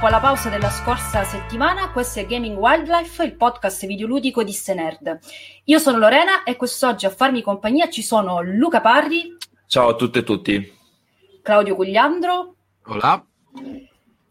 Dopo 0.00 0.14
la 0.14 0.20
pausa 0.20 0.48
della 0.48 0.70
scorsa 0.70 1.24
settimana, 1.24 1.90
questo 1.90 2.20
è 2.20 2.26
Gaming 2.26 2.56
Wildlife, 2.56 3.22
il 3.22 3.34
podcast 3.34 3.84
videoludico 3.84 4.42
di 4.42 4.50
Stenerd. 4.50 5.18
Io 5.64 5.78
sono 5.78 5.98
Lorena 5.98 6.42
e 6.42 6.56
quest'oggi 6.56 7.04
a 7.04 7.10
farmi 7.10 7.42
compagnia 7.42 7.90
ci 7.90 8.00
sono 8.02 8.40
Luca 8.40 8.80
Parri. 8.80 9.36
Ciao 9.66 9.90
a 9.90 9.96
tutte 9.96 10.20
e 10.20 10.22
tutti. 10.22 10.78
Claudio 11.42 11.74
Gugliandro. 11.76 12.54
Hola. 12.86 13.22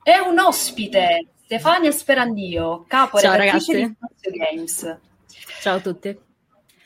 E 0.02 0.20
un 0.28 0.40
ospite, 0.40 1.28
Stefania 1.44 1.92
Sperandio, 1.92 2.86
capo 2.88 3.20
Ciao, 3.20 3.36
redattrice 3.36 3.74
ragazzi. 3.74 3.88
di 3.88 3.96
Spazio 3.96 4.32
Games. 4.32 4.98
Ciao 5.62 5.76
a 5.76 5.80
tutti. 5.82 6.20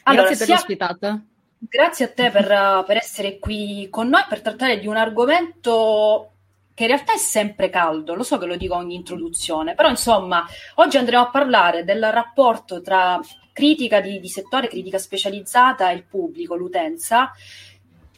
Allora, 0.04 0.24
Grazie 0.24 0.38
per 0.38 0.46
sia- 0.46 0.56
l'ospitata. 0.56 1.24
Grazie 1.58 2.06
a 2.06 2.10
te 2.10 2.30
per, 2.32 2.52
uh, 2.52 2.84
per 2.86 2.98
essere 2.98 3.40
qui 3.40 3.88
con 3.90 4.10
noi 4.10 4.26
per 4.28 4.42
trattare 4.42 4.78
di 4.78 4.88
un 4.88 4.98
argomento 4.98 6.33
che 6.74 6.84
in 6.84 6.90
realtà 6.90 7.14
è 7.14 7.18
sempre 7.18 7.70
caldo, 7.70 8.16
lo 8.16 8.24
so 8.24 8.38
che 8.38 8.46
lo 8.46 8.56
dico 8.56 8.76
ogni 8.76 8.96
introduzione, 8.96 9.76
però 9.76 9.90
insomma, 9.90 10.46
oggi 10.76 10.98
andremo 10.98 11.24
a 11.24 11.30
parlare 11.30 11.84
del 11.84 12.04
rapporto 12.12 12.82
tra 12.82 13.20
critica 13.52 14.02
di, 14.02 14.20
di 14.20 14.28
settore, 14.28 14.68
critica 14.68 14.98
specializzata 14.98 15.92
e 15.92 15.96
il 15.96 16.06
pubblico, 16.06 16.56
l'utenza, 16.56 17.32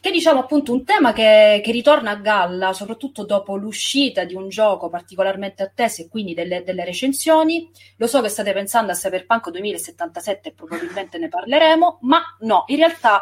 che 0.00 0.10
diciamo 0.10 0.40
appunto 0.40 0.72
un 0.72 0.84
tema 0.84 1.12
che, 1.12 1.60
che 1.64 1.72
ritorna 1.72 2.12
a 2.12 2.16
galla, 2.16 2.72
soprattutto 2.72 3.24
dopo 3.24 3.56
l'uscita 3.56 4.24
di 4.24 4.34
un 4.34 4.48
gioco 4.48 4.88
particolarmente 4.88 5.64
atteso 5.64 6.02
e 6.02 6.08
quindi 6.08 6.32
delle, 6.32 6.62
delle 6.62 6.84
recensioni. 6.84 7.68
Lo 7.96 8.06
so 8.06 8.22
che 8.22 8.28
state 8.28 8.52
pensando 8.52 8.92
a 8.92 8.94
Cyberpunk 8.94 9.50
2077 9.50 10.48
e 10.48 10.52
probabilmente 10.52 11.18
ne 11.18 11.28
parleremo, 11.28 11.98
ma 12.02 12.22
no, 12.40 12.64
in 12.68 12.76
realtà 12.76 13.20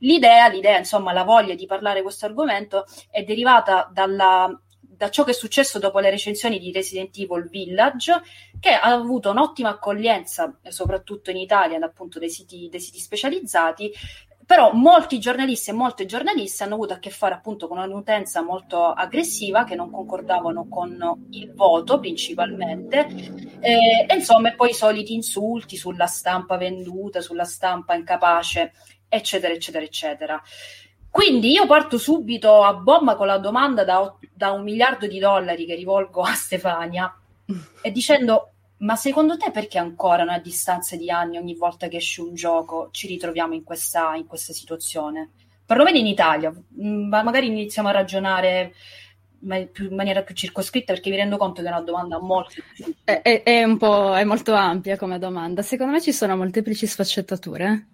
l'idea, 0.00 0.48
l'idea, 0.48 0.76
insomma, 0.76 1.12
la 1.12 1.24
voglia 1.24 1.54
di 1.54 1.64
parlare 1.64 2.02
questo 2.02 2.26
argomento 2.26 2.84
è 3.10 3.22
derivata 3.22 3.88
dalla, 3.90 4.60
da 4.96 5.10
ciò 5.10 5.24
che 5.24 5.32
è 5.32 5.34
successo 5.34 5.78
dopo 5.78 5.98
le 5.98 6.10
recensioni 6.10 6.58
di 6.58 6.72
Resident 6.72 7.16
Evil 7.18 7.48
Village, 7.48 8.22
che 8.58 8.70
ha 8.70 8.92
avuto 8.92 9.30
un'ottima 9.30 9.70
accoglienza, 9.70 10.58
eh, 10.62 10.70
soprattutto 10.70 11.30
in 11.30 11.36
Italia, 11.36 11.78
appunto 11.84 12.18
dai 12.18 12.30
siti, 12.30 12.68
dai 12.70 12.80
siti 12.80 12.98
specializzati. 12.98 13.92
Però 14.46 14.72
molti 14.72 15.18
giornalisti 15.18 15.70
e 15.70 15.72
molte 15.72 16.06
giornaliste 16.06 16.62
hanno 16.62 16.74
avuto 16.74 16.92
a 16.92 16.98
che 16.98 17.10
fare 17.10 17.34
appunto 17.34 17.66
con 17.66 17.78
un'utenza 17.78 18.42
molto 18.42 18.84
aggressiva 18.84 19.64
che 19.64 19.74
non 19.74 19.90
concordavano 19.90 20.68
con 20.68 21.26
il 21.30 21.52
voto 21.52 21.98
principalmente 21.98 23.08
eh, 23.58 24.06
e 24.08 24.14
insomma 24.14 24.50
e 24.50 24.54
poi 24.54 24.70
i 24.70 24.74
soliti 24.74 25.14
insulti 25.14 25.76
sulla 25.76 26.06
stampa 26.06 26.56
venduta, 26.56 27.20
sulla 27.20 27.42
stampa 27.42 27.96
incapace, 27.96 28.72
eccetera, 29.08 29.52
eccetera, 29.52 29.84
eccetera. 29.84 30.40
Quindi 31.16 31.50
io 31.50 31.64
parto 31.64 31.96
subito 31.96 32.62
a 32.62 32.74
bomba 32.74 33.16
con 33.16 33.26
la 33.26 33.38
domanda 33.38 33.84
da, 33.84 34.14
da 34.34 34.50
un 34.50 34.62
miliardo 34.62 35.06
di 35.06 35.18
dollari 35.18 35.64
che 35.64 35.74
rivolgo 35.74 36.20
a 36.20 36.34
Stefania 36.34 37.10
e 37.80 37.90
dicendo 37.90 38.50
ma 38.80 38.96
secondo 38.96 39.38
te 39.38 39.50
perché 39.50 39.78
ancora 39.78 40.30
a 40.30 40.38
distanza 40.38 40.94
di 40.94 41.10
anni 41.10 41.38
ogni 41.38 41.54
volta 41.54 41.88
che 41.88 41.96
esce 41.96 42.20
un 42.20 42.34
gioco 42.34 42.90
ci 42.90 43.06
ritroviamo 43.06 43.54
in 43.54 43.64
questa, 43.64 44.14
in 44.14 44.26
questa 44.26 44.52
situazione? 44.52 45.30
Perlomeno 45.64 45.96
in 45.96 46.06
Italia, 46.06 46.52
Mm, 46.52 47.08
ma 47.08 47.22
magari 47.22 47.46
iniziamo 47.46 47.88
a 47.88 47.92
ragionare 47.92 48.74
in 49.40 49.94
maniera 49.94 50.22
più 50.22 50.34
circoscritta 50.34 50.92
perché 50.92 51.08
mi 51.08 51.16
rendo 51.16 51.38
conto 51.38 51.62
che 51.62 51.68
è 51.68 51.70
una 51.70 51.80
domanda 51.80 52.20
molto. 52.20 52.52
È, 53.02 53.22
è- 53.22 53.42
è 53.42 53.64
un 53.64 53.78
po', 53.78 54.14
è 54.14 54.24
molto 54.24 54.52
ampia 54.52 54.98
come 54.98 55.18
domanda. 55.18 55.62
Secondo 55.62 55.92
me 55.92 56.02
ci 56.02 56.12
sono 56.12 56.36
molteplici 56.36 56.86
sfaccettature. 56.86 57.86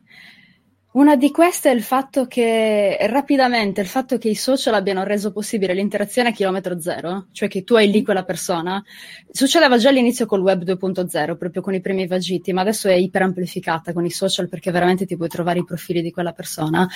Una 0.93 1.17
di 1.17 1.31
queste 1.31 1.71
è 1.71 1.75
il 1.75 1.83
fatto 1.83 2.27
che 2.27 2.99
rapidamente 3.09 3.81
il 3.81 3.87
fatto 3.87 4.19
che 4.19 4.29
i 4.29 4.35
social 4.35 4.75
abbiano 4.75 5.05
reso 5.05 5.33
possibile 5.33 5.73
l'interazione 5.73 6.29
a 6.29 6.33
chilometro 6.33 6.79
zero, 6.81 7.29
cioè 7.33 7.49
che 7.49 7.65
tu 7.65 7.77
hai 7.77 7.91
lì 7.91 8.03
quella 8.03 8.25
persona, 8.25 8.85
succedeva 9.31 9.79
già 9.79 9.89
all'inizio 9.89 10.27
col 10.27 10.43
web 10.43 10.65
2.0, 10.65 11.39
proprio 11.39 11.63
con 11.63 11.73
i 11.73 11.81
primi 11.81 12.07
vagiti, 12.07 12.53
ma 12.53 12.61
adesso 12.61 12.89
è 12.89 12.95
iperamplificata 12.95 13.95
con 13.95 14.05
i 14.05 14.11
social 14.11 14.51
perché 14.51 14.71
veramente 14.71 15.07
ti 15.07 15.17
puoi 15.17 15.29
trovare 15.29 15.61
i 15.61 15.65
profili 15.65 16.03
di 16.03 16.11
quella 16.11 16.33
persona. 16.33 16.87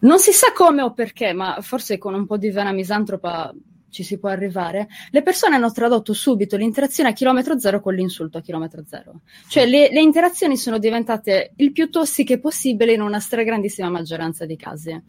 Non 0.00 0.20
si 0.20 0.30
sa 0.30 0.52
come 0.54 0.82
o 0.82 0.92
perché, 0.92 1.32
ma 1.32 1.58
forse 1.60 1.98
con 1.98 2.14
un 2.14 2.26
po' 2.26 2.36
di 2.36 2.50
vena 2.50 2.70
misantropa 2.70 3.52
ci 3.94 4.02
si 4.02 4.18
può 4.18 4.28
arrivare. 4.28 4.88
Le 5.10 5.22
persone 5.22 5.54
hanno 5.54 5.70
tradotto 5.70 6.12
subito 6.12 6.56
l'interazione 6.56 7.10
a 7.10 7.12
chilometro 7.12 7.58
zero 7.60 7.80
con 7.80 7.94
l'insulto 7.94 8.38
a 8.38 8.40
chilometro 8.40 8.82
zero. 8.84 9.20
Cioè 9.48 9.66
le, 9.66 9.90
le 9.90 10.00
interazioni 10.00 10.56
sono 10.56 10.78
diventate 10.78 11.52
il 11.56 11.70
più 11.70 11.88
tossiche 11.88 12.40
possibile 12.40 12.92
in 12.92 13.00
una 13.00 13.20
stragrandissima 13.20 13.88
maggioranza 13.88 14.44
di 14.44 14.56
casi. 14.56 15.00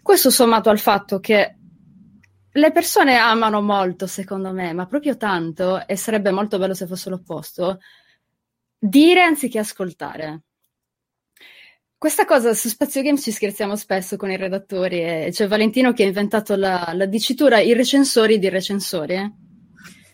Questo 0.00 0.30
sommato 0.30 0.70
al 0.70 0.78
fatto 0.78 1.18
che 1.18 1.56
le 2.52 2.72
persone 2.72 3.16
amano 3.16 3.60
molto, 3.60 4.06
secondo 4.06 4.52
me, 4.52 4.72
ma 4.72 4.86
proprio 4.86 5.16
tanto, 5.16 5.84
e 5.86 5.96
sarebbe 5.96 6.30
molto 6.30 6.56
bello 6.58 6.74
se 6.74 6.86
fosse 6.86 7.10
l'opposto, 7.10 7.80
dire 8.78 9.22
anziché 9.22 9.58
ascoltare. 9.58 10.42
Questa 12.00 12.24
cosa 12.24 12.54
su 12.54 12.68
Spazio 12.68 13.02
Games 13.02 13.20
ci 13.20 13.30
scherziamo 13.30 13.76
spesso 13.76 14.16
con 14.16 14.30
i 14.30 14.38
redattori, 14.38 15.02
e 15.02 15.28
c'è 15.32 15.46
Valentino 15.46 15.92
che 15.92 16.04
ha 16.04 16.06
inventato 16.06 16.56
la, 16.56 16.92
la 16.94 17.04
dicitura 17.04 17.60
i 17.60 17.74
recensori 17.74 18.38
di 18.38 18.48
recensori, 18.48 19.14
eh? 19.16 19.30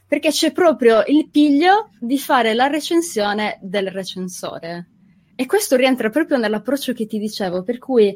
perché 0.04 0.30
c'è 0.30 0.50
proprio 0.50 1.04
il 1.06 1.30
piglio 1.30 1.90
di 2.00 2.18
fare 2.18 2.54
la 2.54 2.66
recensione 2.66 3.60
del 3.62 3.92
recensore. 3.92 4.88
E 5.36 5.46
questo 5.46 5.76
rientra 5.76 6.10
proprio 6.10 6.38
nell'approccio 6.38 6.92
che 6.92 7.06
ti 7.06 7.20
dicevo, 7.20 7.62
per 7.62 7.78
cui 7.78 8.12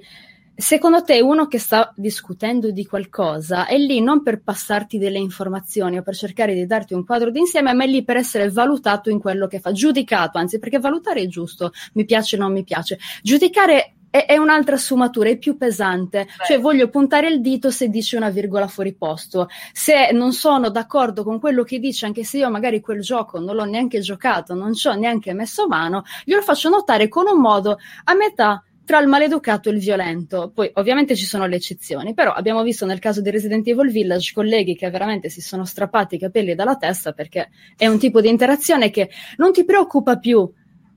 secondo 0.61 1.03
te 1.03 1.21
uno 1.21 1.47
che 1.47 1.59
sta 1.59 1.93
discutendo 1.97 2.71
di 2.71 2.87
qualcosa 2.87 3.67
è 3.67 3.77
lì 3.79 4.01
non 4.01 4.23
per 4.23 4.43
passarti 4.43 4.99
delle 4.99 5.19
informazioni 5.19 5.99
o 5.99 6.03
per 6.03 6.15
cercare 6.15 6.55
di 6.55 6.67
darti 6.67 6.95
un 6.95 7.05
quadro 7.05 7.31
d'insieme, 7.31 7.73
ma 7.73 7.85
è 7.85 7.87
lì 7.87 8.05
per 8.05 8.17
essere 8.17 8.51
valutato 8.51 9.11
in 9.11 9.21
quello 9.21 9.47
che 9.47 9.61
fa, 9.61 9.73
giudicato, 9.73 10.39
anzi 10.39 10.59
perché 10.59 10.79
valutare 10.79 11.23
è 11.23 11.27
giusto, 11.27 11.73
mi 11.95 12.05
piace 12.05 12.37
o 12.37 12.39
non 12.39 12.53
mi 12.53 12.63
piace. 12.63 12.99
Giudicare 13.23 13.95
è, 14.11 14.27
è 14.27 14.37
un'altra 14.37 14.77
sfumatura, 14.77 15.31
è 15.31 15.39
più 15.39 15.57
pesante, 15.57 16.27
cioè 16.47 16.59
voglio 16.59 16.89
puntare 16.89 17.29
il 17.29 17.41
dito 17.41 17.71
se 17.71 17.89
dice 17.89 18.17
una 18.17 18.31
virgola 18.31 18.67
fuori 18.67 18.93
posto, 18.93 19.49
se 19.73 20.11
non 20.13 20.33
sono 20.33 20.69
d'accordo 20.69 21.23
con 21.23 21.39
quello 21.39 21.63
che 21.63 21.79
dice, 21.79 22.07
anche 22.07 22.25
se 22.25 22.39
io 22.39 22.51
magari 22.51 22.81
quel 22.81 23.01
gioco 23.01 23.39
non 23.39 23.55
l'ho 23.55 23.65
neanche 23.65 24.01
giocato, 24.01 24.55
non 24.55 24.75
ci 24.75 24.89
ho 24.89 24.95
neanche 24.95 25.33
messo 25.33 25.67
mano, 25.69 26.03
glielo 26.25 26.43
faccio 26.43 26.69
notare 26.69 27.09
con 27.09 27.27
un 27.29 27.41
modo 27.41 27.79
a 28.05 28.15
metà 28.15 28.63
tra 28.91 28.99
il 28.99 29.07
maleducato 29.07 29.69
e 29.69 29.73
il 29.73 29.79
violento. 29.79 30.51
Poi 30.53 30.69
ovviamente 30.75 31.15
ci 31.15 31.25
sono 31.25 31.47
le 31.47 31.55
eccezioni, 31.55 32.13
però 32.13 32.33
abbiamo 32.33 32.65
visto 32.65 32.87
nel 32.87 32.99
caso 32.99 33.21
di 33.21 33.31
Resident 33.31 33.65
Evil 33.69 33.89
Village 33.89 34.33
colleghi 34.35 34.75
che 34.75 34.91
veramente 34.91 35.29
si 35.29 35.41
sono 35.41 35.65
strappati 35.65 36.17
i 36.17 36.19
capelli 36.19 36.57
dalla 36.57 36.75
testa 36.75 37.13
perché 37.13 37.51
è 37.77 37.87
un 37.87 38.01
tipo 38.01 38.21
di 38.21 38.29
interazione 38.29 38.91
che 38.91 39.09
non 39.37 39.53
ti 39.53 39.65
preoccupa 39.65 40.19
più 40.19 40.53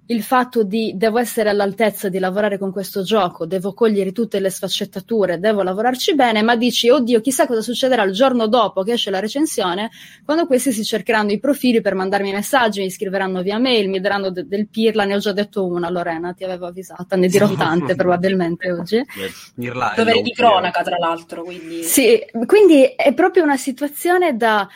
il 0.07 0.21
fatto 0.21 0.63
di 0.63 0.93
devo 0.95 1.17
essere 1.17 1.49
all'altezza 1.49 2.09
di 2.09 2.19
lavorare 2.19 2.57
con 2.57 2.71
questo 2.71 3.03
gioco, 3.03 3.45
devo 3.45 3.73
cogliere 3.73 4.11
tutte 4.11 4.39
le 4.39 4.49
sfaccettature, 4.49 5.39
devo 5.39 5.63
lavorarci 5.63 6.13
bene, 6.13 6.41
ma 6.41 6.55
dici, 6.55 6.89
oddio, 6.89 7.21
chissà 7.21 7.47
cosa 7.47 7.61
succederà 7.61 8.03
il 8.03 8.11
giorno 8.11 8.47
dopo 8.47 8.83
che 8.83 8.93
esce 8.93 9.09
la 9.09 9.19
recensione, 9.19 9.91
quando 10.25 10.45
questi 10.45 10.73
si 10.73 10.83
cercheranno 10.83 11.31
i 11.31 11.39
profili 11.39 11.79
per 11.79 11.95
mandarmi 11.95 12.33
messaggi, 12.33 12.81
mi 12.81 12.89
scriveranno 12.89 13.41
via 13.41 13.57
mail, 13.59 13.87
mi 13.87 14.01
daranno 14.01 14.29
de- 14.29 14.45
del 14.45 14.67
pirla, 14.67 15.05
ne 15.05 15.15
ho 15.15 15.19
già 15.19 15.31
detto 15.31 15.65
una, 15.65 15.89
Lorena, 15.89 16.33
ti 16.33 16.43
avevo 16.43 16.67
avvisata, 16.67 17.15
ne 17.15 17.27
dirò 17.27 17.49
tante 17.53 17.95
probabilmente 17.95 18.71
oggi. 18.71 19.01
Dovere 19.55 20.21
di 20.21 20.31
cronaca, 20.31 20.83
tra 20.83 20.97
l'altro. 20.97 21.43
Quindi... 21.43 21.83
Sì, 21.83 22.19
quindi 22.45 22.83
è 22.83 23.13
proprio 23.13 23.43
una 23.43 23.57
situazione 23.57 24.35
da 24.35 24.67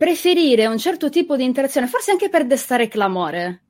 preferire 0.00 0.64
un 0.64 0.78
certo 0.78 1.10
tipo 1.10 1.36
di 1.36 1.44
interazione, 1.44 1.86
forse 1.86 2.10
anche 2.10 2.30
per 2.30 2.46
destare 2.46 2.88
clamore, 2.88 3.64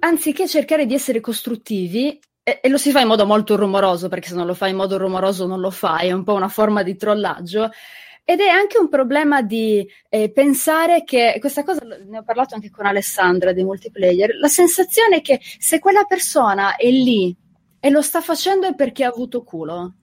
anziché 0.00 0.46
cercare 0.46 0.84
di 0.84 0.92
essere 0.92 1.20
costruttivi, 1.20 2.20
e, 2.42 2.60
e, 2.62 2.68
lo 2.68 2.76
si 2.76 2.90
fa 2.90 3.00
in 3.00 3.08
modo 3.08 3.24
molto 3.24 3.56
rumoroso, 3.56 4.08
perché 4.10 4.28
se 4.28 4.34
non 4.34 4.44
lo 4.44 4.52
fai 4.52 4.72
in 4.72 4.76
modo 4.76 4.98
rumoroso 4.98 5.46
non 5.46 5.58
lo 5.58 5.70
fai, 5.70 6.08
è 6.08 6.12
un 6.12 6.22
po' 6.22 6.34
una 6.34 6.48
forma 6.48 6.82
di 6.82 6.96
trollaggio. 6.96 7.70
Ed 8.24 8.40
è 8.40 8.48
anche 8.48 8.76
un 8.76 8.90
problema 8.90 9.40
di 9.40 9.88
eh, 10.10 10.30
pensare 10.30 11.02
che, 11.02 11.38
questa 11.40 11.64
cosa 11.64 11.80
ne 12.06 12.18
ho 12.18 12.22
parlato 12.22 12.54
anche 12.54 12.68
con 12.68 12.84
Alessandra 12.84 13.52
di 13.52 13.64
multiplayer, 13.64 14.36
la 14.36 14.48
sensazione 14.48 15.22
che 15.22 15.40
se 15.40 15.78
quella 15.78 16.04
persona 16.04 16.76
è 16.76 16.90
lì 16.90 17.34
e 17.80 17.88
lo 17.88 18.02
sta 18.02 18.20
facendo 18.20 18.66
è 18.66 18.74
perché 18.74 19.04
ha 19.04 19.08
avuto 19.08 19.44
culo 19.44 19.94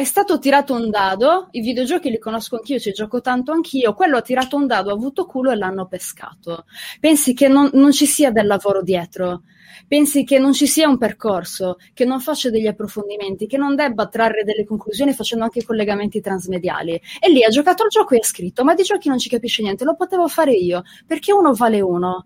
è 0.00 0.04
stato 0.04 0.38
tirato 0.38 0.72
un 0.72 0.88
dado, 0.88 1.48
i 1.50 1.60
videogiochi 1.60 2.08
li 2.08 2.18
conosco 2.18 2.56
anch'io, 2.56 2.78
ci 2.78 2.90
gioco 2.90 3.20
tanto 3.20 3.52
anch'io, 3.52 3.92
quello 3.92 4.16
ha 4.16 4.22
tirato 4.22 4.56
un 4.56 4.66
dado, 4.66 4.88
ha 4.88 4.94
avuto 4.94 5.26
culo 5.26 5.50
e 5.50 5.56
l'hanno 5.56 5.86
pescato. 5.88 6.64
Pensi 6.98 7.34
che 7.34 7.48
non, 7.48 7.68
non 7.74 7.92
ci 7.92 8.06
sia 8.06 8.30
del 8.30 8.46
lavoro 8.46 8.80
dietro, 8.80 9.42
pensi 9.86 10.24
che 10.24 10.38
non 10.38 10.54
ci 10.54 10.66
sia 10.66 10.88
un 10.88 10.96
percorso, 10.96 11.76
che 11.92 12.06
non 12.06 12.18
faccia 12.18 12.48
degli 12.48 12.66
approfondimenti, 12.66 13.46
che 13.46 13.58
non 13.58 13.76
debba 13.76 14.06
trarre 14.06 14.42
delle 14.42 14.64
conclusioni 14.64 15.12
facendo 15.12 15.44
anche 15.44 15.62
collegamenti 15.66 16.22
transmediali. 16.22 16.98
E 17.20 17.30
lì 17.30 17.44
ha 17.44 17.50
giocato 17.50 17.82
il 17.82 17.90
gioco 17.90 18.14
e 18.14 18.20
ha 18.20 18.24
scritto, 18.24 18.64
ma 18.64 18.72
di 18.72 18.84
giochi 18.84 19.10
non 19.10 19.18
ci 19.18 19.28
capisce 19.28 19.60
niente, 19.60 19.84
lo 19.84 19.96
potevo 19.96 20.28
fare 20.28 20.52
io, 20.52 20.82
perché 21.06 21.30
uno 21.30 21.52
vale 21.52 21.82
uno. 21.82 22.24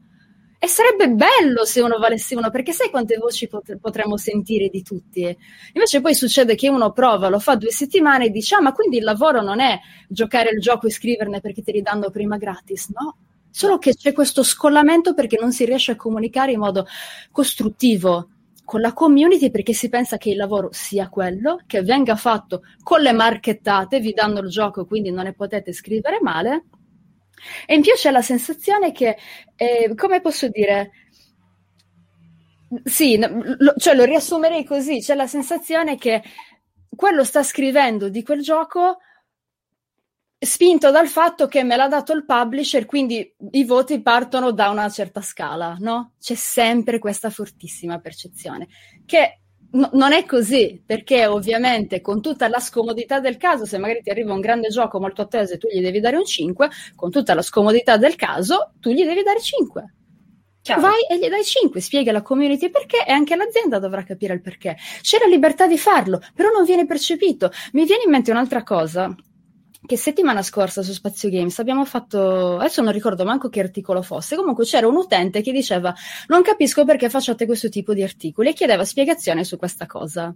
E 0.65 0.67
sarebbe 0.67 1.11
bello 1.11 1.67
se 1.67 1.83
uno 1.83 1.99
valesse 1.99 2.35
uno, 2.35 2.49
perché 2.49 2.73
sai 2.73 2.89
quante 2.89 3.19
voci 3.19 3.49
pot- 3.49 3.77
potremmo 3.77 4.17
sentire 4.17 4.71
di 4.71 4.83
tutti? 4.83 5.37
Invece 5.75 6.01
poi 6.01 6.15
succede 6.15 6.55
che 6.55 6.71
uno 6.71 6.91
prova, 6.91 7.29
lo 7.29 7.39
fa 7.39 7.55
due 7.55 7.71
settimane 7.71 8.25
e 8.25 8.31
dice, 8.31 8.55
ah 8.55 8.63
ma 8.63 8.73
quindi 8.73 8.97
il 8.97 9.05
lavoro 9.05 9.43
non 9.43 9.61
è 9.61 9.79
giocare 10.09 10.49
il 10.49 10.61
gioco 10.61 10.87
e 10.87 10.91
scriverne 10.91 11.43
perché 11.43 11.63
te 11.63 11.71
li 11.71 11.83
danno 11.83 12.09
prima 12.09 12.39
gratis, 12.39 12.89
no? 12.95 13.19
Solo 13.51 13.77
che 13.77 13.95
c'è 13.95 14.15
questo 14.15 14.43
scollamento 14.43 15.13
perché 15.13 15.37
non 15.39 15.53
si 15.53 15.67
riesce 15.67 15.93
a 15.93 15.97
comunicare 15.97 16.53
in 16.53 16.61
modo 16.61 16.87
costruttivo 17.31 18.31
con 18.65 18.81
la 18.81 18.95
community 18.95 19.51
perché 19.51 19.75
si 19.75 19.91
pensa 19.91 20.17
che 20.17 20.31
il 20.31 20.37
lavoro 20.37 20.71
sia 20.73 21.11
quello, 21.11 21.61
che 21.67 21.83
venga 21.83 22.17
fatto 22.17 22.63
con 22.83 23.03
le 23.03 23.13
marchettate, 23.13 24.01
vi 24.01 24.15
danno 24.15 24.41
il 24.41 24.49
gioco 24.49 24.87
quindi 24.87 25.11
non 25.11 25.25
ne 25.25 25.35
potete 25.35 25.75
scrivere 25.75 26.21
male 26.23 26.65
e 27.67 27.75
in 27.75 27.83
più 27.83 27.93
c'è 27.93 28.11
la 28.11 28.23
sensazione 28.23 28.93
che, 28.93 29.17
eh, 29.57 29.95
come 29.95 30.21
posso 30.21 30.49
dire, 30.49 30.91
sì, 32.85 33.19
lo, 33.19 33.75
cioè 33.77 33.95
lo 33.95 34.05
riassumerei 34.05 34.65
così, 34.65 35.01
c'è 35.01 35.15
la 35.15 35.27
sensazione 35.27 35.97
che 35.97 36.23
quello 36.95 37.25
sta 37.25 37.43
scrivendo 37.43 38.09
di 38.09 38.23
quel 38.23 38.41
gioco 38.41 38.99
spinto 40.39 40.91
dal 40.91 41.09
fatto 41.09 41.47
che 41.47 41.63
me 41.63 41.77
l'ha 41.77 41.89
dato 41.89 42.13
il 42.13 42.25
publisher, 42.25 42.85
quindi 42.85 43.35
i 43.53 43.65
voti 43.65 44.01
partono 44.03 44.53
da 44.53 44.69
una 44.71 44.89
certa 44.91 45.21
scala, 45.23 45.77
no? 45.81 46.15
C'è 46.21 46.35
sempre 46.35 46.99
questa 46.99 47.31
fortissima 47.31 47.99
percezione 47.99 48.69
che 49.07 49.44
No, 49.75 49.91
non 49.93 50.13
è 50.13 50.25
così, 50.25 50.81
perché 50.85 51.27
ovviamente 51.27 52.01
con 52.01 52.21
tutta 52.21 52.49
la 52.49 52.61
scomodità 52.61 53.19
del 53.19 53.37
caso, 53.37 53.67
se 53.67 53.77
magari 53.79 54.03
ti 54.03 54.11
arriva 54.11 54.33
un 54.33 54.41
grande 54.41 54.69
gioco 54.69 55.01
molto 55.01 55.23
atteso 55.23 55.55
e 55.55 55.59
tu 55.59 55.67
gli 55.69 55.81
devi 55.81 55.99
dare 55.99 56.17
un 56.17 56.25
5, 56.25 56.69
con 56.95 57.11
tutta 57.11 57.35
la 57.35 57.43
scomodità 57.43 57.97
del 57.97 58.15
caso, 58.15 58.73
tu 58.79 58.91
gli 58.91 59.05
devi 59.05 59.23
dare 59.23 59.41
5. 59.41 59.95
Chiaro. 60.63 60.81
Vai 60.81 61.03
e 61.11 61.19
gli 61.19 61.29
dai 61.29 61.45
5, 61.45 61.81
spiega 61.81 62.11
alla 62.11 62.23
community 62.23 62.71
perché 62.71 63.05
e 63.05 63.13
anche 63.13 63.35
l'azienda 63.35 63.81
dovrà 63.81 64.05
capire 64.05 64.33
il 64.33 64.41
perché. 64.41 64.77
C'è 65.03 65.19
la 65.19 65.27
libertà 65.27 65.67
di 65.67 65.77
farlo, 65.77 66.21
però 66.35 66.51
non 66.51 66.65
viene 66.65 66.87
percepito. 66.87 67.51
Mi 67.73 67.85
viene 67.85 68.05
in 68.05 68.11
mente 68.11 68.31
un'altra 68.31 68.63
cosa 68.63 69.15
che 69.87 69.97
settimana 69.99 70.43
scorsa 70.43 70.83
su 70.83 70.93
Spazio 70.93 71.29
Games 71.29 71.59
abbiamo 71.59 71.85
fatto, 71.85 72.57
adesso 72.57 72.81
non 72.81 72.93
ricordo 72.93 73.25
manco 73.25 73.49
che 73.49 73.61
articolo 73.61 74.01
fosse, 74.01 74.35
comunque 74.37 74.65
c'era 74.65 74.87
un 74.87 74.97
utente 74.97 75.43
che 75.43 75.53
diceva 75.53 75.95
non 76.29 76.43
capisco 76.43 76.85
perché 76.85 77.11
facciate 77.11 77.45
questo 77.45 77.69
tipo 77.69 77.93
di 77.93 78.03
articoli 78.03 78.49
e 78.49 78.53
chiedeva 78.55 78.85
spiegazione 78.85 79.45
su 79.45 79.59
questa 79.59 79.87
cosa. 79.87 80.35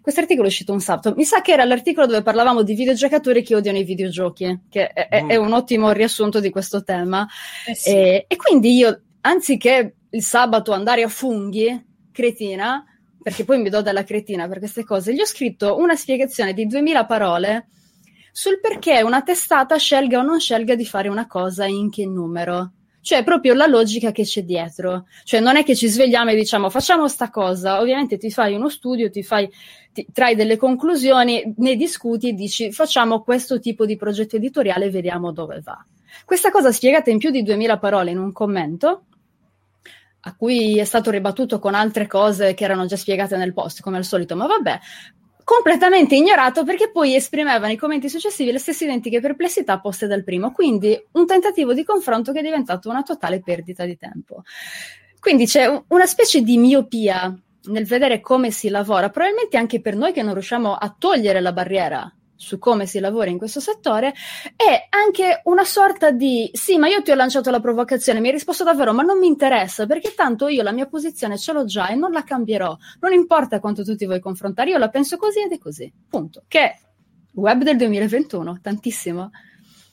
Questo 0.00 0.20
articolo 0.20 0.46
è 0.46 0.50
uscito 0.50 0.72
un 0.72 0.80
sabato, 0.80 1.14
mi 1.16 1.24
sa 1.24 1.40
che 1.42 1.52
era 1.52 1.64
l'articolo 1.64 2.06
dove 2.06 2.22
parlavamo 2.22 2.62
di 2.62 2.74
videogiocatori 2.74 3.42
che 3.42 3.54
odiano 3.54 3.78
i 3.78 3.84
videogiochi, 3.84 4.62
che 4.68 4.88
è, 4.88 5.22
mm. 5.22 5.30
è 5.30 5.36
un 5.36 5.52
ottimo 5.52 5.92
riassunto 5.92 6.40
di 6.40 6.50
questo 6.50 6.82
tema. 6.82 7.26
Eh 7.66 7.74
sì. 7.74 7.90
e, 7.90 8.24
e 8.26 8.36
quindi 8.36 8.76
io, 8.76 9.00
anziché 9.20 9.94
il 10.10 10.22
sabato 10.22 10.72
andare 10.72 11.02
a 11.02 11.08
funghi, 11.08 11.84
cretina, 12.10 12.84
perché 13.22 13.44
poi 13.44 13.60
mi 13.60 13.68
do 13.68 13.82
della 13.82 14.04
cretina 14.04 14.48
per 14.48 14.58
queste 14.58 14.84
cose, 14.84 15.12
gli 15.12 15.20
ho 15.20 15.26
scritto 15.26 15.76
una 15.76 15.94
spiegazione 15.94 16.52
di 16.52 16.66
2000 16.66 17.04
parole 17.04 17.66
sul 18.38 18.60
perché 18.60 19.02
una 19.02 19.22
testata 19.22 19.76
scelga 19.78 20.20
o 20.20 20.22
non 20.22 20.38
scelga 20.38 20.76
di 20.76 20.86
fare 20.86 21.08
una 21.08 21.26
cosa 21.26 21.64
e 21.64 21.70
in 21.70 21.90
che 21.90 22.06
numero. 22.06 22.70
Cioè, 23.00 23.24
proprio 23.24 23.52
la 23.52 23.66
logica 23.66 24.12
che 24.12 24.22
c'è 24.22 24.44
dietro. 24.44 25.06
Cioè, 25.24 25.40
non 25.40 25.56
è 25.56 25.64
che 25.64 25.74
ci 25.74 25.88
svegliamo 25.88 26.30
e 26.30 26.36
diciamo 26.36 26.70
facciamo 26.70 27.08
sta 27.08 27.30
cosa. 27.30 27.80
Ovviamente 27.80 28.16
ti 28.16 28.30
fai 28.30 28.54
uno 28.54 28.68
studio, 28.68 29.10
ti 29.10 29.24
fai, 29.24 29.50
ti, 29.92 30.06
trai 30.12 30.36
delle 30.36 30.56
conclusioni, 30.56 31.52
ne 31.56 31.74
discuti 31.74 32.28
e 32.28 32.32
dici 32.34 32.70
facciamo 32.70 33.22
questo 33.22 33.58
tipo 33.58 33.84
di 33.84 33.96
progetto 33.96 34.36
editoriale 34.36 34.84
e 34.84 34.90
vediamo 34.90 35.32
dove 35.32 35.60
va. 35.60 35.84
Questa 36.24 36.52
cosa 36.52 36.70
spiegata 36.70 37.10
in 37.10 37.18
più 37.18 37.30
di 37.30 37.42
2000 37.42 37.78
parole 37.78 38.12
in 38.12 38.18
un 38.18 38.30
commento, 38.30 39.06
a 40.20 40.36
cui 40.36 40.78
è 40.78 40.84
stato 40.84 41.10
ribattuto 41.10 41.58
con 41.58 41.74
altre 41.74 42.06
cose 42.06 42.54
che 42.54 42.62
erano 42.62 42.86
già 42.86 42.96
spiegate 42.96 43.36
nel 43.36 43.52
post, 43.52 43.80
come 43.80 43.96
al 43.96 44.04
solito, 44.04 44.36
ma 44.36 44.46
vabbè, 44.46 44.78
completamente 45.48 46.14
ignorato 46.14 46.62
perché 46.62 46.90
poi 46.90 47.14
esprimeva 47.14 47.66
nei 47.66 47.78
commenti 47.78 48.10
successivi 48.10 48.52
le 48.52 48.58
stesse 48.58 48.84
identiche 48.84 49.18
perplessità 49.18 49.80
poste 49.80 50.06
dal 50.06 50.22
primo, 50.22 50.52
quindi 50.52 51.02
un 51.12 51.26
tentativo 51.26 51.72
di 51.72 51.84
confronto 51.84 52.32
che 52.32 52.40
è 52.40 52.42
diventato 52.42 52.90
una 52.90 53.02
totale 53.02 53.40
perdita 53.40 53.86
di 53.86 53.96
tempo. 53.96 54.42
Quindi 55.18 55.46
c'è 55.46 55.66
una 55.88 56.04
specie 56.04 56.42
di 56.42 56.58
miopia 56.58 57.34
nel 57.62 57.86
vedere 57.86 58.20
come 58.20 58.50
si 58.50 58.68
lavora, 58.68 59.08
probabilmente 59.08 59.56
anche 59.56 59.80
per 59.80 59.96
noi 59.96 60.12
che 60.12 60.22
non 60.22 60.34
riusciamo 60.34 60.74
a 60.74 60.94
togliere 60.96 61.40
la 61.40 61.52
barriera 61.54 62.12
su 62.38 62.58
come 62.58 62.86
si 62.86 63.00
lavora 63.00 63.28
in 63.28 63.36
questo 63.36 63.58
settore 63.58 64.14
è 64.54 64.86
anche 64.90 65.40
una 65.44 65.64
sorta 65.64 66.12
di 66.12 66.48
sì, 66.52 66.78
ma 66.78 66.86
io 66.86 67.02
ti 67.02 67.10
ho 67.10 67.16
lanciato 67.16 67.50
la 67.50 67.58
provocazione, 67.60 68.20
mi 68.20 68.28
hai 68.28 68.34
risposto 68.34 68.62
davvero, 68.62 68.94
ma 68.94 69.02
non 69.02 69.18
mi 69.18 69.26
interessa 69.26 69.86
perché 69.86 70.14
tanto 70.14 70.46
io 70.46 70.62
la 70.62 70.70
mia 70.70 70.86
posizione 70.86 71.36
ce 71.36 71.52
l'ho 71.52 71.64
già 71.64 71.88
e 71.88 71.96
non 71.96 72.12
la 72.12 72.22
cambierò. 72.22 72.76
Non 73.00 73.12
importa 73.12 73.58
quanto 73.58 73.82
tu 73.82 73.96
ti 73.96 74.06
vuoi 74.06 74.20
confrontare, 74.20 74.70
io 74.70 74.78
la 74.78 74.88
penso 74.88 75.16
così 75.16 75.40
ed 75.40 75.52
è 75.52 75.58
così. 75.58 75.92
Punto. 76.08 76.44
Che 76.46 76.60
è 76.60 76.78
web 77.34 77.62
del 77.64 77.76
2021, 77.76 78.60
tantissimo. 78.62 79.30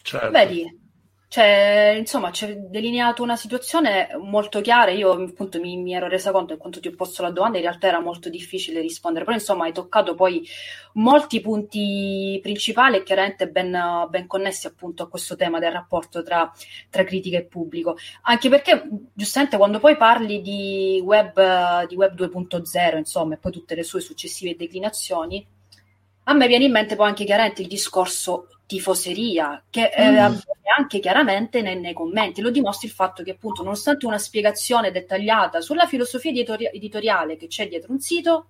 Certo. 0.03 0.29
Vedi, 0.29 0.84
cioè, 1.27 1.95
insomma, 1.97 2.29
c'è 2.29 2.55
delineato 2.55 3.23
una 3.23 3.35
situazione 3.35 4.09
molto 4.21 4.61
chiara. 4.61 4.91
Io 4.91 5.11
appunto 5.11 5.59
mi, 5.59 5.75
mi, 5.77 5.93
ero 5.93 6.07
resa 6.07 6.31
conto 6.31 6.53
che 6.53 6.59
quando 6.59 6.79
ti 6.79 6.87
ho 6.87 6.95
posto 6.95 7.23
la 7.23 7.31
domanda 7.31 7.57
in 7.57 7.63
realtà 7.63 7.87
era 7.87 7.99
molto 7.99 8.29
difficile 8.29 8.79
rispondere, 8.79 9.25
però 9.25 9.35
insomma 9.35 9.65
hai 9.65 9.73
toccato 9.73 10.13
poi 10.15 10.47
molti 10.93 11.41
punti 11.41 12.39
principali 12.41 12.97
e 12.97 13.03
chiaramente 13.03 13.49
ben, 13.49 14.07
ben 14.09 14.27
connessi 14.27 14.67
appunto 14.67 15.03
a 15.03 15.09
questo 15.09 15.35
tema 15.35 15.59
del 15.59 15.71
rapporto 15.71 16.23
tra, 16.23 16.51
tra, 16.89 17.03
critica 17.03 17.37
e 17.37 17.45
pubblico. 17.45 17.97
Anche 18.23 18.47
perché 18.49 18.87
giustamente 19.13 19.57
quando 19.57 19.79
poi 19.79 19.97
parli 19.97 20.41
di 20.41 21.01
web, 21.03 21.85
di 21.87 21.95
web 21.95 22.15
2.0, 22.15 22.97
insomma, 22.97 23.33
e 23.33 23.37
poi 23.37 23.51
tutte 23.51 23.75
le 23.75 23.83
sue 23.83 23.99
successive 23.99 24.55
declinazioni, 24.55 25.45
a 26.27 26.33
me 26.33 26.47
viene 26.47 26.65
in 26.65 26.71
mente 26.71 26.95
poi 26.95 27.07
anche 27.07 27.25
chiaramente 27.25 27.61
il 27.61 27.67
discorso 27.67 28.47
tifoseria, 28.65 29.63
che 29.69 29.91
eh, 29.95 30.09
mm. 30.09 30.17
avviene 30.17 30.69
anche 30.75 30.99
chiaramente 30.99 31.61
nei, 31.61 31.79
nei, 31.79 31.93
commenti. 31.93 32.41
Lo 32.41 32.49
dimostra 32.49 32.87
il 32.87 32.93
fatto 32.93 33.23
che, 33.23 33.31
appunto, 33.31 33.61
nonostante 33.63 34.05
una 34.05 34.17
spiegazione 34.17 34.91
dettagliata 34.91 35.61
sulla 35.61 35.85
filosofia 35.85 36.31
editori- 36.31 36.69
editoriale 36.71 37.35
che 37.37 37.47
c'è 37.47 37.67
dietro 37.67 37.91
un 37.91 37.99
sito, 37.99 38.47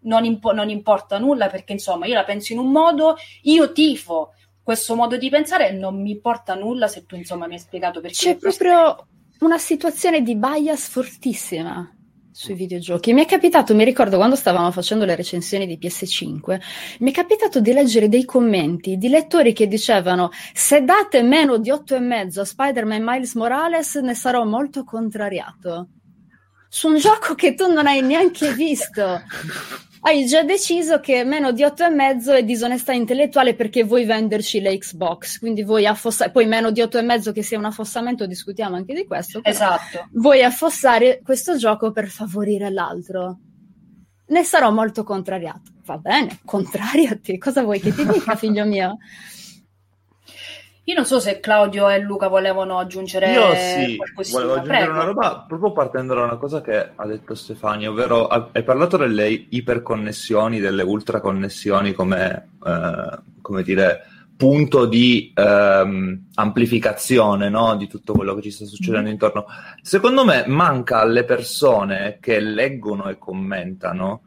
non, 0.00 0.24
impo- 0.24 0.52
non, 0.52 0.68
importa 0.68 1.18
nulla 1.18 1.48
perché, 1.48 1.72
insomma, 1.72 2.06
io 2.06 2.14
la 2.14 2.24
penso 2.24 2.52
in 2.52 2.58
un 2.58 2.72
modo, 2.72 3.16
io 3.42 3.70
tifo 3.72 4.34
questo 4.60 4.96
modo 4.96 5.16
di 5.16 5.28
pensare 5.28 5.68
e 5.68 5.72
non 5.72 6.00
mi 6.00 6.10
importa 6.10 6.54
nulla 6.54 6.88
se 6.88 7.06
tu, 7.06 7.14
insomma, 7.14 7.46
mi 7.46 7.54
hai 7.54 7.60
spiegato 7.60 8.00
perché. 8.00 8.16
C'è 8.16 8.36
proprio 8.36 9.06
una 9.40 9.58
situazione 9.58 10.22
di 10.22 10.34
bias 10.34 10.88
fortissima 10.88 11.88
sui 12.32 12.54
videogiochi. 12.54 13.12
Mi 13.12 13.22
è 13.22 13.26
capitato, 13.26 13.74
mi 13.74 13.84
ricordo 13.84 14.16
quando 14.16 14.34
stavamo 14.34 14.70
facendo 14.70 15.04
le 15.04 15.14
recensioni 15.14 15.66
di 15.66 15.78
PS5, 15.80 16.60
mi 17.00 17.10
è 17.10 17.14
capitato 17.14 17.60
di 17.60 17.72
leggere 17.72 18.08
dei 18.08 18.24
commenti 18.24 18.96
di 18.96 19.08
lettori 19.08 19.52
che 19.52 19.68
dicevano 19.68 20.30
se 20.52 20.82
date 20.82 21.22
meno 21.22 21.58
di 21.58 21.70
8,5 21.70 22.40
a 22.40 22.44
Spider-Man 22.44 23.02
Miles 23.02 23.34
Morales 23.34 23.94
ne 23.96 24.14
sarò 24.14 24.44
molto 24.44 24.84
contrariato. 24.84 25.88
Su 26.68 26.88
un 26.88 26.96
gioco 26.96 27.34
che 27.34 27.54
tu 27.54 27.70
non 27.70 27.86
hai 27.86 28.00
neanche 28.00 28.54
visto 28.54 29.20
hai 30.04 30.26
già 30.26 30.42
deciso 30.42 30.98
che 30.98 31.22
meno 31.24 31.52
di 31.52 31.62
8,5 31.62 32.36
è 32.36 32.44
disonestà 32.44 32.92
intellettuale 32.92 33.54
perché 33.54 33.84
vuoi 33.84 34.04
venderci 34.04 34.60
le 34.60 34.76
Xbox, 34.76 35.38
quindi 35.38 35.62
vuoi 35.62 35.86
affossare, 35.86 36.30
poi 36.30 36.46
meno 36.46 36.70
di 36.72 36.80
8,5 36.80 37.32
che 37.32 37.42
sia 37.42 37.58
un 37.58 37.66
affossamento, 37.66 38.26
discutiamo 38.26 38.74
anche 38.74 38.94
di 38.94 39.06
questo. 39.06 39.40
Esatto. 39.42 40.08
Vuoi 40.12 40.42
affossare 40.42 41.20
questo 41.22 41.56
gioco 41.56 41.92
per 41.92 42.08
favorire 42.08 42.70
l'altro. 42.70 43.38
Ne 44.26 44.42
sarò 44.42 44.72
molto 44.72 45.04
contrariato. 45.04 45.70
Va 45.84 45.98
bene, 45.98 46.40
contrariati, 46.44 47.38
cosa 47.38 47.62
vuoi 47.62 47.78
che 47.78 47.94
ti 47.94 48.04
dica, 48.04 48.34
figlio 48.34 48.64
mio? 48.64 48.98
Io 50.84 50.94
non 50.94 51.04
so 51.04 51.20
se 51.20 51.38
Claudio 51.38 51.88
e 51.88 52.00
Luca 52.00 52.26
volevano 52.26 52.78
aggiungere 52.78 53.32
Io 53.32 53.54
sì, 53.54 53.96
volevo 54.32 54.54
aggiungere 54.54 54.78
Prego. 54.78 54.92
una 54.92 55.04
roba 55.04 55.44
proprio 55.46 55.70
partendo 55.70 56.14
da 56.14 56.24
una 56.24 56.36
cosa 56.36 56.60
che 56.60 56.90
ha 56.94 57.06
detto 57.06 57.36
Stefania, 57.36 57.88
ovvero 57.88 58.26
hai 58.26 58.64
parlato 58.64 58.96
delle 58.96 59.28
iperconnessioni, 59.28 60.58
delle 60.58 60.82
ultraconnessioni 60.82 61.92
come, 61.92 62.50
eh, 62.66 63.18
come 63.40 63.62
dire, 63.62 64.06
punto 64.36 64.86
di 64.86 65.32
ehm, 65.32 66.30
amplificazione 66.34 67.48
no? 67.48 67.76
di 67.76 67.86
tutto 67.86 68.12
quello 68.12 68.34
che 68.34 68.42
ci 68.42 68.50
sta 68.50 68.64
succedendo 68.64 69.08
mm. 69.08 69.12
intorno. 69.12 69.46
Secondo 69.82 70.24
me 70.24 70.44
manca 70.48 70.98
alle 70.98 71.22
persone 71.22 72.18
che 72.20 72.40
leggono 72.40 73.08
e 73.08 73.18
commentano 73.18 74.22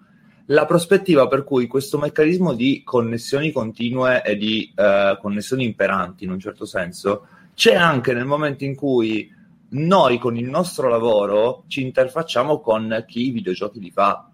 la 0.48 0.66
prospettiva 0.66 1.28
per 1.28 1.44
cui 1.44 1.68
questo 1.68 1.98
meccanismo 1.98 2.54
di 2.54 2.84
connessioni 2.84 3.52
continue 3.52 4.24
e 4.24 4.36
di 4.38 4.72
uh, 4.76 5.20
connessioni 5.20 5.66
imperanti 5.66 6.24
in 6.24 6.32
un 6.32 6.40
certo 6.40 6.66
senso 6.66 7.28
c'è 7.56 7.74
anche 7.74 8.14
nel 8.14 8.26
momento 8.26 8.64
in 8.64 8.76
cui 8.76 9.34
noi 9.70 10.20
con 10.20 10.38
il 10.38 10.48
nostro 10.48 10.88
lavoro 10.88 11.64
ci 11.68 11.82
interfacciamo 11.82 12.60
con 12.60 13.04
chi 13.08 13.28
i 13.28 13.32
videogiochi 13.32 13.80
li 13.80 13.92
fa. 13.92 14.30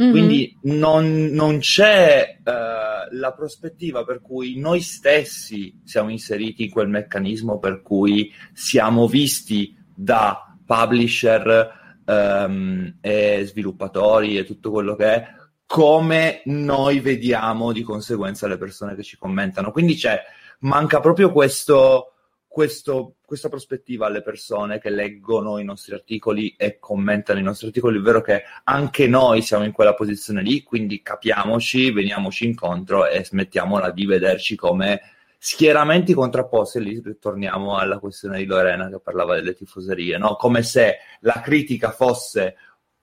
Mm-hmm. 0.00 0.10
Quindi 0.10 0.58
non, 0.62 1.28
non 1.32 1.58
c'è 1.58 2.38
uh, 2.38 3.16
la 3.16 3.32
prospettiva 3.34 4.04
per 4.04 4.20
cui 4.20 4.58
noi 4.58 4.80
stessi 4.80 5.80
siamo 5.84 6.10
inseriti 6.10 6.64
in 6.64 6.70
quel 6.70 6.88
meccanismo 6.88 7.58
per 7.58 7.80
cui 7.80 8.30
siamo 8.52 9.08
visti 9.08 9.74
da 9.94 10.54
publisher 10.66 12.02
um, 12.04 12.96
e 13.00 13.44
sviluppatori 13.46 14.36
e 14.36 14.44
tutto 14.44 14.70
quello 14.70 14.94
che 14.96 15.14
è 15.14 15.35
come 15.66 16.42
noi 16.44 17.00
vediamo 17.00 17.72
di 17.72 17.82
conseguenza 17.82 18.46
le 18.46 18.56
persone 18.56 18.94
che 18.94 19.02
ci 19.02 19.18
commentano. 19.18 19.72
Quindi 19.72 19.96
c'è, 19.96 20.22
manca 20.60 21.00
proprio 21.00 21.32
questo, 21.32 22.12
questo, 22.46 23.16
questa 23.24 23.48
prospettiva 23.48 24.06
alle 24.06 24.22
persone 24.22 24.78
che 24.78 24.90
leggono 24.90 25.58
i 25.58 25.64
nostri 25.64 25.94
articoli 25.94 26.54
e 26.56 26.78
commentano 26.78 27.40
i 27.40 27.42
nostri 27.42 27.66
articoli, 27.66 27.98
ovvero 27.98 28.22
che 28.22 28.44
anche 28.64 29.08
noi 29.08 29.42
siamo 29.42 29.64
in 29.64 29.72
quella 29.72 29.94
posizione 29.94 30.40
lì, 30.40 30.62
quindi 30.62 31.02
capiamoci, 31.02 31.90
veniamoci 31.90 32.46
incontro 32.46 33.06
e 33.06 33.24
smettiamola 33.24 33.90
di 33.90 34.06
vederci 34.06 34.54
come 34.54 35.00
schieramenti 35.36 36.14
contrapposti. 36.14 36.78
E 36.78 36.80
lì 36.80 37.02
ritorniamo 37.04 37.76
alla 37.76 37.98
questione 37.98 38.38
di 38.38 38.46
Lorena 38.46 38.88
che 38.88 39.00
parlava 39.00 39.34
delle 39.34 39.54
tifoserie, 39.54 40.16
no? 40.16 40.36
come 40.36 40.62
se 40.62 40.98
la 41.20 41.40
critica 41.42 41.90
fosse 41.90 42.56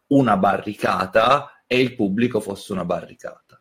una 0.07 0.37
barricata 0.37 1.52
e 1.73 1.79
il 1.79 1.95
pubblico 1.95 2.39
fosse 2.39 2.71
una 2.71 2.85
barricata. 2.85 3.59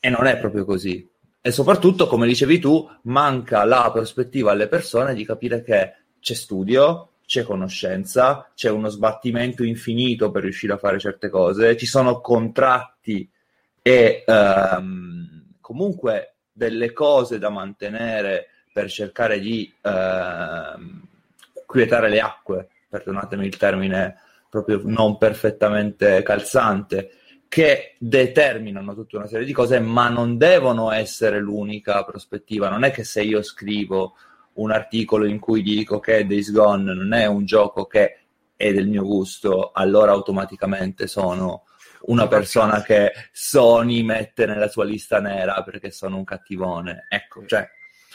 E 0.00 0.08
non 0.08 0.24
è 0.24 0.38
proprio 0.38 0.64
così. 0.64 1.06
E 1.42 1.50
soprattutto, 1.50 2.06
come 2.06 2.26
dicevi 2.26 2.58
tu, 2.58 2.88
manca 3.02 3.64
la 3.64 3.90
prospettiva 3.92 4.52
alle 4.52 4.66
persone 4.66 5.12
di 5.12 5.26
capire 5.26 5.62
che 5.62 5.92
c'è 6.20 6.32
studio, 6.32 7.10
c'è 7.26 7.42
conoscenza, 7.42 8.50
c'è 8.54 8.70
uno 8.70 8.88
sbattimento 8.88 9.62
infinito 9.62 10.30
per 10.30 10.44
riuscire 10.44 10.72
a 10.72 10.78
fare 10.78 10.98
certe 10.98 11.28
cose, 11.28 11.76
ci 11.76 11.84
sono 11.84 12.22
contratti 12.22 13.30
e 13.82 14.24
ehm, 14.26 15.56
comunque 15.60 16.36
delle 16.50 16.94
cose 16.94 17.38
da 17.38 17.50
mantenere 17.50 18.46
per 18.72 18.88
cercare 18.88 19.38
di 19.38 19.70
ehm, 19.82 21.02
quietare 21.66 22.08
le 22.08 22.20
acque, 22.20 22.68
perdonatemi 22.88 23.44
il 23.44 23.56
termine 23.58 24.18
proprio 24.48 24.80
non 24.84 25.18
perfettamente 25.18 26.22
calzante, 26.22 27.10
che 27.54 27.94
determinano 28.00 28.96
tutta 28.96 29.18
una 29.18 29.28
serie 29.28 29.46
di 29.46 29.52
cose, 29.52 29.78
ma 29.78 30.08
non 30.08 30.36
devono 30.36 30.90
essere 30.90 31.38
l'unica 31.38 32.02
prospettiva. 32.02 32.68
Non 32.68 32.82
è 32.82 32.90
che 32.90 33.04
se 33.04 33.22
io 33.22 33.42
scrivo 33.42 34.16
un 34.54 34.72
articolo 34.72 35.24
in 35.24 35.38
cui 35.38 35.62
dico 35.62 36.00
che 36.00 36.26
Days 36.26 36.50
Gone 36.50 36.92
non 36.92 37.12
è 37.12 37.26
un 37.26 37.44
gioco 37.44 37.86
che 37.86 38.22
è 38.56 38.72
del 38.72 38.88
mio 38.88 39.04
gusto, 39.04 39.70
allora 39.72 40.10
automaticamente 40.10 41.06
sono 41.06 41.62
una 42.06 42.26
persona 42.26 42.82
che 42.82 43.12
Sony 43.30 44.02
mette 44.02 44.46
nella 44.46 44.66
sua 44.66 44.84
lista 44.84 45.20
nera 45.20 45.62
perché 45.62 45.92
sono 45.92 46.16
un 46.16 46.24
cattivone. 46.24 47.06
Ecco, 47.08 47.46
cioè 47.46 47.64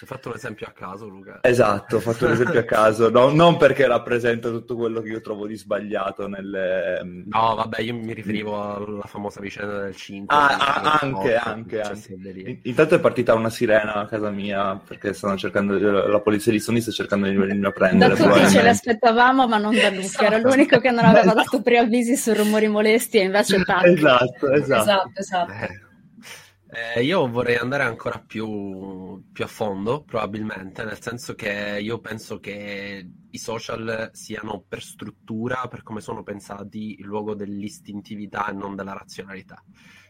hai 0.01 0.07
fatto 0.07 0.29
un 0.29 0.35
esempio 0.35 0.67
a 0.67 0.71
caso, 0.71 1.07
Luca. 1.07 1.39
Esatto, 1.41 1.97
ho 1.97 1.99
fatto 1.99 2.25
un 2.25 2.31
esempio 2.31 2.59
a 2.59 2.63
caso, 2.63 3.09
no, 3.09 3.29
non 3.29 3.57
perché 3.57 3.85
rappresenta 3.85 4.49
tutto 4.49 4.75
quello 4.75 5.01
che 5.01 5.09
io 5.09 5.21
trovo 5.21 5.45
di 5.45 5.55
sbagliato 5.55 6.27
nelle... 6.27 6.99
Ehm, 6.99 7.23
no, 7.27 7.55
vabbè, 7.55 7.81
io 7.81 7.93
mi 7.95 8.13
riferivo 8.13 8.75
alla 8.75 9.05
famosa 9.07 9.41
vicenda 9.41 9.81
del 9.81 9.95
5. 9.95 10.35
Ah, 10.35 10.57
ah 10.57 10.99
anche, 11.01 11.35
anche, 11.35 11.81
anche. 11.81 12.59
Intanto 12.63 12.95
è 12.95 12.99
partita 12.99 13.33
una 13.33 13.49
sirena 13.49 13.95
a 13.95 14.05
casa 14.05 14.29
mia, 14.29 14.79
perché 14.85 15.13
stanno 15.13 15.37
cercando, 15.37 15.77
la 15.77 16.19
polizia 16.19 16.51
di 16.51 16.59
Sony 16.59 16.79
sta 16.81 16.91
cercando 16.91 17.27
di 17.27 17.35
venirmi 17.35 17.65
a 17.65 17.71
prendere. 17.71 18.15
Da 18.15 18.23
tutti 18.23 18.49
ce 18.49 18.61
l'aspettavamo, 18.61 19.47
ma 19.47 19.57
non 19.57 19.75
da 19.75 19.89
Luca, 19.89 20.01
esatto. 20.01 20.23
era 20.23 20.37
l'unico 20.37 20.79
che 20.79 20.91
non 20.91 21.05
aveva 21.05 21.33
dato 21.35 21.61
preavvisi 21.61 22.15
su 22.15 22.33
rumori 22.33 22.67
molesti 22.67 23.17
e 23.17 23.23
invece 23.23 23.63
tac. 23.65 23.85
Esatto, 23.85 24.51
esatto. 24.51 24.81
Esatto, 24.81 25.11
esatto. 25.19 25.51
Eh. 25.51 25.87
Eh, 26.71 27.01
io 27.01 27.27
vorrei 27.27 27.55
andare 27.55 27.81
ancora 27.81 28.19
più, 28.19 29.23
più, 29.31 29.43
a 29.43 29.47
fondo, 29.47 30.03
probabilmente, 30.03 30.83
nel 30.83 31.01
senso 31.01 31.33
che 31.33 31.79
io 31.81 31.99
penso 31.99 32.39
che 32.39 33.09
i 33.31 33.37
social 33.39 34.11
siano 34.13 34.63
per 34.67 34.83
struttura, 34.83 35.67
per 35.67 35.81
come 35.81 35.99
sono 35.99 36.21
pensati, 36.21 36.99
il 36.99 37.05
luogo 37.05 37.33
dell'istintività 37.33 38.49
e 38.49 38.53
non 38.53 38.75
della 38.75 38.93
razionalità. 38.93 39.63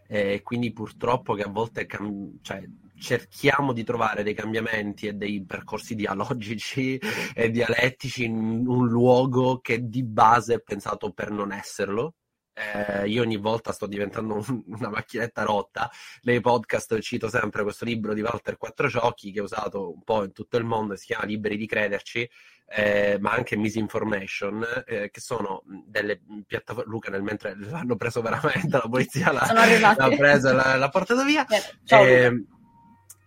E 0.05 0.41
quindi 0.41 0.73
purtroppo 0.73 1.33
che 1.33 1.43
a 1.43 1.49
volte 1.49 1.85
cam- 1.85 2.39
cioè, 2.41 2.61
cerchiamo 2.97 3.71
di 3.71 3.85
trovare 3.85 4.23
dei 4.23 4.33
cambiamenti 4.33 5.07
e 5.07 5.13
dei 5.13 5.45
percorsi 5.45 5.95
dialogici 5.95 6.99
e 7.35 7.51
dialettici 7.51 8.25
in 8.25 8.65
un 8.67 8.85
luogo 8.85 9.59
che 9.61 9.87
di 9.87 10.03
base 10.03 10.55
è 10.55 10.61
pensato 10.61 11.13
per 11.13 11.31
non 11.31 11.53
esserlo 11.53 12.15
eh, 12.59 13.07
io 13.07 13.21
ogni 13.21 13.37
volta 13.37 13.71
sto 13.71 13.87
diventando 13.87 14.35
un, 14.35 14.63
una 14.67 14.89
macchinetta 14.89 15.43
rotta. 15.43 15.89
Nei 16.23 16.41
podcast 16.41 16.99
cito 16.99 17.29
sempre 17.29 17.63
questo 17.63 17.85
libro 17.85 18.13
di 18.13 18.21
Walter 18.21 18.57
Quattrociocchi 18.57 19.31
che 19.31 19.39
ho 19.39 19.43
usato 19.43 19.93
un 19.93 20.03
po' 20.03 20.23
in 20.23 20.33
tutto 20.33 20.57
il 20.57 20.65
mondo, 20.65 20.95
si 20.95 21.05
chiama 21.07 21.25
Liberi 21.25 21.55
di 21.55 21.65
crederci, 21.65 22.29
eh, 22.67 23.17
ma 23.19 23.31
anche 23.31 23.55
Misinformation, 23.55 24.65
eh, 24.85 25.09
che 25.09 25.21
sono 25.21 25.63
delle 25.85 26.21
piattaforme. 26.45 26.91
Luca, 26.91 27.09
nel 27.09 27.23
mentre 27.23 27.55
l'hanno 27.57 27.95
preso 27.95 28.21
veramente, 28.21 28.77
la 28.77 28.87
polizia 28.89 29.31
l'ha, 29.31 29.95
l'ha 29.97 30.15
preso 30.15 30.49
e 30.49 30.53
l'ha, 30.53 30.75
l'ha 30.75 30.89
portato 30.89 31.23
via. 31.23 31.45
Ciao, 31.83 32.03
ehm, 32.03 32.45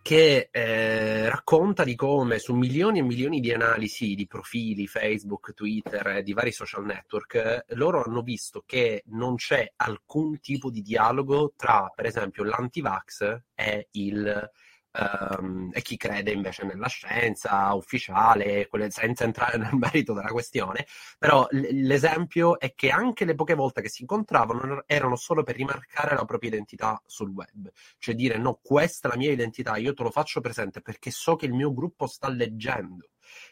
che 0.03 0.49
eh, 0.51 1.31
racconta 1.31 1.85
di 1.85 1.95
come 1.95 2.41
su 2.41 2.55
milioni 2.55 2.99
e 2.99 3.03
milioni 3.03 3.39
di 3.39 3.53
analisi 3.53 4.15
di 4.15 4.27
profili 4.27 4.89
Facebook, 4.89 5.55
Twitter 5.55 6.07
e 6.09 6.23
di 6.25 6.33
vari 6.33 6.51
social 6.51 6.85
network, 6.85 7.67
loro 7.69 8.03
hanno 8.03 8.23
visto 8.23 8.65
che 8.67 9.05
non 9.07 9.37
c'è 9.37 9.73
alcun 9.77 10.41
tipo 10.41 10.71
di 10.71 10.83
dialogo 10.83 11.53
tra, 11.57 11.91
per 11.95 12.07
esempio, 12.07 12.43
l'antivax 12.43 13.43
e 13.55 13.89
il 13.93 14.51
Um, 14.95 15.71
e 15.73 15.81
chi 15.81 15.97
crede 15.97 16.33
invece 16.33 16.67
nella 16.67 16.87
scienza 16.87 17.73
ufficiale, 17.73 18.69
senza 18.91 19.25
entrare 19.25 19.57
nel 19.57 19.73
merito 19.77 20.13
della 20.13 20.29
questione, 20.29 20.87
però 21.19 21.47
l- 21.51 21.87
l'esempio 21.87 22.59
è 22.61 22.75
che 22.75 22.91
anche 22.91 23.25
le 23.25 23.35
poche 23.35 23.55
volte 23.55 23.81
che 23.81 23.89
si 23.89 24.03
incontravano 24.03 24.83
erano 24.87 25.17
solo 25.17 25.43
per 25.45 25.57
rimarcare 25.57 26.15
la 26.15 26.27
propria 26.27 26.51
identità 26.51 27.01
sul 27.07 27.31
web, 27.31 27.71
cioè 27.99 28.15
dire 28.15 28.37
no, 28.37 28.59
questa 28.63 29.09
è 29.09 29.11
la 29.13 29.17
mia 29.17 29.31
identità, 29.33 29.77
io 29.77 29.95
te 29.95 30.03
lo 30.03 30.11
faccio 30.11 30.41
presente 30.43 30.83
perché 30.83 31.11
so 31.11 31.37
che 31.37 31.47
il 31.47 31.55
mio 31.55 31.73
gruppo 31.73 32.07
sta 32.07 32.29
leggendo. 32.29 33.09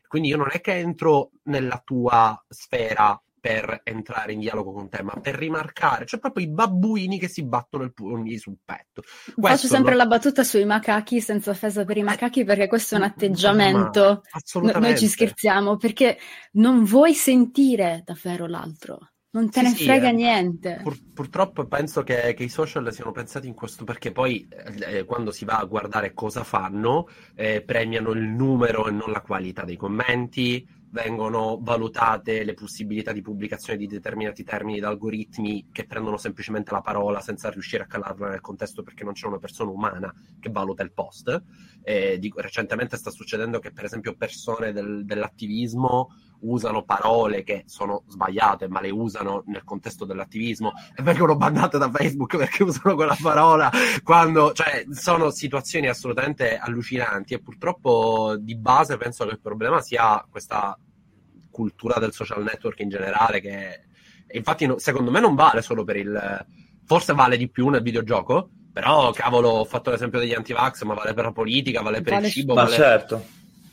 Quindi 0.08 0.28
io 0.28 0.36
non 0.36 0.48
è 0.50 0.60
che 0.60 0.74
entro 0.74 1.30
nella 1.44 1.80
tua 1.84 2.38
sfera 2.48 3.20
per 3.40 3.80
entrare 3.84 4.32
in 4.32 4.40
dialogo 4.40 4.72
con 4.72 4.88
te, 4.88 5.02
ma 5.02 5.14
per 5.20 5.34
rimarcare, 5.34 6.06
cioè 6.06 6.20
proprio 6.20 6.44
i 6.46 6.50
babbuini 6.50 7.18
che 7.18 7.28
si 7.28 7.42
battono 7.42 7.84
il 7.84 7.92
pugni 7.92 8.36
sul 8.38 8.58
petto. 8.64 9.02
Questo 9.02 9.40
Faccio 9.40 9.66
sempre 9.66 9.92
lo... 9.92 9.98
la 9.98 10.06
battuta 10.06 10.44
sui 10.44 10.64
macachi, 10.64 11.20
senza 11.20 11.50
offesa 11.50 11.84
per 11.84 11.96
i 11.96 12.02
macachi, 12.02 12.44
perché 12.44 12.68
questo 12.68 12.94
è 12.94 12.98
un 12.98 13.04
atteggiamento. 13.04 14.22
No, 14.60 14.78
noi 14.78 14.96
ci 14.96 15.08
scherziamo, 15.08 15.76
perché 15.76 16.18
non 16.52 16.84
vuoi 16.84 17.14
sentire 17.14 18.02
davvero 18.04 18.46
l'altro. 18.46 18.98
Non 19.32 19.48
te 19.48 19.60
Sì, 19.60 19.64
ne 19.64 19.74
sì, 19.74 19.84
frega 19.84 20.08
eh, 20.08 20.12
niente. 20.12 20.80
pur- 20.82 21.12
purtroppo 21.14 21.66
penso 21.66 22.02
che, 22.02 22.34
che 22.34 22.42
i 22.42 22.48
social 22.48 22.92
siano 22.92 23.12
pensati 23.12 23.46
in 23.46 23.54
questo 23.54 23.84
perché 23.84 24.10
poi 24.10 24.46
eh, 24.86 25.04
quando 25.04 25.30
si 25.30 25.44
va 25.44 25.58
a 25.58 25.64
guardare 25.64 26.12
cosa 26.12 26.42
fanno, 26.42 27.06
eh, 27.36 27.62
premiano 27.62 28.10
il 28.10 28.22
numero 28.22 28.88
e 28.88 28.90
non 28.90 29.12
la 29.12 29.20
qualità 29.20 29.64
dei 29.64 29.76
commenti, 29.76 30.66
vengono 30.90 31.58
valutate 31.60 32.42
le 32.44 32.54
possibilità 32.54 33.12
di 33.12 33.22
pubblicazione 33.22 33.78
di 33.78 33.86
determinati 33.86 34.42
termini 34.42 34.80
da 34.80 34.88
algoritmi 34.88 35.68
che 35.70 35.86
prendono 35.86 36.16
semplicemente 36.16 36.72
la 36.72 36.80
parola 36.80 37.20
senza 37.20 37.48
riuscire 37.50 37.84
a 37.84 37.86
calarla 37.86 38.28
nel 38.28 38.40
contesto 38.40 38.82
perché 38.82 39.04
non 39.04 39.12
c'è 39.12 39.26
una 39.26 39.38
persona 39.38 39.70
umana 39.70 40.12
che 40.38 40.50
valuta 40.50 40.82
il 40.82 40.92
post. 40.92 41.42
Eh, 41.82 42.18
dico, 42.18 42.40
recentemente 42.40 42.96
sta 42.96 43.10
succedendo 43.10 43.58
che 43.58 43.72
per 43.72 43.84
esempio 43.84 44.14
persone 44.14 44.72
del- 44.72 45.04
dell'attivismo 45.04 46.10
usano 46.40 46.82
parole 46.82 47.42
che 47.42 47.64
sono 47.66 48.04
sbagliate, 48.06 48.68
ma 48.68 48.80
le 48.80 48.90
usano 48.90 49.42
nel 49.46 49.64
contesto 49.64 50.04
dell'attivismo 50.04 50.72
e 50.94 51.02
vengono 51.02 51.36
bannate 51.36 51.78
da 51.78 51.90
Facebook 51.90 52.36
perché 52.36 52.62
usano 52.62 52.94
quella 52.94 53.16
parola 53.20 53.70
quando, 54.02 54.52
cioè, 54.52 54.84
sono 54.90 55.30
situazioni 55.30 55.88
assolutamente 55.88 56.56
allucinanti 56.56 57.34
e 57.34 57.40
purtroppo 57.40 58.36
di 58.38 58.56
base 58.56 58.96
penso 58.96 59.24
che 59.24 59.32
il 59.32 59.40
problema 59.40 59.80
sia 59.80 60.24
questa 60.30 60.78
cultura 61.50 61.98
del 61.98 62.12
social 62.12 62.42
network 62.42 62.80
in 62.80 62.88
generale 62.88 63.40
che 63.40 63.84
infatti 64.32 64.66
no- 64.66 64.78
secondo 64.78 65.10
me 65.10 65.20
non 65.20 65.34
vale 65.34 65.62
solo 65.62 65.84
per 65.84 65.96
il 65.96 66.46
forse 66.84 67.12
vale 67.12 67.36
di 67.36 67.48
più 67.48 67.68
nel 67.68 67.82
videogioco 67.82 68.48
però 68.72 69.10
cavolo 69.10 69.48
ho 69.48 69.64
fatto 69.64 69.90
l'esempio 69.90 70.20
degli 70.20 70.32
antivax 70.32 70.82
ma 70.84 70.94
vale 70.94 71.12
per 71.12 71.24
la 71.24 71.32
politica 71.32 71.82
vale 71.82 72.02
per 72.02 72.14
Vale 72.14 72.26
il 72.28 72.32
cibo 72.32 72.54
Ma 72.54 72.62
vale 72.62 72.74
certo. 72.76 73.24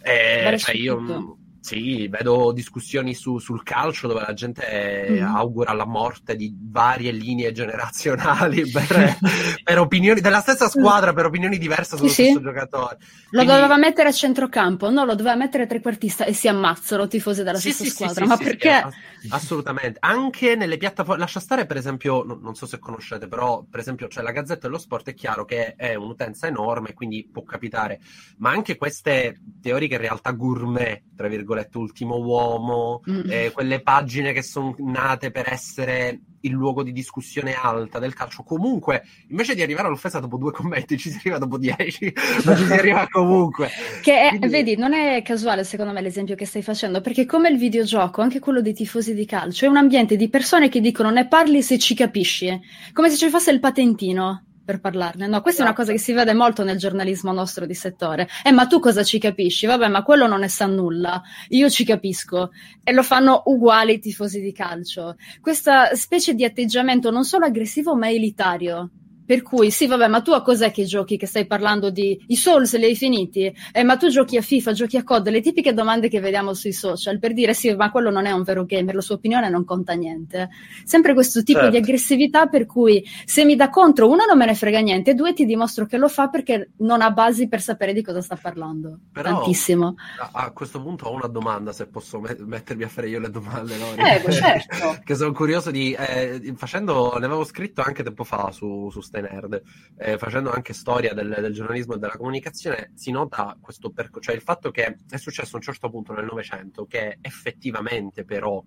eh, 0.01 0.41
Vale 0.43 0.57
cioè 0.57 0.75
io 0.75 1.38
sì, 1.67 2.07
vedo 2.07 2.53
discussioni 2.53 3.13
su- 3.13 3.39
sul 3.39 3.62
calcio 3.63 4.07
dove 4.07 4.21
la 4.25 4.33
gente 4.33 5.17
Mhm. 5.19 5.36
augura 5.36 5.74
la 5.74 5.86
morte 5.86 6.38
di 6.38 6.55
varie 6.57 7.12
linee 7.12 7.51
generazionali 7.51 8.62
per, 8.71 9.17
per 9.63 9.79
opinioni 9.79 10.21
della 10.21 10.39
stessa 10.39 10.69
squadra, 10.69 11.12
per 11.12 11.25
opinioni 11.25 11.57
diverse 11.57 11.97
sullo 11.97 12.07
Sì, 12.07 12.24
sì. 12.24 12.29
stesso 12.29 12.41
giocatore. 12.41 12.97
Lo 13.31 13.43
Quindi- 13.43 13.53
doveva 13.53 13.77
mettere 13.77 14.07
a 14.07 14.12
centrocampo, 14.13 14.89
no, 14.89 15.03
lo 15.03 15.15
doveva 15.15 15.36
mettere 15.36 15.67
trequartista 15.67 16.24
e 16.24 16.31
si 16.33 16.47
ammazzano 16.47 17.07
tifosi 17.07 17.43
della 17.43 17.57
Sì, 17.57 17.71
stessa 17.71 17.83
sì, 17.83 17.89
sì, 17.89 17.95
squadra. 17.95 18.24
sì, 18.24 18.29
Ma 18.29 18.36
sì, 18.38 18.43
sì, 18.43 18.50
perché? 18.50 18.69
ass- 18.71 18.95
assolutamente. 19.29 19.97
Anche 20.01 20.55
nelle 20.55 20.77
piattaforme, 20.77 21.19
lascia 21.21 21.39
stare 21.41 21.65
per 21.65 21.75
esempio, 21.75 22.24
no- 22.24 22.39
non 22.41 22.55
so 22.55 22.65
se 22.65 22.79
conoscete, 22.79 23.27
però 23.27 23.65
per 23.69 23.81
esempio 23.81 24.07
c'è 24.07 24.21
la 24.21 24.31
Gazzetta 24.31 24.67
dello 24.67 24.77
Sport, 24.77 25.09
è 25.09 25.13
chiaro 25.13 25.43
che 25.43 25.74
è 25.75 25.95
un'utenza 25.95 26.47
enorme, 26.47 26.93
quindi 26.93 27.27
può 27.29 27.43
capitare, 27.43 28.00
ma 28.38 28.51
anche 28.51 28.77
queste 28.77 29.38
teoriche 29.62 29.97
realtà 29.97 30.31
gourmet, 30.31 31.01
tra 31.15 31.27
virgolette, 31.27 31.55
ultimo 31.73 32.17
uomo, 32.17 33.01
Mm. 33.09 33.21
eh, 33.29 33.51
quelle 33.51 33.81
pagine 33.81 34.33
che 34.33 34.41
sono 34.41 34.75
nate 34.79 35.31
per 35.31 35.51
essere 35.51 36.19
il 36.41 36.51
luogo 36.51 36.83
di 36.83 36.91
discussione 36.93 37.53
alta 37.55 37.99
del 37.99 38.13
calcio, 38.13 38.43
comunque 38.43 39.03
invece 39.29 39.55
di 39.55 39.61
arrivare 39.61 39.87
all'offesa 39.87 40.19
dopo 40.19 40.37
due 40.37 40.51
commenti 40.51 40.97
ci 40.97 41.09
si 41.09 41.17
arriva 41.17 41.37
dopo 41.39 41.57
dieci, 41.57 42.11
ma 42.45 42.55
ci 42.55 42.65
si 42.65 42.73
arriva 42.73 43.07
comunque. 43.09 43.69
Che 44.01 44.19
è- 44.21 44.29
Quindi- 44.29 44.47
vedi, 44.47 44.75
non 44.77 44.93
è 44.93 45.21
casuale 45.23 45.63
secondo 45.63 45.91
me 45.93 46.01
l'esempio 46.01 46.35
che 46.35 46.45
stai 46.45 46.61
facendo, 46.61 47.01
perché 47.01 47.25
come 47.25 47.49
il 47.49 47.57
videogioco, 47.57 48.21
anche 48.21 48.39
quello 48.39 48.61
dei 48.61 48.73
tifosi 48.73 49.13
di 49.13 49.25
calcio, 49.25 49.65
è 49.65 49.67
un 49.67 49.77
ambiente 49.77 50.15
di 50.15 50.29
persone 50.29 50.69
che 50.69 50.79
dicono 50.79 51.09
ne 51.09 51.27
parli 51.27 51.61
se 51.61 51.77
ci 51.79 51.95
capisci, 51.95 52.57
come 52.93 53.09
se 53.09 53.17
ci 53.17 53.29
fosse 53.29 53.51
il 53.51 53.59
patentino 53.59 54.43
per 54.67 54.81
parlarne. 54.81 55.27
No, 55.27 55.39
questa 55.39 55.62
è 55.63 55.65
una 55.65 55.74
cosa 55.74 55.93
che 55.93 55.97
si 55.97 56.12
vede 56.12 56.33
molto 56.33 56.65
nel 56.65 56.77
giornalismo 56.77 57.31
nostro 57.31 57.65
di 57.65 57.74
settore. 57.74 58.27
Eh, 58.43 58.51
ma 58.51 58.67
tu 58.67 58.81
cosa 58.81 59.01
ci 59.01 59.17
capisci? 59.17 59.65
Vabbè, 59.65 59.88
ma 59.88 60.03
quello 60.03 60.27
non 60.27 60.41
ne 60.41 60.50
sa 60.50 60.65
nulla. 60.65 61.21
Io 61.50 61.69
ci 61.69 61.86
capisco. 61.86 62.51
E 62.83 62.91
lo 62.91 63.01
fanno 63.01 63.43
uguali 63.45 63.93
i 63.93 64.00
tifosi 64.00 64.41
di 64.41 64.51
calcio. 64.51 65.15
Questa 65.39 65.95
specie 65.95 66.33
di 66.33 66.43
atteggiamento 66.43 67.12
non 67.12 67.24
solo 67.24 67.45
aggressivo, 67.45 67.95
ma 67.95 68.09
elitario. 68.09 68.89
Per 69.27 69.41
cui, 69.41 69.72
sì, 69.72 69.88
vabbè, 69.88 70.07
ma 70.07 70.22
tu 70.22 70.31
a 70.31 70.41
cos'è 70.41 70.72
che 70.72 70.86
giochi? 70.86 71.17
Che 71.17 71.25
stai 71.27 71.46
parlando 71.46 71.89
di 71.89 72.17
i 72.27 72.38
Souls, 72.38 72.77
li 72.77 72.86
hai 72.86 72.96
finiti? 72.96 73.53
Eh, 73.74 73.84
ma 73.84 73.98
tu 73.98 74.07
giochi 74.07 74.38
a 74.38 74.41
FIFA, 74.41 74.72
giochi 74.72 74.96
a 74.96 75.03
COD? 75.03 75.27
Le 75.27 75.41
tipiche 75.41 75.74
domande 75.74 76.07
che 76.07 76.22
vediamo 76.22 76.53
sui 76.53 76.72
social 76.72 77.19
per 77.19 77.34
dire 77.34 77.53
sì, 77.53 77.75
ma 77.75 77.91
quello 77.91 78.10
non 78.10 78.25
è 78.25 78.31
un 78.31 78.43
vero 78.43 78.63
gamer, 78.63 78.96
la 78.96 79.01
sua 79.01 79.15
opinione 79.15 79.50
non 79.50 79.65
conta 79.65 79.91
niente. 79.93 80.48
Sempre 80.86 81.13
questo 81.13 81.43
tipo 81.43 81.60
Certo. 81.60 81.72
di 81.74 81.77
aggressività 81.84 82.46
per 82.48 82.65
cui 82.65 83.03
se 83.25 83.43
mi 83.43 83.57
dà 83.57 83.69
contro, 83.69 84.07
uno 84.10 84.24
non 84.25 84.38
me 84.38 84.46
ne 84.46 84.55
frega 84.55 84.79
niente, 84.79 85.13
due 85.13 85.34
ti 85.34 85.43
dimostro 85.46 85.86
che 85.86 85.98
lo 85.98 86.07
fa 86.07 86.29
perché 86.29 86.69
non 86.77 87.01
ha 87.01 87.12
basi 87.12 87.50
per 87.50 87.60
sapere 87.60 87.91
di 87.91 88.01
cosa 88.01 88.22
sta 88.22 88.38
parlando. 88.41 88.98
Però- 89.12 89.39
Tantissimo. 89.39 89.96
A, 90.19 90.46
a 90.46 90.51
questo 90.51 90.81
punto 90.81 91.05
ho 91.05 91.12
una 91.13 91.27
domanda, 91.27 91.74
se 91.74 91.88
posso 91.88 92.22
me- 92.22 92.38
mettermi 92.39 92.84
a 92.84 92.88
fare 92.88 93.10
io 93.10 93.19
le 93.19 93.29
domande, 93.29 93.77
Lori. 93.77 93.96
Prego, 94.01 94.31
certo. 94.31 94.98
che 95.03 95.15
sono 95.15 95.34
curioso 95.34 95.69
di... 95.69 95.91
eh, 95.93 96.53
facendo, 96.55 97.13
ne 97.19 97.25
avevo 97.25 97.43
scritto 97.43 97.81
anche 97.81 98.03
tempo 98.03 98.24
fa 98.24 98.51
su, 98.51 98.89
su 98.89 99.01
Stay 99.17 99.21
Nerd, 99.21 99.62
eh, 99.98 100.18
facendo 100.18 100.51
anche 100.51 100.74
storia 100.74 101.13
del, 101.13 101.35
del 101.39 101.53
giornalismo 101.53 101.96
e 101.96 102.00
della 102.00 102.15
comunicazione, 102.15 102.92
si 102.96 103.11
nota 103.11 103.57
questo 103.59 103.92
percorso, 103.92 104.29
cioè 104.29 104.35
il 104.35 104.42
fatto 104.42 104.72
che 104.72 104.98
è 105.09 105.18
successo 105.18 105.55
a 105.55 105.57
un 105.57 105.63
certo 105.63 105.89
punto 105.89 106.13
nel 106.13 106.25
Novecento 106.25 106.85
che 106.85 107.18
effettivamente 107.22 108.24
però 108.24 108.63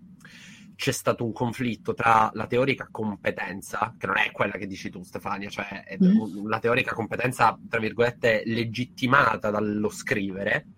c'è 0.75 0.93
stato 0.93 1.27
un 1.27 1.33
conflitto 1.33 1.93
tra 1.93 2.31
la 2.33 2.47
teorica 2.47 2.89
competenza, 2.91 3.95
che 3.99 4.07
non 4.07 4.17
è 4.17 4.31
quella 4.31 4.53
che 4.53 4.67
dici 4.67 4.89
tu 4.89 5.03
Stefania, 5.03 5.51
cioè 5.51 5.85
Mm. 6.03 6.49
la 6.49 6.59
teorica 6.59 6.95
competenza, 6.95 7.59
tra 7.69 7.79
virgolette, 7.79 8.43
legittimata 8.47 9.51
dallo 9.51 9.91
scrivere, 9.91 10.69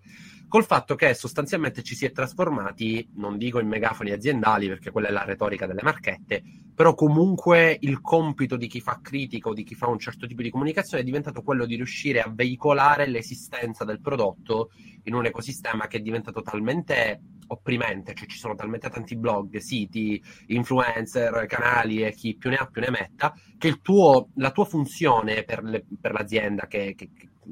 col 0.53 0.65
fatto 0.65 0.93
che 0.93 1.15
sostanzialmente 1.15 1.81
ci 1.81 1.95
si 1.95 2.05
è 2.05 2.11
trasformati, 2.11 3.09
non 3.15 3.39
dico 3.39 3.59
in 3.59 3.67
megafoni 3.67 4.11
aziendali, 4.11 4.67
perché 4.67 4.91
quella 4.91 5.07
è 5.07 5.11
la 5.11 5.23
retorica 5.23 5.65
delle 5.65 5.81
marchette, 5.81 6.43
però 6.75 6.93
comunque 6.93 7.75
il 7.81 8.01
compito 8.01 8.55
di 8.55 8.67
chi 8.67 8.79
fa 8.79 8.99
critica 9.01 9.49
o 9.49 9.53
di 9.55 9.63
chi 9.63 9.73
fa 9.73 9.87
un 9.87 9.97
certo 9.97 10.27
tipo 10.27 10.43
di 10.43 10.51
comunicazione 10.51 11.01
è 11.01 11.05
diventato 11.05 11.41
quello 11.41 11.65
di 11.65 11.75
riuscire 11.75 12.21
a 12.21 12.31
veicolare 12.31 13.07
l'esistenza 13.07 13.83
del 13.83 13.99
prodotto 13.99 14.69
in 15.05 15.15
un 15.15 15.25
ecosistema 15.25 15.87
che 15.87 15.97
è 15.97 16.01
diventato 16.01 16.43
talmente 16.43 17.19
opprimente, 17.47 18.13
cioè 18.13 18.27
ci 18.27 18.37
sono 18.37 18.53
talmente 18.53 18.89
tanti 18.91 19.15
blog, 19.17 19.57
siti, 19.57 20.21
influencer, 20.47 21.47
canali 21.47 22.03
e 22.03 22.13
chi 22.13 22.35
più 22.35 22.51
ne 22.51 22.57
ha 22.57 22.67
più 22.67 22.81
ne 22.81 22.91
metta, 22.91 23.33
che 23.57 23.79
tuo, 23.81 24.29
la 24.35 24.51
tua 24.51 24.65
funzione 24.65 25.43
per, 25.43 25.63
le- 25.63 25.83
per 25.99 26.11
l'azienda 26.13 26.67
che, 26.67 26.93
che- 26.95 27.09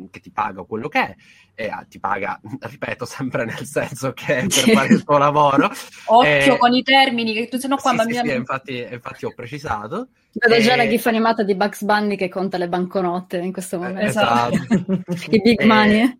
che 0.10 0.20
ti 0.22 0.32
paga 0.32 0.64
quello 0.64 0.88
che 0.88 1.00
è, 1.00 1.16
e, 1.54 1.68
ah, 1.68 1.86
ti 1.88 2.00
paga, 2.00 2.40
ripeto, 2.60 3.06
sempre 3.06 3.46
nel 3.46 3.66
senso 3.66 4.14
che 4.14 4.38
è 4.38 4.42
per 4.48 4.74
fare 4.74 4.94
il 4.94 5.04
tuo 5.04 5.18
lavoro. 5.18 5.70
Occhio 6.06 6.56
Eh, 6.56 6.58
con 6.58 6.74
i 6.74 6.84
termini, 6.84 7.34
che 7.34 7.48
tu 7.48 7.58
se 7.58 7.68
no 7.68 7.78
qua 7.78 7.92
sì, 7.92 7.96
ma 7.98 8.04
sì, 8.04 8.10
mia- 8.10 8.24
sì, 8.24 8.34
infatti, 8.34 8.88
infatti 8.90 9.26
ho 9.26 9.34
precisato. 9.34 10.10
Vedo 10.34 10.62
già 10.62 10.74
Eh, 10.74 10.78
la 10.78 10.88
gif 10.88 11.06
animata 11.08 11.44
di 11.44 11.56
Bugs 11.56 11.84
Bunny 11.84 12.16
che 12.16 12.30
conta 12.30 12.58
le 12.58 12.68
banconote 12.70 13.38
in 13.38 13.52
questo 13.52 13.78
momento. 13.78 14.02
Esatto. 14.02 14.56
I 15.30 15.42
big 15.42 15.62
Eh, 15.62 15.66
money. 15.66 16.20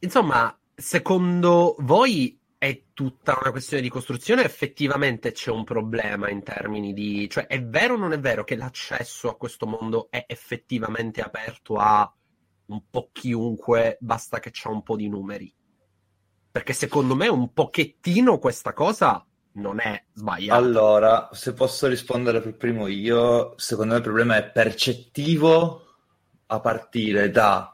Insomma, 0.00 0.56
secondo 0.74 1.76
voi 1.80 2.38
è 2.58 2.82
tutta 2.92 3.38
una 3.40 3.50
questione 3.50 3.82
di 3.82 3.88
costruzione? 3.88 4.44
Effettivamente 4.44 5.32
c'è 5.32 5.50
un 5.50 5.64
problema 5.64 6.28
in 6.30 6.42
termini 6.42 6.92
di... 6.92 7.28
Cioè, 7.30 7.46
è 7.46 7.62
vero 7.62 7.94
o 7.94 7.96
non 7.98 8.12
è 8.12 8.18
vero 8.18 8.44
che 8.44 8.56
l'accesso 8.56 9.28
a 9.28 9.36
questo 9.36 9.66
mondo 9.66 10.08
è 10.10 10.24
effettivamente 10.26 11.20
aperto 11.20 11.76
a 11.76 12.10
un 12.66 12.82
po' 12.90 13.10
chiunque, 13.12 13.96
basta 14.00 14.38
che 14.38 14.50
c'ha 14.52 14.70
un 14.70 14.82
po' 14.82 14.96
di 14.96 15.08
numeri? 15.08 15.52
Perché 16.50 16.72
secondo 16.72 17.14
me 17.14 17.28
un 17.28 17.52
pochettino 17.52 18.38
questa 18.38 18.72
cosa 18.72 19.24
non 19.52 19.80
è 19.80 20.04
sbagliata. 20.12 20.58
Allora, 20.58 21.28
se 21.32 21.52
posso 21.52 21.86
rispondere 21.86 22.40
per 22.40 22.56
primo 22.56 22.86
io, 22.86 23.54
secondo 23.56 23.92
me 23.92 23.98
il 23.98 24.04
problema 24.04 24.36
è 24.36 24.50
percettivo 24.50 25.84
a 26.46 26.60
partire 26.60 27.30
da 27.30 27.70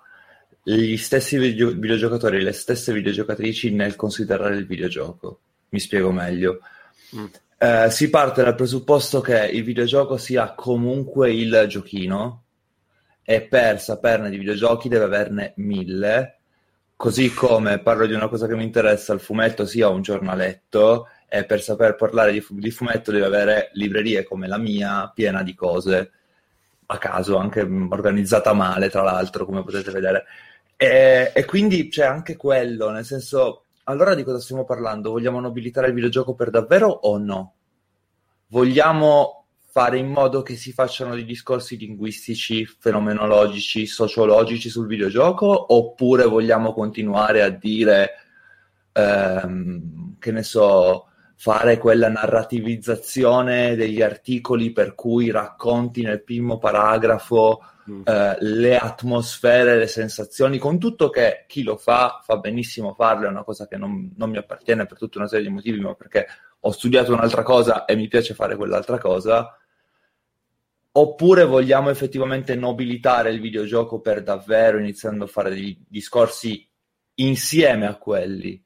gli 0.64 0.96
stessi 0.96 1.38
video- 1.38 1.72
videogiocatori 1.72 2.38
e 2.38 2.42
le 2.42 2.52
stesse 2.52 2.92
videogiocatrici 2.92 3.72
nel 3.72 3.96
considerare 3.96 4.56
il 4.56 4.66
videogioco. 4.66 5.40
Mi 5.70 5.80
spiego 5.80 6.12
meglio. 6.12 6.60
Mm. 7.16 7.26
Eh, 7.58 7.90
si 7.90 8.10
parte 8.10 8.42
dal 8.42 8.54
presupposto 8.54 9.20
che 9.20 9.46
il 9.46 9.64
videogioco 9.64 10.16
sia 10.16 10.52
comunque 10.54 11.32
il 11.32 11.64
giochino 11.68 12.42
e 13.24 13.42
per 13.42 13.80
saperne 13.80 14.30
di 14.30 14.38
videogiochi 14.38 14.88
deve 14.88 15.04
averne 15.04 15.52
mille, 15.56 16.38
così 16.96 17.32
come 17.32 17.78
parlo 17.78 18.06
di 18.06 18.14
una 18.14 18.28
cosa 18.28 18.46
che 18.46 18.54
mi 18.54 18.64
interessa, 18.64 19.12
il 19.12 19.20
fumetto 19.20 19.64
sia 19.66 19.88
un 19.88 20.02
giornaletto 20.02 21.08
e 21.28 21.44
per 21.44 21.62
saper 21.62 21.94
parlare 21.96 22.32
di, 22.32 22.40
fu- 22.40 22.58
di 22.58 22.70
fumetto 22.70 23.10
deve 23.10 23.26
avere 23.26 23.70
librerie 23.74 24.24
come 24.24 24.46
la 24.48 24.58
mia 24.58 25.10
piena 25.14 25.42
di 25.42 25.54
cose 25.54 26.10
a 26.86 26.98
caso, 26.98 27.38
anche 27.38 27.60
organizzata 27.60 28.52
male, 28.52 28.90
tra 28.90 29.02
l'altro, 29.02 29.46
come 29.46 29.62
potete 29.64 29.90
vedere. 29.90 30.24
E, 30.76 31.32
e 31.34 31.44
quindi 31.44 31.88
c'è 31.88 32.04
anche 32.04 32.36
quello, 32.36 32.90
nel 32.90 33.04
senso, 33.04 33.64
allora 33.84 34.14
di 34.14 34.24
cosa 34.24 34.40
stiamo 34.40 34.64
parlando? 34.64 35.10
Vogliamo 35.10 35.40
nobilitare 35.40 35.88
il 35.88 35.94
videogioco 35.94 36.34
per 36.34 36.50
davvero 36.50 36.88
o 36.88 37.18
no? 37.18 37.54
Vogliamo 38.48 39.41
fare 39.72 39.96
in 39.96 40.08
modo 40.08 40.42
che 40.42 40.54
si 40.54 40.70
facciano 40.70 41.14
dei 41.14 41.24
discorsi 41.24 41.78
linguistici, 41.78 42.66
fenomenologici, 42.66 43.86
sociologici 43.86 44.68
sul 44.68 44.86
videogioco, 44.86 45.72
oppure 45.72 46.24
vogliamo 46.24 46.74
continuare 46.74 47.40
a 47.40 47.48
dire, 47.48 48.10
ehm, 48.92 50.16
che 50.18 50.30
ne 50.30 50.42
so, 50.42 51.06
fare 51.36 51.78
quella 51.78 52.10
narrativizzazione 52.10 53.74
degli 53.74 54.02
articoli 54.02 54.72
per 54.72 54.94
cui 54.94 55.30
racconti 55.30 56.02
nel 56.02 56.22
primo 56.22 56.58
paragrafo 56.58 57.62
mm. 57.90 58.02
eh, 58.04 58.36
le 58.40 58.76
atmosfere, 58.76 59.78
le 59.78 59.86
sensazioni, 59.86 60.58
con 60.58 60.78
tutto 60.78 61.08
che 61.08 61.46
chi 61.48 61.62
lo 61.62 61.78
fa 61.78 62.20
fa 62.22 62.36
benissimo 62.36 62.92
farlo, 62.92 63.24
è 63.24 63.30
una 63.30 63.42
cosa 63.42 63.66
che 63.66 63.78
non, 63.78 64.12
non 64.16 64.28
mi 64.28 64.36
appartiene 64.36 64.84
per 64.84 64.98
tutta 64.98 65.16
una 65.16 65.28
serie 65.28 65.46
di 65.46 65.52
motivi, 65.54 65.80
ma 65.80 65.94
perché 65.94 66.26
ho 66.60 66.70
studiato 66.70 67.14
un'altra 67.14 67.42
cosa 67.42 67.86
e 67.86 67.96
mi 67.96 68.06
piace 68.06 68.34
fare 68.34 68.54
quell'altra 68.54 68.98
cosa. 68.98 69.56
Oppure 70.94 71.44
vogliamo 71.44 71.88
effettivamente 71.88 72.54
nobilitare 72.54 73.30
il 73.30 73.40
videogioco 73.40 74.00
per 74.00 74.22
davvero, 74.22 74.78
iniziando 74.78 75.24
a 75.24 75.28
fare 75.28 75.48
dei 75.48 75.82
discorsi 75.88 76.68
insieme 77.14 77.86
a 77.86 77.96
quelli? 77.96 78.62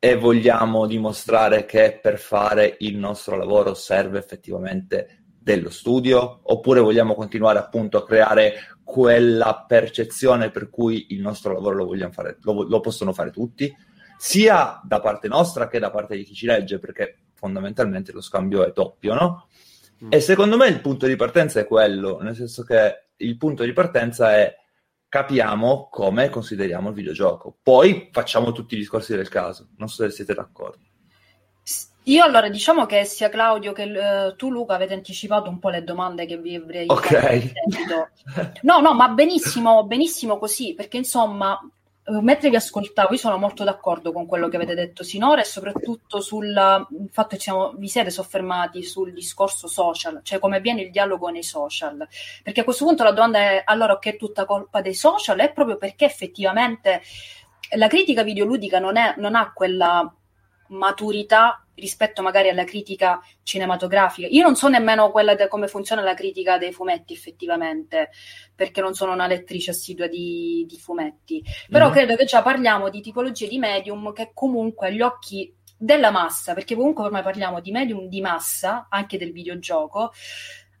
E 0.00 0.16
vogliamo 0.16 0.86
dimostrare 0.86 1.64
che 1.64 1.98
per 2.02 2.18
fare 2.18 2.76
il 2.80 2.96
nostro 2.96 3.36
lavoro 3.36 3.74
serve 3.74 4.18
effettivamente 4.18 5.26
dello 5.38 5.70
studio? 5.70 6.40
Oppure 6.42 6.80
vogliamo 6.80 7.14
continuare 7.14 7.60
appunto 7.60 7.98
a 7.98 8.04
creare 8.04 8.54
quella 8.82 9.64
percezione 9.66 10.50
per 10.50 10.68
cui 10.68 11.06
il 11.10 11.20
nostro 11.20 11.52
lavoro 11.52 11.76
lo, 11.76 11.84
vogliamo 11.86 12.12
fare, 12.12 12.36
lo, 12.40 12.64
lo 12.64 12.80
possono 12.80 13.12
fare 13.12 13.30
tutti, 13.30 13.72
sia 14.18 14.80
da 14.82 15.00
parte 15.00 15.28
nostra 15.28 15.68
che 15.68 15.78
da 15.78 15.90
parte 15.90 16.16
di 16.16 16.24
chi 16.24 16.34
ci 16.34 16.46
legge, 16.46 16.80
perché 16.80 17.26
fondamentalmente 17.34 18.10
lo 18.10 18.20
scambio 18.20 18.64
è 18.64 18.72
doppio, 18.72 19.14
no? 19.14 19.48
Mm. 20.02 20.08
E 20.10 20.20
secondo 20.20 20.56
me 20.56 20.68
il 20.68 20.80
punto 20.80 21.06
di 21.06 21.16
partenza 21.16 21.60
è 21.60 21.66
quello, 21.66 22.20
nel 22.20 22.34
senso 22.34 22.64
che 22.64 23.08
il 23.16 23.36
punto 23.36 23.64
di 23.64 23.72
partenza 23.72 24.34
è 24.34 24.54
capiamo 25.08 25.88
come 25.90 26.28
consideriamo 26.28 26.88
il 26.88 26.94
videogioco. 26.94 27.56
Poi 27.62 28.08
facciamo 28.10 28.50
tutti 28.50 28.74
i 28.74 28.78
discorsi 28.78 29.14
del 29.14 29.28
caso. 29.28 29.68
Non 29.76 29.88
so 29.88 30.02
se 30.02 30.10
siete 30.10 30.34
d'accordo. 30.34 30.82
Io 32.06 32.22
allora 32.22 32.48
diciamo 32.48 32.84
che 32.84 33.04
sia 33.04 33.28
Claudio 33.28 33.72
che 33.72 33.84
uh, 33.84 34.36
tu 34.36 34.50
Luca 34.50 34.74
avete 34.74 34.92
anticipato 34.92 35.48
un 35.48 35.58
po' 35.58 35.70
le 35.70 35.84
domande 35.84 36.26
che 36.26 36.36
vi 36.36 36.54
avrei 36.56 36.86
okay. 36.88 37.52
No, 38.62 38.80
no, 38.80 38.92
ma 38.92 39.08
benissimo, 39.08 39.86
benissimo 39.86 40.38
così, 40.38 40.74
perché 40.74 40.98
insomma 40.98 41.58
mentre 42.06 42.50
vi 42.50 42.56
ascoltavo, 42.56 43.12
io 43.12 43.18
sono 43.18 43.38
molto 43.38 43.64
d'accordo 43.64 44.12
con 44.12 44.26
quello 44.26 44.48
che 44.48 44.56
avete 44.56 44.74
detto 44.74 45.02
sinora 45.02 45.40
e 45.40 45.44
soprattutto 45.44 46.20
sul 46.20 46.52
fatto 47.10 47.36
che 47.36 47.40
siamo, 47.40 47.72
vi 47.76 47.88
siete 47.88 48.10
soffermati 48.10 48.82
sul 48.82 49.12
discorso 49.12 49.68
social, 49.68 50.20
cioè 50.22 50.38
come 50.38 50.58
avviene 50.58 50.82
il 50.82 50.90
dialogo 50.90 51.28
nei 51.28 51.42
social. 51.42 52.06
Perché 52.42 52.60
a 52.60 52.64
questo 52.64 52.84
punto 52.84 53.04
la 53.04 53.12
domanda 53.12 53.38
è 53.38 53.62
allora 53.64 53.98
che 53.98 54.10
è 54.10 54.16
tutta 54.16 54.44
colpa 54.44 54.82
dei 54.82 54.94
social? 54.94 55.38
È 55.38 55.52
proprio 55.52 55.76
perché 55.78 56.04
effettivamente 56.04 57.00
la 57.76 57.88
critica 57.88 58.22
videoludica 58.22 58.78
non, 58.78 58.96
è, 58.96 59.14
non 59.16 59.34
ha 59.34 59.52
quella 59.52 60.14
maturità 60.68 61.64
rispetto 61.74 62.22
magari 62.22 62.48
alla 62.48 62.64
critica 62.64 63.20
cinematografica. 63.42 64.28
Io 64.28 64.42
non 64.42 64.56
so 64.56 64.68
nemmeno 64.68 65.10
quella 65.10 65.34
di 65.34 65.46
come 65.48 65.66
funziona 65.66 66.02
la 66.02 66.14
critica 66.14 66.58
dei 66.58 66.72
fumetti 66.72 67.12
effettivamente, 67.12 68.10
perché 68.54 68.80
non 68.80 68.94
sono 68.94 69.12
una 69.12 69.26
lettrice 69.26 69.70
assidua 69.70 70.06
di, 70.06 70.64
di 70.68 70.78
fumetti, 70.78 71.42
però 71.68 71.86
mm-hmm. 71.86 71.94
credo 71.94 72.16
che 72.16 72.24
già 72.24 72.42
parliamo 72.42 72.90
di 72.90 73.00
tipologie 73.00 73.48
di 73.48 73.58
medium 73.58 74.12
che 74.12 74.30
comunque 74.32 74.88
agli 74.88 75.00
occhi 75.00 75.52
della 75.76 76.10
massa, 76.10 76.54
perché 76.54 76.74
comunque 76.74 77.04
ormai 77.04 77.22
parliamo 77.22 77.60
di 77.60 77.72
medium 77.72 78.06
di 78.06 78.20
massa, 78.20 78.86
anche 78.88 79.18
del 79.18 79.32
videogioco, 79.32 80.12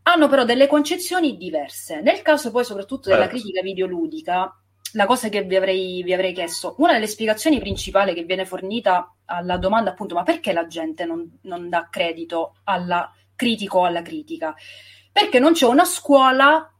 hanno 0.04 0.28
però 0.28 0.44
delle 0.44 0.66
concezioni 0.66 1.36
diverse. 1.36 2.00
Nel 2.00 2.22
caso 2.22 2.50
poi 2.50 2.64
soprattutto 2.64 3.08
della 3.08 3.22
certo. 3.22 3.36
critica 3.36 3.62
videoludica, 3.62 4.58
la 4.94 5.06
cosa 5.06 5.28
che 5.28 5.42
vi 5.42 5.56
avrei, 5.56 6.02
vi 6.02 6.12
avrei, 6.12 6.32
chiesto, 6.32 6.74
una 6.78 6.92
delle 6.92 7.06
spiegazioni 7.06 7.58
principali 7.58 8.14
che 8.14 8.24
viene 8.24 8.44
fornita 8.44 9.14
alla 9.26 9.56
domanda 9.56 9.90
appunto 9.90 10.14
ma 10.14 10.22
perché 10.22 10.52
la 10.52 10.66
gente 10.66 11.04
non, 11.04 11.38
non 11.42 11.68
dà 11.68 11.88
credito 11.90 12.56
alla 12.64 13.12
critico 13.34 13.80
o 13.80 13.84
alla 13.84 14.02
critica? 14.02 14.54
Perché 15.12 15.38
non 15.38 15.52
c'è 15.52 15.66
una 15.66 15.84
scuola 15.84 16.70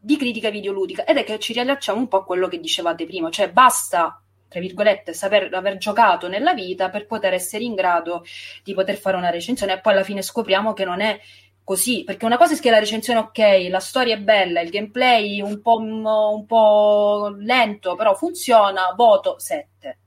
di 0.00 0.16
critica 0.16 0.50
videoludica 0.50 1.04
ed 1.04 1.16
è 1.16 1.24
che 1.24 1.38
ci 1.38 1.52
riallacciamo 1.52 1.98
un 1.98 2.08
po' 2.08 2.18
a 2.18 2.24
quello 2.24 2.48
che 2.48 2.60
dicevate 2.60 3.06
prima, 3.06 3.30
cioè 3.30 3.50
basta 3.50 4.22
tra 4.48 4.60
virgolette, 4.60 5.12
saper 5.12 5.52
aver 5.52 5.76
giocato 5.76 6.26
nella 6.26 6.54
vita 6.54 6.88
per 6.88 7.06
poter 7.06 7.34
essere 7.34 7.64
in 7.64 7.74
grado 7.74 8.24
di 8.64 8.72
poter 8.72 8.96
fare 8.96 9.16
una 9.16 9.28
recensione 9.28 9.74
e 9.74 9.80
poi 9.80 9.92
alla 9.92 10.02
fine 10.02 10.22
scopriamo 10.22 10.72
che 10.72 10.86
non 10.86 11.02
è 11.02 11.20
così, 11.68 12.02
perché 12.02 12.24
una 12.24 12.38
cosa 12.38 12.54
è 12.54 12.58
che 12.58 12.70
la 12.70 12.78
recensione 12.78 13.18
ok, 13.18 13.68
la 13.68 13.78
storia 13.78 14.14
è 14.14 14.18
bella, 14.18 14.62
il 14.62 14.70
gameplay 14.70 15.42
un 15.42 15.60
po', 15.60 15.76
un 15.76 16.46
po 16.46 17.34
lento, 17.36 17.94
però 17.94 18.14
funziona, 18.14 18.94
voto 18.96 19.38
7. 19.38 19.98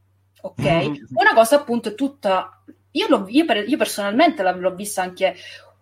Ok? 0.42 0.60
Mm-hmm. 0.60 1.04
Una 1.14 1.36
cosa 1.36 1.58
appunto 1.58 1.90
è 1.90 1.94
tutta... 1.94 2.64
Io, 2.94 3.28
io, 3.28 3.46
io 3.46 3.78
personalmente 3.78 4.42
l'ho 4.42 4.74
vista 4.74 5.04
anche 5.04 5.36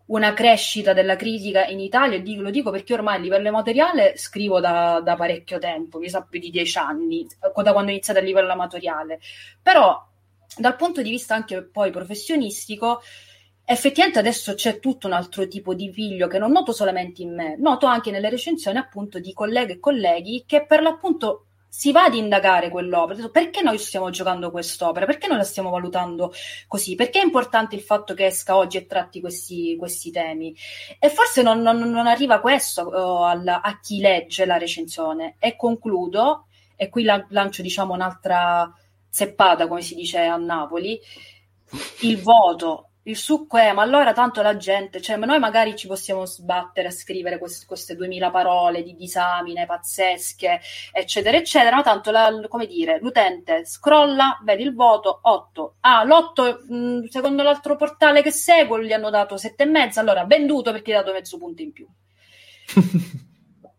una 0.08 0.34
crescita 0.34 0.92
della 0.92 1.16
critica 1.16 1.66
in 1.68 1.80
Italia, 1.80 2.18
e 2.18 2.24
dico, 2.24 2.42
lo 2.42 2.50
dico 2.50 2.72
perché 2.72 2.94
ormai 2.94 3.16
a 3.16 3.20
livello 3.20 3.48
amatoriale 3.48 4.18
scrivo 4.18 4.60
da, 4.60 5.00
da 5.02 5.16
parecchio 5.16 5.60
tempo, 5.60 5.98
mi 6.00 6.10
sa 6.10 6.28
più 6.30 6.42
di 6.42 6.50
dieci 6.50 6.78
anni, 6.78 7.26
da 7.40 7.52
quando 7.52 7.72
ho 7.72 7.82
iniziato 7.84 8.20
a 8.20 8.24
livello 8.24 8.52
amatoriale. 8.52 9.22
Però 9.62 9.98
dal 10.58 10.76
punto 10.76 11.02
di 11.02 11.10
vista 11.10 11.36
anche 11.36 11.64
poi 11.64 11.90
professionistico, 11.90 13.02
effettivamente 13.72 14.18
adesso 14.18 14.56
c'è 14.56 14.80
tutto 14.80 15.06
un 15.06 15.14
altro 15.14 15.48
tipo 15.48 15.76
di 15.76 15.92
figlio 15.94 16.26
che 16.28 16.40
non 16.40 16.52
noto 16.52 16.72
solamente 16.72 17.22
in 17.22 17.36
me, 17.36 17.56
noto 17.60 17.86
anche 17.86 18.10
nelle 18.10 18.30
recensioni 18.30 18.80
appunto 18.80 19.20
di 19.20 19.32
colleghe 19.32 19.74
e 19.74 19.80
colleghi 19.80 20.44
che 20.48 20.66
per 20.66 20.82
l'appunto 20.82 21.46
si 21.68 21.92
va 21.92 22.06
ad 22.06 22.16
indagare 22.16 22.72
quell'opera, 22.72 23.30
perché 23.30 23.62
noi 23.62 23.78
stiamo 23.78 24.10
giocando 24.10 24.50
quest'opera, 24.50 25.06
perché 25.06 25.28
noi 25.28 25.38
la 25.38 25.44
stiamo 25.44 25.70
valutando 25.70 26.34
così, 26.68 26.96
perché 26.96 27.20
è 27.20 27.24
importante 27.24 27.76
il 27.76 27.82
fatto 27.82 28.16
che 28.16 28.26
esca 28.26 28.56
oggi 28.56 28.78
e 28.78 28.88
tratti 28.88 29.20
questi, 29.20 29.76
questi 29.78 30.10
temi. 30.10 30.56
E 30.98 31.10
forse 31.10 31.44
non, 31.44 31.62
non, 31.62 31.78
non 31.78 32.08
arriva 32.08 32.40
questo 32.40 32.88
uh, 32.88 33.22
alla, 33.22 33.62
a 33.62 33.80
chi 33.80 34.00
legge 34.00 34.48
la 34.48 34.58
recensione. 34.58 35.36
E 35.38 35.56
concludo, 35.56 36.48
e 36.76 36.90
qui 36.90 37.04
la, 37.04 37.24
lancio 37.30 37.62
diciamo 37.62 37.94
un'altra 37.94 38.74
seppata, 39.08 39.68
come 39.68 39.84
si 39.84 39.94
dice 39.94 40.22
a 40.22 40.38
Napoli, 40.38 41.00
il 42.00 42.20
voto 42.20 42.89
il 43.04 43.16
succo 43.16 43.58
è, 43.58 43.72
ma 43.72 43.82
allora 43.82 44.14
tanto 44.14 44.42
la 44.42 44.58
gente, 44.58 45.02
cioè 45.02 45.18
noi 45.18 45.40
magari 45.40 45.76
ci 45.76 45.88
possiamo 45.88 46.26
sbattere 46.26 46.90
a 46.90 46.92
scrivere 46.92 47.38
quest- 47.38 47.66
queste 47.66 47.96
duemila 47.96 48.30
parole 48.30 48.84
di 48.84 48.96
disamine 48.96 49.66
pazzesche, 49.66 50.60
eccetera, 50.92 51.38
eccetera, 51.38 51.78
ma 51.78 51.82
tanto, 51.82 52.12
la, 52.12 52.30
come 52.48 52.68
dire, 52.68 53.00
l'utente 53.00 53.66
scrolla, 53.66 54.40
vedi 54.44 54.64
il 54.64 54.76
voto, 54.76 55.20
8. 55.24 55.76
Ah, 55.82 56.04
l'8, 56.04 56.66
mh, 56.68 57.06
secondo 57.08 57.42
l'altro 57.42 57.76
portale 57.76 58.22
che 58.22 58.32
seguo, 58.32 58.82
gli 58.82 58.94
hanno 58.94 59.10
dato 59.10 59.36
7,5, 59.36 60.00
allora 60.00 60.26
venduto 60.26 60.72
perché 60.72 60.92
gli 60.92 60.96
ha 60.96 61.00
dato 61.02 61.14
mezzo 61.14 61.38
punto 61.38 61.62
in 61.62 61.72
più. 61.72 61.88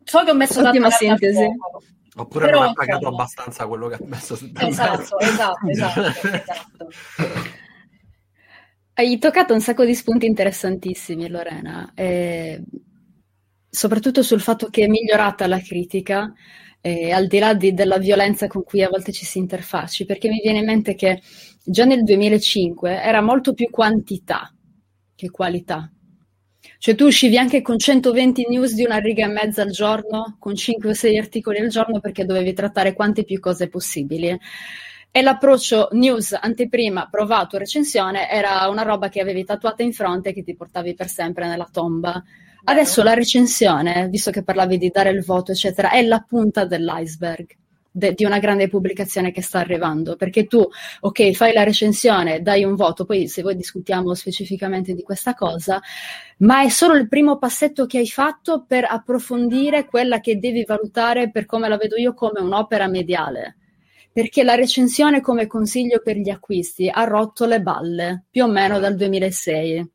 so 0.02 0.24
che 0.24 0.30
ho 0.30 0.35
messo 0.35 0.61
Ottima 0.61 0.90
sintesi. 0.90 1.46
Oppure 2.16 2.46
Però, 2.46 2.61
non 2.61 2.68
ha 2.68 2.72
pagato 2.72 2.98
insomma... 2.98 3.14
abbastanza 3.14 3.66
quello 3.66 3.87
che 3.87 3.94
ha 3.94 4.00
messo. 4.02 4.35
Esatto, 4.35 5.18
esatto, 5.20 5.68
esatto, 5.68 6.00
esatto. 6.26 6.88
Hai 9.00 9.16
toccato 9.16 9.54
un 9.54 9.62
sacco 9.62 9.86
di 9.86 9.94
spunti 9.94 10.26
interessantissimi, 10.26 11.26
Lorena, 11.30 11.90
eh, 11.94 12.62
soprattutto 13.66 14.22
sul 14.22 14.42
fatto 14.42 14.68
che 14.68 14.84
è 14.84 14.88
migliorata 14.88 15.46
la 15.46 15.58
critica, 15.58 16.30
eh, 16.82 17.10
al 17.10 17.26
di 17.26 17.38
là 17.38 17.54
di, 17.54 17.72
della 17.72 17.96
violenza 17.96 18.46
con 18.46 18.62
cui 18.62 18.82
a 18.82 18.90
volte 18.90 19.10
ci 19.10 19.24
si 19.24 19.38
interfacci, 19.38 20.04
perché 20.04 20.28
mi 20.28 20.42
viene 20.42 20.58
in 20.58 20.66
mente 20.66 20.94
che 20.94 21.22
già 21.64 21.86
nel 21.86 22.02
2005 22.02 23.00
era 23.00 23.22
molto 23.22 23.54
più 23.54 23.70
quantità 23.70 24.54
che 25.14 25.30
qualità. 25.30 25.90
Cioè 26.76 26.94
tu 26.94 27.06
uscivi 27.06 27.38
anche 27.38 27.62
con 27.62 27.78
120 27.78 28.48
news 28.50 28.74
di 28.74 28.84
una 28.84 28.98
riga 28.98 29.24
e 29.24 29.28
mezza 29.28 29.62
al 29.62 29.70
giorno, 29.70 30.36
con 30.38 30.54
5 30.54 30.90
o 30.90 30.92
6 30.92 31.16
articoli 31.16 31.56
al 31.56 31.68
giorno 31.68 32.00
perché 32.00 32.26
dovevi 32.26 32.52
trattare 32.52 32.92
quante 32.92 33.24
più 33.24 33.40
cose 33.40 33.68
possibili 33.68 34.38
e 35.12 35.23
l'approccio 35.23 35.88
news, 35.92 36.37
anteprima, 36.40 37.09
provato, 37.11 37.59
recensione 37.59 38.31
era 38.31 38.68
una 38.68 38.83
roba 38.83 39.09
che 39.09 39.20
avevi 39.20 39.44
tatuata 39.44 39.83
in 39.83 39.92
fronte 39.92 40.29
e 40.29 40.33
che 40.33 40.44
ti 40.44 40.55
portavi 40.55 40.94
per 40.94 41.09
sempre 41.09 41.49
nella 41.49 41.68
tomba. 41.70 42.23
Adesso 42.62 43.03
la 43.03 43.14
recensione, 43.14 44.09
visto 44.09 44.31
che 44.31 44.44
parlavi 44.44 44.79
di 44.79 44.90
dare 44.90 45.11
il 45.11 45.25
voto, 45.25 45.51
eccetera, 45.51 45.90
è 45.90 46.03
la 46.03 46.20
punta 46.20 46.64
dell'iceberg 46.64 47.57
de- 47.90 48.14
di 48.14 48.25
una 48.25 48.38
grande 48.38 48.68
pubblicazione 48.68 49.33
che 49.33 49.42
sta 49.42 49.59
arrivando. 49.59 50.14
Perché 50.14 50.46
tu, 50.46 50.64
ok, 51.01 51.33
fai 51.33 51.53
la 51.53 51.64
recensione, 51.64 52.40
dai 52.40 52.62
un 52.62 52.77
voto, 52.77 53.05
poi 53.05 53.27
se 53.27 53.42
voi 53.42 53.57
discutiamo 53.57 54.14
specificamente 54.14 54.94
di 54.94 55.03
questa 55.03 55.35
cosa, 55.35 55.81
ma 56.38 56.62
è 56.62 56.68
solo 56.68 56.94
il 56.94 57.09
primo 57.09 57.38
passetto 57.38 57.87
che 57.87 57.99
hai 57.99 58.09
fatto 58.09 58.64
per 58.66 58.85
approfondire 58.88 59.87
quella 59.87 60.20
che 60.20 60.38
devi 60.38 60.64
valutare, 60.64 61.31
per 61.31 61.46
come 61.46 61.68
la 61.68 61.77
vedo 61.77 61.96
io, 61.96 62.14
come 62.14 62.40
un'opera 62.40 62.87
mediale 62.87 63.57
perché 64.12 64.42
la 64.42 64.55
recensione 64.55 65.20
come 65.20 65.46
consiglio 65.46 66.01
per 66.03 66.16
gli 66.16 66.31
acquisti 66.31 66.88
ha 66.88 67.05
rotto 67.05 67.46
le 67.46 67.61
balle 67.61 68.25
più 68.31 68.44
o 68.44 68.49
meno 68.49 68.79
dal 68.79 68.96
2006. 68.96 69.90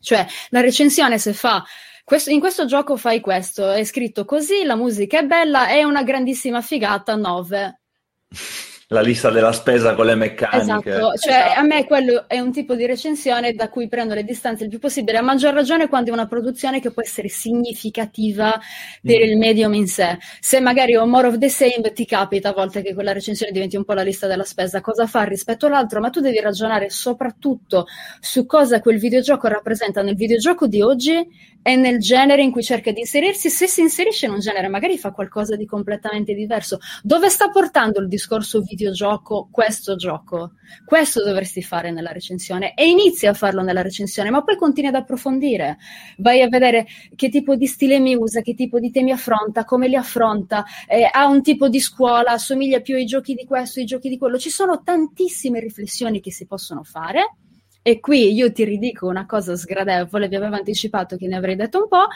Cioè, 0.00 0.26
la 0.50 0.60
recensione 0.60 1.18
se 1.18 1.32
fa 1.32 1.64
questo, 2.08 2.30
in 2.30 2.40
questo 2.40 2.64
gioco 2.64 2.96
fai 2.96 3.20
questo, 3.20 3.70
è 3.70 3.84
scritto 3.84 4.24
così, 4.24 4.64
la 4.64 4.76
musica 4.76 5.18
è 5.18 5.24
bella, 5.24 5.68
è 5.68 5.82
una 5.82 6.02
grandissima 6.02 6.62
figata, 6.62 7.14
9. 7.16 7.80
la 8.90 9.02
lista 9.02 9.30
della 9.30 9.52
spesa 9.52 9.94
con 9.94 10.06
le 10.06 10.14
meccaniche. 10.14 10.90
Esatto, 10.90 11.14
cioè 11.16 11.34
esatto. 11.34 11.60
a 11.60 11.62
me 11.62 11.84
quello 11.84 12.26
è 12.26 12.40
un 12.40 12.52
tipo 12.52 12.74
di 12.74 12.86
recensione 12.86 13.52
da 13.52 13.68
cui 13.68 13.86
prendo 13.86 14.14
le 14.14 14.24
distanze 14.24 14.64
il 14.64 14.70
più 14.70 14.78
possibile, 14.78 15.18
a 15.18 15.22
maggior 15.22 15.52
ragione 15.52 15.88
quando 15.88 16.08
è 16.10 16.12
una 16.14 16.26
produzione 16.26 16.80
che 16.80 16.90
può 16.90 17.02
essere 17.02 17.28
significativa 17.28 18.58
per 19.02 19.18
mm. 19.18 19.28
il 19.28 19.36
medium 19.36 19.74
in 19.74 19.86
sé. 19.88 20.16
Se 20.40 20.60
magari 20.60 20.96
ho 20.96 21.06
more 21.06 21.26
of 21.26 21.36
the 21.36 21.50
same, 21.50 21.92
ti 21.92 22.06
capita 22.06 22.48
a 22.48 22.52
volte 22.54 22.80
che 22.80 22.94
quella 22.94 23.12
recensione 23.12 23.52
diventi 23.52 23.76
un 23.76 23.84
po' 23.84 23.92
la 23.92 24.02
lista 24.02 24.26
della 24.26 24.44
spesa, 24.44 24.80
cosa 24.80 25.06
fa 25.06 25.24
rispetto 25.24 25.66
all'altro, 25.66 26.00
ma 26.00 26.08
tu 26.08 26.20
devi 26.20 26.40
ragionare 26.40 26.88
soprattutto 26.88 27.86
su 28.20 28.46
cosa 28.46 28.80
quel 28.80 28.98
videogioco 28.98 29.48
rappresenta 29.48 30.00
nel 30.00 30.14
videogioco 30.14 30.66
di 30.66 30.80
oggi 30.80 31.26
e 31.60 31.76
nel 31.76 31.98
genere 31.98 32.40
in 32.40 32.50
cui 32.50 32.62
cerca 32.62 32.90
di 32.90 33.00
inserirsi. 33.00 33.50
Se 33.50 33.66
si 33.66 33.82
inserisce 33.82 34.24
in 34.24 34.32
un 34.32 34.40
genere, 34.40 34.68
magari 34.68 34.96
fa 34.96 35.10
qualcosa 35.10 35.56
di 35.56 35.66
completamente 35.66 36.32
diverso. 36.32 36.78
Dove 37.02 37.28
sta 37.28 37.50
portando 37.50 38.00
il 38.00 38.08
discorso 38.08 38.60
video? 38.60 38.76
Videogioco 38.78 39.48
questo 39.50 39.96
gioco. 39.96 40.52
Questo 40.84 41.24
dovresti 41.24 41.62
fare 41.62 41.90
nella 41.90 42.12
recensione 42.12 42.74
e 42.74 42.88
inizi 42.88 43.26
a 43.26 43.34
farlo 43.34 43.62
nella 43.62 43.82
recensione, 43.82 44.30
ma 44.30 44.42
poi 44.42 44.56
continui 44.56 44.90
ad 44.90 44.94
approfondire. 44.94 45.78
Vai 46.18 46.42
a 46.42 46.48
vedere 46.48 46.86
che 47.16 47.28
tipo 47.28 47.56
di 47.56 47.66
stile 47.66 47.98
mi 47.98 48.14
usa, 48.14 48.40
che 48.40 48.54
tipo 48.54 48.78
di 48.78 48.90
temi 48.90 49.10
affronta, 49.10 49.64
come 49.64 49.88
li 49.88 49.96
affronta, 49.96 50.64
eh, 50.86 51.08
ha 51.10 51.26
un 51.26 51.42
tipo 51.42 51.68
di 51.68 51.80
scuola, 51.80 52.32
assomiglia 52.32 52.80
più 52.80 52.94
ai 52.94 53.04
giochi 53.04 53.34
di 53.34 53.44
questo, 53.44 53.80
ai 53.80 53.86
giochi 53.86 54.08
di 54.08 54.16
quello. 54.16 54.38
Ci 54.38 54.50
sono 54.50 54.82
tantissime 54.82 55.58
riflessioni 55.58 56.20
che 56.20 56.30
si 56.30 56.46
possono 56.46 56.84
fare. 56.84 57.34
E 57.80 58.00
qui 58.00 58.34
io 58.34 58.52
ti 58.52 58.64
ridico 58.64 59.06
una 59.06 59.24
cosa 59.24 59.56
sgradevole, 59.56 60.28
vi 60.28 60.36
avevo 60.36 60.56
anticipato 60.56 61.16
che 61.16 61.26
ne 61.26 61.36
avrei 61.36 61.56
detto 61.56 61.78
un 61.78 61.88
po', 61.88 62.06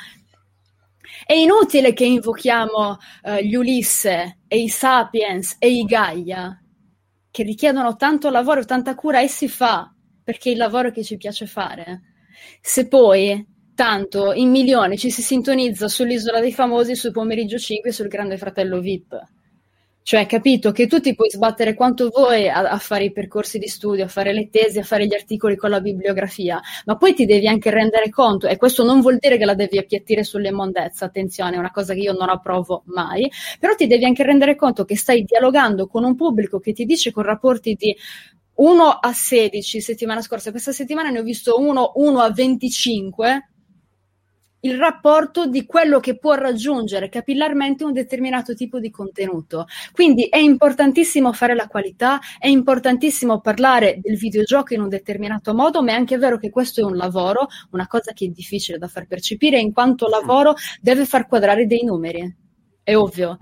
è 1.25 1.33
inutile 1.33 1.93
che 1.93 2.05
invochiamo 2.05 2.97
uh, 3.23 3.35
gli 3.37 3.55
Ulisse 3.55 4.41
e 4.47 4.59
i 4.59 4.69
Sapiens 4.69 5.57
e 5.59 5.71
i 5.71 5.85
Gaia, 5.85 6.61
che 7.31 7.43
richiedono 7.43 7.97
tanto 7.97 8.31
lavoro 8.31 8.61
e 8.61 8.65
tanta 8.65 8.95
cura 8.95 9.21
e 9.21 9.29
si 9.29 9.49
fa, 9.49 9.93
perché 10.23 10.51
è 10.51 10.53
il 10.53 10.59
lavoro 10.59 10.91
che 10.91 11.03
ci 11.03 11.17
piace 11.17 11.47
fare. 11.47 12.03
Se 12.61 12.89
poi 12.89 13.47
tanto 13.75 14.33
in 14.33 14.51
milioni 14.51 14.99
ci 14.99 15.11
si 15.11 15.23
sintonizza 15.23 15.89
sull'isola 15.89 16.41
dei 16.41 16.53
famosi, 16.53 16.95
sul 16.95 17.13
pomeriggio 17.13 17.59
5 17.59 17.91
sul 17.93 18.09
grande 18.09 18.37
fratello 18.37 18.81
VIP 18.81 19.19
cioè, 20.03 20.27
capito 20.27 20.73
che 20.73 20.87
tu 20.87 21.01
ti 21.01 21.15
puoi 21.15 21.31
sbattere 21.31 21.75
quanto 21.75 22.09
vuoi 22.09 22.49
a, 22.49 22.71
a, 22.71 22.79
fare 22.79 23.05
i 23.05 23.13
percorsi 23.13 23.59
di 23.59 23.69
studio, 23.69 24.05
a 24.05 24.09
fare 24.09 24.33
le 24.33 24.49
tesi, 24.51 24.79
a 24.79 24.83
fare 24.83 25.07
gli 25.07 25.15
articoli 25.15 25.57
con 25.57 25.71
la 25.71 25.81
bibliografia, 25.81 26.61
ma 26.87 26.97
poi 26.97 27.15
ti 27.15 27.25
devi 27.25 27.47
anche 27.47 27.71
rendere 27.71 28.11
conto, 28.11 28.49
e 28.49 28.57
questo 28.57 28.83
non 28.85 29.01
vuol 29.01 29.19
dire 29.19 29.39
che 29.39 29.45
la 29.45 29.55
devi 29.55 29.79
appiattire 29.79 30.25
sulle 30.25 30.51
mondezze, 30.51 31.05
attenzione, 31.05 31.55
è 31.55 31.59
una 31.59 31.71
cosa 31.71 31.95
che 31.95 32.01
io 32.01 32.13
non 32.13 32.29
approvo 32.29 32.83
mai, 32.87 33.31
però 33.61 33.75
ti 33.75 33.87
devi 33.87 34.05
anche 34.05 34.25
rendere 34.25 34.57
conto 34.57 34.85
che 34.85 34.97
stai 34.97 35.23
dialogando 35.23 35.87
con 35.87 36.05
un 36.05 36.17
pubblico 36.17 36.59
che 36.59 36.73
ti 36.73 36.85
dice 36.85 37.13
con 37.13 37.23
rapporti 37.23 37.75
di 37.75 37.97
1 38.55 38.85
a 38.85 39.13
16 39.13 39.81
settimana 39.81 40.21
scorsa, 40.21 40.51
questa 40.51 40.73
settimana 40.73 41.11
ne 41.11 41.21
ho 41.21 41.23
visto 41.23 41.59
uno 41.59 41.93
1 41.95 42.21
a 42.21 42.31
25, 42.31 43.52
il 44.65 44.77
rapporto 44.79 45.47
di 45.47 45.67
quello 45.67 46.01
che 46.01 46.19
può 46.19 46.35
raggiungere 46.35 47.09
capillarmente 47.09 47.85
un 47.85 47.93
determinato 47.93 48.55
tipo 48.55 48.79
di 48.79 48.91
contenuto. 48.91 49.67
Quindi 49.93 50.25
è 50.29 50.39
importantissimo 50.39 51.33
fare 51.33 51.55
la 51.55 51.67
qualità, 51.67 52.21
è 52.39 52.47
importantissimo 52.47 53.41
parlare 53.41 53.99
del 54.01 54.17
videogioco 54.17 54.75
in 54.75 54.81
un 54.81 54.89
determinato 54.89 55.55
modo, 55.55 55.83
ma 55.83 55.93
è 55.93 55.95
anche 55.95 56.19
vero 56.19 56.39
che 56.39 56.51
questo 56.51 56.81
è 56.81 56.85
un 56.85 56.97
lavoro, 56.97 57.49
una 57.71 57.87
cosa 57.87 58.13
che 58.13 58.27
è 58.27 58.29
difficile 58.29 58.79
da 58.79 58.89
far 58.89 59.07
percepire, 59.07 59.59
in 59.59 59.73
quanto 59.73 60.09
lavoro 60.09 60.55
deve 60.81 61.07
far 61.07 61.27
quadrare 61.27 61.67
dei 61.67 61.85
numeri. 61.85 62.42
È 62.85 62.97
ovvio. 62.97 63.39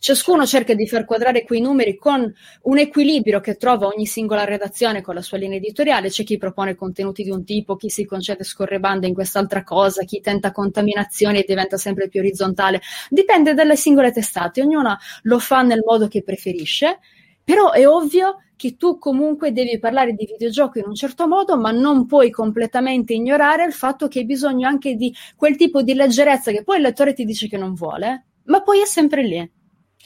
Ciascuno 0.00 0.46
cerca 0.46 0.74
di 0.74 0.88
far 0.88 1.04
quadrare 1.04 1.44
quei 1.44 1.60
numeri 1.60 1.96
con 1.96 2.32
un 2.62 2.78
equilibrio 2.78 3.38
che 3.40 3.56
trova 3.56 3.86
ogni 3.86 4.06
singola 4.06 4.44
redazione 4.44 5.02
con 5.02 5.14
la 5.14 5.20
sua 5.20 5.36
linea 5.36 5.58
editoriale. 5.58 6.08
C'è 6.08 6.24
chi 6.24 6.38
propone 6.38 6.74
contenuti 6.74 7.22
di 7.22 7.30
un 7.30 7.44
tipo, 7.44 7.76
chi 7.76 7.88
si 7.88 8.04
concede 8.04 8.42
scorrebande 8.42 9.06
in 9.06 9.14
quest'altra 9.14 9.62
cosa, 9.62 10.02
chi 10.04 10.20
tenta 10.20 10.52
contaminazioni 10.52 11.38
e 11.38 11.44
diventa 11.46 11.76
sempre 11.76 12.08
più 12.08 12.20
orizzontale. 12.20 12.80
Dipende 13.10 13.54
dalle 13.54 13.76
singole 13.76 14.10
testate, 14.10 14.62
ognuna 14.62 14.98
lo 15.22 15.38
fa 15.38 15.62
nel 15.62 15.82
modo 15.84 16.08
che 16.08 16.22
preferisce. 16.22 16.98
Però 17.44 17.70
è 17.70 17.86
ovvio 17.86 18.42
che 18.56 18.76
tu 18.76 18.98
comunque 18.98 19.52
devi 19.52 19.78
parlare 19.78 20.14
di 20.14 20.26
videogioco 20.26 20.78
in 20.78 20.84
un 20.86 20.94
certo 20.94 21.28
modo, 21.28 21.58
ma 21.58 21.70
non 21.70 22.06
puoi 22.06 22.30
completamente 22.30 23.12
ignorare 23.12 23.64
il 23.64 23.72
fatto 23.72 24.08
che 24.08 24.20
hai 24.20 24.26
bisogno 24.26 24.66
anche 24.66 24.96
di 24.96 25.14
quel 25.36 25.56
tipo 25.56 25.82
di 25.82 25.94
leggerezza 25.94 26.50
che 26.50 26.62
poi 26.62 26.76
il 26.76 26.82
lettore 26.82 27.12
ti 27.12 27.24
dice 27.24 27.48
che 27.48 27.56
non 27.56 27.74
vuole, 27.74 28.26
ma 28.50 28.62
poi 28.62 28.82
è 28.82 28.84
sempre 28.84 29.22
lì. 29.22 29.50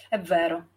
È 0.08 0.20
vero. 0.20 0.68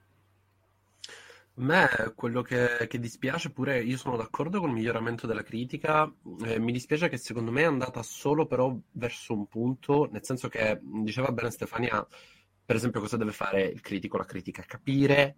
A 1.59 1.63
me 1.63 2.13
quello 2.15 2.41
che, 2.41 2.87
che, 2.87 2.99
dispiace 2.99 3.51
pure, 3.51 3.81
io 3.81 3.97
sono 3.97 4.15
d'accordo 4.15 4.59
con 4.59 4.69
il 4.69 4.75
miglioramento 4.75 5.27
della 5.27 5.43
critica, 5.43 6.11
eh, 6.45 6.59
mi 6.59 6.71
dispiace 6.71 7.09
che 7.09 7.17
secondo 7.17 7.51
me 7.51 7.61
è 7.61 7.65
andata 7.65 8.03
solo 8.03 8.45
però 8.45 8.75
verso 8.91 9.33
un 9.33 9.47
punto, 9.47 10.07
nel 10.11 10.23
senso 10.23 10.49
che 10.49 10.79
diceva 10.81 11.31
bene 11.31 11.49
Stefania, 11.49 12.05
per 12.63 12.75
esempio 12.75 13.01
cosa 13.01 13.17
deve 13.17 13.31
fare 13.31 13.63
il 13.63 13.81
critico, 13.81 14.17
la 14.17 14.25
critica, 14.25 14.63
capire 14.63 15.35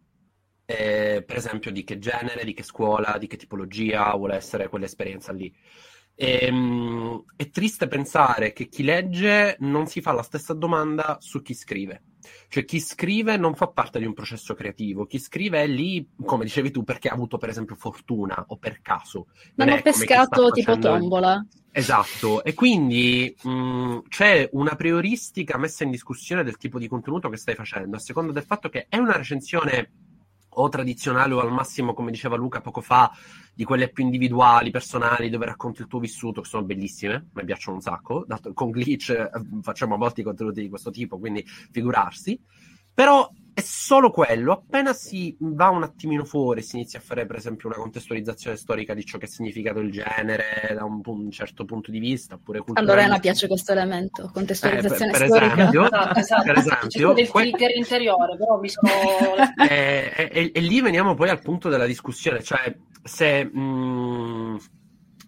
eh, 0.66 1.24
per 1.26 1.38
esempio 1.38 1.72
di 1.72 1.84
che 1.84 2.00
genere, 2.00 2.44
di 2.44 2.54
che 2.54 2.64
scuola, 2.64 3.18
di 3.18 3.28
che 3.28 3.38
tipologia 3.38 4.14
vuole 4.16 4.36
essere 4.36 4.68
quell'esperienza 4.68 5.32
lì. 5.32 5.52
E, 6.16 6.40
ehm, 6.42 7.24
è 7.38 7.50
triste 7.50 7.88
pensare 7.88 8.52
che 8.52 8.68
chi 8.68 8.84
legge 8.84 9.56
non 9.60 9.88
si 9.88 10.02
fa 10.02 10.12
la 10.12 10.22
stessa 10.22 10.54
domanda 10.54 11.18
su 11.22 11.42
chi 11.42 11.54
scrive. 11.54 12.04
Cioè 12.48 12.66
chi 12.66 12.80
scrive 12.80 13.38
non 13.38 13.56
fa 13.56 13.68
parte 13.68 14.00
di 14.00 14.06
un 14.06 14.14
processo 14.14 14.54
creativo, 14.54 15.06
chi 15.06 15.20
scrive 15.20 15.62
è 15.62 15.68
lì, 15.68 16.08
come 16.24 16.46
dicevi 16.46 16.72
tu, 16.72 16.84
perché 16.84 17.10
ha 17.10 17.14
avuto 17.14 17.38
per 17.38 17.50
esempio 17.50 17.76
fortuna 17.76 18.44
o 18.48 18.58
per 18.58 18.82
caso. 18.82 19.28
Non, 19.56 19.68
non 19.68 19.78
ho 19.78 19.82
pescato 19.82 20.50
tipo 20.52 20.78
tombola. 20.78 21.46
Esatto, 21.72 22.44
e 22.44 22.54
quindi 22.56 23.36
mh, 23.42 24.00
c'è 24.08 24.50
una 24.54 24.76
prioristica 24.76 25.58
messa 25.58 25.84
in 25.84 25.92
discussione 25.92 26.44
del 26.44 26.58
tipo 26.58 26.80
di 26.80 26.88
contenuto 26.88 27.30
che 27.30 27.38
stai 27.38 27.56
facendo, 27.56 27.96
a 27.96 28.00
seconda 28.00 28.32
del 28.32 28.44
fatto 28.44 28.70
che 28.70 28.88
è 28.90 28.98
una 28.98 29.16
recensione 29.16 29.92
o 30.62 30.70
tradizionale 30.70 31.34
o 31.34 31.40
al 31.40 31.52
massimo, 31.52 31.94
come 31.94 32.12
diceva 32.12 32.36
Luca 32.36 32.62
poco 32.62 32.82
fa, 32.82 33.12
di 33.54 33.64
quelle 33.64 33.90
più 33.90 34.04
individuali, 34.04 34.72
personali, 34.72 35.30
dove 35.30 35.46
racconti 35.46 35.82
il 35.82 35.88
tuo 35.88 36.00
vissuto, 36.00 36.42
che 36.42 36.48
sono 36.48 36.64
bellissime, 36.64 37.30
mi 37.34 37.46
piacciono 37.46 37.78
un 37.78 37.82
sacco. 37.82 38.24
Dato, 38.28 38.54
con 38.54 38.70
Glitch 38.72 39.10
eh, 39.10 39.30
facciamo 39.62 39.96
a 39.96 39.98
volte 39.98 40.24
contenuti 40.24 40.62
di 40.62 40.70
questo 40.70 40.92
tipo, 40.92 41.18
quindi 41.18 41.46
figurarsi. 41.46 42.40
Però 42.94 43.30
è 43.60 43.62
solo 43.62 44.10
quello, 44.10 44.54
appena 44.54 44.94
si 44.94 45.36
va 45.40 45.68
un 45.70 45.84
attimino 45.84 46.24
fuori, 46.24 46.62
si 46.62 46.78
inizia 46.78 47.00
a 47.00 47.02
fare 47.02 47.26
per 47.26 47.36
esempio 47.36 47.68
una 47.68 47.78
contestualizzazione 47.78 48.56
storica 48.56 48.94
di 48.94 49.04
ciò 49.04 49.18
che 49.18 49.26
è 49.26 49.28
significato 49.28 49.80
il 49.80 49.92
genere 49.92 50.74
da 50.74 50.86
un, 50.86 51.02
un 51.04 51.30
certo 51.30 51.66
punto 51.66 51.92
di 51.92 52.00
vista, 52.00 52.36
oppure 52.36 52.60
culturale. 52.60 53.02
Allora 53.02 53.16
a 53.16 53.20
piace 53.20 53.48
questo 53.48 53.74
elemento, 53.74 54.30
contestualizzazione 54.34 55.12
eh, 55.12 55.18
per, 55.18 55.20
per 55.20 55.30
storica. 55.30 55.54
Esempio, 55.56 55.86
esatto, 55.86 56.20
esatto. 56.20 56.44
Per 56.44 56.58
esempio, 56.58 57.14
del 57.14 57.30
que- 57.30 57.44
filter 57.44 57.76
interiore, 57.76 58.38
però 58.38 58.60
mi 58.60 58.70
sono... 58.70 58.90
e, 59.68 60.14
e, 60.16 60.30
e, 60.32 60.52
e, 60.54 60.60
lì 60.62 60.82
veniamo 60.82 61.14
poi 61.14 61.30
al 61.30 61.42
punto 61.42 61.68
della 61.70 61.86
discussione, 61.86 62.42
cioè 62.42 62.74
se... 63.04 63.44
Mh, 63.44 63.60
mm, 63.60 64.58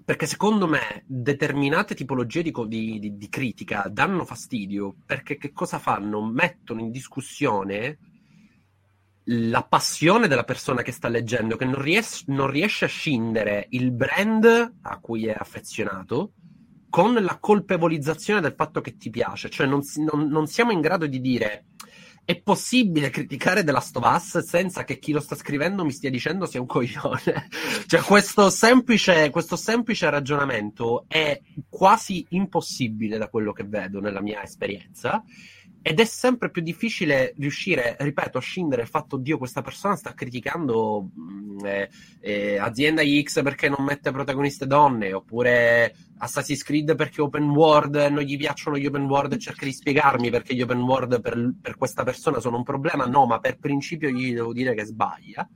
perché 0.04 0.26
secondo 0.26 0.68
me 0.68 1.04
determinate 1.06 1.96
tipologie 1.96 2.42
di, 2.42 2.52
di, 2.68 3.18
di, 3.18 3.30
critica 3.30 3.88
danno 3.90 4.26
fastidio 4.26 4.96
perché 5.06 5.38
che 5.38 5.52
cosa 5.52 5.80
fanno? 5.80 6.26
Mettono 6.26 6.82
in 6.82 6.92
discussione 6.92 7.98
la 9.26 9.64
passione 9.64 10.28
della 10.28 10.44
persona 10.44 10.82
che 10.82 10.92
sta 10.92 11.08
leggendo, 11.08 11.56
che 11.56 11.66
non, 11.66 11.82
ries- 11.82 12.24
non 12.28 12.50
riesce 12.50 12.86
a 12.86 12.90
scindere 12.90 13.68
il 13.70 13.92
brand 13.92 14.74
a 14.82 15.00
cui 15.00 15.28
è 15.28 15.36
affezionato 15.38 16.34
con 16.90 17.14
la 17.14 17.38
colpevolizzazione 17.40 18.42
del 18.42 18.54
fatto 18.56 18.82
che 18.82 18.98
ti 18.98 19.10
piace. 19.10 19.50
Cioè 19.50 19.68
non, 19.68 19.82
non, 19.98 20.28
non 20.28 20.48
siamo 20.48 20.72
in 20.72 20.82
grado 20.82 21.06
di 21.08 21.22
dire 21.22 21.68
è 22.24 22.40
possibile 22.42 23.10
criticare 23.10 23.64
The 23.64 23.72
Last 23.72 23.96
of 23.98 24.06
Us 24.06 24.40
senza 24.40 24.84
che 24.84 25.00
chi 25.00 25.12
lo 25.12 25.20
sta 25.20 25.36
scrivendo 25.36 25.84
mi 25.84 25.92
stia 25.92 26.10
dicendo 26.10 26.46
sia 26.46 26.62
un 26.62 26.68
coglione. 26.68 27.48
cioè, 27.88 28.02
questo 28.02 28.50
semplice, 28.50 29.30
questo 29.30 29.56
semplice 29.56 30.10
ragionamento 30.10 31.06
è 31.08 31.40
quasi 31.68 32.26
impossibile 32.30 33.18
da 33.18 33.28
quello 33.28 33.52
che 33.52 33.64
vedo 33.64 34.00
nella 34.00 34.22
mia 34.22 34.44
esperienza. 34.44 35.24
Ed 35.84 36.00
è 36.00 36.06
sempre 36.06 36.52
più 36.52 36.62
difficile 36.62 37.34
riuscire, 37.40 37.96
ripeto, 38.00 38.38
a 38.38 38.42
scindere 38.42 38.84
il 38.84 38.88
fatto, 38.88 39.18
Dio, 39.18 39.40
questa 39.40 39.64
persona 39.64 39.96
sta 39.96 40.14
criticando 40.14 41.10
mm, 41.20 41.66
eh, 41.66 41.90
eh, 42.20 42.58
azienda 42.60 43.02
X 43.04 43.42
perché 43.42 43.68
non 43.68 43.84
mette 43.84 44.12
protagoniste 44.12 44.68
donne, 44.68 45.12
oppure 45.12 45.96
Assassin's 46.20 46.62
Creed 46.62 46.96
perché 46.96 47.22
open 47.22 47.50
world, 47.50 47.96
non 47.96 48.22
gli 48.22 48.38
piacciono 48.38 48.78
gli 48.78 48.86
open 48.86 49.06
world 49.06 49.38
cerca 49.38 49.66
di 49.66 49.74
spiegarmi 49.74 50.30
perché 50.30 50.54
gli 50.54 50.62
open 50.62 50.82
world 50.82 51.20
per, 51.20 51.52
per 51.60 51.76
questa 51.78 52.04
persona 52.04 52.40
sono 52.40 52.58
un 52.58 52.64
problema. 52.64 53.06
No, 53.08 53.26
ma 53.26 53.40
per 53.40 53.58
principio 53.58 54.10
gli 54.10 54.36
devo 54.36 54.54
dire 54.54 54.76
che 54.76 54.86
sbaglia. 54.86 55.50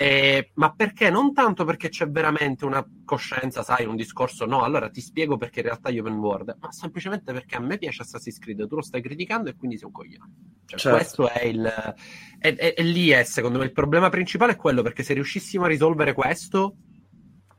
Eh, 0.00 0.52
ma 0.54 0.72
perché? 0.72 1.10
Non 1.10 1.34
tanto 1.34 1.64
perché 1.64 1.90
c'è 1.90 2.08
veramente 2.08 2.64
una 2.64 2.82
coscienza, 3.04 3.62
sai, 3.62 3.84
un 3.84 3.96
discorso, 3.96 4.46
no, 4.46 4.62
allora 4.62 4.88
ti 4.88 5.02
spiego 5.02 5.36
perché 5.36 5.60
in 5.60 5.66
realtà 5.66 5.90
io 5.90 6.00
open 6.00 6.16
world, 6.16 6.56
ma 6.58 6.72
semplicemente 6.72 7.34
perché 7.34 7.56
a 7.56 7.60
me 7.60 7.76
piace 7.76 8.02
Assassin's 8.02 8.38
Creed, 8.38 8.66
tu 8.66 8.76
lo 8.76 8.82
stai 8.82 9.02
criticando 9.02 9.50
e 9.50 9.56
quindi 9.56 9.76
sei 9.76 9.86
un 9.88 9.92
coglione. 9.92 10.32
Cioè, 10.64 10.78
certo. 10.78 10.96
Questo 10.96 11.28
è 11.28 11.44
il... 11.44 11.94
E 12.38 12.82
lì 12.82 13.10
è, 13.10 13.24
secondo 13.24 13.58
me, 13.58 13.64
il 13.64 13.72
problema 13.72 14.08
principale 14.08 14.52
è 14.52 14.56
quello, 14.56 14.80
perché 14.80 15.02
se 15.02 15.12
riuscissimo 15.12 15.64
a 15.64 15.68
risolvere 15.68 16.14
questo 16.14 16.76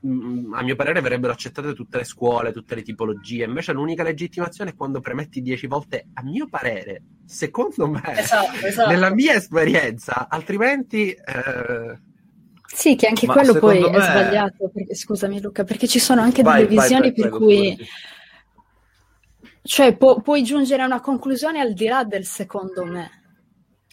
Mm, 0.03 0.55
a 0.55 0.63
mio 0.63 0.75
parere 0.75 0.99
verrebbero 0.99 1.31
accettate 1.31 1.75
tutte 1.75 1.97
le 1.97 2.05
scuole, 2.05 2.51
tutte 2.51 2.73
le 2.73 2.81
tipologie. 2.81 3.45
Invece 3.45 3.71
l'unica 3.71 4.01
legittimazione 4.01 4.71
è 4.71 4.75
quando 4.75 4.99
premetti 4.99 5.41
dieci 5.41 5.67
volte, 5.67 6.07
a 6.13 6.23
mio 6.23 6.47
parere, 6.49 7.03
secondo 7.23 7.87
me, 7.87 8.01
esatto, 8.17 8.65
esatto. 8.65 8.89
nella 8.89 9.13
mia 9.13 9.35
esperienza, 9.35 10.27
altrimenti... 10.27 11.11
Eh... 11.11 12.09
Sì, 12.73 12.95
che 12.95 13.07
anche 13.07 13.27
Ma 13.27 13.33
quello 13.33 13.59
poi 13.59 13.81
me... 13.81 13.89
è 13.89 14.01
sbagliato, 14.01 14.69
perché, 14.73 14.95
scusami 14.95 15.41
Luca, 15.41 15.63
perché 15.63 15.87
ci 15.87 15.99
sono 15.99 16.21
anche 16.21 16.41
vai, 16.41 16.63
delle 16.63 16.79
visioni 16.79 17.01
vai, 17.01 17.13
per 17.13 17.29
prego, 17.29 17.37
cui... 17.37 17.87
Cioè, 19.63 19.95
pu- 19.95 20.21
puoi 20.21 20.43
giungere 20.43 20.81
a 20.81 20.85
una 20.85 21.01
conclusione 21.01 21.59
al 21.59 21.73
di 21.73 21.85
là 21.85 22.03
del 22.03 22.25
secondo 22.25 22.83
me. 22.85 23.19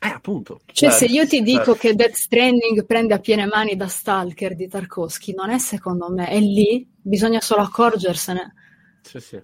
Eh, 0.01 0.09
appunto. 0.09 0.61
Cioè, 0.65 0.91
certo, 0.91 0.97
se 0.97 1.05
io 1.07 1.27
ti 1.27 1.43
dico 1.43 1.75
certo. 1.75 1.75
che 1.75 1.95
Death 1.95 2.15
Stranding 2.15 2.87
prende 2.87 3.15
a 3.15 3.19
piene 3.19 3.47
mani 3.47 3.75
da 3.75 3.89
Stalker 3.89 4.55
di 4.55 4.69
Tarkovsky, 4.69 5.35
non 5.35 5.51
è 5.51 5.59
secondo 5.59 6.09
me, 6.09 6.29
è 6.29 6.39
lì, 6.39 6.89
bisogna 7.01 7.41
solo 7.41 7.63
accorgersene. 7.63 8.55
Sì, 9.03 9.21
sì. 9.21 9.43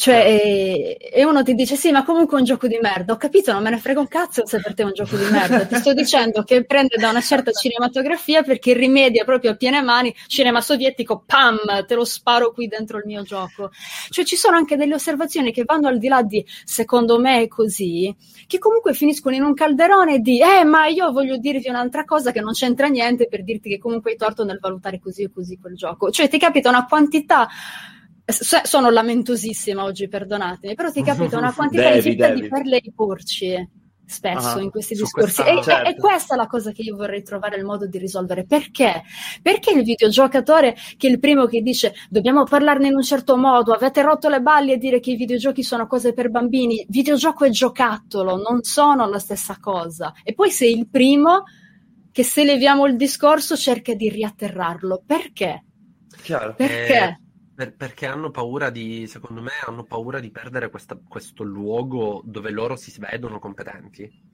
Cioè, 0.00 0.16
e, 0.16 1.10
e, 1.12 1.24
uno 1.26 1.42
ti 1.42 1.52
dice: 1.52 1.76
Sì, 1.76 1.90
ma 1.90 2.04
comunque 2.04 2.38
è 2.38 2.40
un 2.40 2.46
gioco 2.46 2.66
di 2.66 2.78
merda. 2.80 3.12
Ho 3.12 3.18
capito, 3.18 3.52
non 3.52 3.62
me 3.62 3.68
ne 3.68 3.76
frega 3.76 4.00
un 4.00 4.08
cazzo 4.08 4.46
se 4.46 4.58
per 4.58 4.72
te 4.72 4.80
è 4.80 4.86
un 4.86 4.94
gioco 4.94 5.14
di 5.14 5.26
merda. 5.30 5.66
Ti 5.66 5.74
sto 5.74 5.92
dicendo 5.92 6.42
che 6.42 6.64
prende 6.64 6.96
da 6.96 7.10
una 7.10 7.20
certa 7.20 7.52
cinematografia 7.52 8.42
perché 8.42 8.72
rimedia 8.72 9.24
proprio 9.24 9.50
a 9.50 9.56
piene 9.56 9.82
mani. 9.82 10.14
Cinema 10.26 10.62
sovietico, 10.62 11.22
pam, 11.26 11.84
te 11.86 11.94
lo 11.94 12.06
sparo 12.06 12.50
qui 12.52 12.66
dentro 12.66 12.96
il 12.96 13.02
mio 13.04 13.24
gioco. 13.24 13.72
Cioè, 14.08 14.24
ci 14.24 14.36
sono 14.36 14.56
anche 14.56 14.76
delle 14.76 14.94
osservazioni 14.94 15.52
che 15.52 15.64
vanno 15.66 15.88
al 15.88 15.98
di 15.98 16.08
là 16.08 16.22
di 16.22 16.42
secondo 16.64 17.20
me 17.20 17.42
è 17.42 17.48
così, 17.48 18.16
che 18.46 18.56
comunque 18.56 18.94
finiscono 18.94 19.36
in 19.36 19.42
un 19.42 19.52
calderone 19.52 20.20
di 20.20 20.40
eh, 20.40 20.64
ma 20.64 20.86
io 20.86 21.12
voglio 21.12 21.36
dirvi 21.36 21.68
un'altra 21.68 22.06
cosa 22.06 22.32
che 22.32 22.40
non 22.40 22.54
c'entra 22.54 22.86
niente 22.86 23.28
per 23.28 23.44
dirti 23.44 23.68
che 23.68 23.78
comunque 23.78 24.12
hai 24.12 24.16
torto 24.16 24.44
nel 24.44 24.60
valutare 24.60 24.98
così 24.98 25.24
e 25.24 25.30
così 25.30 25.58
quel 25.60 25.76
gioco. 25.76 26.10
Cioè, 26.10 26.26
ti 26.30 26.38
capita 26.38 26.70
una 26.70 26.86
quantità 26.86 27.46
sono 28.32 28.90
lamentosissima 28.90 29.82
oggi, 29.82 30.08
perdonatemi, 30.08 30.74
però 30.74 30.90
ti 30.90 31.02
capita 31.02 31.38
una 31.38 31.52
quantità 31.52 31.90
devi, 31.90 32.14
di 32.14 32.48
perle 32.48 32.80
di 32.80 32.92
porci 32.92 33.68
spesso 34.10 34.58
ah, 34.58 34.60
in 34.60 34.70
questi 34.70 34.94
discorsi. 34.94 35.40
Questa, 35.40 35.44
e, 35.44 35.62
certo. 35.62 35.88
è 35.88 35.94
questa 35.94 36.34
la 36.34 36.46
cosa 36.46 36.72
che 36.72 36.82
io 36.82 36.96
vorrei 36.96 37.22
trovare 37.22 37.56
il 37.56 37.64
modo 37.64 37.86
di 37.86 37.96
risolvere. 37.96 38.44
Perché? 38.44 39.04
Perché 39.40 39.72
il 39.72 39.84
videogiocatore, 39.84 40.74
che 40.96 41.06
è 41.06 41.10
il 41.10 41.20
primo 41.20 41.46
che 41.46 41.62
dice 41.62 41.94
dobbiamo 42.10 42.44
parlarne 42.44 42.88
in 42.88 42.94
un 42.94 43.02
certo 43.02 43.36
modo, 43.36 43.72
avete 43.72 44.02
rotto 44.02 44.28
le 44.28 44.40
balle 44.40 44.74
a 44.74 44.76
dire 44.76 44.98
che 44.98 45.12
i 45.12 45.16
videogiochi 45.16 45.62
sono 45.62 45.86
cose 45.86 46.12
per 46.12 46.30
bambini, 46.30 46.84
videogioco 46.88 47.44
e 47.44 47.50
giocattolo 47.50 48.36
non 48.36 48.62
sono 48.62 49.08
la 49.08 49.18
stessa 49.20 49.56
cosa. 49.60 50.12
E 50.24 50.34
poi 50.34 50.50
sei 50.50 50.76
il 50.76 50.88
primo 50.88 51.44
che 52.10 52.24
se 52.24 52.42
leviamo 52.42 52.86
il 52.86 52.96
discorso 52.96 53.56
cerca 53.56 53.94
di 53.94 54.10
riatterrarlo. 54.10 55.04
Perché? 55.06 55.64
Chiaro. 56.20 56.54
Perché? 56.54 56.98
Eh 56.98 57.28
per, 57.60 57.74
perché 57.74 58.06
hanno 58.06 58.30
paura 58.30 58.70
di, 58.70 59.06
secondo 59.06 59.42
me, 59.42 59.50
hanno 59.66 59.84
paura 59.84 60.18
di 60.18 60.30
perdere 60.30 60.70
questa, 60.70 60.98
questo 61.06 61.42
luogo 61.42 62.22
dove 62.24 62.50
loro 62.50 62.74
si 62.74 62.98
vedono 62.98 63.38
competenti 63.38 64.29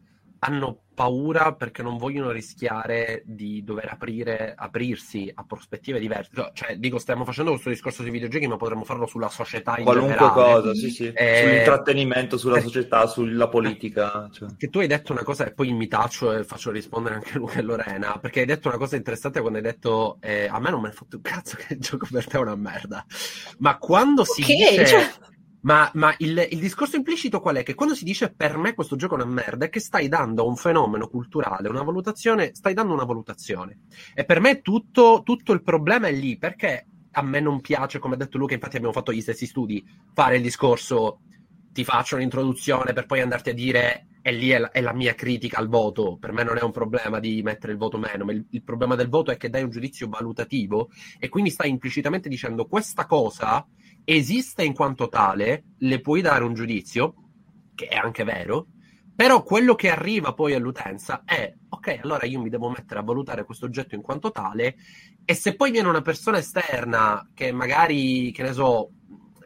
hanno 0.46 0.82
paura 0.94 1.52
perché 1.54 1.82
non 1.82 1.98
vogliono 1.98 2.30
rischiare 2.30 3.22
di 3.26 3.62
dover 3.62 3.88
aprire, 3.90 4.54
aprirsi 4.56 5.30
a 5.34 5.44
prospettive 5.44 5.98
diverse. 5.98 6.30
Cioè, 6.54 6.76
dico, 6.76 6.98
stiamo 6.98 7.24
facendo 7.24 7.50
questo 7.50 7.68
discorso 7.68 8.02
sui 8.02 8.10
videogiochi, 8.10 8.46
ma 8.46 8.56
potremmo 8.56 8.84
farlo 8.84 9.06
sulla 9.06 9.28
società 9.28 9.76
in 9.76 9.84
Qualunque 9.84 10.14
generale. 10.16 10.52
cosa, 10.52 10.74
sì, 10.74 10.90
sì. 10.90 11.12
Eh, 11.12 11.42
Sull'intrattenimento, 11.42 12.38
sulla 12.38 12.58
eh, 12.58 12.62
società, 12.62 13.06
sulla 13.06 13.48
politica. 13.48 14.28
Cioè. 14.32 14.48
Che 14.56 14.70
tu 14.70 14.78
hai 14.78 14.86
detto 14.86 15.12
una 15.12 15.22
cosa 15.22 15.44
e 15.46 15.52
poi 15.52 15.72
mi 15.72 15.88
taccio 15.88 16.32
e 16.32 16.44
faccio 16.44 16.70
rispondere 16.70 17.16
anche 17.16 17.34
Luca 17.36 17.58
e 17.58 17.62
Lorena, 17.62 18.18
perché 18.18 18.40
hai 18.40 18.46
detto 18.46 18.68
una 18.68 18.78
cosa 18.78 18.96
interessante 18.96 19.40
quando 19.40 19.58
hai 19.58 19.64
detto 19.64 20.16
eh, 20.20 20.48
a 20.50 20.58
me 20.60 20.70
non 20.70 20.80
me 20.80 20.88
ne 20.88 20.94
fatto 20.94 21.16
un 21.16 21.22
cazzo 21.22 21.56
che 21.56 21.74
il 21.74 21.80
gioco 21.80 22.06
per 22.10 22.26
te 22.26 22.38
è 22.38 22.40
una 22.40 22.56
merda. 22.56 23.04
Ma 23.58 23.76
quando 23.76 24.24
si 24.24 24.42
okay, 24.42 24.56
dice... 24.56 24.86
Cioè 24.86 25.10
ma, 25.66 25.90
ma 25.94 26.14
il, 26.18 26.46
il, 26.50 26.60
discorso 26.60 26.94
implicito 26.94 27.40
qual 27.40 27.56
è? 27.56 27.62
Che 27.64 27.74
quando 27.74 27.96
si 27.96 28.04
dice 28.04 28.32
per 28.32 28.56
me 28.56 28.72
questo 28.72 28.94
gioco 28.94 29.18
è 29.18 29.22
una 29.22 29.32
merda, 29.32 29.64
è 29.64 29.68
che 29.68 29.80
stai 29.80 30.06
dando 30.06 30.42
a 30.42 30.46
un 30.46 30.54
fenomeno 30.54 31.08
culturale 31.08 31.68
una 31.68 31.82
valutazione, 31.82 32.54
stai 32.54 32.72
dando 32.72 32.94
una 32.94 33.04
valutazione. 33.04 33.80
E 34.14 34.24
per 34.24 34.38
me 34.38 34.60
tutto, 34.60 35.22
tutto 35.24 35.52
il 35.52 35.62
problema 35.62 36.06
è 36.06 36.12
lì, 36.12 36.38
perché 36.38 36.86
a 37.10 37.22
me 37.22 37.40
non 37.40 37.60
piace, 37.60 37.98
come 37.98 38.14
ha 38.14 38.18
detto 38.18 38.38
Luca, 38.38 38.54
infatti 38.54 38.76
abbiamo 38.76 38.94
fatto 38.94 39.12
gli 39.12 39.20
stessi 39.20 39.46
studi, 39.46 39.84
fare 40.14 40.36
il 40.36 40.42
discorso 40.42 41.20
ti 41.72 41.84
faccio 41.84 42.14
un'introduzione 42.14 42.92
per 42.92 43.04
poi 43.04 43.20
andarti 43.20 43.50
a 43.50 43.54
dire 43.54 44.06
e 44.22 44.32
lì 44.32 44.48
è 44.48 44.58
la, 44.58 44.70
è 44.70 44.80
la, 44.80 44.94
mia 44.94 45.14
critica 45.14 45.58
al 45.58 45.68
voto. 45.68 46.16
Per 46.16 46.32
me 46.32 46.42
non 46.42 46.56
è 46.56 46.62
un 46.62 46.70
problema 46.70 47.18
di 47.18 47.42
mettere 47.42 47.72
il 47.72 47.78
voto 47.78 47.98
meno, 47.98 48.24
ma 48.24 48.32
il, 48.32 48.46
il, 48.50 48.62
problema 48.62 48.94
del 48.94 49.08
voto 49.08 49.30
è 49.30 49.36
che 49.36 49.50
dai 49.50 49.62
un 49.62 49.70
giudizio 49.70 50.08
valutativo 50.08 50.90
e 51.18 51.28
quindi 51.28 51.50
stai 51.50 51.70
implicitamente 51.70 52.28
dicendo 52.28 52.66
questa 52.66 53.04
cosa 53.04 53.66
esiste 54.08 54.62
in 54.62 54.72
quanto 54.72 55.08
tale, 55.08 55.64
le 55.78 56.00
puoi 56.00 56.20
dare 56.20 56.44
un 56.44 56.54
giudizio, 56.54 57.14
che 57.74 57.88
è 57.88 57.96
anche 57.96 58.22
vero, 58.22 58.68
però 59.16 59.42
quello 59.42 59.74
che 59.74 59.90
arriva 59.90 60.32
poi 60.32 60.54
all'utenza 60.54 61.22
è, 61.24 61.52
ok, 61.68 61.98
allora 62.02 62.24
io 62.24 62.40
mi 62.40 62.48
devo 62.48 62.68
mettere 62.68 63.00
a 63.00 63.02
valutare 63.02 63.44
questo 63.44 63.66
oggetto 63.66 63.96
in 63.96 64.02
quanto 64.02 64.30
tale, 64.30 64.76
e 65.24 65.34
se 65.34 65.56
poi 65.56 65.72
viene 65.72 65.88
una 65.88 66.02
persona 66.02 66.38
esterna 66.38 67.28
che 67.34 67.50
magari, 67.50 68.30
che 68.30 68.44
ne 68.44 68.52
so, 68.52 68.92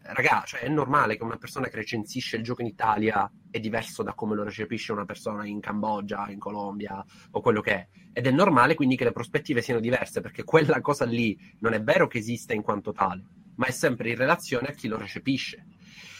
raga, 0.02 0.42
cioè 0.44 0.60
è 0.60 0.68
normale 0.68 1.16
che 1.16 1.22
una 1.22 1.38
persona 1.38 1.68
che 1.68 1.76
recensisce 1.76 2.36
il 2.36 2.42
gioco 2.42 2.60
in 2.60 2.66
Italia 2.66 3.32
è 3.50 3.60
diverso 3.60 4.02
da 4.02 4.12
come 4.12 4.34
lo 4.34 4.42
recepisce 4.42 4.92
una 4.92 5.06
persona 5.06 5.46
in 5.46 5.60
Cambogia, 5.60 6.28
in 6.28 6.38
Colombia 6.38 7.02
o 7.30 7.40
quello 7.40 7.62
che 7.62 7.72
è. 7.72 7.88
Ed 8.12 8.26
è 8.26 8.30
normale 8.30 8.74
quindi 8.74 8.96
che 8.96 9.04
le 9.04 9.12
prospettive 9.12 9.62
siano 9.62 9.80
diverse, 9.80 10.20
perché 10.20 10.44
quella 10.44 10.82
cosa 10.82 11.06
lì 11.06 11.38
non 11.60 11.72
è 11.72 11.82
vero 11.82 12.08
che 12.08 12.18
esiste 12.18 12.52
in 12.52 12.62
quanto 12.62 12.92
tale 12.92 13.24
ma 13.56 13.66
è 13.66 13.70
sempre 13.70 14.10
in 14.10 14.16
relazione 14.16 14.68
a 14.68 14.72
chi 14.72 14.88
lo 14.88 14.96
recepisce. 14.96 15.66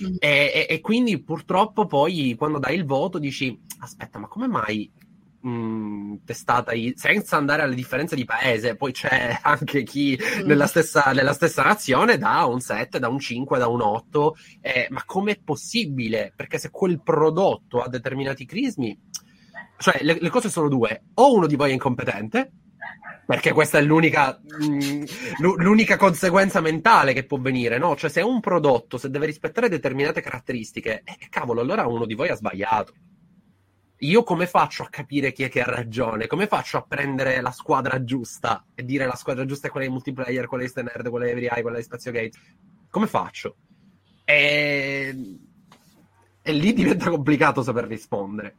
Mm. 0.03 0.17
E, 0.19 0.53
e, 0.55 0.67
e, 0.69 0.81
quindi 0.81 1.23
purtroppo 1.23 1.87
poi 1.87 2.35
quando 2.37 2.59
dai 2.59 2.75
il 2.75 2.85
voto 2.85 3.19
dici 3.19 3.59
aspetta 3.81 4.19
ma 4.19 4.29
come 4.29 4.47
mai 4.47 4.91
mh, 5.41 5.51
mm, 5.51 6.15
testata 6.25 6.73
i... 6.73 6.95
senza 6.97 7.37
andare 7.37 7.63
alle 7.63 7.75
differenze 7.75 8.17
di 8.17 8.25
paese 8.25 8.77
poi 8.77 8.93
c'è 8.93 9.39
anche 9.43 9.83
chi 9.83 10.19
mm. 10.19 10.47
nella, 10.47 10.67
stessa, 10.67 11.13
nella, 11.13 11.35
stessa, 11.35 11.63
nazione 11.63 12.17
da 12.17 12.45
un 12.47 12.61
7, 12.61 12.99
da 12.99 13.09
un 13.09 13.19
5, 13.19 13.59
da 13.59 13.69
un 13.69 13.83
8 13.83 14.37
eh, 14.61 14.87
ma 14.91 15.03
com'è 15.05 15.39
possibile? 15.43 16.33
Perché 16.35 16.59
se 16.59 16.71
quel 16.71 17.03
prodotto 17.03 17.81
ha 17.81 17.89
determinati 17.89 18.47
crismi 18.47 18.99
cioè 19.79 19.99
le, 20.03 20.19
le 20.21 20.29
cose 20.29 20.51
sono 20.51 20.69
due 20.69 21.05
o 21.15 21.35
uno 21.35 21.47
di 21.47 21.57
voi 21.57 21.71
è 21.71 21.73
incompetente 21.73 22.53
perché 23.27 23.53
questa 23.53 23.79
è 23.79 23.83
l'unica, 23.83 24.41
mh, 24.43 25.05
l'unica 25.39 25.97
conseguenza 25.97 26.61
mentale 26.61 27.13
che 27.13 27.25
può 27.25 27.39
venire, 27.39 27.79
no? 27.79 27.95
Cioè, 27.95 28.11
se 28.11 28.23
un 28.23 28.41
prodotto, 28.41 28.99
se 28.99 29.11
deve 29.11 29.27
rispettare 29.27 29.69
determinate 29.69 30.21
caratteristiche, 30.21 31.03
eh, 31.05 31.29
cavolo, 31.29 31.61
allora 31.61 31.87
uno 31.87 32.07
di 32.07 32.15
voi 32.15 32.29
ha 32.29 32.35
sbagliato. 32.35 32.93
Io 34.03 34.23
come 34.25 34.47
faccio 34.47 34.83
a 34.83 34.89
capire 34.89 35.31
chi 35.33 35.43
è 35.43 35.51
che 35.51 35.61
ha 35.61 35.71
ragione? 35.71 36.27
Come 36.27 36.47
faccio 36.47 36.79
a 36.79 36.83
prendere 36.83 37.41
la 37.43 37.51
squadra 37.51 38.03
giusta 38.03 38.65
e 38.75 38.83
dire 38.85 39.05
la 39.05 39.15
squadra 39.15 39.45
giusta 39.45 39.69
è 39.69 39.71
quella 39.71 39.87
di 39.87 39.93
multiplayer, 39.93 40.47
quella 40.47 40.63
di 40.65 40.71
Stenerd, 40.71 41.11
quella 41.11 41.27
di 41.27 41.31
Every 41.33 41.61
quella 41.61 41.77
di 41.77 41.83
Spazio 41.83 42.11
Gate? 42.11 42.39
Come 42.89 43.07
faccio? 43.07 43.57
E... 44.25 45.15
e 46.43 46.53
lì 46.53 46.73
diventa 46.73 47.11
complicato 47.11 47.63
saper 47.63 47.85
rispondere. 47.87 48.57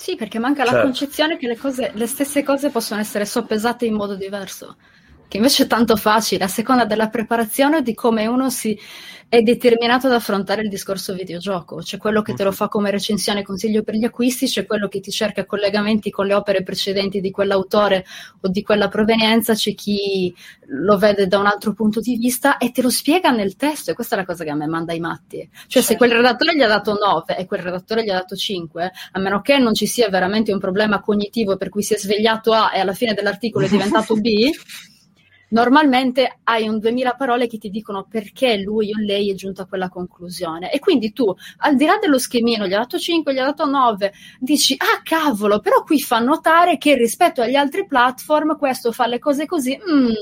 Sì, 0.00 0.16
perché 0.16 0.38
manca 0.38 0.62
certo. 0.62 0.78
la 0.78 0.82
concezione 0.84 1.36
che 1.36 1.46
le, 1.46 1.58
cose, 1.58 1.90
le 1.92 2.06
stesse 2.06 2.42
cose 2.42 2.70
possono 2.70 3.02
essere 3.02 3.26
soppesate 3.26 3.84
in 3.84 3.92
modo 3.92 4.14
diverso, 4.14 4.76
che 5.30 5.36
invece 5.36 5.62
è 5.62 5.66
tanto 5.68 5.94
facile, 5.94 6.42
a 6.42 6.48
seconda 6.48 6.84
della 6.84 7.08
preparazione 7.08 7.82
di 7.82 7.94
come 7.94 8.26
uno 8.26 8.50
si 8.50 8.76
è 9.28 9.42
determinato 9.42 10.08
ad 10.08 10.12
affrontare 10.14 10.62
il 10.62 10.68
discorso 10.68 11.14
videogioco. 11.14 11.76
C'è 11.76 11.98
quello 11.98 12.20
che 12.20 12.34
te 12.34 12.42
lo 12.42 12.50
fa 12.50 12.66
come 12.66 12.90
recensione 12.90 13.38
e 13.38 13.42
consiglio 13.44 13.84
per 13.84 13.94
gli 13.94 14.02
acquisti, 14.02 14.46
c'è 14.46 14.66
quello 14.66 14.88
che 14.88 14.98
ti 14.98 15.12
cerca 15.12 15.46
collegamenti 15.46 16.10
con 16.10 16.26
le 16.26 16.34
opere 16.34 16.64
precedenti 16.64 17.20
di 17.20 17.30
quell'autore 17.30 18.04
o 18.40 18.48
di 18.48 18.64
quella 18.64 18.88
provenienza, 18.88 19.54
c'è 19.54 19.72
chi 19.72 20.34
lo 20.66 20.98
vede 20.98 21.28
da 21.28 21.38
un 21.38 21.46
altro 21.46 21.74
punto 21.74 22.00
di 22.00 22.16
vista 22.16 22.58
e 22.58 22.72
te 22.72 22.82
lo 22.82 22.90
spiega 22.90 23.30
nel 23.30 23.54
testo. 23.54 23.92
E 23.92 23.94
questa 23.94 24.16
è 24.16 24.18
la 24.18 24.24
cosa 24.24 24.42
che 24.42 24.50
a 24.50 24.56
me 24.56 24.66
manda 24.66 24.94
i 24.94 24.98
matti. 24.98 25.48
Cioè, 25.48 25.68
certo. 25.68 25.88
se 25.90 25.96
quel 25.96 26.10
redattore 26.10 26.56
gli 26.56 26.62
ha 26.62 26.66
dato 26.66 26.98
9 27.00 27.36
e 27.36 27.46
quel 27.46 27.60
redattore 27.60 28.02
gli 28.02 28.10
ha 28.10 28.14
dato 28.14 28.34
5, 28.34 28.92
a 29.12 29.20
meno 29.20 29.42
che 29.42 29.58
non 29.58 29.74
ci 29.74 29.86
sia 29.86 30.08
veramente 30.08 30.52
un 30.52 30.58
problema 30.58 31.00
cognitivo 31.00 31.56
per 31.56 31.68
cui 31.68 31.84
si 31.84 31.94
è 31.94 31.98
svegliato 31.98 32.52
A 32.52 32.72
e 32.74 32.80
alla 32.80 32.94
fine 32.94 33.14
dell'articolo 33.14 33.66
è 33.66 33.68
diventato 33.68 34.16
B. 34.16 34.50
normalmente 35.50 36.40
hai 36.44 36.68
un 36.68 36.78
2000 36.78 37.14
parole 37.14 37.46
che 37.46 37.58
ti 37.58 37.70
dicono 37.70 38.06
perché 38.08 38.58
lui 38.58 38.92
o 38.92 38.98
lei 38.98 39.30
è 39.30 39.34
giunto 39.34 39.62
a 39.62 39.66
quella 39.66 39.88
conclusione. 39.88 40.72
E 40.72 40.78
quindi 40.78 41.12
tu, 41.12 41.32
al 41.58 41.76
di 41.76 41.84
là 41.84 41.98
dello 41.98 42.18
schemino, 42.18 42.66
gli 42.66 42.74
ha 42.74 42.78
dato 42.78 42.98
5, 42.98 43.32
gli 43.32 43.38
ha 43.38 43.44
dato 43.44 43.66
9, 43.66 44.12
dici, 44.38 44.74
ah 44.78 45.00
cavolo, 45.02 45.60
però 45.60 45.82
qui 45.82 46.00
fa 46.00 46.18
notare 46.18 46.78
che 46.78 46.94
rispetto 46.96 47.42
agli 47.42 47.56
altri 47.56 47.86
platform 47.86 48.56
questo 48.58 48.92
fa 48.92 49.06
le 49.06 49.18
cose 49.18 49.46
così, 49.46 49.76
mm, 49.76 50.12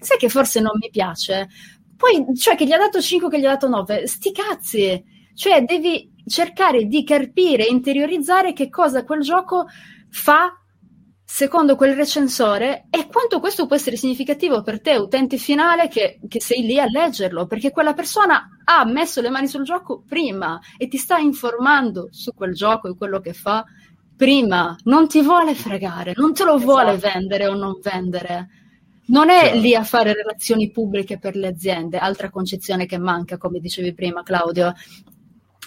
sai 0.00 0.18
che 0.18 0.28
forse 0.28 0.60
non 0.60 0.72
mi 0.80 0.90
piace. 0.90 1.48
Poi, 1.96 2.36
cioè, 2.36 2.54
che 2.54 2.64
gli 2.64 2.72
ha 2.72 2.78
dato 2.78 3.00
5, 3.00 3.28
che 3.28 3.40
gli 3.40 3.44
ha 3.44 3.50
dato 3.50 3.68
9, 3.68 4.06
sti 4.06 4.32
cazzi. 4.32 5.04
Cioè, 5.34 5.62
devi 5.62 6.10
cercare 6.26 6.84
di 6.84 7.02
capire, 7.04 7.64
interiorizzare 7.64 8.52
che 8.52 8.68
cosa 8.68 9.04
quel 9.04 9.20
gioco 9.20 9.66
fa 10.10 10.52
secondo 11.30 11.76
quel 11.76 11.94
recensore 11.94 12.86
e 12.88 13.06
quanto 13.06 13.38
questo 13.38 13.66
può 13.66 13.76
essere 13.76 13.96
significativo 13.96 14.62
per 14.62 14.80
te, 14.80 14.96
utente 14.96 15.36
finale, 15.36 15.86
che, 15.86 16.18
che, 16.26 16.40
sei 16.40 16.62
lì 16.62 16.80
a 16.80 16.86
leggerlo, 16.88 17.46
perché 17.46 17.70
quella 17.70 17.92
persona 17.92 18.48
ha 18.64 18.86
messo 18.86 19.20
le 19.20 19.28
mani 19.28 19.46
sul 19.46 19.62
gioco 19.62 20.02
prima 20.08 20.58
e 20.78 20.88
ti 20.88 20.96
sta 20.96 21.18
informando 21.18 22.08
su 22.10 22.32
quel 22.32 22.54
gioco 22.54 22.88
e 22.88 22.96
quello 22.96 23.20
che 23.20 23.34
fa 23.34 23.62
prima, 24.16 24.74
non 24.84 25.06
ti 25.06 25.20
vuole 25.20 25.54
fregare, 25.54 26.14
non 26.16 26.32
te 26.32 26.44
lo 26.44 26.54
esatto. 26.54 26.72
vuole 26.72 26.96
vendere 26.96 27.46
o 27.46 27.54
non 27.54 27.78
vendere. 27.82 28.48
Non 29.08 29.28
è 29.28 29.54
lì 29.58 29.74
a 29.74 29.84
fare 29.84 30.14
relazioni 30.14 30.70
pubbliche 30.70 31.18
per 31.18 31.36
le 31.36 31.48
aziende, 31.48 31.98
altra 31.98 32.30
concezione 32.30 32.86
che 32.86 32.98
manca, 32.98 33.36
come 33.36 33.60
dicevi 33.60 33.92
prima 33.94 34.22
Claudio, 34.22 34.72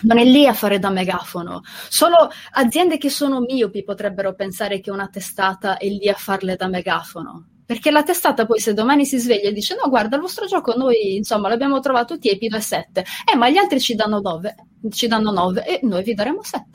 non 0.03 0.17
è 0.17 0.23
lì 0.23 0.47
a 0.47 0.53
fare 0.53 0.79
da 0.79 0.89
megafono. 0.89 1.61
Solo 1.89 2.29
aziende 2.51 2.97
che 2.97 3.09
sono 3.09 3.39
miopi 3.41 3.83
potrebbero 3.83 4.33
pensare 4.33 4.79
che 4.79 4.91
una 4.91 5.07
testata 5.07 5.77
è 5.77 5.87
lì 5.87 6.07
a 6.09 6.15
farle 6.15 6.55
da 6.55 6.67
megafono. 6.67 7.47
Perché 7.65 7.89
la 7.89 8.03
testata 8.03 8.45
poi 8.45 8.59
se 8.59 8.73
domani 8.73 9.05
si 9.05 9.17
sveglia 9.17 9.47
e 9.47 9.53
dice 9.53 9.75
no 9.81 9.87
guarda 9.87 10.17
il 10.17 10.21
vostro 10.21 10.45
gioco 10.45 10.75
noi 10.75 11.15
insomma 11.15 11.47
l'abbiamo 11.47 11.79
trovato 11.79 12.17
tiepido 12.17 12.57
e 12.57 12.61
7, 12.61 13.05
eh 13.31 13.35
ma 13.37 13.49
gli 13.49 13.55
altri 13.55 13.79
ci 13.79 13.95
danno 13.95 14.19
9, 14.19 14.55
ci 14.89 15.07
danno 15.07 15.31
9 15.31 15.65
e 15.65 15.79
noi 15.83 16.03
vi 16.03 16.13
daremo 16.13 16.43
7. 16.43 16.65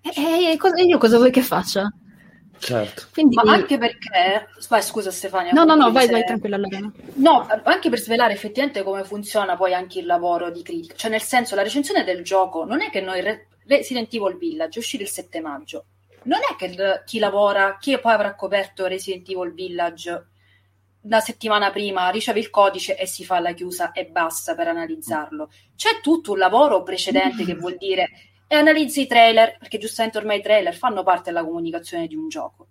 E, 0.00 0.10
e, 0.16 0.58
e 0.58 0.84
io 0.84 0.98
cosa 0.98 1.18
vuoi 1.18 1.30
che 1.30 1.42
faccia? 1.42 1.92
Certo. 2.62 3.08
Quindi, 3.12 3.34
Ma 3.34 3.42
anche 3.52 3.76
perché, 3.76 4.46
vai, 4.68 4.82
scusa 4.82 5.10
Stefania. 5.10 5.50
No, 5.50 5.64
no, 5.64 5.74
no, 5.74 5.90
vai, 5.90 6.06
se... 6.06 6.12
vai 6.12 6.24
tranquilla 6.24 6.56
Lorena. 6.56 6.92
No, 7.14 7.44
anche 7.64 7.90
per 7.90 7.98
svelare 7.98 8.34
effettivamente 8.34 8.84
come 8.84 9.02
funziona 9.02 9.56
poi 9.56 9.74
anche 9.74 9.98
il 9.98 10.06
lavoro 10.06 10.48
di 10.52 10.62
critica. 10.62 10.94
Cioè, 10.94 11.10
nel 11.10 11.22
senso, 11.22 11.56
la 11.56 11.62
recensione 11.62 12.04
del 12.04 12.22
gioco 12.22 12.64
non 12.64 12.80
è 12.80 12.90
che 12.90 13.00
noi 13.00 13.20
re... 13.20 13.48
Resident 13.66 14.14
Evil 14.14 14.38
Village 14.38 14.76
è 14.76 14.78
uscito 14.78 15.02
il 15.02 15.08
7 15.08 15.40
maggio. 15.40 15.86
Non 16.22 16.38
è 16.38 16.54
che 16.54 16.66
il... 16.66 17.02
chi 17.04 17.18
lavora, 17.18 17.78
chi 17.80 17.98
poi 17.98 18.12
avrà 18.12 18.36
coperto 18.36 18.86
Resident 18.86 19.28
Evil 19.28 19.52
Village 19.52 20.26
la 21.06 21.18
settimana 21.18 21.72
prima 21.72 22.10
riceve 22.10 22.38
il 22.38 22.48
codice 22.48 22.96
e 22.96 23.06
si 23.06 23.24
fa 23.24 23.40
la 23.40 23.54
chiusa 23.54 23.90
e 23.90 24.06
basta 24.06 24.54
per 24.54 24.68
analizzarlo. 24.68 25.50
C'è 25.74 26.00
tutto 26.00 26.30
un 26.30 26.38
lavoro 26.38 26.84
precedente 26.84 27.44
che 27.44 27.56
vuol 27.56 27.76
dire 27.76 28.08
e 28.52 28.56
analizzi 28.56 29.00
i 29.00 29.06
trailer, 29.06 29.56
perché 29.56 29.78
giustamente 29.78 30.18
ormai 30.18 30.40
i 30.40 30.42
trailer 30.42 30.74
fanno 30.74 31.02
parte 31.02 31.30
della 31.30 31.42
comunicazione 31.42 32.06
di 32.06 32.14
un 32.14 32.28
gioco. 32.28 32.66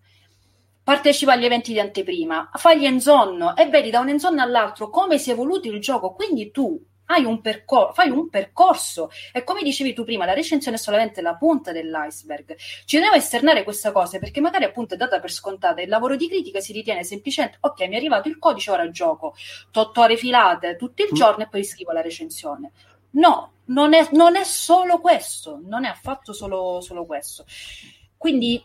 Partecipa 0.83 1.33
agli 1.33 1.45
eventi 1.45 1.73
di 1.73 1.79
anteprima, 1.79 2.51
fai 2.53 2.79
gli 2.79 2.85
enzonno 2.85 3.55
e 3.55 3.67
vedi 3.67 3.89
da 3.89 3.99
un 3.99 4.09
enzonno 4.09 4.43
all'altro 4.43 4.91
come 4.91 5.17
si 5.17 5.31
è 5.31 5.33
evoluto 5.33 5.67
il 5.69 5.79
gioco, 5.81 6.13
quindi 6.13 6.51
tu 6.51 6.79
un 7.25 7.41
percor- 7.41 7.95
fai 7.95 8.11
un 8.11 8.29
percorso. 8.29 9.09
E 9.33 9.43
come 9.43 9.63
dicevi 9.63 9.93
tu 9.93 10.03
prima 10.03 10.23
la 10.23 10.33
recensione 10.33 10.77
è 10.77 10.79
solamente 10.79 11.19
la 11.19 11.35
punta 11.35 11.71
dell'iceberg. 11.71 12.55
Ci 12.85 12.99
devo 12.99 13.15
esternare 13.15 13.63
questa 13.63 13.91
cosa 13.91 14.19
perché 14.19 14.39
magari 14.39 14.65
appunto 14.65 14.93
è 14.93 14.97
data 14.97 15.19
per 15.19 15.31
scontata. 15.31 15.81
Il 15.81 15.89
lavoro 15.89 16.15
di 16.15 16.27
critica 16.27 16.59
si 16.59 16.73
ritiene 16.73 17.03
semplicemente 17.03 17.57
ok 17.59 17.79
mi 17.87 17.95
è 17.95 17.97
arrivato 17.97 18.29
il 18.29 18.37
codice 18.37 18.69
ora 18.69 18.89
gioco. 18.91 19.33
8 19.73 19.99
ore 19.99 20.15
filate 20.15 20.75
tutto 20.75 21.01
il 21.01 21.09
mm. 21.11 21.15
giorno 21.15 21.43
e 21.43 21.47
poi 21.49 21.63
scrivo 21.63 21.91
la 21.91 22.01
recensione. 22.01 22.71
No 23.13 23.50
non 23.71 23.93
è, 23.93 24.07
non 24.11 24.35
è 24.35 24.43
solo 24.43 24.99
questo, 24.99 25.59
non 25.63 25.85
è 25.85 25.89
affatto 25.89 26.33
solo, 26.33 26.81
solo 26.81 27.05
questo. 27.05 27.45
Quindi 28.17 28.63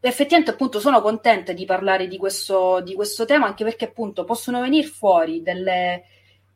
effettivamente 0.00 0.50
appunto 0.50 0.80
sono 0.80 1.00
contenta 1.00 1.52
di 1.52 1.64
parlare 1.64 2.08
di 2.08 2.18
questo, 2.18 2.80
di 2.80 2.94
questo 2.94 3.24
tema 3.24 3.46
anche 3.46 3.64
perché 3.64 3.86
appunto 3.86 4.24
possono 4.24 4.60
venire 4.60 4.86
fuori 4.86 5.40
delle, 5.40 6.04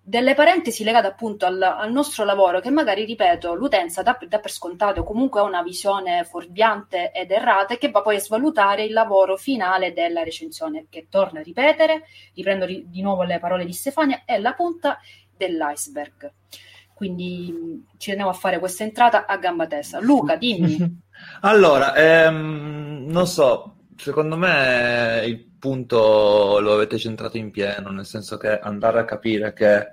delle 0.02 0.34
parentesi 0.34 0.84
legate 0.84 1.06
appunto 1.06 1.46
al, 1.46 1.60
al, 1.62 1.92
nostro 1.92 2.24
lavoro 2.24 2.60
che 2.60 2.70
magari, 2.70 3.04
ripeto, 3.04 3.54
l'utenza 3.54 4.02
dà, 4.02 4.18
dà, 4.26 4.38
per 4.38 4.50
scontato, 4.50 5.02
comunque 5.02 5.40
ha 5.40 5.44
una 5.44 5.62
visione 5.62 6.24
fuorviante 6.24 7.10
ed 7.12 7.30
errata 7.30 7.74
e 7.74 7.78
che 7.78 7.90
va 7.90 8.02
poi 8.02 8.16
a 8.16 8.20
svalutare 8.20 8.84
il 8.84 8.92
lavoro 8.92 9.36
finale 9.36 9.92
della 9.92 10.22
recensione, 10.22 10.86
che 10.88 11.08
torna 11.08 11.40
a 11.40 11.42
ripetere, 11.42 12.04
riprendo 12.34 12.64
ri, 12.64 12.84
di 12.88 13.02
nuovo 13.02 13.22
le 13.22 13.38
parole 13.38 13.64
di 13.64 13.72
Stefania, 13.72 14.22
è 14.24 14.38
la 14.38 14.54
punta 14.54 14.98
dell'iceberg. 15.36 16.32
Quindi 16.98 17.86
ci 17.96 18.10
andiamo 18.10 18.32
a 18.32 18.34
fare 18.34 18.58
questa 18.58 18.82
entrata 18.82 19.24
a 19.24 19.36
gamba 19.36 19.68
tesa. 19.68 20.00
Luca, 20.00 20.34
dimmi. 20.34 21.00
allora, 21.42 21.94
ehm, 21.94 23.04
non 23.06 23.24
so, 23.28 23.76
secondo 23.96 24.36
me 24.36 25.22
il 25.24 25.46
punto 25.60 26.58
lo 26.58 26.72
avete 26.72 26.98
centrato 26.98 27.36
in 27.36 27.52
pieno, 27.52 27.90
nel 27.90 28.04
senso 28.04 28.36
che 28.36 28.58
andare 28.58 28.98
a 28.98 29.04
capire 29.04 29.52
che 29.52 29.76
eh, 29.76 29.86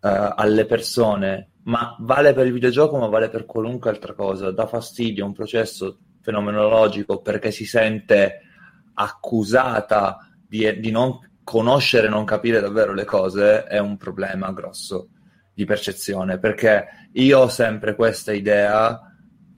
alle 0.00 0.66
persone, 0.66 1.50
ma 1.66 1.94
vale 2.00 2.32
per 2.32 2.46
il 2.46 2.52
videogioco, 2.52 2.98
ma 2.98 3.06
vale 3.06 3.28
per 3.28 3.44
qualunque 3.46 3.90
altra 3.90 4.14
cosa, 4.14 4.50
dà 4.50 4.66
fastidio 4.66 5.24
un 5.24 5.34
processo 5.34 5.98
fenomenologico 6.20 7.20
perché 7.22 7.52
si 7.52 7.64
sente 7.64 8.40
accusata 8.94 10.18
di, 10.44 10.80
di 10.80 10.90
non 10.90 11.16
conoscere, 11.44 12.08
non 12.08 12.24
capire 12.24 12.60
davvero 12.60 12.92
le 12.92 13.04
cose, 13.04 13.62
è 13.66 13.78
un 13.78 13.96
problema 13.96 14.50
grosso 14.50 15.10
di 15.54 15.64
percezione, 15.64 16.38
perché 16.38 16.84
io 17.12 17.40
ho 17.40 17.48
sempre 17.48 17.94
questa 17.94 18.32
idea 18.32 19.00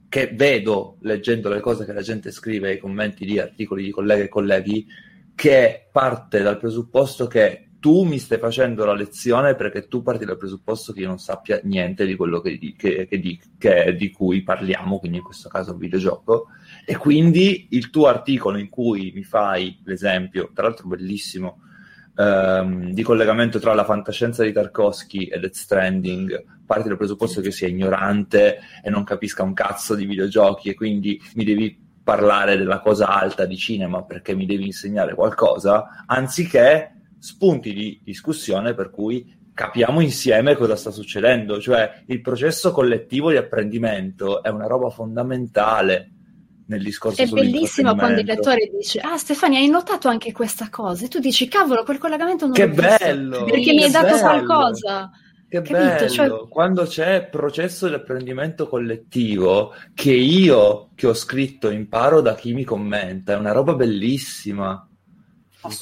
che 0.09 0.31
vedo 0.33 0.97
leggendo 1.01 1.49
le 1.49 1.59
cose 1.59 1.85
che 1.85 1.93
la 1.93 2.01
gente 2.01 2.31
scrive, 2.31 2.73
i 2.73 2.79
commenti 2.79 3.25
di 3.25 3.39
articoli 3.39 3.83
di 3.83 3.91
colleghe 3.91 4.23
e 4.23 4.29
colleghi, 4.29 4.85
che 5.35 5.89
parte 5.91 6.41
dal 6.41 6.57
presupposto 6.57 7.27
che 7.27 7.67
tu 7.79 8.03
mi 8.03 8.17
stai 8.17 8.39
facendo 8.39 8.85
la 8.85 8.93
lezione 8.93 9.55
perché 9.55 9.87
tu 9.87 10.01
parti 10.01 10.25
dal 10.25 10.37
presupposto 10.37 10.93
che 10.93 11.01
io 11.01 11.07
non 11.07 11.19
sappia 11.19 11.59
niente 11.63 12.05
di 12.05 12.15
quello 12.15 12.41
che, 12.41 12.57
che, 12.75 13.07
che, 13.07 13.19
di, 13.19 13.39
di 13.95 14.11
cui 14.11 14.41
parliamo, 14.41 14.99
quindi 14.99 15.17
in 15.17 15.23
questo 15.23 15.49
caso 15.49 15.73
un 15.73 15.77
videogioco, 15.77 16.47
e 16.85 16.97
quindi 16.97 17.67
il 17.71 17.89
tuo 17.89 18.07
articolo 18.07 18.57
in 18.57 18.69
cui 18.69 19.11
mi 19.13 19.23
fai 19.23 19.79
l'esempio, 19.83 20.51
tra 20.53 20.63
l'altro 20.63 20.87
bellissimo, 20.87 21.61
ehm, 22.17 22.91
di 22.91 23.03
collegamento 23.03 23.59
tra 23.59 23.73
la 23.73 23.85
fantascienza 23.85 24.43
di 24.43 24.51
Tarkovsky 24.51 25.25
e 25.25 25.39
Death 25.39 25.53
Stranding 25.53 26.43
parte 26.65 26.89
dal 26.89 26.97
presupposto 26.97 27.39
che 27.39 27.51
sia 27.51 27.67
ignorante 27.67 28.59
e 28.83 28.89
non 28.89 29.03
capisca 29.03 29.43
un 29.43 29.53
cazzo 29.53 29.95
di 29.95 30.05
videogiochi 30.05 30.69
e 30.69 30.73
quindi 30.73 31.19
mi 31.35 31.45
devi 31.45 31.85
parlare 32.03 32.57
della 32.57 32.79
cosa 32.79 33.07
alta 33.07 33.45
di 33.45 33.57
cinema 33.57 34.03
perché 34.03 34.35
mi 34.35 34.45
devi 34.45 34.65
insegnare 34.65 35.13
qualcosa, 35.15 36.03
anziché 36.05 36.91
spunti 37.19 37.73
di 37.73 37.99
discussione 38.03 38.73
per 38.73 38.89
cui 38.91 39.35
capiamo 39.53 40.01
insieme 40.01 40.55
cosa 40.55 40.75
sta 40.75 40.91
succedendo, 40.91 41.59
cioè 41.59 42.03
il 42.07 42.21
processo 42.21 42.71
collettivo 42.71 43.31
di 43.31 43.37
apprendimento 43.37 44.43
è 44.43 44.49
una 44.49 44.67
roba 44.67 44.89
fondamentale 44.89 46.11
nel 46.67 46.83
discorso 46.83 47.21
È 47.21 47.27
bellissimo 47.27 47.95
quando 47.95 48.19
il 48.21 48.25
lettore 48.25 48.69
dice 48.71 48.99
ah 48.99 49.17
Stefania 49.17 49.59
hai 49.59 49.69
notato 49.69 50.07
anche 50.07 50.31
questa 50.31 50.69
cosa 50.69 51.05
e 51.05 51.07
tu 51.07 51.19
dici 51.19 51.47
cavolo 51.47 51.83
quel 51.83 51.97
collegamento 51.97 52.45
non 52.45 52.53
che 52.53 52.65
l'ho 52.65 52.73
bello, 52.73 53.43
perché 53.45 53.73
mi 53.73 53.83
hai 53.83 53.91
dato 53.91 54.15
bello. 54.15 54.19
qualcosa 54.19 55.11
che 55.49 55.61
Capito? 55.61 55.77
bello, 55.77 56.09
cioè... 56.09 56.47
quando 56.49 56.83
c'è 56.83 57.25
processo 57.29 57.87
di 57.87 57.93
apprendimento 57.93 58.67
collettivo 58.67 59.73
che 59.93 60.11
io 60.11 60.89
che 60.93 61.07
ho 61.07 61.13
scritto 61.13 61.69
imparo 61.69 62.19
da 62.19 62.35
chi 62.35 62.53
mi 62.53 62.65
commenta, 62.65 63.33
è 63.33 63.37
una 63.37 63.53
roba 63.53 63.73
bellissima. 63.73 64.85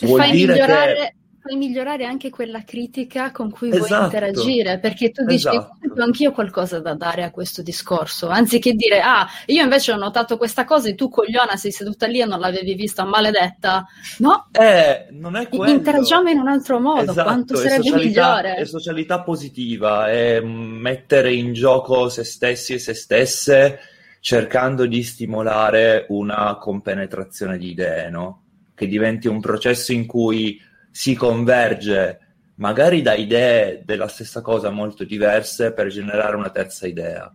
Vuol 0.02 0.30
dire 0.30 0.54
migliorare... 0.54 1.15
puoi 1.46 1.58
migliorare 1.58 2.06
anche 2.06 2.32
quella 2.32 2.64
critica 2.64 3.32
con 3.32 3.52
cui 3.52 3.70
esatto. 3.70 3.86
vuoi 3.86 4.04
interagire, 4.06 4.80
perché 4.80 5.12
tu 5.12 5.24
dici 5.26 5.48
esatto. 5.48 6.02
anch'io 6.02 6.32
ho 6.32 6.34
qualcosa 6.34 6.80
da 6.80 6.96
dare 6.96 7.22
a 7.22 7.30
questo 7.30 7.62
discorso, 7.62 8.30
anziché 8.30 8.74
dire 8.74 9.00
ah, 9.00 9.28
io 9.46 9.62
invece 9.62 9.92
ho 9.92 9.96
notato 9.96 10.38
questa 10.38 10.66
cosa 10.66 10.90
e 10.90 10.96
tu 10.96 11.08
cogliona 11.08 11.56
sei 11.56 11.72
seduta 11.72 12.08
lì 12.08 12.20
e 12.20 12.26
non 12.26 12.40
l'avevi 12.40 12.74
vista, 12.74 13.06
maledetta. 13.06 13.86
No? 14.18 14.48
Eh, 14.52 15.06
non 15.12 15.36
è 15.36 15.48
quello. 15.48 15.72
Interagiamo 15.72 16.30
in 16.30 16.40
un 16.40 16.48
altro 16.48 16.80
modo, 16.80 17.12
esatto. 17.12 17.22
quanto 17.22 17.56
sarebbe 17.58 17.92
migliore. 17.94 18.56
È 18.56 18.66
socialità 18.66 19.22
positiva, 19.22 20.10
è 20.10 20.40
mettere 20.40 21.32
in 21.32 21.54
gioco 21.54 22.10
se 22.10 22.24
stessi 22.24 22.74
e 22.74 22.80
se 22.80 22.96
stesse 22.96 23.80
cercando 24.20 24.88
di 24.88 25.04
stimolare 25.04 26.08
una 26.10 26.56
compenetrazione 26.56 27.60
di 27.60 27.70
idee, 27.70 28.10
no? 28.10 28.42
Che 28.74 28.88
diventi 28.88 29.28
un 29.28 29.40
processo 29.40 29.94
in 29.94 30.08
cui 30.08 30.60
si 30.96 31.14
converge 31.14 32.20
magari 32.56 33.02
da 33.02 33.16
idee 33.16 33.82
della 33.84 34.08
stessa 34.08 34.40
cosa 34.40 34.70
molto 34.70 35.04
diverse 35.04 35.74
per 35.74 35.88
generare 35.88 36.38
una 36.38 36.52
terza 36.52 36.88
idea. 36.88 37.30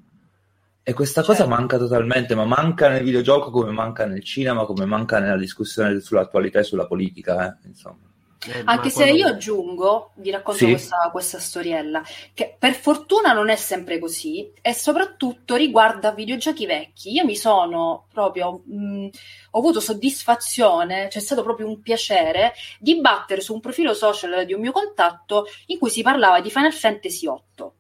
E 0.83 0.93
questa 0.95 1.21
cosa 1.21 1.41
certo. 1.41 1.55
manca 1.55 1.77
totalmente, 1.77 2.35
ma 2.35 2.47
manca 2.47 2.89
nel 2.89 3.05
videogioco 3.05 3.51
come 3.51 3.71
manca 3.71 4.07
nel 4.07 4.25
cinema, 4.25 4.65
come 4.65 4.87
manca 4.87 5.19
nella 5.19 5.37
discussione 5.37 6.01
sull'attualità 6.01 6.61
e 6.61 6.63
sulla 6.63 6.87
politica, 6.87 7.49
eh? 7.49 7.69
insomma. 7.69 8.10
Eh, 8.47 8.63
Anche 8.65 8.89
se 8.89 9.03
quello... 9.03 9.17
io 9.19 9.27
aggiungo, 9.27 10.13
vi 10.15 10.31
racconto 10.31 10.65
sì. 10.65 10.71
questa, 10.71 11.11
questa, 11.13 11.39
storiella, 11.39 12.03
che 12.33 12.57
per 12.59 12.73
fortuna 12.75 13.35
non 13.35 13.51
è 13.51 13.57
sempre 13.57 13.99
così 13.99 14.51
e 14.63 14.73
soprattutto 14.73 15.57
riguarda 15.57 16.13
videogiochi 16.13 16.65
vecchi. 16.65 17.13
Io 17.13 17.27
mi 17.27 17.37
sono 17.37 18.07
proprio, 18.11 18.63
mh, 18.65 19.09
ho 19.51 19.59
avuto 19.59 19.81
soddisfazione, 19.81 21.09
c'è 21.09 21.21
stato 21.21 21.43
proprio 21.43 21.67
un 21.67 21.83
piacere 21.83 22.55
di 22.79 22.99
battere 22.99 23.43
su 23.43 23.53
un 23.53 23.61
profilo 23.61 23.93
social 23.93 24.47
di 24.47 24.55
un 24.55 24.61
mio 24.61 24.73
contatto 24.73 25.47
in 25.67 25.79
cui 25.79 25.91
si 25.91 26.01
parlava 26.01 26.41
di 26.41 26.51
Final 26.51 26.73
Fantasy 26.73 27.27
VIII. 27.27 27.71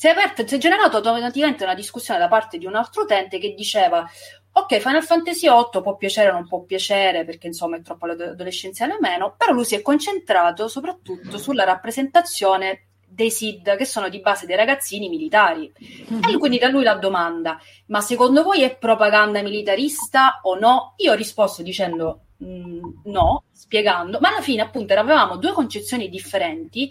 Si 0.00 0.06
è, 0.06 0.10
aperto, 0.10 0.46
si 0.46 0.54
è 0.54 0.58
generato 0.58 0.96
automaticamente 0.96 1.62
una 1.62 1.74
discussione 1.74 2.18
da 2.18 2.26
parte 2.26 2.56
di 2.56 2.64
un 2.64 2.74
altro 2.74 3.02
utente 3.02 3.38
che 3.38 3.52
diceva 3.52 4.08
Ok, 4.52 4.78
Final 4.78 5.04
Fantasy 5.04 5.48
VIII 5.48 5.82
può 5.82 5.96
piacere 5.96 6.30
o 6.30 6.32
non 6.32 6.48
può 6.48 6.62
piacere 6.62 7.24
perché 7.24 7.46
insomma 7.46 7.76
è 7.76 7.82
troppo 7.82 8.06
adolescenziale 8.06 8.94
o 8.94 8.98
meno, 9.00 9.34
però 9.36 9.52
lui 9.52 9.64
si 9.64 9.76
è 9.76 9.82
concentrato 9.82 10.66
soprattutto 10.66 11.38
sulla 11.38 11.64
rappresentazione 11.64 12.86
dei 13.10 13.30
SID 13.30 13.76
che 13.76 13.84
sono 13.84 14.08
di 14.08 14.20
base 14.20 14.46
dei 14.46 14.56
ragazzini 14.56 15.08
militari. 15.08 15.72
Mm-hmm. 15.82 16.22
E 16.28 16.38
quindi 16.38 16.58
da 16.58 16.68
lui 16.68 16.82
la 16.82 16.94
domanda, 16.94 17.60
ma 17.86 18.00
secondo 18.00 18.42
voi 18.42 18.62
è 18.62 18.76
propaganda 18.76 19.42
militarista 19.42 20.40
o 20.42 20.58
no? 20.58 20.94
Io 20.96 21.12
ho 21.12 21.16
risposto 21.16 21.62
dicendo 21.62 22.26
mm, 22.42 22.82
no, 23.04 23.44
spiegando, 23.52 24.18
ma 24.20 24.28
alla 24.28 24.40
fine 24.40 24.62
appunto 24.62 24.94
avevamo 24.94 25.36
due 25.36 25.52
concezioni 25.52 26.08
differenti 26.08 26.90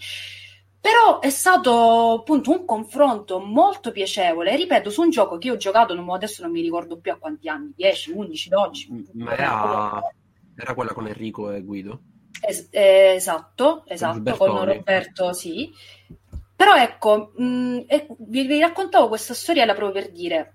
però 0.82 1.20
è 1.20 1.30
stato 1.30 2.20
appunto 2.20 2.52
un 2.52 2.66
confronto 2.66 3.40
molto 3.40 3.92
piacevole, 3.92 4.56
ripeto, 4.56 4.90
su 4.90 5.02
un 5.02 5.10
gioco 5.10 5.38
che 5.38 5.48
io 5.48 5.54
ho 5.54 5.58
giocato, 5.58 5.94
non, 5.94 6.10
adesso 6.10 6.42
non 6.42 6.52
mi 6.52 6.62
ricordo 6.62 6.98
più 6.98 7.12
a 7.12 7.18
quanti 7.18 7.50
anni, 7.50 7.74
10, 7.76 8.12
11, 8.12 8.50
12. 8.50 9.08
Ma 9.14 9.34
era, 9.34 10.02
era 10.56 10.74
quella 10.74 10.94
con 10.94 11.08
Enrico 11.08 11.52
e 11.52 11.62
Guido? 11.62 12.02
Es- 12.42 12.70
eh, 12.72 13.14
esatto, 13.16 13.84
esatto, 13.88 14.38
con 14.38 14.64
Roberto, 14.64 15.34
sì. 15.34 15.70
Però 16.56 16.76
ecco, 16.76 17.34
mh, 17.36 17.86
vi, 18.20 18.48
vi 18.48 18.60
raccontavo 18.60 19.10
questa 19.10 19.34
storiella 19.34 19.74
proprio 19.74 20.02
per 20.02 20.12
dire, 20.12 20.54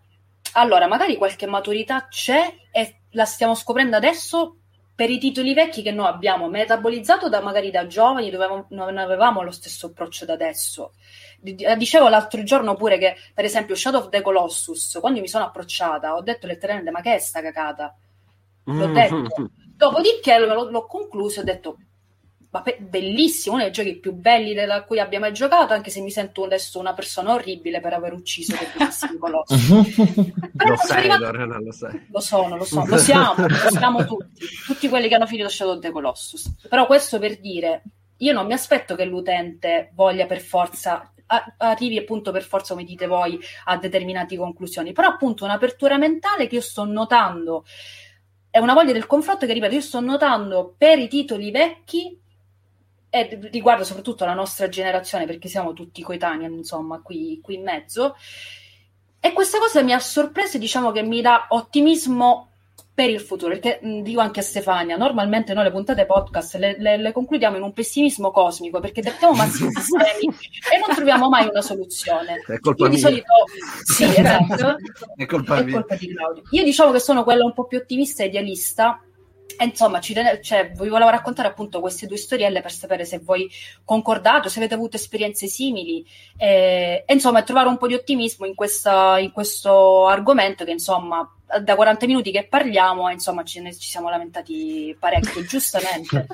allora, 0.52 0.86
magari 0.86 1.16
qualche 1.16 1.46
maturità 1.46 2.08
c'è 2.08 2.54
e 2.72 3.00
la 3.10 3.24
stiamo 3.26 3.54
scoprendo 3.54 3.96
adesso 3.96 4.60
per 4.94 5.10
i 5.10 5.18
titoli 5.18 5.54
vecchi 5.54 5.82
che 5.82 5.90
noi 5.90 6.06
abbiamo 6.06 6.48
metabolizzato 6.48 7.28
da 7.28 7.40
magari 7.40 7.70
da 7.70 7.86
giovani, 7.86 8.30
dove 8.30 8.66
non 8.68 8.96
avevamo 8.96 9.42
lo 9.42 9.50
stesso 9.50 9.86
approccio 9.86 10.24
da 10.24 10.34
adesso. 10.34 10.92
Eh, 11.42 11.76
dicevo 11.76 12.08
l'altro 12.08 12.42
giorno 12.44 12.76
pure 12.76 12.96
che, 12.98 13.16
per 13.34 13.44
esempio, 13.44 13.74
Shadow 13.74 14.00
of 14.00 14.08
the 14.08 14.22
Colossus, 14.22 14.98
quando 15.00 15.20
mi 15.20 15.28
sono 15.28 15.46
approcciata, 15.46 16.14
ho 16.14 16.22
detto 16.22 16.46
letteralmente: 16.46 16.92
Ma 16.92 17.00
che 17.00 17.16
è 17.16 17.18
sta 17.18 17.42
cacata? 17.42 17.96
L'ho 18.64 18.72
mm-hmm. 18.72 18.94
detto. 18.94 19.50
Dopodiché 19.76 20.38
l'ho, 20.38 20.70
l'ho 20.70 20.86
concluso 20.86 21.40
e 21.40 21.42
ho 21.42 21.44
detto: 21.44 21.78
ma 22.54 22.62
pe- 22.62 22.78
bellissimo, 22.78 23.56
uno 23.56 23.64
dei 23.64 23.72
giochi 23.72 23.96
più 23.96 24.12
belli 24.12 24.54
da 24.54 24.84
cui 24.84 25.00
abbia 25.00 25.18
mai 25.18 25.32
giocato, 25.32 25.72
anche 25.72 25.90
se 25.90 26.00
mi 26.00 26.12
sento 26.12 26.44
adesso 26.44 26.78
una 26.78 26.94
persona 26.94 27.32
orribile 27.32 27.80
per 27.80 27.94
aver 27.94 28.12
ucciso 28.12 28.54
quei 28.54 28.68
bellissimi 28.76 29.18
colossi. 29.18 29.54
lo 29.74 30.76
sei, 30.76 30.96
arrivato... 30.98 31.24
Lorena, 31.24 31.58
lo 31.58 31.72
sai. 31.72 32.06
Lo 32.12 32.20
sono, 32.20 32.56
lo 32.56 32.62
so, 32.62 32.84
lo 32.86 32.96
siamo, 32.96 33.34
lo 33.36 33.70
siamo 33.70 34.04
tutti, 34.06 34.46
tutti 34.66 34.88
quelli 34.88 35.08
che 35.08 35.16
hanno 35.16 35.26
finito 35.26 35.48
Shadow 35.48 35.74
of 35.74 35.80
the 35.80 35.90
Colossus. 35.90 36.54
Però 36.68 36.86
questo 36.86 37.18
per 37.18 37.40
dire, 37.40 37.82
io 38.18 38.32
non 38.32 38.46
mi 38.46 38.52
aspetto 38.52 38.94
che 38.94 39.04
l'utente 39.04 39.90
voglia 39.92 40.26
per 40.26 40.40
forza 40.40 41.12
arrivi 41.56 41.98
appunto 41.98 42.30
per 42.30 42.44
forza, 42.44 42.74
come 42.74 42.86
dite 42.86 43.08
voi, 43.08 43.36
a 43.64 43.76
determinate 43.78 44.36
conclusioni, 44.36 44.92
però 44.92 45.08
appunto 45.08 45.42
un'apertura 45.42 45.98
mentale 45.98 46.46
che 46.46 46.54
io 46.54 46.60
sto 46.60 46.84
notando 46.84 47.64
è 48.48 48.58
una 48.60 48.74
voglia 48.74 48.92
del 48.92 49.08
confronto 49.08 49.44
che, 49.44 49.54
ripeto, 49.54 49.74
io 49.74 49.80
sto 49.80 49.98
notando 49.98 50.76
per 50.78 51.00
i 51.00 51.08
titoli 51.08 51.50
vecchi 51.50 52.22
e 53.14 53.38
riguarda 53.52 53.84
soprattutto 53.84 54.24
la 54.24 54.34
nostra 54.34 54.68
generazione, 54.68 55.24
perché 55.24 55.46
siamo 55.46 55.72
tutti 55.72 56.02
coetanei, 56.02 56.52
insomma, 56.52 57.00
qui, 57.00 57.38
qui 57.40 57.54
in 57.54 57.62
mezzo. 57.62 58.16
E 59.20 59.32
questa 59.32 59.58
cosa 59.58 59.82
mi 59.82 59.92
ha 59.92 60.00
sorpreso 60.00 60.56
e 60.56 60.58
diciamo 60.58 60.90
che 60.90 61.02
mi 61.02 61.20
dà 61.20 61.46
ottimismo 61.50 62.48
per 62.92 63.10
il 63.10 63.20
futuro, 63.20 63.52
perché 63.52 63.78
mh, 63.80 64.00
dico 64.00 64.18
anche 64.18 64.40
a 64.40 64.42
Stefania, 64.42 64.96
normalmente 64.96 65.54
noi 65.54 65.62
le 65.62 65.70
puntate 65.70 66.06
podcast 66.06 66.56
le, 66.56 66.74
le, 66.76 66.96
le 66.96 67.12
concludiamo 67.12 67.56
in 67.56 67.62
un 67.62 67.72
pessimismo 67.72 68.32
cosmico, 68.32 68.80
perché 68.80 69.00
trattiamo 69.00 69.34
massimi 69.34 69.70
sistemi 69.78 70.34
e 70.72 70.78
non 70.84 70.92
troviamo 70.92 71.28
mai 71.28 71.46
una 71.46 71.62
soluzione. 71.62 72.42
È 72.44 72.58
colpa 72.58 72.82
Io 72.82 72.88
mia. 72.88 72.96
di 72.96 73.00
solito, 73.00 73.32
sì, 73.84 74.04
esatto, 74.04 74.74
è 75.14 75.24
colpa, 75.24 75.58
è 75.58 75.70
colpa 75.70 75.94
di 75.94 76.12
Claudio. 76.12 76.42
Io 76.50 76.64
diciamo 76.64 76.90
che 76.90 76.98
sono 76.98 77.22
quella 77.22 77.44
un 77.44 77.52
po' 77.52 77.66
più 77.66 77.78
ottimista 77.78 78.24
e 78.24 78.26
idealista, 78.26 79.00
e 79.56 79.64
insomma, 79.64 80.00
ci, 80.00 80.14
cioè, 80.42 80.72
vi 80.72 80.88
volevo 80.88 81.10
raccontare 81.10 81.48
appunto 81.48 81.80
queste 81.80 82.06
due 82.06 82.16
storielle 82.16 82.60
per 82.60 82.72
sapere 82.72 83.04
se 83.04 83.18
voi 83.18 83.48
concordate, 83.84 84.48
se 84.48 84.58
avete 84.58 84.74
avuto 84.74 84.96
esperienze 84.96 85.46
simili 85.46 86.04
e, 86.36 87.04
e 87.06 87.12
insomma 87.14 87.42
trovare 87.42 87.68
un 87.68 87.76
po' 87.76 87.86
di 87.86 87.94
ottimismo 87.94 88.46
in, 88.46 88.54
questa, 88.54 89.18
in, 89.18 89.30
questo 89.30 90.06
argomento 90.06 90.64
che 90.64 90.72
insomma 90.72 91.28
da 91.62 91.76
40 91.76 92.06
minuti 92.06 92.32
che 92.32 92.48
parliamo 92.48 93.10
insomma 93.10 93.44
ci, 93.44 93.62
ci 93.78 93.88
siamo 93.88 94.08
lamentati 94.08 94.96
parecchio, 94.98 95.44
giustamente. 95.46 96.26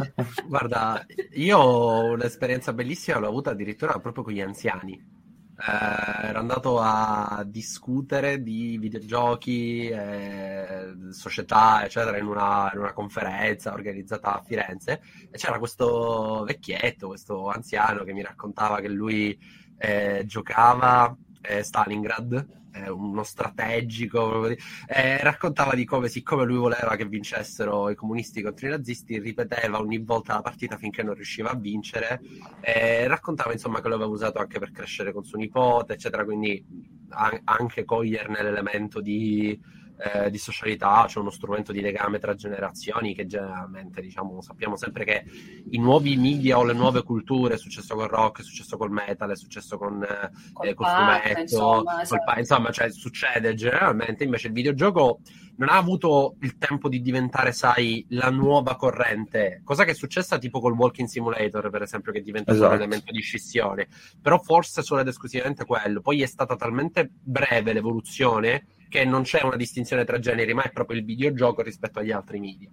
Guarda, 0.46 1.04
io 1.34 1.58
ho 1.58 2.04
un'esperienza 2.12 2.72
bellissima, 2.72 3.18
l'ho 3.18 3.28
avuta 3.28 3.50
addirittura 3.50 3.98
proprio 3.98 4.24
con 4.24 4.32
gli 4.32 4.40
anziani 4.40 5.18
eh, 5.60 6.28
ero 6.28 6.38
andato 6.38 6.80
a 6.80 7.42
discutere 7.46 8.42
di 8.42 8.78
videogiochi, 8.78 9.88
eh, 9.88 10.94
società, 11.10 11.84
eccetera, 11.84 12.16
in 12.16 12.26
una, 12.26 12.70
in 12.72 12.80
una, 12.80 12.92
conferenza 12.94 13.72
organizzata 13.72 14.34
a 14.34 14.42
Firenze 14.42 15.02
e 15.30 15.36
c'era 15.36 15.58
questo 15.58 16.44
vecchietto, 16.46 17.08
questo 17.08 17.48
anziano 17.48 18.04
che 18.04 18.12
mi 18.12 18.22
raccontava 18.22 18.80
che 18.80 18.88
lui 18.88 19.38
eh, 19.76 20.24
giocava 20.26 21.14
eh, 21.42 21.62
Stalingrad 21.62 22.59
uno 22.88 23.22
strategico, 23.22 24.46
eh, 24.46 25.18
raccontava 25.22 25.74
di 25.74 25.84
come, 25.84 26.08
siccome 26.08 26.44
lui 26.44 26.56
voleva 26.58 26.96
che 26.96 27.06
vincessero 27.06 27.90
i 27.90 27.94
comunisti 27.94 28.42
contro 28.42 28.66
i 28.66 28.70
nazisti, 28.70 29.18
ripeteva 29.18 29.78
ogni 29.78 29.98
volta 29.98 30.34
la 30.34 30.42
partita 30.42 30.76
finché 30.76 31.02
non 31.02 31.14
riusciva 31.14 31.50
a 31.50 31.56
vincere, 31.56 32.20
eh, 32.60 33.06
raccontava 33.08 33.52
insomma 33.52 33.80
che 33.80 33.88
lo 33.88 33.94
aveva 33.96 34.10
usato 34.10 34.38
anche 34.38 34.58
per 34.58 34.70
crescere 34.70 35.12
con 35.12 35.24
suo 35.24 35.38
nipote, 35.38 35.94
eccetera, 35.94 36.24
quindi 36.24 36.64
a- 37.10 37.40
anche 37.44 37.84
coglierne 37.84 38.42
l'elemento 38.42 39.00
di 39.00 39.58
eh, 40.00 40.30
di 40.30 40.38
socialità, 40.38 41.04
c'è 41.06 41.18
uno 41.18 41.30
strumento 41.30 41.72
di 41.72 41.80
legame 41.80 42.18
tra 42.18 42.34
generazioni 42.34 43.14
che 43.14 43.26
generalmente 43.26 44.00
diciamo, 44.00 44.40
sappiamo 44.40 44.76
sempre 44.76 45.04
che 45.04 45.24
i 45.70 45.78
nuovi 45.78 46.16
media 46.16 46.58
o 46.58 46.64
le 46.64 46.72
nuove 46.72 47.02
culture, 47.02 47.54
è 47.54 47.58
successo 47.58 47.94
col 47.94 48.08
rock, 48.08 48.40
è 48.40 48.42
successo 48.42 48.76
col 48.76 48.90
metal, 48.90 49.30
è 49.30 49.36
successo 49.36 49.76
con, 49.76 50.02
eh, 50.02 50.30
col, 50.52 50.68
eh, 50.68 50.74
col 50.74 50.86
punk, 50.86 51.22
fumetto, 51.22 51.40
insomma, 51.40 52.02
esatto. 52.02 52.38
insomma 52.38 52.70
cioè, 52.70 52.90
succede 52.90 53.54
generalmente, 53.54 54.24
invece 54.24 54.46
il 54.46 54.54
videogioco 54.54 55.20
non 55.56 55.68
ha 55.68 55.76
avuto 55.76 56.36
il 56.40 56.56
tempo 56.56 56.88
di 56.88 57.02
diventare, 57.02 57.52
sai, 57.52 58.06
la 58.10 58.30
nuova 58.30 58.76
corrente, 58.76 59.60
cosa 59.62 59.84
che 59.84 59.90
è 59.90 59.94
successa 59.94 60.38
tipo 60.38 60.58
col 60.60 60.72
Walking 60.72 61.06
Simulator, 61.06 61.68
per 61.68 61.82
esempio, 61.82 62.12
che 62.12 62.22
diventa 62.22 62.52
esatto. 62.52 62.68
un 62.68 62.76
elemento 62.76 63.12
di 63.12 63.20
scissione, 63.20 63.86
però 64.22 64.38
forse 64.38 64.82
solo 64.82 65.02
ed 65.02 65.08
esclusivamente 65.08 65.66
quello, 65.66 66.00
poi 66.00 66.22
è 66.22 66.26
stata 66.26 66.56
talmente 66.56 67.10
breve 67.22 67.74
l'evoluzione 67.74 68.64
che 68.90 69.04
non 69.04 69.22
c'è 69.22 69.42
una 69.44 69.56
distinzione 69.56 70.04
tra 70.04 70.18
generi, 70.18 70.52
ma 70.52 70.64
è 70.64 70.72
proprio 70.72 70.98
il 70.98 71.04
videogioco 71.04 71.62
rispetto 71.62 72.00
agli 72.00 72.10
altri 72.10 72.40
media. 72.40 72.68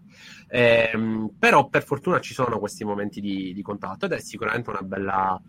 Ehm, 0.49 1.29
però 1.37 1.69
per 1.69 1.83
fortuna 1.83 2.19
ci 2.19 2.33
sono 2.33 2.57
questi 2.57 2.83
momenti 2.83 3.21
di, 3.21 3.53
di 3.53 3.61
contatto 3.61 4.05
ed 4.05 4.13
è 4.13 4.19
sicuramente 4.19 4.71
bella, 4.83 5.39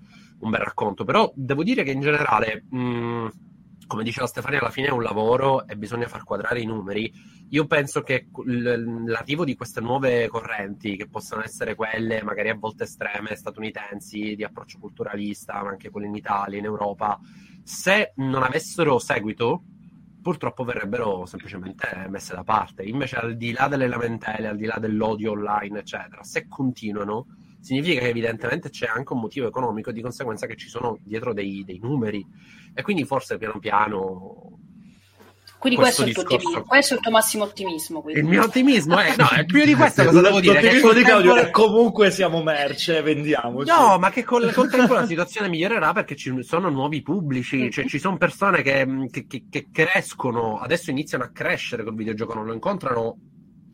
un 0.40 0.50
bel 0.50 0.60
racconto. 0.60 1.04
Però 1.04 1.32
devo 1.34 1.62
dire 1.62 1.84
che 1.84 1.90
in 1.90 2.02
generale, 2.02 2.66
mh, 2.68 3.28
come 3.86 4.04
diceva 4.04 4.26
Stefania, 4.26 4.60
alla 4.60 4.70
fine 4.70 4.88
è 4.88 4.90
un 4.90 5.02
lavoro 5.02 5.66
e 5.66 5.74
bisogna 5.74 6.06
far 6.06 6.22
quadrare 6.22 6.60
i 6.60 6.66
numeri. 6.66 7.10
Io 7.48 7.66
penso 7.66 8.02
che 8.02 8.28
l'arrivo 8.44 9.46
di 9.46 9.56
queste 9.56 9.80
nuove 9.80 10.28
correnti, 10.28 10.96
che 10.96 11.08
possono 11.08 11.42
essere 11.42 11.74
quelle 11.74 12.22
magari 12.22 12.50
a 12.50 12.54
volte 12.54 12.84
estreme 12.84 13.34
statunitensi, 13.34 14.36
di 14.36 14.44
approccio 14.44 14.78
culturalista, 14.78 15.62
ma 15.62 15.70
anche 15.70 15.88
quelle 15.88 16.08
in 16.08 16.14
Italia, 16.14 16.58
in 16.58 16.66
Europa, 16.66 17.18
se 17.62 18.12
non 18.16 18.42
avessero 18.42 18.98
seguito, 18.98 19.62
purtroppo 20.28 20.62
verrebbero 20.62 21.24
semplicemente 21.24 22.06
messe 22.10 22.34
da 22.34 22.44
parte. 22.44 22.82
Invece, 22.82 23.16
al 23.16 23.34
di 23.34 23.52
là 23.52 23.66
delle 23.66 23.88
lamentele, 23.88 24.48
al 24.48 24.58
di 24.58 24.66
là 24.66 24.76
dell'odio 24.78 25.30
online, 25.30 25.78
eccetera, 25.78 26.22
se 26.22 26.46
continuano, 26.46 27.28
significa 27.60 28.00
che 28.00 28.08
evidentemente 28.08 28.68
c'è 28.68 28.86
anche 28.94 29.14
un 29.14 29.20
motivo 29.20 29.48
economico 29.48 29.88
e 29.88 29.94
di 29.94 30.02
conseguenza 30.02 30.46
che 30.46 30.56
ci 30.56 30.68
sono 30.68 30.98
dietro 31.02 31.32
dei, 31.32 31.64
dei 31.64 31.78
numeri. 31.78 32.22
E 32.74 32.82
quindi 32.82 33.06
forse 33.06 33.38
piano 33.38 33.58
piano 33.58 34.58
quindi 35.58 35.78
questo, 35.78 36.02
questo, 36.04 36.20
è 36.20 36.22
il 36.22 36.38
discorso... 36.38 36.62
questo, 36.62 36.94
è 36.94 36.96
il 36.96 37.02
tuo 37.02 37.10
massimo 37.10 37.44
ottimismo. 37.44 38.00
Quindi. 38.00 38.20
Il 38.20 38.26
mio 38.26 38.42
ottimismo 38.44 38.98
è, 38.98 39.14
no, 39.16 39.28
è 39.28 39.44
più 39.44 39.64
di 39.64 39.74
questo 39.74 40.04
cosa 40.04 40.20
devo 40.20 40.40
dire. 40.40 40.60
L'ottimismo 40.62 40.92
di 40.92 41.02
Claudio 41.02 41.34
tempo... 41.34 41.48
è 41.48 41.50
comunque 41.50 42.10
siamo 42.10 42.42
merce, 42.42 43.02
vendiamo. 43.02 43.62
No, 43.64 43.98
ma 43.98 44.10
che 44.10 44.22
col, 44.22 44.52
col 44.52 44.70
tempo 44.70 44.94
la 44.94 45.06
situazione 45.06 45.48
migliorerà 45.48 45.92
perché 45.92 46.14
ci 46.14 46.32
sono 46.42 46.68
nuovi 46.68 47.02
pubblici, 47.02 47.70
cioè 47.70 47.86
ci 47.86 47.98
sono 47.98 48.16
persone 48.16 48.62
che, 48.62 48.86
che, 49.10 49.26
che, 49.26 49.46
che 49.50 49.68
crescono, 49.72 50.58
adesso 50.58 50.90
iniziano 50.90 51.24
a 51.24 51.30
crescere 51.30 51.82
col 51.82 51.94
videogioco, 51.94 52.34
non 52.34 52.46
lo 52.46 52.52
incontrano 52.52 53.16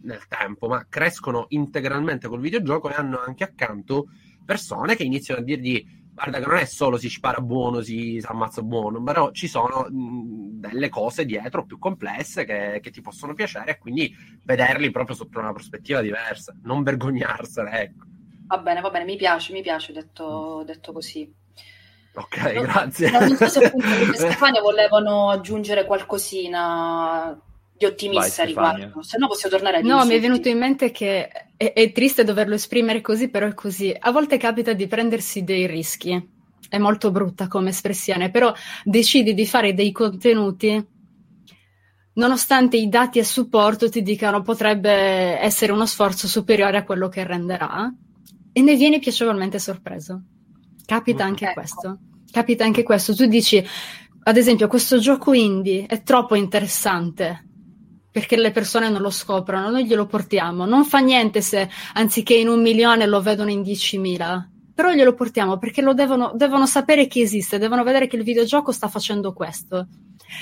nel 0.04 0.26
tempo, 0.26 0.68
ma 0.68 0.86
crescono 0.88 1.46
integralmente 1.48 2.28
col 2.28 2.40
videogioco 2.40 2.90
e 2.90 2.94
hanno 2.94 3.20
anche 3.24 3.44
accanto 3.44 4.06
persone 4.44 4.96
che 4.96 5.04
iniziano 5.04 5.40
a 5.40 5.44
dirgli 5.44 6.02
guarda 6.14 6.38
che 6.38 6.46
non 6.46 6.56
è 6.56 6.64
solo 6.64 6.96
si 6.96 7.08
spara 7.08 7.40
buono, 7.40 7.80
si, 7.80 8.18
si 8.20 8.26
ammazza 8.26 8.62
buono, 8.62 9.02
però 9.02 9.32
ci 9.32 9.48
sono 9.48 9.86
mh, 9.90 10.60
delle 10.60 10.88
cose 10.88 11.24
dietro 11.24 11.64
più 11.66 11.78
complesse 11.78 12.44
che, 12.44 12.78
che, 12.80 12.90
ti 12.90 13.00
possono 13.00 13.34
piacere 13.34 13.72
e 13.72 13.78
quindi 13.78 14.14
vederli 14.44 14.90
proprio 14.90 15.16
sotto 15.16 15.40
una 15.40 15.52
prospettiva 15.52 16.00
diversa, 16.00 16.54
non 16.62 16.82
vergognarsene, 16.84 17.80
ecco. 17.80 18.04
Va 18.46 18.58
bene, 18.58 18.80
va 18.80 18.90
bene, 18.90 19.04
mi 19.04 19.16
piace, 19.16 19.52
mi 19.52 19.62
piace 19.62 19.92
detto, 19.92 20.62
detto 20.64 20.92
così. 20.92 21.30
Ok, 22.14 22.36
no, 22.52 22.60
grazie. 22.62 23.10
Non 23.10 23.36
so 23.36 23.48
se 23.48 23.64
appunto 23.64 23.86
Stefania 24.14 24.60
volevano 24.60 25.30
aggiungere 25.30 25.84
qualcosina 25.84 27.36
di 27.86 27.92
ottimista 27.92 28.42
a 28.42 28.44
riguardo, 28.44 29.02
se 29.02 29.18
no 29.18 29.28
possiamo 29.28 29.56
tornare 29.56 29.78
a 29.78 29.80
No, 29.80 29.94
insulti. 29.94 30.08
mi 30.08 30.14
è 30.14 30.20
venuto 30.20 30.48
in 30.48 30.58
mente 30.58 30.90
che 30.90 31.28
è, 31.56 31.72
è, 31.72 31.92
triste 31.92 32.24
doverlo 32.24 32.54
esprimere 32.54 33.00
così, 33.00 33.28
però 33.28 33.46
è 33.46 33.54
così. 33.54 33.94
A 33.98 34.10
volte 34.10 34.36
capita 34.36 34.72
di 34.72 34.86
prendersi 34.86 35.44
dei 35.44 35.66
rischi, 35.66 36.32
è 36.68 36.78
molto 36.78 37.10
brutta 37.10 37.48
come 37.48 37.70
espressione, 37.70 38.30
però 38.30 38.52
decidi 38.82 39.34
di 39.34 39.46
fare 39.46 39.74
dei 39.74 39.92
contenuti 39.92 40.92
nonostante 42.14 42.76
i 42.76 42.88
dati 42.88 43.18
a 43.18 43.24
supporto 43.24 43.88
ti 43.88 44.02
dicano 44.02 44.42
potrebbe 44.42 44.90
essere 45.40 45.72
uno 45.72 45.86
sforzo 45.86 46.28
superiore 46.28 46.76
a 46.76 46.84
quello 46.84 47.08
che 47.08 47.24
renderà 47.24 47.92
e 48.52 48.60
ne 48.60 48.76
vieni 48.76 48.98
piacevolmente 48.98 49.58
sorpreso. 49.58 50.22
Capita 50.86 51.24
mm, 51.24 51.26
anche 51.26 51.44
ecco. 51.44 51.54
questo. 51.54 51.98
Capita 52.30 52.64
anche 52.64 52.82
questo. 52.82 53.14
Tu 53.14 53.26
dici, 53.26 53.64
ad 54.24 54.36
esempio, 54.36 54.68
questo 54.68 54.98
gioco 54.98 55.32
indie 55.32 55.86
è 55.86 56.02
troppo 56.02 56.34
interessante 56.34 57.53
perché 58.14 58.36
le 58.36 58.52
persone 58.52 58.88
non 58.90 59.02
lo 59.02 59.10
scoprono, 59.10 59.70
noi 59.70 59.86
glielo 59.86 60.06
portiamo. 60.06 60.66
Non 60.66 60.84
fa 60.84 61.00
niente 61.00 61.40
se 61.40 61.68
anziché 61.94 62.34
in 62.34 62.46
un 62.46 62.62
milione 62.62 63.06
lo 63.06 63.20
vedono 63.20 63.50
in 63.50 63.60
diecimila, 63.60 64.48
però 64.72 64.92
glielo 64.92 65.14
portiamo 65.14 65.58
perché 65.58 65.82
lo 65.82 65.94
devono, 65.94 66.30
devono 66.36 66.64
sapere 66.64 67.08
che 67.08 67.22
esiste, 67.22 67.58
devono 67.58 67.82
vedere 67.82 68.06
che 68.06 68.14
il 68.14 68.22
videogioco 68.22 68.70
sta 68.70 68.86
facendo 68.86 69.32
questo. 69.32 69.88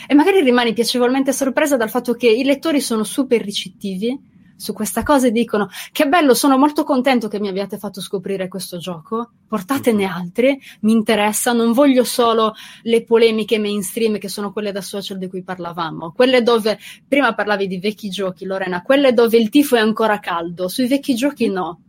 E 0.06 0.12
magari 0.12 0.42
rimani 0.42 0.74
piacevolmente 0.74 1.32
sorpresa 1.32 1.78
dal 1.78 1.88
fatto 1.88 2.12
che 2.12 2.28
i 2.28 2.44
lettori 2.44 2.82
sono 2.82 3.04
super 3.04 3.40
ricettivi 3.40 4.20
su 4.56 4.72
questa 4.72 5.02
cosa 5.02 5.26
e 5.26 5.32
dicono 5.32 5.68
che 5.90 6.06
bello, 6.06 6.34
sono 6.34 6.58
molto 6.58 6.84
contento 6.84 7.28
che 7.28 7.40
mi 7.40 7.48
abbiate 7.48 7.78
fatto 7.78 8.00
scoprire 8.00 8.48
questo 8.48 8.78
gioco, 8.78 9.30
portatene 9.46 10.06
mhm. 10.06 10.12
altri, 10.12 10.60
mi 10.80 10.92
interessa, 10.92 11.52
non 11.52 11.72
voglio 11.72 12.04
solo 12.04 12.54
le 12.82 13.04
polemiche 13.04 13.58
mainstream 13.58 14.18
che 14.18 14.28
sono 14.28 14.52
quelle 14.52 14.72
da 14.72 14.80
social 14.80 15.18
di 15.18 15.28
cui 15.28 15.42
parlavamo, 15.42 16.12
quelle 16.12 16.42
dove 16.42 16.78
prima 17.06 17.34
parlavi 17.34 17.66
di 17.66 17.78
vecchi 17.78 18.08
giochi, 18.08 18.44
Lorena, 18.44 18.82
quelle 18.82 19.12
dove 19.12 19.36
il 19.38 19.48
tifo 19.48 19.76
è 19.76 19.80
ancora 19.80 20.18
caldo, 20.18 20.68
sui 20.68 20.86
vecchi 20.86 21.14
giochi 21.14 21.48
no 21.48 21.80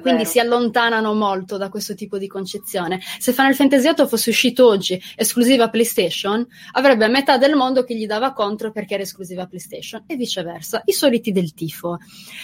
quindi 0.00 0.24
si 0.24 0.38
allontanano 0.38 1.14
molto 1.14 1.56
da 1.56 1.68
questo 1.68 1.94
tipo 1.94 2.18
di 2.18 2.26
concezione. 2.26 3.00
Se 3.18 3.32
Final 3.32 3.54
Fantasy 3.54 3.92
VIII 3.94 4.06
fosse 4.08 4.30
uscito 4.30 4.66
oggi 4.66 5.00
esclusiva 5.14 5.68
PlayStation, 5.68 6.46
avrebbe 6.72 7.08
metà 7.08 7.38
del 7.38 7.54
mondo 7.54 7.84
che 7.84 7.94
gli 7.94 8.06
dava 8.06 8.32
contro 8.32 8.72
perché 8.72 8.94
era 8.94 9.02
esclusiva 9.02 9.46
PlayStation 9.46 10.04
e 10.06 10.16
viceversa, 10.16 10.82
i 10.84 10.92
soliti 10.92 11.32
del 11.32 11.54
tifo. 11.54 11.98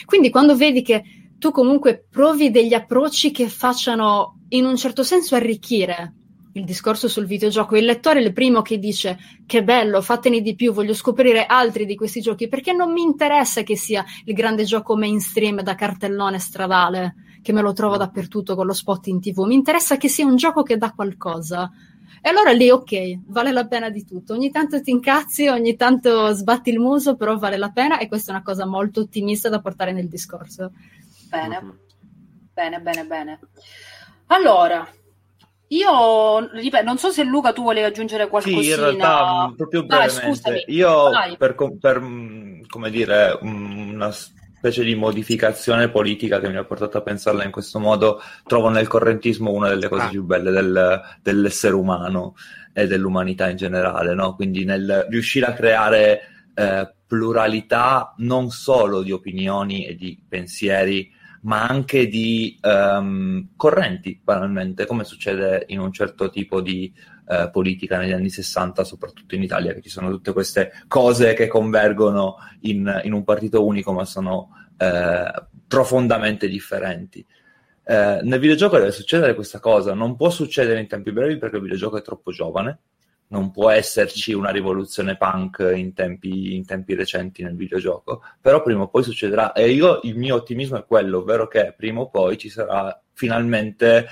Quindi 0.04 0.30
quando 0.30 0.56
vedi 0.56 0.82
che 0.82 1.02
tu 1.38 1.50
comunque 1.50 2.06
provi 2.08 2.50
degli 2.50 2.72
approcci 2.72 3.32
che 3.32 3.48
facciano 3.48 4.42
in 4.50 4.64
un 4.64 4.76
certo 4.76 5.02
senso 5.02 5.34
arricchire 5.34 6.14
il 6.54 6.64
discorso 6.64 7.08
sul 7.08 7.26
videogioco, 7.26 7.76
il 7.76 7.84
lettore 7.84 8.20
è 8.20 8.22
il 8.22 8.32
primo 8.32 8.62
che 8.62 8.78
dice 8.78 9.18
che 9.46 9.64
bello, 9.64 10.02
fatene 10.02 10.40
di 10.40 10.54
più, 10.54 10.72
voglio 10.72 10.94
scoprire 10.94 11.46
altri 11.46 11.86
di 11.86 11.96
questi 11.96 12.20
giochi, 12.20 12.48
perché 12.48 12.72
non 12.72 12.92
mi 12.92 13.02
interessa 13.02 13.62
che 13.62 13.76
sia 13.76 14.04
il 14.24 14.34
grande 14.34 14.64
gioco 14.64 14.96
mainstream 14.96 15.62
da 15.62 15.74
cartellone 15.74 16.38
stradale 16.38 17.14
che 17.42 17.52
me 17.52 17.60
lo 17.60 17.72
trovo 17.72 17.96
dappertutto 17.96 18.54
con 18.54 18.66
lo 18.66 18.72
spot 18.72 19.08
in 19.08 19.20
tv, 19.20 19.40
mi 19.40 19.54
interessa 19.54 19.96
che 19.96 20.08
sia 20.08 20.24
un 20.24 20.36
gioco 20.36 20.62
che 20.62 20.76
dà 20.76 20.92
qualcosa. 20.92 21.70
E 22.24 22.28
allora 22.28 22.52
lì, 22.52 22.70
ok, 22.70 23.18
vale 23.26 23.50
la 23.50 23.66
pena 23.66 23.90
di 23.90 24.04
tutto. 24.04 24.34
Ogni 24.34 24.52
tanto 24.52 24.80
ti 24.80 24.90
incazzi, 24.90 25.48
ogni 25.48 25.74
tanto 25.74 26.32
sbatti 26.32 26.70
il 26.70 26.78
muso, 26.78 27.16
però 27.16 27.36
vale 27.36 27.56
la 27.56 27.70
pena 27.70 27.98
e 27.98 28.06
questa 28.06 28.30
è 28.30 28.34
una 28.34 28.44
cosa 28.44 28.64
molto 28.64 29.00
ottimista 29.00 29.48
da 29.48 29.60
portare 29.60 29.92
nel 29.92 30.08
discorso. 30.08 30.70
Bene, 31.28 31.60
mm-hmm. 31.60 31.76
bene, 32.54 32.80
bene, 32.80 33.04
bene. 33.04 33.40
Allora, 34.26 34.88
io 35.66 36.48
non 36.84 36.98
so 36.98 37.10
se 37.10 37.24
Luca 37.24 37.52
tu 37.52 37.64
volevi 37.64 37.86
aggiungere 37.86 38.28
qualcosa. 38.28 38.60
Sì, 38.60 38.68
in 38.68 38.76
realtà, 38.76 39.52
proprio 39.56 39.84
brevemente, 39.84 40.50
Dai, 40.50 40.64
io 40.68 41.10
per, 41.36 41.54
per, 41.80 42.00
come 42.68 42.90
dire, 42.90 43.38
una 43.40 44.12
specie 44.62 44.84
di 44.84 44.94
modificazione 44.94 45.90
politica 45.90 46.38
che 46.38 46.48
mi 46.48 46.56
ha 46.56 46.62
portato 46.62 46.96
a 46.96 47.02
pensarla 47.02 47.42
in 47.42 47.50
questo 47.50 47.80
modo, 47.80 48.20
trovo 48.46 48.68
nel 48.68 48.86
correntismo 48.86 49.50
una 49.50 49.68
delle 49.68 49.88
cose 49.88 50.04
ah. 50.04 50.08
più 50.08 50.22
belle 50.22 50.52
del, 50.52 51.00
dell'essere 51.20 51.74
umano 51.74 52.36
e 52.72 52.86
dell'umanità 52.86 53.50
in 53.50 53.56
generale, 53.56 54.14
no? 54.14 54.36
Quindi 54.36 54.64
nel 54.64 55.08
riuscire 55.10 55.46
a 55.46 55.52
creare 55.52 56.20
eh, 56.54 56.94
pluralità 57.04 58.14
non 58.18 58.50
solo 58.50 59.02
di 59.02 59.10
opinioni 59.10 59.84
e 59.84 59.96
di 59.96 60.16
pensieri, 60.28 61.10
ma 61.40 61.66
anche 61.66 62.06
di 62.06 62.56
um, 62.62 63.48
correnti, 63.56 64.20
banalmente, 64.22 64.86
come 64.86 65.02
succede 65.02 65.64
in 65.70 65.80
un 65.80 65.92
certo 65.92 66.30
tipo 66.30 66.60
di 66.60 66.94
uh, 67.26 67.50
politica 67.50 67.98
negli 67.98 68.12
anni 68.12 68.30
60, 68.30 68.84
soprattutto 68.84 69.34
in 69.34 69.42
Italia, 69.42 69.72
che 69.72 69.80
ci 69.80 69.88
sono 69.88 70.10
tutte 70.10 70.32
queste 70.32 70.72
cose 70.88 71.34
che 71.34 71.46
convergono 71.46 72.36
in, 72.62 73.00
in 73.04 73.12
un 73.12 73.24
partito 73.24 73.64
unico, 73.64 73.92
ma 73.92 74.04
sono 74.04 74.50
uh, 74.78 75.44
profondamente 75.66 76.48
differenti. 76.48 77.24
Uh, 77.84 78.24
nel 78.24 78.38
videogioco 78.38 78.78
deve 78.78 78.92
succedere 78.92 79.34
questa 79.34 79.58
cosa, 79.58 79.94
non 79.94 80.16
può 80.16 80.30
succedere 80.30 80.80
in 80.80 80.86
tempi 80.86 81.10
brevi 81.12 81.36
perché 81.38 81.56
il 81.56 81.62
videogioco 81.62 81.96
è 81.96 82.02
troppo 82.02 82.30
giovane, 82.30 82.78
non 83.32 83.50
può 83.50 83.70
esserci 83.70 84.34
una 84.34 84.50
rivoluzione 84.50 85.16
punk 85.16 85.72
in 85.74 85.94
tempi, 85.94 86.54
in 86.54 86.66
tempi, 86.66 86.94
recenti 86.94 87.42
nel 87.42 87.56
videogioco, 87.56 88.22
però 88.40 88.62
prima 88.62 88.82
o 88.82 88.88
poi 88.88 89.02
succederà. 89.02 89.52
E 89.52 89.70
io 89.70 90.00
il 90.02 90.16
mio 90.16 90.36
ottimismo 90.36 90.76
è 90.76 90.84
quello, 90.84 91.18
ovvero 91.18 91.48
che 91.48 91.74
prima 91.76 92.00
o 92.00 92.10
poi 92.10 92.36
ci 92.36 92.50
sarà 92.50 93.00
finalmente 93.14 94.06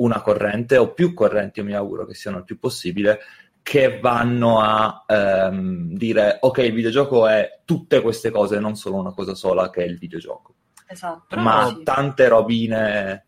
una 0.00 0.20
corrente, 0.20 0.76
o 0.76 0.92
più 0.92 1.14
correnti, 1.14 1.60
io 1.60 1.64
mi 1.64 1.74
auguro 1.74 2.06
che 2.06 2.14
siano 2.14 2.38
il 2.38 2.44
più 2.44 2.58
possibile, 2.58 3.20
che 3.62 3.98
vanno 4.00 4.60
a 4.60 5.04
ehm, 5.06 5.92
dire 5.96 6.38
ok, 6.40 6.58
il 6.58 6.72
videogioco 6.72 7.26
è 7.26 7.60
tutte 7.64 8.00
queste 8.00 8.30
cose, 8.30 8.58
non 8.58 8.76
solo 8.76 8.96
una 8.96 9.12
cosa 9.12 9.34
sola 9.34 9.70
che 9.70 9.82
è 9.82 9.86
il 9.86 9.98
videogioco. 9.98 10.54
Esatto. 10.86 11.36
Ma 11.36 11.68
sì. 11.68 11.82
tante 11.84 12.28
robine 12.28 13.26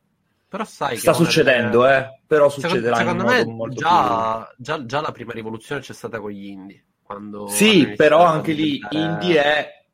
però 0.52 0.64
sai 0.64 0.98
sta 0.98 1.14
succedendo, 1.14 1.82
delle... 1.82 1.98
eh. 1.98 2.20
Però 2.26 2.50
succederà 2.50 2.96
secondo, 2.96 3.26
secondo 3.26 3.64
me 3.64 3.74
già, 3.74 4.54
già, 4.58 4.84
già, 4.84 5.00
la 5.00 5.12
prima 5.12 5.32
rivoluzione 5.32 5.80
c'è 5.80 5.94
stata 5.94 6.20
con 6.20 6.30
gli 6.30 6.46
indie. 6.46 6.84
Quando 7.02 7.46
sì, 7.46 7.94
però 7.96 8.24
anche 8.24 8.52
lì 8.52 8.78
indie 8.90 9.42
è 9.42 9.84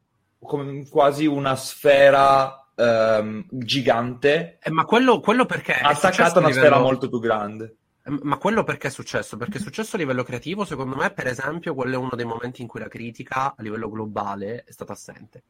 come 0.41 0.85
quasi 0.89 1.27
una 1.27 1.55
sfera 1.55 2.58
um, 2.79 3.45
gigante. 3.51 4.59
Eh, 4.63 4.71
ma 4.71 4.85
quello, 4.85 5.21
quello 5.21 5.47
perché 5.47 5.73
attaccata 5.73 6.37
a 6.37 6.39
una 6.39 6.49
livello... 6.49 6.67
sfera 6.67 6.81
molto 6.81 7.09
più 7.09 7.21
grande. 7.21 7.77
Eh, 8.05 8.19
ma 8.23 8.37
quello 8.39 8.65
perché 8.65 8.89
è 8.89 8.91
successo? 8.91 9.37
Perché 9.37 9.59
è 9.59 9.61
successo 9.61 9.97
a 9.97 9.99
livello 9.99 10.23
creativo, 10.23 10.65
secondo 10.65 10.97
me, 10.97 11.11
per 11.11 11.27
esempio, 11.27 11.75
quello 11.75 11.95
è 11.95 11.99
uno 11.99 12.15
dei 12.15 12.25
momenti 12.25 12.63
in 12.63 12.69
cui 12.69 12.81
la 12.81 12.89
critica 12.89 13.55
a 13.57 13.63
livello 13.63 13.91
globale 13.91 14.65
è 14.65 14.73
stata 14.73 14.93
assente. 14.93 15.43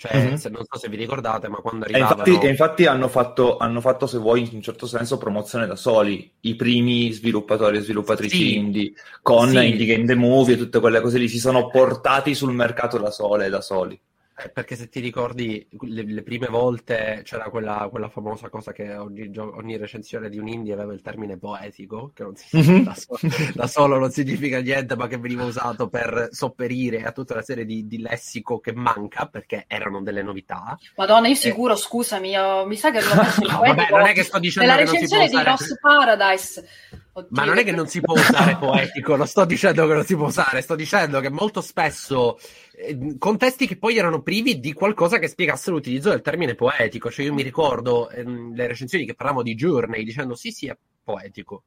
Cioè, 0.00 0.16
mm-hmm. 0.16 0.34
se, 0.36 0.48
non 0.48 0.64
so 0.66 0.78
se 0.78 0.88
vi 0.88 0.96
ricordate, 0.96 1.48
ma 1.48 1.58
quando 1.58 1.84
arrivavano... 1.84 2.24
E 2.24 2.30
infatti, 2.30 2.46
e 2.46 2.48
infatti 2.48 2.86
hanno, 2.86 3.08
fatto, 3.08 3.58
hanno, 3.58 3.82
fatto, 3.82 4.06
se 4.06 4.16
vuoi, 4.16 4.48
in 4.48 4.54
un 4.54 4.62
certo 4.62 4.86
senso, 4.86 5.18
promozione 5.18 5.66
da 5.66 5.76
soli. 5.76 6.32
I 6.40 6.56
primi 6.56 7.12
sviluppatori 7.12 7.76
e 7.76 7.80
sviluppatrici 7.82 8.34
sì. 8.34 8.56
indie, 8.56 8.92
con 9.20 9.50
sì. 9.50 9.62
Indie 9.62 9.84
Game 9.84 10.06
The 10.06 10.14
Movie 10.14 10.54
e 10.54 10.56
tutte 10.56 10.80
quelle 10.80 11.02
cose 11.02 11.18
lì, 11.18 11.28
si 11.28 11.38
sono 11.38 11.68
portati 11.68 12.34
sul 12.34 12.54
mercato 12.54 12.96
da 12.96 13.10
sole, 13.10 13.50
da 13.50 13.60
soli. 13.60 14.00
Eh, 14.42 14.48
perché 14.48 14.74
se 14.74 14.88
ti 14.88 15.00
ricordi 15.00 15.66
le, 15.82 16.02
le 16.02 16.22
prime 16.22 16.46
volte 16.46 17.20
c'era 17.24 17.50
quella, 17.50 17.88
quella, 17.90 18.08
famosa 18.08 18.48
cosa 18.48 18.72
che 18.72 18.94
ogni, 18.94 19.30
ogni, 19.36 19.76
recensione 19.76 20.30
di 20.30 20.38
un 20.38 20.48
indie 20.48 20.72
aveva 20.72 20.94
il 20.94 21.02
termine 21.02 21.36
poetico, 21.36 22.10
che 22.14 22.24
si, 22.34 22.56
mm-hmm. 22.56 22.84
da, 22.84 22.94
so, 22.94 23.18
da, 23.52 23.66
solo 23.66 23.98
non 23.98 24.10
significa 24.10 24.60
niente, 24.60 24.96
ma 24.96 25.08
che 25.08 25.18
veniva 25.18 25.44
usato 25.44 25.88
per 25.88 26.28
sopperire 26.30 27.02
a 27.02 27.12
tutta 27.12 27.34
una 27.34 27.42
serie 27.42 27.66
di, 27.66 27.86
di 27.86 27.98
lessico 27.98 28.60
che 28.60 28.72
manca 28.72 29.26
perché 29.26 29.64
erano 29.66 30.00
delle 30.00 30.22
novità. 30.22 30.78
Madonna, 30.96 31.28
io 31.28 31.34
sicuro, 31.34 31.74
e... 31.74 31.76
scusami, 31.76 32.30
io, 32.30 32.64
mi 32.64 32.76
sa 32.76 32.90
che 32.90 33.00
non 33.00 33.18
ho 33.18 33.20
messo 33.22 33.42
il 33.42 33.46
poetico. 33.48 33.74
Vabbè, 33.74 33.90
non 33.90 34.06
è 34.06 34.12
che 34.14 34.22
sto 34.22 34.38
dicendo 34.38 34.70
nella 34.70 34.82
recensione 34.82 35.28
di 35.28 35.34
usare... 35.34 35.50
Lost 35.50 35.78
Paradise. 35.80 36.68
Oddio. 37.12 37.28
Ma 37.30 37.44
non 37.44 37.58
è 37.58 37.64
che 37.64 37.72
non 37.72 37.88
si 37.88 38.00
può 38.00 38.14
usare 38.14 38.56
poetico, 38.58 39.16
non 39.16 39.26
sto 39.26 39.44
dicendo 39.44 39.86
che 39.86 39.94
non 39.94 40.04
si 40.04 40.14
può 40.14 40.26
usare, 40.26 40.60
sto 40.60 40.76
dicendo 40.76 41.18
che 41.20 41.28
molto 41.28 41.60
spesso 41.60 42.38
eh, 42.38 42.69
contesti 43.18 43.66
che 43.66 43.76
poi 43.76 43.96
erano 43.96 44.22
privi 44.22 44.60
di 44.60 44.72
qualcosa 44.72 45.18
che 45.18 45.28
spiegasse 45.28 45.70
l'utilizzo 45.70 46.10
del 46.10 46.22
termine 46.22 46.54
poetico. 46.54 47.10
Cioè, 47.10 47.24
io 47.24 47.34
mi 47.34 47.42
ricordo 47.42 48.10
ehm, 48.10 48.54
le 48.54 48.66
recensioni 48.66 49.06
che 49.06 49.14
parlavano 49.14 49.44
di 49.44 49.54
Journey 49.54 50.04
dicendo 50.04 50.34
sì, 50.34 50.50
sì, 50.50 50.66
è 50.66 50.76
poetico. 51.02 51.64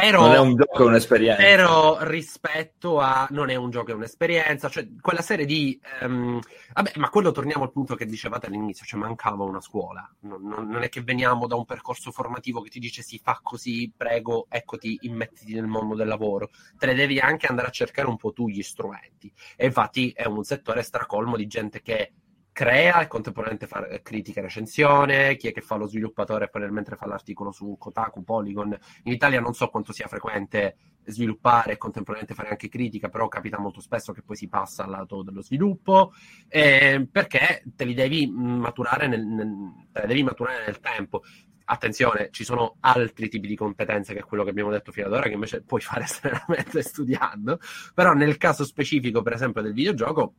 Però, 0.00 0.26
non 0.26 0.34
è 0.34 0.38
un 0.38 0.56
gioco, 0.56 0.82
è 0.82 0.86
un'esperienza. 0.86 1.42
Però 1.42 1.98
rispetto 2.02 3.00
a 3.00 3.26
non 3.30 3.50
è 3.50 3.54
un 3.54 3.70
gioco, 3.70 3.90
è 3.90 3.94
un'esperienza, 3.94 4.68
cioè 4.68 4.86
quella 5.00 5.22
serie 5.22 5.46
di 5.46 5.78
um, 6.02 6.40
vabbè, 6.74 6.92
ma 6.96 7.08
quello 7.10 7.32
torniamo 7.32 7.64
al 7.64 7.72
punto 7.72 7.94
che 7.94 8.06
dicevate 8.06 8.46
all'inizio, 8.46 8.84
cioè 8.84 8.98
mancava 8.98 9.44
una 9.44 9.60
scuola. 9.60 10.08
Non, 10.20 10.42
non, 10.42 10.68
non, 10.68 10.82
è 10.82 10.88
che 10.88 11.02
veniamo 11.02 11.46
da 11.46 11.56
un 11.56 11.64
percorso 11.64 12.10
formativo 12.10 12.60
che 12.60 12.70
ti 12.70 12.78
dice 12.78 13.02
si 13.02 13.20
fa 13.22 13.40
così, 13.42 13.92
prego, 13.94 14.46
eccoti, 14.48 14.98
immettiti 15.02 15.54
nel 15.54 15.66
mondo 15.66 15.94
del 15.94 16.08
lavoro. 16.08 16.50
Te 16.76 16.86
ne 16.86 16.94
devi 16.94 17.18
anche 17.18 17.46
andare 17.46 17.68
a 17.68 17.72
cercare 17.72 18.08
un 18.08 18.16
po' 18.16 18.32
tu 18.32 18.48
gli 18.48 18.62
strumenti. 18.62 19.32
E 19.56 19.66
infatti 19.66 20.12
è 20.14 20.26
un 20.26 20.42
settore 20.44 20.82
stracolmo 20.82 21.36
di 21.36 21.46
gente 21.46 21.82
che 21.82 22.12
crea 22.58 23.02
e 23.02 23.06
contemporaneamente 23.06 23.68
fa 23.68 23.86
critica 24.02 24.40
e 24.40 24.42
recensione, 24.42 25.36
chi 25.36 25.46
è 25.46 25.52
che 25.52 25.60
fa 25.60 25.76
lo 25.76 25.86
sviluppatore 25.86 26.48
poi 26.48 26.68
mentre 26.72 26.96
fa 26.96 27.06
l'articolo 27.06 27.52
su 27.52 27.76
Kotaku, 27.78 28.24
Polygon. 28.24 28.76
In 29.04 29.12
Italia 29.12 29.38
non 29.38 29.54
so 29.54 29.68
quanto 29.68 29.92
sia 29.92 30.08
frequente 30.08 30.76
sviluppare 31.04 31.74
e 31.74 31.76
contemporaneamente 31.76 32.34
fare 32.34 32.50
anche 32.50 32.68
critica, 32.68 33.10
però 33.10 33.28
capita 33.28 33.60
molto 33.60 33.80
spesso 33.80 34.12
che 34.12 34.22
poi 34.22 34.34
si 34.34 34.48
passa 34.48 34.82
al 34.82 34.90
lato 34.90 35.22
dello 35.22 35.40
sviluppo, 35.40 36.12
eh, 36.48 37.06
perché 37.08 37.62
te 37.76 37.84
li 37.84 37.94
devi 37.94 38.26
maturare 38.26 39.06
nel, 39.06 39.24
nel, 39.24 39.86
te 39.92 40.08
devi 40.08 40.24
maturare 40.24 40.64
nel 40.66 40.80
tempo. 40.80 41.22
Attenzione, 41.66 42.30
ci 42.32 42.42
sono 42.42 42.78
altri 42.80 43.28
tipi 43.28 43.46
di 43.46 43.54
competenze 43.54 44.14
che 44.14 44.24
quello 44.24 44.42
che 44.42 44.50
abbiamo 44.50 44.72
detto 44.72 44.90
fino 44.90 45.06
ad 45.06 45.12
ora, 45.12 45.28
che 45.28 45.34
invece 45.34 45.62
puoi 45.62 45.80
fare 45.80 46.06
serenamente 46.10 46.82
studiando, 46.82 47.60
però 47.94 48.14
nel 48.14 48.36
caso 48.36 48.64
specifico, 48.64 49.22
per 49.22 49.34
esempio, 49.34 49.62
del 49.62 49.74
videogioco, 49.74 50.34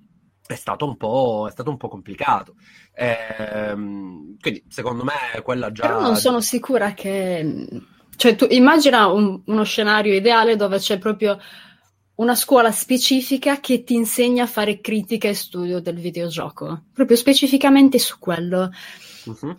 è 0.53 0.55
stato 0.55 0.85
un 0.85 0.97
po', 0.97 1.45
è 1.47 1.51
stato 1.51 1.69
un 1.69 1.77
po 1.77 1.87
complicato. 1.87 2.55
Ehm, 2.95 4.35
quindi, 4.39 4.63
secondo 4.67 5.03
me, 5.03 5.41
quella 5.43 5.71
già. 5.71 5.85
Però 5.85 6.01
non 6.01 6.15
sono 6.15 6.41
sicura 6.41 6.93
che. 6.93 7.67
Cioè, 8.15 8.35
tu 8.35 8.47
immagina 8.49 9.07
un, 9.07 9.43
uno 9.45 9.63
scenario 9.63 10.15
ideale 10.15 10.55
dove 10.55 10.79
c'è 10.79 10.97
proprio 10.97 11.39
una 12.15 12.33
scuola 12.33 12.71
specifica 12.71 13.59
che 13.59 13.83
ti 13.83 13.93
insegna 13.93 14.43
a 14.43 14.47
fare 14.47 14.81
critica 14.81 15.27
e 15.27 15.35
studio 15.35 15.79
del 15.79 15.99
videogioco, 15.99 16.85
proprio 16.93 17.15
specificamente 17.15 17.99
su 17.99 18.17
quello. 18.17 18.71
Uh-huh. 19.25 19.55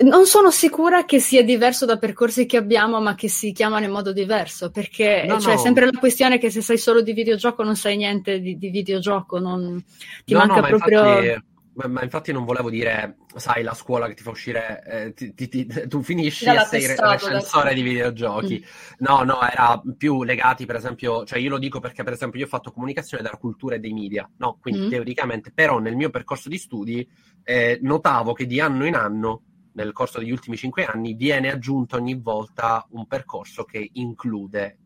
Non 0.00 0.26
sono 0.26 0.52
sicura 0.52 1.04
che 1.04 1.18
sia 1.18 1.42
diverso 1.42 1.84
da 1.84 1.98
percorsi 1.98 2.46
che 2.46 2.56
abbiamo, 2.56 3.00
ma 3.00 3.16
che 3.16 3.28
si 3.28 3.50
chiamano 3.50 3.84
in 3.84 3.90
modo 3.90 4.12
diverso, 4.12 4.70
perché 4.70 5.24
no, 5.26 5.40
cioè, 5.40 5.54
no. 5.54 5.58
è 5.58 5.62
sempre 5.62 5.86
la 5.86 5.98
questione 5.98 6.38
che 6.38 6.50
se 6.50 6.60
sai 6.60 6.78
solo 6.78 7.02
di 7.02 7.12
videogioco 7.12 7.64
non 7.64 7.74
sai 7.74 7.96
niente 7.96 8.38
di, 8.38 8.56
di 8.56 8.70
videogioco, 8.70 9.40
non... 9.40 9.82
ti 10.24 10.34
no, 10.34 10.38
manca 10.38 10.62
proprio... 10.62 11.00
Infatti, 11.00 11.46
ma, 11.78 11.86
ma, 11.86 12.02
infatti 12.02 12.32
non 12.32 12.44
volevo 12.44 12.70
dire, 12.70 13.18
sai, 13.36 13.62
la 13.62 13.72
scuola 13.72 14.08
che 14.08 14.14
ti 14.14 14.24
fa 14.24 14.30
uscire, 14.30 14.82
eh, 14.84 15.14
ti, 15.14 15.32
ti, 15.32 15.48
ti, 15.48 15.66
tu 15.86 16.02
finisci 16.02 16.44
e 16.44 16.58
sei 16.68 16.86
recensore 16.86 17.72
di 17.72 17.82
videogiochi. 17.82 18.64
Mm. 18.64 19.06
No, 19.06 19.22
no, 19.22 19.40
era 19.42 19.80
più 19.96 20.24
legati, 20.24 20.66
per 20.66 20.74
esempio, 20.74 21.24
cioè 21.24 21.38
io 21.38 21.50
lo 21.50 21.58
dico 21.58 21.78
perché, 21.78 22.02
per 22.02 22.14
esempio, 22.14 22.40
io 22.40 22.46
ho 22.46 22.48
fatto 22.48 22.72
comunicazione 22.72 23.22
della 23.22 23.36
cultura 23.36 23.76
e 23.76 23.78
dei 23.78 23.92
media, 23.92 24.28
no? 24.38 24.58
Quindi 24.60 24.86
mm. 24.86 24.90
teoricamente, 24.90 25.52
però 25.52 25.78
nel 25.78 25.94
mio 25.94 26.10
percorso 26.10 26.48
di 26.48 26.58
studi 26.58 27.08
eh, 27.44 27.78
notavo 27.82 28.32
che 28.32 28.46
di 28.46 28.58
anno 28.58 28.84
in 28.84 28.96
anno 28.96 29.42
nel 29.78 29.92
corso 29.92 30.18
degli 30.18 30.32
ultimi 30.32 30.56
cinque 30.56 30.84
anni 30.84 31.14
viene 31.14 31.50
aggiunto 31.50 31.96
ogni 31.96 32.14
volta 32.14 32.84
un 32.90 33.06
percorso 33.06 33.64
che 33.64 33.90
include 33.94 34.78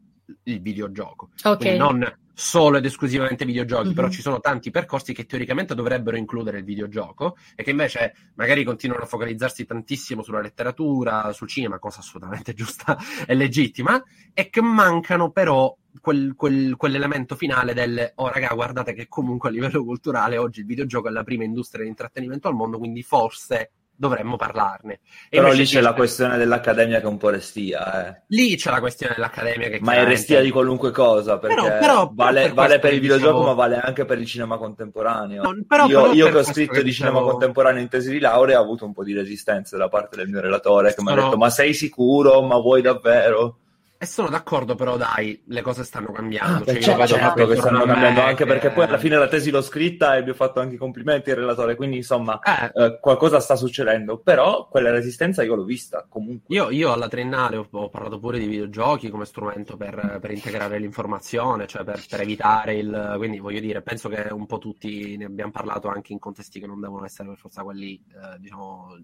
il 0.44 0.60
videogioco. 0.60 1.30
Okay. 1.42 1.56
Quindi 1.56 1.78
non 1.78 2.16
solo 2.34 2.78
ed 2.78 2.84
esclusivamente 2.84 3.44
videogiochi, 3.44 3.86
mm-hmm. 3.86 3.94
però 3.94 4.08
ci 4.08 4.22
sono 4.22 4.40
tanti 4.40 4.70
percorsi 4.70 5.12
che 5.12 5.26
teoricamente 5.26 5.74
dovrebbero 5.74 6.16
includere 6.16 6.58
il 6.58 6.64
videogioco 6.64 7.36
e 7.54 7.62
che 7.62 7.70
invece 7.70 8.14
magari 8.34 8.64
continuano 8.64 9.04
a 9.04 9.06
focalizzarsi 9.06 9.66
tantissimo 9.66 10.22
sulla 10.22 10.40
letteratura, 10.40 11.32
sul 11.32 11.48
cinema, 11.48 11.78
cosa 11.78 12.00
assolutamente 12.00 12.52
giusta 12.54 12.96
e 13.26 13.34
legittima, 13.34 14.02
e 14.32 14.48
che 14.48 14.62
mancano 14.62 15.30
però 15.30 15.74
quel, 16.00 16.34
quel, 16.34 16.74
quell'elemento 16.76 17.36
finale 17.36 17.74
del 17.74 18.12
oh 18.14 18.28
raga 18.28 18.54
guardate 18.54 18.94
che 18.94 19.08
comunque 19.08 19.50
a 19.50 19.52
livello 19.52 19.84
culturale 19.84 20.38
oggi 20.38 20.60
il 20.60 20.66
videogioco 20.66 21.08
è 21.08 21.10
la 21.10 21.22
prima 21.22 21.44
industria 21.44 21.82
di 21.82 21.90
intrattenimento 21.90 22.48
al 22.48 22.54
mondo, 22.54 22.78
quindi 22.78 23.02
forse 23.02 23.72
dovremmo 23.94 24.36
parlarne. 24.36 25.00
E 25.28 25.38
Però 25.38 25.52
lì 25.52 25.64
c'è 25.64 25.80
la 25.80 25.92
questione 25.92 26.36
dell'accademia 26.36 26.98
che 26.98 27.04
è 27.04 27.08
un 27.08 27.18
po' 27.18 27.30
restia. 27.30 28.08
Eh. 28.08 28.22
Lì 28.28 28.56
c'è 28.56 28.70
la 28.70 28.80
questione 28.80 29.14
dell'accademia 29.14 29.68
che 29.68 29.78
Ma 29.80 29.94
è 29.94 30.04
restia 30.04 30.40
di 30.40 30.50
qualunque 30.50 30.90
cosa, 30.90 31.38
perché 31.38 31.54
però, 31.54 31.78
però, 31.78 32.10
vale, 32.12 32.42
per, 32.42 32.54
vale 32.54 32.78
per 32.78 32.94
il 32.94 33.00
videogioco 33.00 33.38
diciamo... 33.38 33.46
ma 33.46 33.54
vale 33.54 33.80
anche 33.80 34.04
per 34.04 34.18
il 34.18 34.26
cinema 34.26 34.56
contemporaneo. 34.56 35.42
No, 35.42 35.56
però, 35.66 35.86
io, 35.86 36.12
io 36.12 36.30
che 36.30 36.38
ho 36.38 36.42
scritto 36.42 36.72
che 36.72 36.82
di 36.82 36.90
diciamo... 36.90 37.10
cinema 37.10 37.30
contemporaneo 37.30 37.80
in 37.80 37.88
tesi 37.88 38.10
di 38.10 38.18
laurea 38.18 38.60
ho 38.60 38.62
avuto 38.62 38.84
un 38.84 38.92
po' 38.92 39.04
di 39.04 39.14
resistenza 39.14 39.76
da 39.76 39.88
parte 39.88 40.16
del 40.16 40.28
mio 40.28 40.40
relatore 40.40 40.94
che 40.94 41.02
mi 41.02 41.12
ha 41.12 41.14
detto 41.14 41.36
ma 41.36 41.50
sei 41.50 41.74
sicuro? 41.74 42.42
Ma 42.42 42.58
vuoi 42.58 42.82
davvero? 42.82 43.58
E 44.02 44.06
sono 44.06 44.30
d'accordo, 44.30 44.74
però 44.74 44.96
dai, 44.96 45.40
le 45.46 45.62
cose 45.62 45.84
stanno 45.84 46.10
cambiando. 46.10 46.64
Ah, 46.64 46.66
cioè, 46.66 46.80
cioè, 46.80 47.06
certo, 47.06 47.06
certo 47.06 47.46
che 47.46 47.54
stanno 47.54 47.84
cambiando 47.84 48.20
anche 48.20 48.42
che... 48.42 48.46
perché 48.46 48.70
poi 48.70 48.86
alla 48.86 48.98
fine 48.98 49.16
la 49.16 49.28
tesi 49.28 49.52
l'ho 49.52 49.62
scritta 49.62 50.16
e 50.16 50.24
vi 50.24 50.30
ho 50.30 50.34
fatto 50.34 50.58
anche 50.58 50.74
i 50.74 50.76
complimenti 50.76 51.30
al 51.30 51.36
relatore, 51.36 51.76
quindi 51.76 51.98
insomma 51.98 52.40
eh. 52.40 52.72
Eh, 52.74 52.98
qualcosa 52.98 53.38
sta 53.38 53.54
succedendo, 53.54 54.18
però 54.18 54.66
quella 54.66 54.90
resistenza 54.90 55.44
io 55.44 55.54
l'ho 55.54 55.62
vista 55.62 56.04
comunque. 56.08 56.52
Io, 56.52 56.70
io 56.70 56.92
alla 56.92 57.06
triennale 57.06 57.54
ho, 57.54 57.68
ho, 57.70 57.88
parlato 57.90 58.18
pure 58.18 58.40
di 58.40 58.46
videogiochi 58.48 59.08
come 59.08 59.24
strumento 59.24 59.76
per, 59.76 60.18
per 60.20 60.32
integrare 60.32 60.80
l'informazione, 60.80 61.68
cioè 61.68 61.84
per, 61.84 62.04
per, 62.08 62.22
evitare 62.22 62.74
il... 62.74 63.14
quindi 63.18 63.38
voglio 63.38 63.60
dire, 63.60 63.82
penso 63.82 64.08
che 64.08 64.26
un 64.32 64.46
po' 64.46 64.58
tutti 64.58 65.16
ne 65.16 65.26
abbiamo 65.26 65.52
parlato 65.52 65.86
anche 65.86 66.12
in 66.12 66.18
contesti 66.18 66.58
che 66.58 66.66
non 66.66 66.80
devono 66.80 67.04
essere 67.04 67.28
per 67.28 67.38
forza 67.38 67.62
quelli, 67.62 67.94
eh, 67.94 68.40
diciamo 68.40 68.96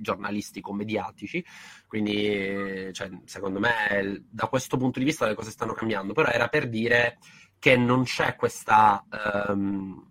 giornalistico-mediatici, 0.00 1.44
quindi 1.86 2.90
cioè, 2.92 3.10
secondo 3.24 3.60
me 3.60 4.24
da 4.28 4.46
questo 4.46 4.76
punto 4.76 4.98
di 4.98 5.04
vista 5.04 5.26
le 5.26 5.34
cose 5.34 5.50
stanno 5.50 5.72
cambiando, 5.72 6.12
però 6.12 6.28
era 6.28 6.48
per 6.48 6.68
dire 6.68 7.18
che 7.58 7.76
non 7.76 8.04
c'è 8.04 8.34
questa... 8.36 9.04
Um, 9.48 10.08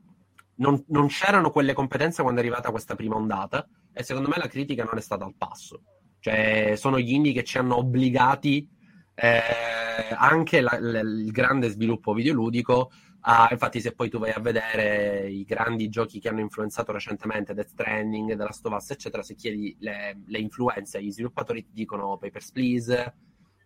non, 0.59 0.83
non, 0.89 1.07
c'erano 1.07 1.51
quelle 1.51 1.73
competenze 1.73 2.21
quando 2.21 2.41
è 2.41 2.43
arrivata 2.43 2.69
questa 2.69 2.95
prima 2.95 3.15
ondata. 3.15 3.67
E 3.93 4.03
secondo 4.03 4.27
me 4.27 4.35
la 4.37 4.47
critica 4.47 4.83
non 4.83 4.97
è 4.97 5.01
stata 5.01 5.23
al 5.23 5.33
passo. 5.37 5.81
Cioè, 6.19 6.73
sono 6.75 6.99
gli 6.99 7.13
indie 7.13 7.31
che 7.31 7.45
ci 7.45 7.57
hanno 7.57 7.77
obbligati 7.77 8.67
eh, 9.15 9.41
anche 10.15 10.61
la, 10.61 10.77
la, 10.79 10.99
il 10.99 11.31
grande 11.31 11.69
sviluppo 11.69 12.13
videoludico 12.13 12.91
Ah, 13.21 13.49
infatti, 13.51 13.81
se 13.81 13.93
poi 13.93 14.09
tu 14.09 14.17
vai 14.17 14.31
a 14.31 14.39
vedere 14.39 15.29
i 15.29 15.43
grandi 15.43 15.89
giochi 15.89 16.19
che 16.19 16.29
hanno 16.29 16.39
influenzato 16.39 16.91
recentemente, 16.93 17.53
Death 17.53 17.69
Stranding, 17.69 18.29
The 18.29 18.35
Last 18.35 18.65
of 18.65 18.73
Us, 18.73 18.91
eccetera, 18.91 19.23
se 19.23 19.35
chiedi 19.35 19.75
le, 19.79 20.21
le 20.25 20.39
influenze, 20.39 21.03
gli 21.03 21.11
sviluppatori 21.11 21.63
ti 21.65 21.73
dicono 21.73 22.17
Papers, 22.17 22.51
Please, 22.51 23.13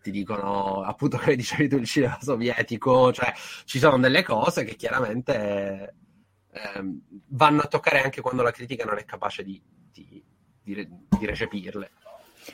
ti 0.02 0.10
dicono 0.10 0.82
appunto 0.82 1.18
come 1.22 1.36
dicevi 1.36 1.68
tu 1.68 1.76
il 1.76 1.86
cinema 1.86 2.18
sovietico, 2.20 3.12
cioè 3.12 3.32
ci 3.64 3.78
sono 3.78 3.98
delle 3.98 4.22
cose 4.22 4.64
che 4.64 4.74
chiaramente 4.74 5.94
eh, 6.50 6.84
vanno 7.28 7.62
a 7.62 7.66
toccare 7.66 8.02
anche 8.02 8.20
quando 8.20 8.42
la 8.42 8.50
critica 8.50 8.84
non 8.84 8.98
è 8.98 9.04
capace 9.04 9.42
di, 9.42 9.60
di, 9.90 10.22
di, 10.62 10.88
di 11.18 11.26
recepirle. 11.26 11.90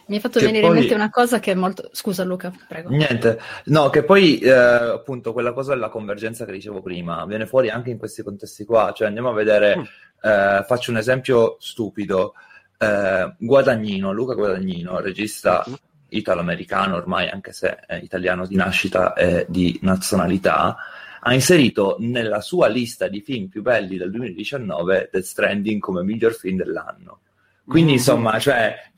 Mi 0.07 0.17
hai 0.17 0.21
fatto 0.21 0.39
che 0.39 0.47
venire 0.47 0.67
poi... 0.67 0.75
in 0.75 0.81
mente 0.81 0.95
una 0.95 1.11
cosa 1.11 1.41
che 1.41 1.53
è 1.53 1.55
molto... 1.55 1.89
Scusa 1.93 2.25
Luca, 2.25 2.53
prego. 2.69 2.91
Niente, 2.91 3.41
no, 3.67 3.91
che 3.91 4.05
poi 4.05 4.39
eh, 4.39 4.51
appunto 4.51 5.33
quella 5.33 5.53
cosa 5.53 5.75
della 5.75 5.89
convergenza 5.89 6.45
che 6.45 6.53
dicevo 6.53 6.81
prima 6.81 7.25
viene 7.27 7.47
fuori 7.47 7.71
anche 7.71 7.91
in 7.91 7.99
questi 7.99 8.23
contesti 8.23 8.65
qua, 8.65 8.93
cioè 8.95 9.09
andiamo 9.09 9.31
a 9.31 9.35
vedere, 9.35 9.77
mm. 9.77 9.83
eh, 10.23 10.65
faccio 10.67 10.91
un 10.91 10.97
esempio 10.97 11.57
stupido, 11.61 12.35
eh, 12.79 13.35
Guadagnino, 13.39 14.13
Luca 14.13 14.35
Guadagnino, 14.35 15.01
regista 15.01 15.65
mm. 15.69 15.75
italo-americano 16.09 16.97
ormai, 16.97 17.29
anche 17.29 17.53
se 17.53 17.77
è 17.87 17.97
italiano 17.97 18.47
di 18.47 18.57
nascita 18.57 19.15
e 19.15 19.47
di 19.49 19.79
nazionalità, 19.83 20.77
ha 21.23 21.35
inserito 21.35 21.97
nella 21.99 22.41
sua 22.41 22.67
lista 22.69 23.09
di 23.09 23.21
film 23.21 23.49
più 23.49 23.63
belli 23.63 23.97
del 23.97 24.11
2019 24.11 25.11
Death 25.13 25.25
Stranding 25.25 25.81
come 25.81 26.03
miglior 26.03 26.33
film 26.33 26.57
dell'anno. 26.57 27.21
Quindi, 27.67 27.93
mm. 27.93 27.97
insomma, 27.97 28.39
cioè, 28.39 28.90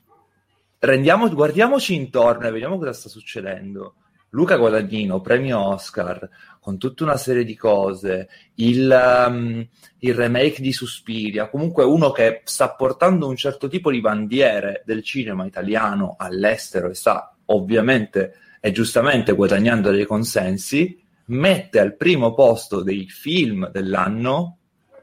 rendiamo, 0.83 1.29
guardiamoci 1.29 1.95
intorno 1.95 2.47
e 2.47 2.51
vediamo 2.51 2.77
cosa 2.77 2.93
sta 2.93 3.09
succedendo. 3.09 3.95
Luca 4.29 4.57
Guadagnino, 4.57 5.21
premio 5.21 5.59
Oscar, 5.59 6.27
con 6.59 6.77
tutta 6.79 7.03
una 7.03 7.17
serie 7.17 7.43
di 7.43 7.55
cose, 7.55 8.27
il, 8.55 9.25
um, 9.27 9.65
il, 9.99 10.13
remake 10.15 10.59
di 10.59 10.73
Suspiria, 10.73 11.49
comunque 11.49 11.83
uno 11.83 12.11
che 12.11 12.41
sta 12.43 12.71
portando 12.71 13.27
un 13.27 13.35
certo 13.35 13.67
tipo 13.67 13.91
di 13.91 14.01
bandiere 14.01 14.81
del 14.85 15.03
cinema 15.03 15.45
italiano 15.45 16.15
all'estero 16.17 16.89
e 16.89 16.95
sta 16.95 17.35
ovviamente 17.45 18.35
e 18.59 18.71
giustamente 18.71 19.33
guadagnando 19.33 19.91
dei 19.91 20.05
consensi, 20.05 20.99
mette 21.25 21.79
al 21.79 21.95
primo 21.95 22.33
posto 22.33 22.81
dei 22.81 23.07
film 23.07 23.69
dell'anno 23.69 24.57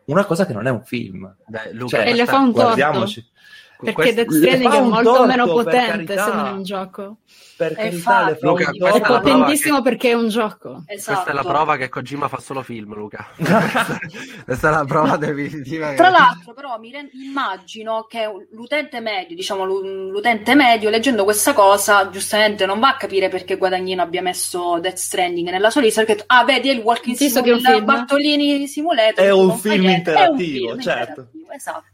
una 0.06 0.24
cosa 0.24 0.44
che 0.44 0.52
non 0.52 0.66
è 0.66 0.70
un 0.70 0.82
film. 0.82 1.32
Dai, 1.46 1.72
Luca, 1.72 1.98
cioè, 1.98 2.08
e 2.08 2.14
le 2.14 2.26
fa 2.26 2.38
un 2.38 2.50
guardiamoci. 2.50 3.20
Torto 3.20 3.38
Perché. 3.82 4.14
Death 4.14 4.30
Stranding 4.30 4.72
è 4.72 4.80
molto 4.80 5.02
torto, 5.02 5.26
meno 5.26 5.46
potente 5.46 6.16
se 6.16 6.32
non 6.32 6.46
è 6.46 6.50
un 6.50 6.62
gioco. 6.62 7.16
Per 7.60 7.74
carità, 7.74 8.24
le 8.24 8.38
Luca, 8.40 8.70
è 8.70 9.00
potentissimo 9.02 9.76
che... 9.76 9.82
perché 9.82 10.10
è 10.10 10.12
un 10.14 10.28
gioco. 10.28 10.82
Esatto. 10.86 11.12
Questa 11.12 11.30
è 11.30 11.34
la 11.34 11.44
prova 11.44 11.76
che 11.76 11.90
Kojima 11.90 12.26
fa 12.26 12.38
solo 12.38 12.62
film, 12.62 12.94
Luca. 12.94 13.28
Questa 13.36 14.68
è 14.68 14.70
la 14.70 14.84
prova 14.86 15.18
definitiva. 15.18 15.92
Tra 15.92 16.08
l'altro, 16.08 16.54
però, 16.54 16.78
mi 16.78 16.90
rend... 16.90 17.10
immagino 17.12 18.06
che 18.08 18.26
l'utente 18.52 19.00
medio, 19.00 19.36
diciamo 19.36 19.66
l'utente 19.66 20.54
medio, 20.54 20.88
leggendo 20.88 21.24
questa 21.24 21.52
cosa, 21.52 22.08
giustamente 22.08 22.64
non 22.64 22.80
va 22.80 22.88
a 22.88 22.96
capire 22.96 23.28
perché 23.28 23.58
Guadagnino 23.58 24.00
abbia 24.00 24.22
messo 24.22 24.78
Death 24.80 24.96
Stranding 24.96 25.50
nella 25.50 25.68
sua 25.68 25.82
lista, 25.82 26.02
perché 26.02 26.24
ah, 26.28 26.44
vedi, 26.44 26.70
è 26.70 26.72
il 26.72 26.80
Walking 26.80 27.14
Simulator, 27.14 27.84
Bartolini 27.84 28.66
Simulator. 28.68 29.22
È 29.22 29.30
un 29.30 29.54
film 29.58 29.86
interattivo, 29.86 30.70
è 30.70 30.72
un 30.72 30.80
film 30.80 30.80
certo. 30.80 31.26
Esatto. 31.50 31.84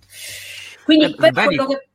Quindi 0.86 1.04
eh, 1.06 1.14
per 1.14 1.32
vedi, 1.32 1.56
quello 1.56 1.66
che... 1.66 1.88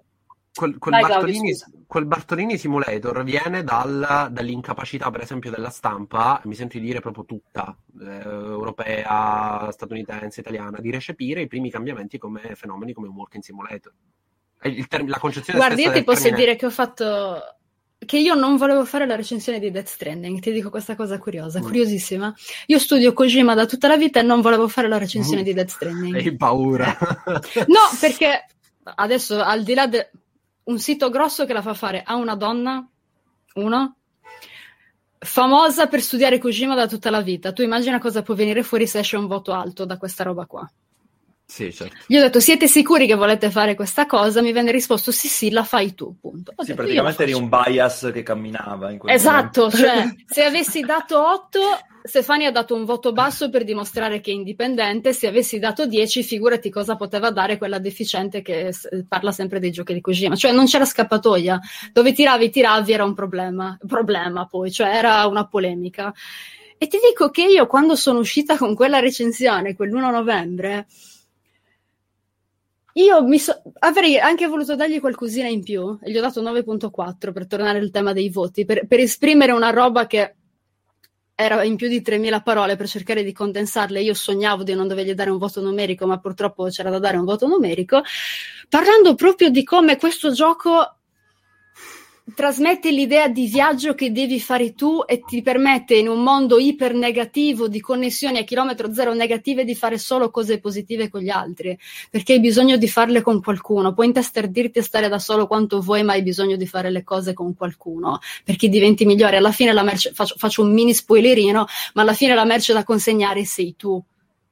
Quel, 0.53 0.77
quel, 0.79 0.93
Vai, 0.99 1.09
Bartolini, 1.09 1.55
quel, 1.87 2.05
Bartolini, 2.05 2.57
Simulator 2.57 3.23
viene 3.23 3.63
dal, 3.63 4.27
dall'incapacità, 4.29 5.09
per 5.09 5.21
esempio, 5.21 5.49
della 5.49 5.69
stampa, 5.69 6.41
mi 6.43 6.55
sento 6.55 6.77
di 6.77 6.83
dire 6.83 6.99
proprio 6.99 7.23
tutta, 7.23 7.73
eh, 8.01 8.19
europea, 8.21 9.71
statunitense, 9.71 10.41
italiana, 10.41 10.79
di 10.81 10.91
recepire 10.91 11.41
i 11.41 11.47
primi 11.47 11.71
cambiamenti 11.71 12.17
come 12.17 12.53
fenomeni 12.55 12.91
come 12.91 13.07
un 13.07 13.15
walking 13.15 13.41
simulator. 13.41 13.93
Term- 14.89 15.07
la 15.07 15.19
concezione 15.19 15.57
Guardi, 15.57 15.83
io 15.83 15.91
ti 15.93 16.03
posso 16.03 16.23
termine... 16.23 16.43
dire 16.43 16.55
che 16.57 16.65
ho 16.65 16.69
fatto 16.69 17.41
che 18.05 18.17
io 18.17 18.33
non 18.33 18.57
volevo 18.57 18.83
fare 18.83 19.05
la 19.05 19.15
recensione 19.15 19.59
di 19.59 19.69
Death 19.69 19.87
Stranding, 19.87 20.39
ti 20.39 20.51
dico 20.51 20.69
questa 20.69 20.95
cosa 20.95 21.19
curiosa, 21.19 21.59
mm. 21.59 21.63
curiosissima. 21.63 22.33
Io 22.67 22.79
studio 22.79 23.13
Kojima 23.13 23.53
da 23.53 23.65
tutta 23.65 23.87
la 23.87 23.95
vita 23.95 24.19
e 24.19 24.23
non 24.23 24.41
volevo 24.41 24.67
fare 24.67 24.87
la 24.87 24.97
recensione 24.97 25.41
mm. 25.41 25.45
di 25.45 25.53
Death 25.53 25.69
Stranding. 25.69 26.15
Hai 26.19 26.35
paura? 26.35 26.97
no, 27.67 27.79
perché 27.99 28.45
adesso 28.83 29.41
al 29.41 29.63
di 29.63 29.73
là 29.73 29.87
di 29.87 29.97
un 30.63 30.79
sito 30.79 31.09
grosso 31.09 31.45
che 31.45 31.53
la 31.53 31.61
fa 31.61 31.73
fare 31.73 32.03
a 32.05 32.15
una 32.15 32.35
donna, 32.35 32.87
uno, 33.55 33.95
famosa 35.17 35.87
per 35.87 36.01
studiare 36.01 36.39
Kojima 36.39 36.75
da 36.75 36.87
tutta 36.87 37.09
la 37.09 37.21
vita. 37.21 37.53
Tu 37.53 37.61
immagina 37.61 37.99
cosa 37.99 38.21
può 38.21 38.33
venire 38.33 38.63
fuori 38.63 38.87
se 38.87 38.99
esce 38.99 39.17
un 39.17 39.27
voto 39.27 39.53
alto 39.53 39.85
da 39.85 39.97
questa 39.97 40.23
roba 40.23 40.45
qua. 40.45 40.69
Sì, 41.45 41.73
certo. 41.73 41.97
Gli 42.07 42.15
ho 42.15 42.21
detto, 42.21 42.39
siete 42.39 42.67
sicuri 42.67 43.05
che 43.05 43.15
volete 43.15 43.51
fare 43.51 43.75
questa 43.75 44.05
cosa? 44.05 44.41
Mi 44.41 44.53
venne 44.53 44.71
risposto, 44.71 45.11
sì, 45.11 45.27
sì, 45.27 45.51
la 45.51 45.65
fai 45.65 45.93
tu, 45.93 46.15
punto. 46.17 46.53
Ho 46.55 46.63
sì, 46.63 46.69
detto, 46.69 46.81
praticamente 46.81 47.23
eri 47.23 47.33
un 47.33 47.49
bias 47.49 48.09
che 48.13 48.23
camminava. 48.23 48.89
In 48.89 48.99
esatto, 49.03 49.69
cioè, 49.69 50.15
se 50.25 50.45
avessi 50.45 50.79
dato 50.79 51.21
8, 51.21 51.59
Stefani 52.03 52.45
ha 52.45 52.51
dato 52.51 52.73
un 52.73 52.85
voto 52.85 53.11
basso 53.11 53.49
per 53.49 53.63
dimostrare 53.63 54.21
che 54.21 54.31
è 54.31 54.33
indipendente, 54.33 55.13
se 55.13 55.27
avessi 55.27 55.59
dato 55.59 55.85
10, 55.85 56.23
figurati 56.23 56.69
cosa 56.69 56.95
poteva 56.95 57.31
dare 57.31 57.57
quella 57.57 57.79
deficiente 57.79 58.41
che 58.41 58.73
parla 59.07 59.31
sempre 59.31 59.59
dei 59.59 59.71
giochi 59.71 59.93
di 59.93 60.01
Kojima. 60.01 60.35
Cioè, 60.35 60.51
non 60.51 60.65
c'era 60.65 60.85
scappatoia. 60.85 61.59
Dove 61.93 62.13
tiravi, 62.13 62.49
tiravi, 62.49 62.91
era 62.91 63.03
un 63.03 63.13
problema. 63.13 63.77
Problema, 63.85 64.47
poi, 64.47 64.71
cioè, 64.71 64.87
era 64.87 65.25
una 65.27 65.47
polemica. 65.47 66.13
E 66.77 66.87
ti 66.87 66.97
dico 67.07 67.29
che 67.29 67.43
io, 67.43 67.67
quando 67.67 67.95
sono 67.95 68.19
uscita 68.19 68.57
con 68.57 68.73
quella 68.73 68.99
recensione, 68.99 69.75
quell'1 69.75 70.11
novembre 70.11 70.87
io 72.93 73.37
so- 73.37 73.61
avrei 73.79 74.19
anche 74.19 74.47
voluto 74.47 74.75
dargli 74.75 74.99
qualcosina 74.99 75.47
in 75.47 75.63
più 75.63 75.97
e 76.01 76.11
gli 76.11 76.17
ho 76.17 76.21
dato 76.21 76.41
9.4 76.41 77.31
per 77.31 77.47
tornare 77.47 77.79
al 77.79 77.89
tema 77.89 78.11
dei 78.11 78.29
voti, 78.29 78.65
per, 78.65 78.85
per 78.85 78.99
esprimere 78.99 79.53
una 79.53 79.69
roba 79.69 80.07
che 80.07 80.35
era 81.35 81.63
in 81.63 81.75
più 81.75 81.87
di 81.87 82.01
3.000 82.01 82.41
parole 82.43 82.75
per 82.75 82.87
cercare 82.87 83.23
di 83.23 83.33
condensarle. 83.33 84.01
Io 84.01 84.13
sognavo 84.13 84.63
di 84.63 84.73
non 84.73 84.87
dovergli 84.87 85.13
dare 85.13 85.29
un 85.29 85.37
voto 85.37 85.61
numerico, 85.61 86.05
ma 86.05 86.19
purtroppo 86.19 86.65
c'era 86.65 86.89
da 86.89 86.99
dare 86.99 87.17
un 87.17 87.25
voto 87.25 87.47
numerico, 87.47 88.01
parlando 88.69 89.15
proprio 89.15 89.49
di 89.49 89.63
come 89.63 89.97
questo 89.97 90.31
gioco 90.31 91.00
trasmette 92.33 92.91
l'idea 92.91 93.27
di 93.27 93.47
viaggio 93.47 93.93
che 93.93 94.11
devi 94.11 94.39
fare 94.39 94.73
tu 94.73 95.03
e 95.05 95.21
ti 95.21 95.41
permette 95.41 95.95
in 95.95 96.07
un 96.07 96.21
mondo 96.21 96.59
iper 96.59 96.93
negativo 96.93 97.67
di 97.67 97.79
connessioni 97.79 98.37
a 98.37 98.43
chilometro 98.43 98.93
zero 98.93 99.13
negative 99.13 99.63
di 99.63 99.75
fare 99.75 99.97
solo 99.97 100.29
cose 100.29 100.59
positive 100.59 101.09
con 101.09 101.21
gli 101.21 101.29
altri 101.29 101.77
perché 102.09 102.33
hai 102.33 102.39
bisogno 102.39 102.77
di 102.77 102.87
farle 102.87 103.21
con 103.21 103.41
qualcuno 103.41 103.93
puoi 103.93 104.07
intastardirti 104.07 104.79
a 104.79 104.83
stare 104.83 105.09
da 105.09 105.19
solo 105.19 105.47
quanto 105.47 105.81
vuoi 105.81 106.03
ma 106.03 106.13
hai 106.13 106.23
bisogno 106.23 106.55
di 106.55 106.67
fare 106.67 106.89
le 106.89 107.03
cose 107.03 107.33
con 107.33 107.55
qualcuno 107.55 108.19
perché 108.43 108.69
diventi 108.69 109.05
migliore 109.05 109.37
alla 109.37 109.51
fine 109.51 109.73
la 109.73 109.83
merce 109.83 110.11
faccio, 110.13 110.35
faccio 110.37 110.61
un 110.61 110.73
mini 110.73 110.93
spoilerino 110.93 111.65
ma 111.93 112.01
alla 112.01 112.13
fine 112.13 112.33
la 112.33 112.45
merce 112.45 112.73
da 112.73 112.83
consegnare 112.83 113.45
sei 113.45 113.75
tu 113.75 114.01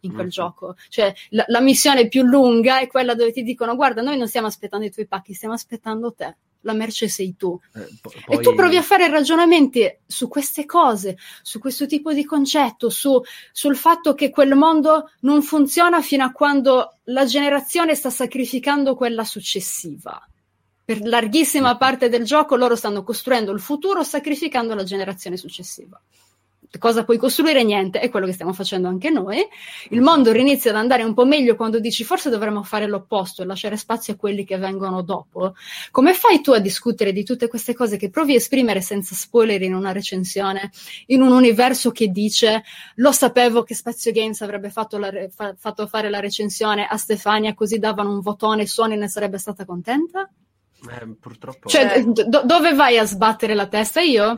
in 0.02 0.12
quel 0.12 0.24
mm-hmm. 0.24 0.30
gioco. 0.30 0.76
Cioè, 0.88 1.14
la, 1.32 1.44
la, 1.48 1.60
missione 1.60 2.08
più 2.08 2.24
lunga 2.24 2.80
è 2.80 2.88
quella 2.88 3.16
dove 3.16 3.34
ti 3.34 3.44
dicono: 3.44 3.76
Guarda, 3.76 4.02
noi 4.02 4.18
non 4.18 4.30
stiamo 4.30 4.48
aspettando 4.48 4.86
i 4.86 4.92
tuoi 4.92 5.08
pacchi, 5.08 5.34
stiamo 5.34 5.54
aspettando 5.54 6.14
te 6.14 6.38
la 6.62 6.74
merce 6.74 7.08
sei 7.08 7.36
tu. 7.36 7.60
Eh, 7.76 7.88
po- 8.02 8.12
poi... 8.26 8.38
E 8.38 8.40
tu 8.42 8.54
provi 8.56 8.78
a 8.78 8.82
fare 8.82 9.08
ragionamenti 9.10 10.00
su 10.06 10.28
queste 10.28 10.66
cose, 10.66 11.18
su 11.42 11.60
questo 11.60 11.86
tipo 11.86 12.14
di 12.14 12.26
concetto, 12.26 12.90
su, 12.90 13.22
sul 13.52 13.76
fatto 13.76 14.14
che 14.14 14.30
quel 14.30 14.56
mondo 14.56 15.12
non 15.22 15.42
funziona 15.42 16.02
fino 16.02 16.24
a 16.24 16.32
quando 16.32 16.98
la 17.06 17.26
generazione 17.26 17.96
sta 17.96 18.10
sacrificando 18.10 18.96
quella 18.96 19.24
successiva. 19.24 20.22
Per 20.84 21.02
larghissima 21.02 21.78
parte 21.78 22.10
del 22.10 22.24
gioco 22.24 22.56
loro 22.56 22.76
stanno 22.76 23.04
costruendo 23.04 23.52
il 23.52 23.60
futuro 23.60 24.04
sacrificando 24.04 24.74
la 24.74 24.84
generazione 24.84 25.38
successiva 25.38 26.02
cosa 26.78 27.04
puoi 27.04 27.18
costruire? 27.18 27.64
Niente, 27.64 28.00
è 28.00 28.10
quello 28.10 28.28
che 28.28 28.34
stiamo 28.34 28.54
facendo 28.54 28.88
anche 28.88 29.10
noi. 29.10 29.46
Il 29.90 30.02
mondo 30.02 30.32
inizia 30.32 30.70
ad 30.70 30.78
andare 30.78 31.04
un 31.04 31.14
po' 31.14 31.26
meglio 31.26 31.56
quando 31.56 31.80
dici 31.80 32.04
forse 32.04 32.30
dovremmo 32.30 32.62
fare 32.64 32.88
l'opposto 32.88 33.42
e 33.42 33.46
lasciare 33.46 33.76
spazio 33.78 34.14
a 34.14 34.16
quelli 34.18 34.46
che 34.46 34.58
vengono 34.58 35.02
dopo. 35.02 35.56
Come 35.90 36.14
fai 36.14 36.42
tu 36.42 36.52
a 36.52 36.60
discutere 36.60 37.12
di 37.12 37.24
tutte 37.24 37.48
queste 37.48 37.74
cose 37.74 37.98
che 37.98 38.10
provi 38.10 38.34
a 38.34 38.38
esprimere 38.38 38.82
senza 38.82 39.16
spoiler 39.16 39.62
in 39.64 39.74
una 39.74 39.92
recensione, 39.92 40.72
in 41.08 41.22
un 41.22 41.32
universo 41.32 41.92
che 41.92 42.08
dice 42.10 42.64
lo 42.96 43.12
sapevo 43.12 43.64
che 43.64 43.74
Spazio 43.74 44.12
Games 44.12 44.42
avrebbe 44.42 44.70
fatto, 44.70 44.98
re- 44.98 45.30
fa- 45.34 45.56
fatto 45.58 45.88
fare 45.88 46.10
la 46.10 46.20
recensione 46.20 46.86
a 46.86 46.98
Stefania 46.98 47.54
così 47.56 47.80
davano 47.80 48.12
un 48.12 48.20
votone 48.20 48.64
e 48.64 48.68
Sony 48.68 48.96
ne 48.96 49.08
sarebbe 49.08 49.38
stata 49.38 49.66
contenta? 49.66 50.30
Eh, 50.82 51.16
purtroppo. 51.20 51.68
Cioè, 51.68 51.98
eh. 51.98 52.04
do- 52.06 52.44
dove 52.46 52.74
vai 52.74 52.98
a 52.98 53.06
sbattere 53.06 53.54
la 53.54 53.68
testa? 53.68 54.02
Io? 54.02 54.38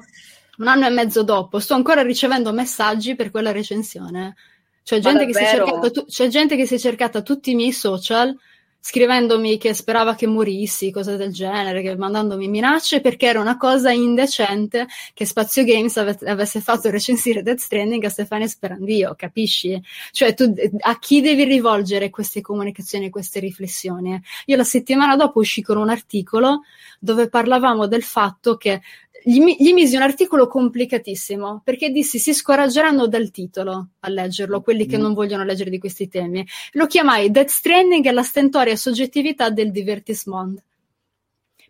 Un 0.62 0.68
anno 0.68 0.86
e 0.86 0.90
mezzo 0.90 1.24
dopo, 1.24 1.60
sto 1.60 1.74
ancora 1.74 2.04
ricevendo 2.04 2.54
messaggi 2.54 3.16
per 3.16 3.32
quella 3.32 3.52
recensione. 3.52 4.36
C'è 4.84 5.00
gente, 5.00 5.26
che 5.26 5.34
si 5.34 5.44
è 5.44 5.48
cercata, 5.48 5.92
c'è 6.06 6.28
gente 6.28 6.56
che 6.56 6.66
si 6.66 6.76
è 6.76 6.78
cercata 6.78 7.22
tutti 7.22 7.52
i 7.52 7.56
miei 7.56 7.72
social 7.72 8.36
scrivendomi 8.84 9.60
che 9.60 9.76
sperava 9.76 10.16
che 10.16 10.26
morissi, 10.26 10.90
cose 10.90 11.16
del 11.16 11.32
genere, 11.32 11.84
che, 11.84 11.96
mandandomi 11.96 12.48
minacce 12.48 13.00
perché 13.00 13.28
era 13.28 13.40
una 13.40 13.56
cosa 13.56 13.92
indecente 13.92 14.88
che 15.14 15.26
Spazio 15.26 15.64
Games 15.64 15.96
ave- 15.98 16.18
avesse 16.26 16.62
fatto 16.62 16.90
recensire 16.90 17.44
Death 17.44 17.60
Stranding 17.60 18.04
a 18.04 18.10
Stefania 18.10 18.48
Sperandio, 18.48 19.14
capisci? 19.16 19.80
Cioè 20.12 20.34
tu 20.34 20.52
a 20.80 20.98
chi 20.98 21.22
devi 21.22 21.44
rivolgere 21.44 22.10
queste 22.10 22.42
comunicazioni, 22.42 23.12
queste 23.12 23.40
riflessioni? 23.40 24.20
Io 24.46 24.58
la 24.58 24.64
settimana 24.64 25.16
dopo 25.16 25.40
uscì 25.40 25.62
con 25.62 25.78
un 25.78 25.90
articolo 25.90 26.64
dove 27.00 27.30
parlavamo 27.30 27.86
del 27.86 28.04
fatto 28.04 28.58
che 28.58 28.82
gli, 29.24 29.56
gli, 29.58 29.74
misi 29.74 29.96
un 29.96 30.02
articolo 30.02 30.48
complicatissimo 30.48 31.62
perché 31.64 31.90
dissi 31.90 32.18
si 32.18 32.34
scoraggeranno 32.34 33.08
dal 33.08 33.30
titolo 33.30 33.90
a 34.00 34.10
leggerlo, 34.10 34.62
quelli 34.62 34.86
che 34.86 34.98
mm. 34.98 35.02
non 35.02 35.14
vogliono 35.14 35.44
leggere 35.44 35.70
di 35.70 35.78
questi 35.78 36.08
temi. 36.08 36.46
Lo 36.72 36.88
chiamai 36.88 37.30
Death 37.30 37.50
Stranding 37.50 38.06
e 38.06 38.12
la 38.12 38.24
stentoria 38.24 38.76
soggettività 38.76 39.50
del 39.50 39.72
divertissement. 39.72 40.64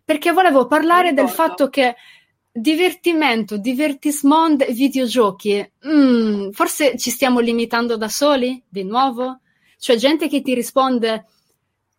Perché 0.04 0.32
volevo 0.32 0.66
parlare 0.66 1.12
del 1.12 1.28
fatto 1.28 1.68
che 1.68 1.94
divertimento, 2.50 3.56
divertissement, 3.56 4.70
videogiochi, 4.72 5.70
mm, 5.86 6.50
forse 6.50 6.96
ci 6.98 7.10
stiamo 7.10 7.40
limitando 7.40 7.96
da 7.96 8.08
soli, 8.08 8.62
di 8.68 8.84
nuovo? 8.84 9.40
Cioè 9.78 9.96
gente 9.96 10.28
che 10.28 10.42
ti 10.42 10.54
risponde, 10.54 11.26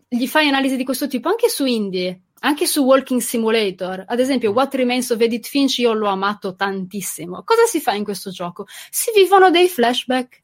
gli 0.08 0.28
fai 0.28 0.48
analisi 0.48 0.76
di 0.76 0.84
questo 0.84 1.08
tipo 1.08 1.30
anche 1.30 1.50
su 1.50 1.66
indie 1.66 2.22
anche 2.46 2.66
su 2.66 2.84
Walking 2.84 3.22
Simulator, 3.22 4.04
ad 4.06 4.20
esempio 4.20 4.52
mm. 4.52 4.56
What 4.56 4.76
Remains 4.76 5.10
of 5.10 5.22
Edith 5.22 5.48
Finch 5.48 5.78
io 5.80 5.94
l'ho 5.94 6.08
amato 6.08 6.56
tantissimo. 6.56 7.44
Cosa 7.44 7.66
si 7.66 7.80
fa 7.80 7.94
in 7.94 8.04
questo 8.04 8.32
gioco? 8.32 8.66
Si 8.90 9.12
vivono 9.16 9.50
dei 9.50 9.68
flashback. 9.68 10.42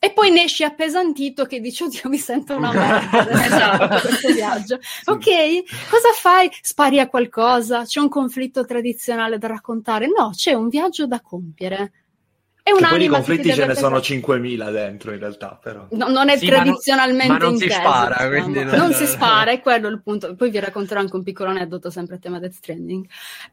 E 0.00 0.12
poi 0.12 0.30
ne 0.30 0.44
esci 0.44 0.62
appesantito 0.62 1.44
che 1.44 1.58
dici, 1.60 1.82
oddio, 1.82 2.08
mi 2.08 2.18
sento 2.18 2.56
una 2.56 2.72
merda 2.72 3.28
esatto, 3.44 3.98
questo 4.06 4.32
viaggio. 4.32 4.78
Sì. 4.80 5.10
Ok, 5.10 5.88
cosa 5.90 6.12
fai? 6.14 6.48
Spari 6.62 7.00
a 7.00 7.08
qualcosa? 7.08 7.82
C'è 7.82 7.98
un 7.98 8.08
conflitto 8.08 8.64
tradizionale 8.64 9.38
da 9.38 9.48
raccontare? 9.48 10.06
No, 10.06 10.30
c'è 10.32 10.52
un 10.52 10.68
viaggio 10.68 11.08
da 11.08 11.20
compiere. 11.20 11.92
È 12.68 12.76
che 12.76 12.86
poi 12.86 12.98
di 12.98 13.08
conflitti 13.08 13.52
ce 13.52 13.66
ne 13.66 13.74
sono 13.74 13.98
5.000 13.98 14.70
dentro 14.70 15.12
in 15.12 15.18
realtà, 15.18 15.58
però. 15.60 15.86
No, 15.90 16.08
non 16.08 16.28
è 16.28 16.36
sì, 16.36 16.46
tradizionalmente 16.46 17.32
ma 17.32 17.38
non, 17.38 17.46
ma 17.46 17.50
non 17.50 17.58
si 17.58 17.70
spara, 17.70 18.14
diciamo. 18.14 18.30
quindi 18.30 18.64
non... 18.64 18.78
non 18.78 18.92
si 18.92 19.06
spara, 19.06 19.50
è 19.50 19.60
quello 19.60 19.88
il 19.88 20.02
punto. 20.02 20.34
Poi 20.34 20.50
vi 20.50 20.60
racconterò 20.60 21.00
anche 21.00 21.16
un 21.16 21.22
piccolo 21.22 21.50
aneddoto 21.50 21.90
sempre 21.90 22.16
a 22.16 22.18
tema 22.18 22.38
Death 22.38 22.52
Stranding. 22.52 23.06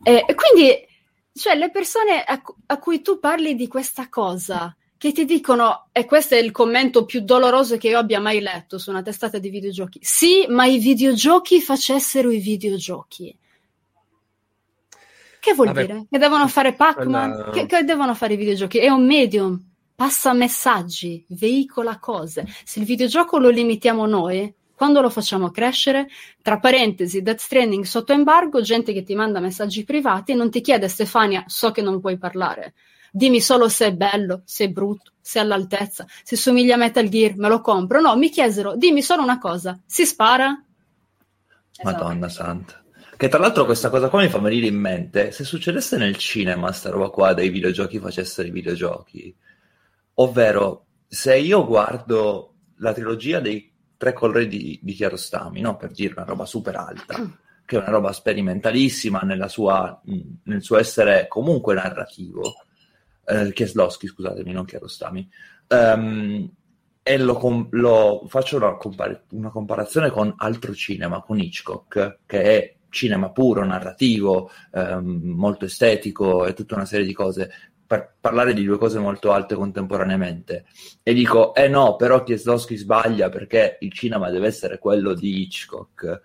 E, 0.04 0.26
e 0.28 0.36
quindi, 0.36 0.88
cioè, 1.34 1.56
le 1.56 1.72
persone 1.72 2.24
a, 2.24 2.42
a 2.66 2.78
cui 2.78 3.02
tu 3.02 3.20
parli 3.20 3.56
di 3.56 3.68
questa 3.68 4.10
cosa 4.10 4.76
che 4.98 5.12
ti 5.12 5.26
dicono, 5.26 5.88
e 5.92 6.06
questo 6.06 6.36
è 6.36 6.40
il 6.40 6.52
commento 6.52 7.06
più 7.06 7.22
doloroso 7.22 7.78
che 7.78 7.90
io 7.90 8.00
abbia 8.00 8.20
mai 8.20 8.40
letto 8.40 8.78
su 8.78 8.90
una 8.90 9.02
testata 9.02 9.38
di 9.38 9.50
videogiochi, 9.50 10.00
sì, 10.02 10.46
ma 10.50 10.66
i 10.66 10.80
videogiochi 10.80 11.62
facessero 11.62 12.32
i 12.32 12.40
videogiochi. 12.40 13.38
Che 15.46 15.54
vuol 15.54 15.68
Vabbè, 15.68 15.86
dire? 15.86 16.06
Che 16.10 16.18
devono 16.18 16.48
fare 16.48 16.74
Pac-Man? 16.74 17.32
Quella... 17.32 17.50
Che, 17.52 17.68
che 17.68 17.84
devono 17.84 18.16
fare 18.16 18.34
i 18.34 18.36
videogiochi? 18.36 18.80
È 18.80 18.90
un 18.90 19.06
medium, 19.06 19.62
passa 19.94 20.34
messaggi, 20.34 21.24
veicola 21.30 22.00
cose. 22.00 22.48
Se 22.64 22.80
il 22.80 22.86
videogioco 22.86 23.38
lo 23.38 23.50
limitiamo 23.50 24.08
noi, 24.08 24.52
quando 24.74 25.02
lo 25.02 25.12
facciamo 25.12 25.52
crescere, 25.52 26.08
tra 26.42 26.58
parentesi, 26.58 27.22
Death 27.22 27.42
Stranding 27.42 27.84
sotto 27.84 28.12
embargo, 28.12 28.60
gente 28.62 28.92
che 28.92 29.04
ti 29.04 29.14
manda 29.14 29.40
messaggi 29.40 29.84
privati 29.84 30.32
e 30.32 30.36
non 30.36 30.50
ti 30.50 30.62
chiede 30.62 30.88
Stefania, 30.88 31.44
so 31.46 31.70
che 31.70 31.84
non 31.84 32.02
puoi 32.02 32.18
parlare. 32.18 32.74
Dimmi 33.12 33.40
solo 33.40 33.70
se 33.70 33.86
è 33.86 33.94
bello, 33.94 34.42
se 34.46 34.64
è 34.64 34.70
brutto, 34.70 35.12
se 35.22 35.38
è 35.38 35.44
all'altezza, 35.44 36.08
se 36.24 36.36
somiglia 36.36 36.74
a 36.74 36.80
Metal 36.80 37.08
Gear, 37.08 37.38
me 37.38 37.50
lo 37.50 37.62
compro. 37.62 38.02
No, 38.02 38.18
mi 38.18 38.32
chiesero, 38.32 38.76
dimmi 38.76 39.04
solo 39.04 39.22
una 39.22 39.38
cosa, 39.38 39.80
si 39.86 40.08
spara? 40.08 40.60
Madonna 41.84 42.26
esatto. 42.26 42.44
santa. 42.44 42.85
Che 43.26 43.32
tra 43.32 43.40
l'altro 43.40 43.66
questa 43.66 43.90
cosa 43.90 44.08
qua 44.08 44.22
mi 44.22 44.30
fa 44.30 44.38
venire 44.38 44.68
in 44.68 44.76
mente, 44.80 45.32
se 45.32 45.44
succedesse 45.46 45.98
nel 45.98 46.16
cinema 46.16 46.72
sta 46.72 46.92
roba 46.92 47.10
qua 47.10 47.34
dei 47.34 47.50
videogiochi 47.50 47.98
facessero 47.98 48.48
i 48.48 48.52
videogiochi, 48.52 49.36
ovvero 50.14 50.86
se 51.08 51.36
io 51.36 51.66
guardo 51.66 52.54
la 52.78 52.94
trilogia 52.94 53.40
dei 53.40 53.74
tre 53.98 54.14
colori 54.14 54.48
di, 54.48 54.80
di 54.80 54.94
Chiarostami, 54.94 55.60
no? 55.60 55.76
per 55.76 55.90
dire 55.90 56.14
una 56.16 56.26
roba 56.26 56.46
super 56.46 56.76
alta, 56.76 57.16
che 57.66 57.76
è 57.76 57.80
una 57.80 57.90
roba 57.90 58.12
sperimentalissima 58.12 59.24
sua, 59.48 60.00
nel 60.44 60.62
suo 60.62 60.78
essere 60.78 61.26
comunque 61.28 61.74
narrativo, 61.74 62.54
eh, 63.26 63.52
Kieslowski 63.52 64.06
scusatemi, 64.06 64.52
non 64.52 64.66
Chiarostami, 64.66 65.28
um, 65.70 66.48
e 67.02 67.18
lo, 67.18 67.68
lo 67.72 68.26
faccio 68.28 68.58
una, 68.58 68.76
compar- 68.76 69.24
una 69.30 69.50
comparazione 69.50 70.12
con 70.12 70.32
altro 70.38 70.76
cinema, 70.76 71.24
con 71.24 71.40
Hitchcock, 71.40 72.20
che 72.28 72.44
è 72.44 72.75
cinema 72.96 73.30
puro, 73.30 73.66
narrativo, 73.66 74.50
ehm, 74.72 75.22
molto 75.36 75.66
estetico 75.66 76.46
e 76.46 76.54
tutta 76.54 76.76
una 76.76 76.86
serie 76.86 77.06
di 77.06 77.14
cose, 77.14 77.52
per 77.86 78.16
parlare 78.20 78.54
di 78.54 78.64
due 78.64 78.78
cose 78.78 78.98
molto 78.98 79.32
alte 79.32 79.54
contemporaneamente. 79.54 80.66
E 81.04 81.14
dico, 81.14 81.54
eh 81.54 81.68
no, 81.68 81.96
però 81.98 82.24
Kieslowski 82.24 82.78
sbaglia 82.78 83.30
perché 83.30 83.78
il 83.82 83.92
cinema 83.92 84.32
deve 84.32 84.48
essere 84.48 84.80
quello 84.80 85.14
di 85.14 85.42
Hitchcock. 85.42 86.22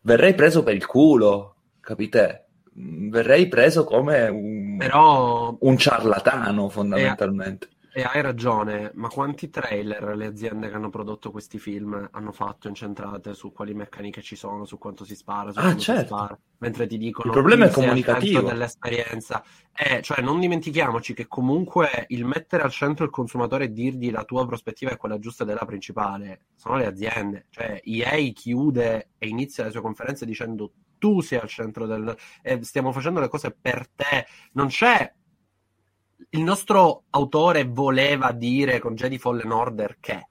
Verrei 0.00 0.34
preso 0.34 0.62
per 0.62 0.74
il 0.74 0.84
culo, 0.84 1.54
capite? 1.80 2.48
Verrei 2.74 3.48
preso 3.48 3.84
come 3.84 4.28
un, 4.28 4.76
però... 4.78 5.56
un 5.58 5.78
ciarlatano, 5.78 6.68
fondamentalmente. 6.68 7.68
E 7.94 8.02
hai 8.02 8.22
ragione, 8.22 8.90
ma 8.94 9.08
quanti 9.08 9.50
trailer 9.50 10.16
le 10.16 10.24
aziende 10.24 10.70
che 10.70 10.74
hanno 10.74 10.88
prodotto 10.88 11.30
questi 11.30 11.58
film 11.58 12.08
hanno 12.12 12.32
fatto 12.32 12.66
incentrate 12.68 13.34
su 13.34 13.52
quali 13.52 13.74
meccaniche 13.74 14.22
ci 14.22 14.34
sono, 14.34 14.64
su 14.64 14.78
quanto 14.78 15.04
si 15.04 15.14
spara, 15.14 15.52
su 15.52 15.58
ah, 15.58 15.76
certo. 15.76 16.00
si 16.00 16.06
spara, 16.06 16.38
mentre 16.58 16.86
ti 16.86 16.96
dicono 16.96 17.30
il 17.30 17.38
problema 17.38 17.66
è 17.66 17.70
comunicativo 17.70 18.40
dell'esperienza. 18.40 19.44
Eh, 19.74 20.00
cioè 20.00 20.22
non 20.22 20.40
dimentichiamoci 20.40 21.12
che 21.12 21.26
comunque 21.26 22.06
il 22.08 22.24
mettere 22.24 22.62
al 22.62 22.70
centro 22.70 23.04
il 23.04 23.10
consumatore 23.10 23.64
e 23.64 23.72
dirgli 23.72 24.10
la 24.10 24.24
tua 24.24 24.46
prospettiva 24.46 24.92
è 24.92 24.96
quella 24.96 25.18
giusta 25.18 25.44
della 25.44 25.66
principale 25.66 26.46
sono 26.56 26.76
le 26.76 26.86
aziende. 26.86 27.46
Cioè 27.50 27.82
EA 27.84 28.32
chiude 28.32 29.10
e 29.18 29.28
inizia 29.28 29.64
le 29.64 29.70
sue 29.70 29.82
conferenze 29.82 30.24
dicendo 30.24 30.72
tu 30.96 31.20
sei 31.20 31.40
al 31.40 31.48
centro 31.48 31.84
del... 31.84 32.16
Eh, 32.42 32.62
stiamo 32.62 32.92
facendo 32.92 33.20
le 33.20 33.28
cose 33.28 33.50
per 33.50 33.88
te. 33.88 34.24
Non 34.52 34.68
c'è 34.68 35.12
il 36.30 36.42
nostro 36.42 37.04
autore 37.10 37.64
voleva 37.64 38.32
dire 38.32 38.78
con 38.78 38.94
Jedi 38.94 39.18
Fallen 39.18 39.50
Order 39.50 39.96
che 40.00 40.28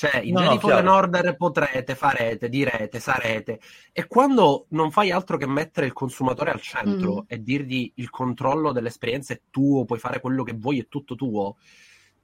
cioè, 0.00 0.16
in 0.16 0.32
no, 0.32 0.40
Jedi 0.40 0.54
no, 0.54 0.60
Fallen 0.60 0.88
Order 0.88 1.36
potrete, 1.36 1.94
farete, 1.94 2.48
direte, 2.48 2.98
sarete. 2.98 3.60
E 3.92 4.06
quando 4.06 4.64
non 4.70 4.90
fai 4.90 5.10
altro 5.10 5.36
che 5.36 5.46
mettere 5.46 5.84
il 5.84 5.92
consumatore 5.92 6.50
al 6.50 6.62
centro 6.62 7.16
mm. 7.16 7.24
e 7.26 7.42
dirgli 7.42 7.92
il 7.96 8.08
controllo 8.08 8.72
dell'esperienza 8.72 9.34
è 9.34 9.42
tuo, 9.50 9.84
puoi 9.84 9.98
fare 9.98 10.20
quello 10.20 10.42
che 10.42 10.54
vuoi, 10.54 10.80
è 10.80 10.88
tutto 10.88 11.16
tuo. 11.16 11.56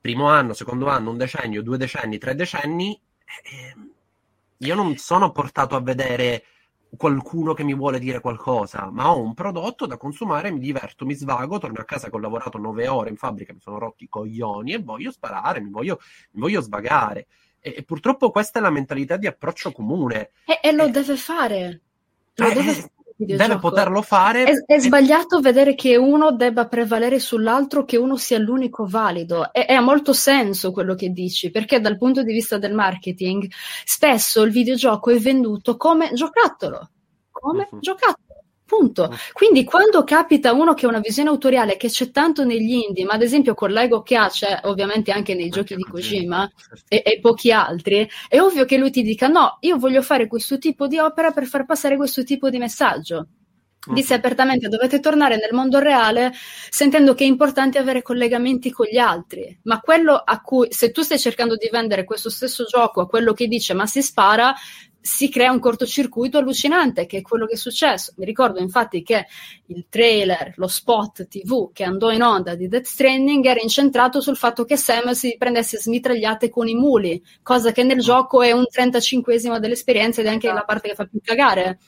Primo 0.00 0.26
anno, 0.26 0.54
secondo 0.54 0.88
anno, 0.88 1.10
un 1.10 1.18
decennio, 1.18 1.62
due 1.62 1.76
decenni, 1.76 2.16
tre 2.16 2.34
decenni, 2.34 2.98
eh, 3.26 3.74
io 4.56 4.74
non 4.74 4.96
sono 4.96 5.30
portato 5.30 5.76
a 5.76 5.82
vedere 5.82 6.44
qualcuno 6.96 7.52
che 7.52 7.64
mi 7.64 7.74
vuole 7.74 7.98
dire 7.98 8.20
qualcosa, 8.20 8.90
ma 8.90 9.10
ho 9.10 9.20
un 9.20 9.34
prodotto 9.34 9.86
da 9.86 9.96
consumare, 9.96 10.50
mi 10.50 10.60
diverto, 10.60 11.04
mi 11.04 11.14
svago, 11.14 11.58
torno 11.58 11.80
a 11.80 11.84
casa 11.84 12.08
che 12.08 12.16
ho 12.16 12.18
lavorato 12.18 12.58
nove 12.58 12.88
ore 12.88 13.10
in 13.10 13.16
fabbrica, 13.16 13.52
mi 13.52 13.60
sono 13.60 13.78
rotti 13.78 14.04
i 14.04 14.08
coglioni 14.08 14.72
e 14.72 14.82
voglio 14.82 15.10
sparare, 15.10 15.60
mi 15.60 15.70
voglio, 15.70 15.98
mi 16.32 16.40
voglio 16.40 16.60
svagare. 16.60 17.26
E, 17.60 17.74
e, 17.78 17.82
purtroppo 17.82 18.30
questa 18.30 18.58
è 18.58 18.62
la 18.62 18.70
mentalità 18.70 19.16
di 19.16 19.26
approccio 19.26 19.72
comune. 19.72 20.30
E, 20.44 20.60
e 20.62 20.72
lo 20.72 20.84
e... 20.84 20.90
deve 20.90 21.16
fare. 21.16 21.80
Lo 22.34 22.46
eh, 22.46 22.54
deve 22.54 22.72
fare 22.72 22.95
deve 23.16 23.58
poterlo 23.58 24.02
fare. 24.02 24.44
È, 24.44 24.74
è, 24.74 24.78
sbagliato 24.78 25.40
vedere 25.40 25.74
che 25.74 25.96
uno 25.96 26.32
debba 26.32 26.66
prevalere 26.66 27.18
sull'altro, 27.18 27.84
che 27.84 27.96
uno 27.96 28.16
sia 28.16 28.38
l'unico 28.38 28.86
valido. 28.86 29.52
E, 29.52 29.72
ha 29.72 29.80
molto 29.80 30.12
senso 30.12 30.72
quello 30.72 30.94
che 30.94 31.10
dici, 31.10 31.50
perché 31.50 31.80
dal 31.80 31.96
punto 31.96 32.22
di 32.22 32.32
vista 32.32 32.58
del 32.58 32.74
marketing, 32.74 33.50
spesso 33.84 34.42
il 34.42 34.52
videogioco 34.52 35.10
è 35.10 35.18
venduto 35.18 35.76
come 35.76 36.12
giocattolo. 36.12 36.90
Come 37.30 37.68
uh-huh. 37.70 37.78
giocattolo. 37.80 38.25
Punto. 38.66 39.14
Quindi 39.32 39.62
quando 39.62 40.02
capita 40.02 40.52
uno 40.52 40.74
che 40.74 40.86
ha 40.86 40.88
una 40.88 40.98
visione 40.98 41.28
autoriale 41.28 41.76
che 41.76 41.88
c'è 41.88 42.10
tanto 42.10 42.44
negli 42.44 42.72
indie, 42.72 43.04
ma 43.04 43.12
ad 43.12 43.22
esempio 43.22 43.54
con 43.54 43.70
l'ego 43.70 44.02
che 44.02 44.16
ha, 44.16 44.28
c'è 44.28 44.62
ovviamente 44.64 45.12
anche 45.12 45.34
nei 45.34 45.50
giochi 45.50 45.76
di 45.76 45.84
Kojima 45.84 46.50
e, 46.88 47.00
e, 47.06 47.20
pochi 47.20 47.52
altri, 47.52 48.08
è 48.28 48.40
ovvio 48.40 48.64
che 48.64 48.76
lui 48.76 48.90
ti 48.90 49.04
dica 49.04 49.28
no, 49.28 49.58
io 49.60 49.78
voglio 49.78 50.02
fare 50.02 50.26
questo 50.26 50.58
tipo 50.58 50.88
di 50.88 50.98
opera 50.98 51.30
per 51.30 51.46
far 51.46 51.64
passare 51.64 51.96
questo 51.96 52.24
tipo 52.24 52.50
di 52.50 52.58
messaggio. 52.58 53.28
Disse 53.88 54.14
apertamente 54.14 54.68
dovete 54.68 54.98
tornare 54.98 55.36
nel 55.36 55.52
mondo 55.52 55.78
reale 55.78 56.32
sentendo 56.68 57.14
che 57.14 57.22
è 57.22 57.28
importante 57.28 57.78
avere 57.78 58.02
collegamenti 58.02 58.72
con 58.72 58.86
gli 58.90 58.98
altri, 58.98 59.60
ma 59.62 59.78
quello 59.78 60.16
a 60.16 60.40
cui 60.40 60.66
se 60.72 60.90
tu 60.90 61.02
stai 61.02 61.20
cercando 61.20 61.54
di 61.54 61.68
vendere 61.70 62.02
questo 62.02 62.28
stesso 62.28 62.64
gioco 62.64 63.02
a 63.02 63.06
quello 63.06 63.32
che 63.32 63.46
dice 63.46 63.74
ma 63.74 63.86
si 63.86 64.02
spara, 64.02 64.52
si 65.06 65.28
crea 65.28 65.52
un 65.52 65.60
cortocircuito 65.60 66.36
allucinante, 66.36 67.06
che 67.06 67.18
è 67.18 67.22
quello 67.22 67.46
che 67.46 67.54
è 67.54 67.56
successo. 67.56 68.12
Mi 68.16 68.24
ricordo 68.24 68.58
infatti 68.58 69.02
che 69.04 69.26
il 69.66 69.86
trailer, 69.88 70.52
lo 70.56 70.66
spot 70.66 71.28
TV 71.28 71.70
che 71.72 71.84
andò 71.84 72.10
in 72.10 72.22
onda 72.22 72.56
di 72.56 72.66
Death 72.66 72.86
Stranding 72.86 73.44
era 73.44 73.60
incentrato 73.60 74.20
sul 74.20 74.36
fatto 74.36 74.64
che 74.64 74.76
Sam 74.76 75.12
si 75.12 75.36
prendesse 75.38 75.78
smitragliate 75.78 76.50
con 76.50 76.66
i 76.66 76.74
muli, 76.74 77.22
cosa 77.42 77.70
che 77.70 77.84
nel 77.84 78.00
gioco 78.00 78.42
è 78.42 78.50
un 78.50 78.64
35esimo 78.68 79.58
dell'esperienza 79.58 80.20
ed 80.20 80.26
è 80.26 80.30
anche 80.30 80.52
la 80.52 80.64
parte 80.64 80.88
che 80.88 80.94
fa 80.96 81.06
più 81.06 81.20
cagare. 81.22 81.78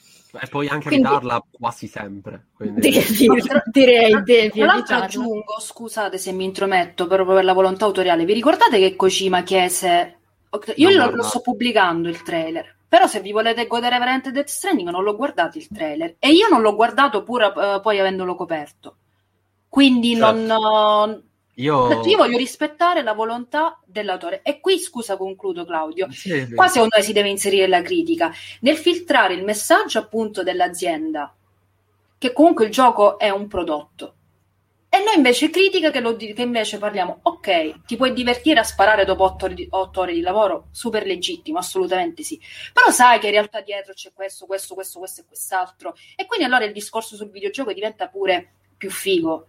E 0.41 0.47
puoi 0.47 0.67
anche 0.67 0.87
quindi, 0.87 1.07
evitarla 1.07 1.43
quasi 1.51 1.87
sempre. 1.87 2.47
Quindi... 2.55 2.79
Devi, 2.79 3.03
direi, 3.65 4.23
devi 4.23 4.59
Tra 4.59 4.65
l'altro 4.65 4.95
aggiungo, 4.95 5.59
scusate 5.59 6.17
se 6.17 6.31
mi 6.31 6.45
intrometto, 6.45 7.05
proprio 7.07 7.35
per 7.35 7.43
la 7.43 7.53
volontà 7.53 7.83
autoriale, 7.83 8.23
vi 8.23 8.33
ricordate 8.33 8.79
che 8.79 8.95
Kojima 8.95 9.43
chiese... 9.43 10.13
Io 10.75 10.89
lo, 10.89 11.11
lo 11.11 11.21
sto 11.21 11.41
pubblicando 11.41 12.09
il 12.09 12.23
trailer, 12.23 12.78
però 12.89 13.05
se 13.05 13.21
vi 13.21 13.31
volete 13.31 13.67
godere 13.67 13.99
veramente 13.99 14.31
Death 14.31 14.47
Stranding 14.47 14.89
non 14.89 15.03
l'ho 15.03 15.15
guardato 15.15 15.59
il 15.59 15.67
trailer 15.67 16.15
e 16.17 16.31
io 16.31 16.47
non 16.49 16.61
l'ho 16.61 16.73
guardato 16.73 17.21
pure 17.21 17.45
uh, 17.45 17.79
poi 17.81 17.99
avendolo 17.99 18.33
coperto. 18.33 18.95
Quindi 19.69 20.15
certo. 20.15 20.35
non... 20.35 21.11
Uh, 21.11 21.23
io... 21.53 22.01
io... 22.01 22.17
voglio 22.17 22.37
rispettare 22.37 23.03
la 23.03 23.13
volontà 23.13 23.79
dell'autore. 23.85 24.41
E 24.41 24.59
qui, 24.59 24.79
scusa, 24.79 25.17
concludo 25.17 25.65
Claudio. 25.65 26.11
Sì. 26.11 26.51
Qua 26.51 26.67
secondo 26.67 26.95
me 26.97 27.03
si 27.03 27.13
deve 27.13 27.29
inserire 27.29 27.67
la 27.67 27.83
critica 27.83 28.33
nel 28.61 28.75
filtrare 28.75 29.35
il 29.35 29.43
messaggio 29.43 29.99
appunto 29.99 30.41
dell'azienda, 30.41 31.31
che 32.17 32.33
comunque 32.33 32.65
il 32.65 32.71
gioco 32.71 33.19
è 33.19 33.29
un 33.29 33.47
prodotto. 33.47 34.15
E 34.91 35.03
noi 35.03 35.15
invece 35.17 35.51
critica 35.51 35.91
che, 35.91 35.99
lo, 35.99 36.15
che 36.15 36.33
invece 36.37 36.79
parliamo, 36.79 37.19
ok, 37.21 37.85
ti 37.85 37.95
puoi 37.95 38.11
divertire 38.11 38.59
a 38.59 38.63
sparare 38.63 39.05
dopo 39.05 39.23
otto, 39.23 39.47
otto, 39.69 40.01
ore 40.01 40.13
di 40.13 40.21
lavoro, 40.21 40.69
super 40.71 41.05
legittimo, 41.05 41.59
assolutamente 41.59 42.23
sì. 42.23 42.41
Però 42.73 42.89
sai 42.89 43.19
che 43.19 43.27
in 43.27 43.33
realtà 43.33 43.61
dietro 43.61 43.93
c'è 43.93 44.11
questo, 44.13 44.47
questo, 44.47 44.73
questo, 44.73 44.97
questo 44.97 45.21
e 45.21 45.25
quest'altro. 45.27 45.95
E 46.15 46.25
quindi 46.25 46.45
allora 46.45 46.65
il 46.65 46.73
discorso 46.73 47.15
sul 47.15 47.29
videogioco 47.29 47.71
diventa 47.71 48.07
pure 48.07 48.53
più 48.77 48.89
figo. 48.89 49.45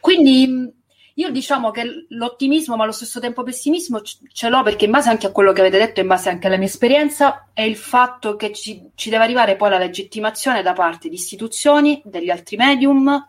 Quindi 0.00 0.70
io 1.14 1.30
diciamo 1.30 1.70
che 1.70 2.06
l'ottimismo, 2.10 2.76
ma 2.76 2.82
allo 2.82 2.92
stesso 2.92 3.20
tempo 3.20 3.42
pessimismo, 3.42 4.02
ce 4.02 4.48
l'ho 4.50 4.62
perché 4.62 4.84
in 4.84 4.90
base 4.90 5.08
anche 5.08 5.28
a 5.28 5.32
quello 5.32 5.52
che 5.52 5.60
avete 5.60 5.78
detto, 5.78 6.00
in 6.00 6.06
base 6.06 6.28
anche 6.28 6.46
alla 6.46 6.58
mia 6.58 6.66
esperienza, 6.66 7.48
è 7.54 7.62
il 7.62 7.76
fatto 7.76 8.36
che 8.36 8.52
ci, 8.52 8.90
ci 8.94 9.08
deve 9.08 9.24
arrivare 9.24 9.56
poi 9.56 9.70
la 9.70 9.78
legittimazione 9.78 10.60
da 10.60 10.74
parte 10.74 11.08
di 11.08 11.14
istituzioni, 11.14 12.02
degli 12.04 12.28
altri 12.28 12.56
medium 12.56 13.28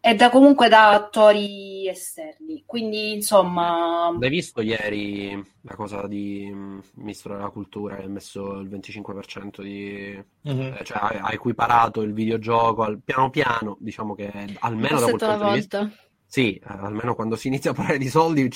e 0.00 0.14
da 0.14 0.30
comunque 0.30 0.68
da 0.68 0.90
attori 0.90 1.88
esterni. 1.88 2.62
Quindi, 2.64 3.14
insomma. 3.14 4.16
L'hai 4.18 4.30
visto 4.30 4.60
ieri 4.60 5.42
la 5.62 5.74
cosa 5.74 6.06
di 6.06 6.48
mm, 6.50 6.78
ministro 6.94 7.34
della 7.34 7.50
cultura 7.50 7.96
che 7.96 8.04
ha 8.04 8.08
messo 8.08 8.58
il 8.58 8.68
25% 8.68 9.62
di. 9.62 10.24
Mm-hmm. 10.48 10.72
Eh, 10.74 10.84
cioè 10.84 10.98
ha, 10.98 11.08
ha, 11.22 11.32
equiparato 11.32 12.02
il 12.02 12.12
videogioco 12.12 12.82
al 12.82 13.00
piano 13.04 13.30
piano, 13.30 13.76
diciamo 13.80 14.14
che 14.14 14.30
almeno 14.60 15.00
da 15.00 15.06
quel 15.06 15.18
punto 15.18 15.44
di 15.44 15.52
vista. 15.54 15.90
Sì, 16.30 16.60
almeno 16.64 17.14
quando 17.14 17.36
si 17.36 17.48
inizia 17.48 17.70
a 17.70 17.74
parlare 17.74 17.96
di 17.96 18.10
soldi 18.10 18.50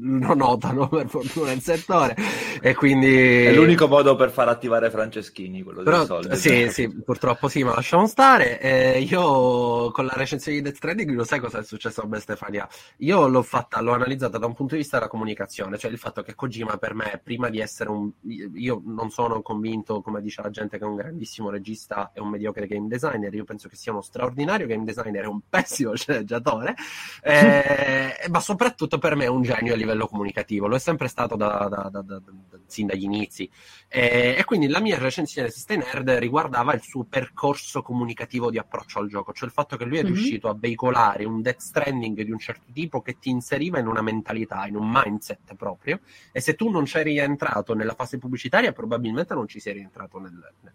lo 0.00 0.32
notano 0.32 0.88
per 0.88 1.06
fortuna 1.06 1.52
il 1.52 1.60
settore 1.60 2.16
e 2.62 2.74
quindi... 2.74 3.44
È 3.44 3.52
l'unico 3.52 3.88
modo 3.88 4.16
per 4.16 4.30
far 4.30 4.48
attivare 4.48 4.88
Franceschini, 4.88 5.62
quello 5.62 5.82
Però, 5.82 5.98
dei 5.98 6.06
soldi. 6.06 6.36
Sì, 6.36 6.70
sì, 6.70 6.88
purtroppo 6.88 7.48
sì, 7.48 7.62
ma 7.62 7.74
lasciamo 7.74 8.06
stare. 8.06 8.58
Eh, 8.58 9.00
io 9.02 9.90
con 9.90 10.06
la 10.06 10.14
recensione 10.14 10.56
di 10.56 10.62
Death 10.62 10.76
Stranding 10.76 11.10
lo 11.10 11.24
sai 11.24 11.40
cosa 11.40 11.58
è 11.58 11.62
successo 11.62 12.00
a 12.00 12.06
me 12.06 12.20
Stefania? 12.20 12.66
Io 13.00 13.28
l'ho 13.28 13.42
fatta, 13.42 13.82
l'ho 13.82 13.92
analizzata 13.92 14.38
da 14.38 14.46
un 14.46 14.54
punto 14.54 14.72
di 14.72 14.80
vista 14.80 14.96
della 14.96 15.10
comunicazione, 15.10 15.76
cioè 15.76 15.90
il 15.90 15.98
fatto 15.98 16.22
che 16.22 16.34
Kojima 16.34 16.78
per 16.78 16.94
me, 16.94 17.20
prima 17.22 17.50
di 17.50 17.60
essere 17.60 17.90
un... 17.90 18.10
Io 18.54 18.80
non 18.82 19.10
sono 19.10 19.42
convinto, 19.42 20.00
come 20.00 20.22
dice 20.22 20.40
la 20.40 20.48
gente, 20.48 20.78
che 20.78 20.84
è 20.84 20.88
un 20.88 20.96
grandissimo 20.96 21.50
regista 21.50 22.12
e 22.14 22.20
un 22.22 22.30
mediocre 22.30 22.66
game 22.66 22.88
designer, 22.88 23.34
io 23.34 23.44
penso 23.44 23.68
che 23.68 23.76
sia 23.76 23.92
uno 23.92 24.00
straordinario 24.00 24.66
game 24.66 24.84
designer 24.84 25.24
e 25.24 25.28
un 25.28 25.40
pessimo 25.50 25.94
sceneggiatore 26.00 26.74
eh, 27.22 28.14
ma 28.30 28.40
soprattutto 28.40 28.98
per 28.98 29.16
me 29.16 29.24
è 29.24 29.28
un 29.28 29.42
genio 29.42 29.74
a 29.74 29.76
livello 29.76 30.06
comunicativo, 30.06 30.66
lo 30.66 30.76
è 30.76 30.78
sempre 30.78 31.08
stato 31.08 31.36
da, 31.36 31.68
da, 31.90 32.02
da, 32.02 32.22
sin 32.66 32.86
dagli 32.86 33.04
inizi. 33.04 33.50
Eh, 33.88 34.36
e 34.38 34.44
quindi 34.44 34.68
la 34.68 34.80
mia 34.80 34.98
recensione 34.98 35.48
di 35.48 35.54
Stay 35.54 35.76
Nerd 35.76 36.10
riguardava 36.10 36.74
il 36.74 36.82
suo 36.82 37.04
percorso 37.04 37.82
comunicativo 37.82 38.50
di 38.50 38.58
approccio 38.58 38.98
al 38.98 39.08
gioco, 39.08 39.32
cioè 39.32 39.48
il 39.48 39.54
fatto 39.54 39.76
che 39.76 39.84
lui 39.84 39.98
è 39.98 40.02
mm-hmm. 40.02 40.12
riuscito 40.12 40.48
a 40.48 40.56
veicolare 40.58 41.24
un 41.24 41.42
death 41.42 41.60
stranding 41.60 42.22
di 42.22 42.30
un 42.30 42.38
certo 42.38 42.72
tipo 42.72 43.02
che 43.02 43.18
ti 43.18 43.30
inseriva 43.30 43.78
in 43.78 43.86
una 43.86 44.02
mentalità, 44.02 44.66
in 44.66 44.76
un 44.76 44.88
mindset 44.90 45.54
proprio, 45.54 46.00
e 46.32 46.40
se 46.40 46.54
tu 46.54 46.70
non 46.70 46.84
c'eri 46.84 47.18
entrato 47.18 47.74
nella 47.74 47.94
fase 47.94 48.18
pubblicitaria 48.18 48.72
probabilmente 48.72 49.34
non 49.34 49.48
ci 49.48 49.60
sei 49.60 49.74
rientrato 49.74 50.18
nel, 50.18 50.54
nel 50.60 50.72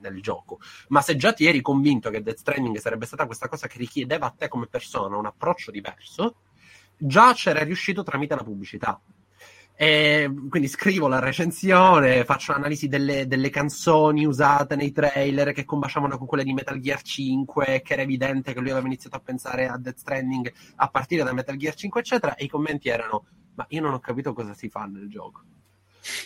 nel 0.00 0.20
gioco. 0.20 0.58
Ma 0.88 1.00
se 1.00 1.16
già 1.16 1.32
ti 1.32 1.46
eri 1.46 1.60
convinto 1.60 2.10
che 2.10 2.22
Death 2.22 2.38
Stranding 2.38 2.78
sarebbe 2.78 3.06
stata 3.06 3.26
questa 3.26 3.48
cosa 3.48 3.66
che 3.66 3.78
richiedeva 3.78 4.26
a 4.26 4.34
te 4.36 4.48
come 4.48 4.66
persona 4.66 5.16
un 5.16 5.26
approccio 5.26 5.70
diverso, 5.70 6.36
già 6.96 7.32
c'era 7.32 7.62
riuscito 7.62 8.02
tramite 8.02 8.34
la 8.34 8.42
pubblicità. 8.42 9.00
E 9.82 10.30
quindi 10.50 10.68
scrivo 10.68 11.08
la 11.08 11.20
recensione, 11.20 12.26
faccio 12.26 12.52
analisi 12.52 12.86
delle, 12.86 13.26
delle, 13.26 13.48
canzoni 13.48 14.26
usate 14.26 14.76
nei 14.76 14.92
trailer 14.92 15.52
che 15.52 15.64
combaciavano 15.64 16.18
con 16.18 16.26
quelle 16.26 16.44
di 16.44 16.52
Metal 16.52 16.78
Gear 16.78 17.00
5, 17.00 17.80
che 17.82 17.94
era 17.94 18.02
evidente 18.02 18.52
che 18.52 18.60
lui 18.60 18.72
aveva 18.72 18.84
iniziato 18.84 19.16
a 19.16 19.20
pensare 19.20 19.68
a 19.68 19.78
Death 19.78 19.96
Stranding 19.96 20.52
a 20.76 20.88
partire 20.88 21.24
da 21.24 21.32
Metal 21.32 21.56
Gear 21.56 21.74
5, 21.74 21.98
eccetera, 21.98 22.34
e 22.34 22.44
i 22.44 22.48
commenti 22.48 22.90
erano: 22.90 23.24
Ma 23.54 23.64
io 23.70 23.80
non 23.80 23.94
ho 23.94 24.00
capito 24.00 24.34
cosa 24.34 24.52
si 24.52 24.68
fa 24.68 24.84
nel 24.84 25.08
gioco. 25.08 25.44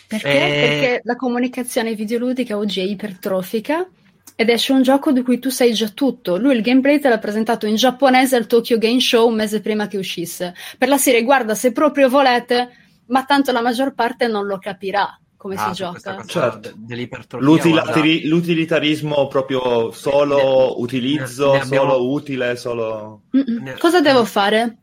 Perché? 0.07 0.27
E... 0.27 0.67
Perché 0.67 1.01
la 1.03 1.15
comunicazione 1.15 1.93
videoludica 1.93 2.57
oggi 2.57 2.79
è 2.79 2.83
ipertrofica 2.83 3.87
ed 4.35 4.49
esce 4.49 4.73
un 4.73 4.81
gioco 4.81 5.11
di 5.11 5.21
cui 5.21 5.39
tu 5.39 5.49
sai 5.49 5.73
già 5.73 5.87
tutto. 5.89 6.37
Lui 6.37 6.55
il 6.55 6.61
gameplay 6.61 6.99
te 6.99 7.09
l'ha 7.09 7.19
presentato 7.19 7.65
in 7.65 7.75
giapponese 7.75 8.35
al 8.35 8.47
Tokyo 8.47 8.77
Game 8.77 8.99
Show 8.99 9.27
un 9.27 9.35
mese 9.35 9.61
prima 9.61 9.87
che 9.87 9.97
uscisse. 9.97 10.53
Per 10.77 10.89
la 10.89 10.97
serie, 10.97 11.23
guarda, 11.23 11.55
se 11.55 11.71
proprio 11.71 12.09
volete, 12.09 12.69
ma 13.07 13.23
tanto 13.23 13.51
la 13.51 13.61
maggior 13.61 13.93
parte 13.93 14.27
non 14.27 14.45
lo 14.45 14.57
capirà 14.59 15.19
come 15.37 15.55
ah, 15.55 15.67
si 15.67 15.73
gioca. 15.73 16.23
Certo. 16.25 16.73
L'utilitari- 17.37 18.25
l'utilitarismo 18.25 19.27
proprio 19.27 19.91
solo 19.91 20.35
ne, 20.35 20.73
utilizzo, 20.77 21.53
ne 21.53 21.61
abbiamo... 21.61 21.91
solo 21.91 22.11
utile, 22.11 22.55
solo... 22.57 23.21
Ne... 23.31 23.75
Cosa 23.77 24.01
devo 24.01 24.25
fare? 24.25 24.77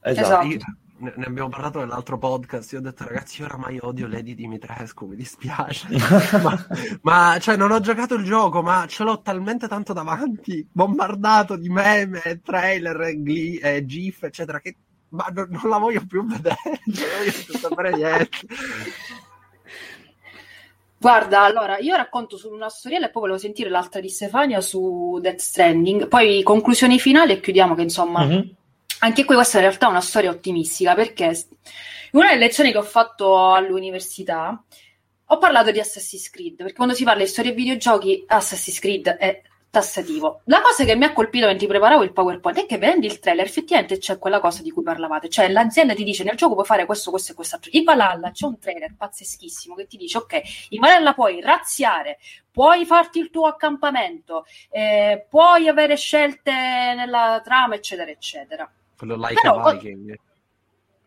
Esatto. 0.00 0.46
esatto 0.46 0.76
ne, 0.98 1.12
ne, 1.16 1.24
abbiamo 1.24 1.48
parlato 1.48 1.78
nell'altro 1.78 2.18
podcast. 2.18 2.72
Io 2.72 2.78
ho 2.78 2.82
detto, 2.82 3.04
ragazzi, 3.04 3.40
io 3.40 3.46
oramai 3.46 3.78
odio 3.80 4.06
Lady 4.06 4.34
Dimitrescu, 4.34 5.06
mi 5.06 5.16
dispiace. 5.16 5.88
ma, 6.42 6.66
ma, 7.02 7.38
cioè, 7.38 7.56
non 7.56 7.70
ho 7.70 7.80
giocato 7.80 8.14
il 8.14 8.24
gioco, 8.24 8.62
ma 8.62 8.86
ce 8.88 9.04
l'ho 9.04 9.20
talmente 9.20 9.68
tanto 9.68 9.92
davanti, 9.92 10.66
bombardato 10.70 11.56
di 11.56 11.68
meme, 11.68 12.40
trailer, 12.42 13.08
gli, 13.10 13.58
eh, 13.62 13.84
GIF, 13.84 14.24
eccetera, 14.24 14.60
che 14.60 14.76
ma 15.10 15.26
non, 15.32 15.48
non 15.50 15.68
la 15.70 15.78
voglio 15.78 16.04
più 16.06 16.24
vedere, 16.26 16.56
non 16.86 17.06
voglio 17.18 17.32
più 17.44 17.58
sapere 17.58 17.90
niente. 17.94 18.38
Guarda, 20.98 21.42
allora 21.42 21.78
io 21.78 21.94
racconto 21.94 22.36
su 22.36 22.50
una 22.50 22.68
storiella 22.68 23.06
e 23.06 23.10
poi 23.10 23.22
volevo 23.22 23.38
sentire 23.38 23.68
l'altra 23.68 24.00
di 24.00 24.08
Stefania 24.08 24.60
su 24.60 25.18
Death 25.20 25.38
Stranding, 25.38 26.08
poi 26.08 26.42
conclusioni 26.42 26.98
finali 26.98 27.32
e 27.32 27.40
chiudiamo 27.40 27.74
che 27.74 27.82
insomma 27.82 28.24
mm-hmm 28.24 28.40
anche 29.00 29.24
qui 29.24 29.34
questa 29.34 29.58
in 29.58 29.64
realtà 29.64 29.86
è 29.86 29.90
una 29.90 30.00
storia 30.00 30.30
ottimistica 30.30 30.94
perché 30.94 31.46
una 32.12 32.28
delle 32.28 32.40
lezioni 32.40 32.72
che 32.72 32.78
ho 32.78 32.82
fatto 32.82 33.52
all'università 33.52 34.62
ho 35.28 35.38
parlato 35.38 35.70
di 35.70 35.80
Assassin's 35.80 36.30
Creed 36.30 36.56
perché 36.56 36.74
quando 36.74 36.94
si 36.94 37.04
parla 37.04 37.22
di 37.22 37.28
storia 37.28 37.50
e 37.50 37.54
videogiochi 37.54 38.24
Assassin's 38.26 38.78
Creed 38.78 39.08
è 39.08 39.42
tassativo. 39.76 40.40
La 40.44 40.62
cosa 40.62 40.84
che 40.84 40.96
mi 40.96 41.04
ha 41.04 41.12
colpito 41.12 41.46
mentre 41.46 41.66
preparavo 41.66 42.02
il 42.02 42.12
PowerPoint 42.12 42.60
è 42.60 42.66
che 42.66 42.78
vedendo 42.78 43.04
il 43.04 43.18
trailer 43.18 43.44
effettivamente 43.44 43.98
c'è 43.98 44.16
quella 44.16 44.40
cosa 44.40 44.62
di 44.62 44.70
cui 44.70 44.82
parlavate, 44.82 45.28
cioè 45.28 45.48
l'azienda 45.48 45.92
ti 45.92 46.02
dice 46.02 46.24
nel 46.24 46.36
gioco 46.36 46.54
puoi 46.54 46.64
fare 46.64 46.86
questo, 46.86 47.10
questo 47.10 47.32
e 47.32 47.34
quest'altro. 47.34 47.70
In 47.74 47.84
Valhalla 47.84 48.30
c'è 48.30 48.46
un 48.46 48.58
trailer 48.58 48.94
pazzeschissimo 48.96 49.74
che 49.74 49.86
ti 49.86 49.98
dice 49.98 50.16
ok, 50.16 50.40
in 50.70 50.80
Valhalla 50.80 51.12
puoi 51.12 51.42
razziare, 51.42 52.18
puoi 52.50 52.86
farti 52.86 53.18
il 53.18 53.28
tuo 53.28 53.48
accampamento, 53.48 54.46
eh, 54.70 55.26
puoi 55.28 55.68
avere 55.68 55.96
scelte 55.96 56.52
nella 56.52 57.42
trama 57.44 57.74
eccetera 57.74 58.10
eccetera. 58.10 58.70
Quello 58.96 59.16
like 59.16 59.40
Però, 59.40 59.62
a 59.62 59.72
Viking. 59.72 60.18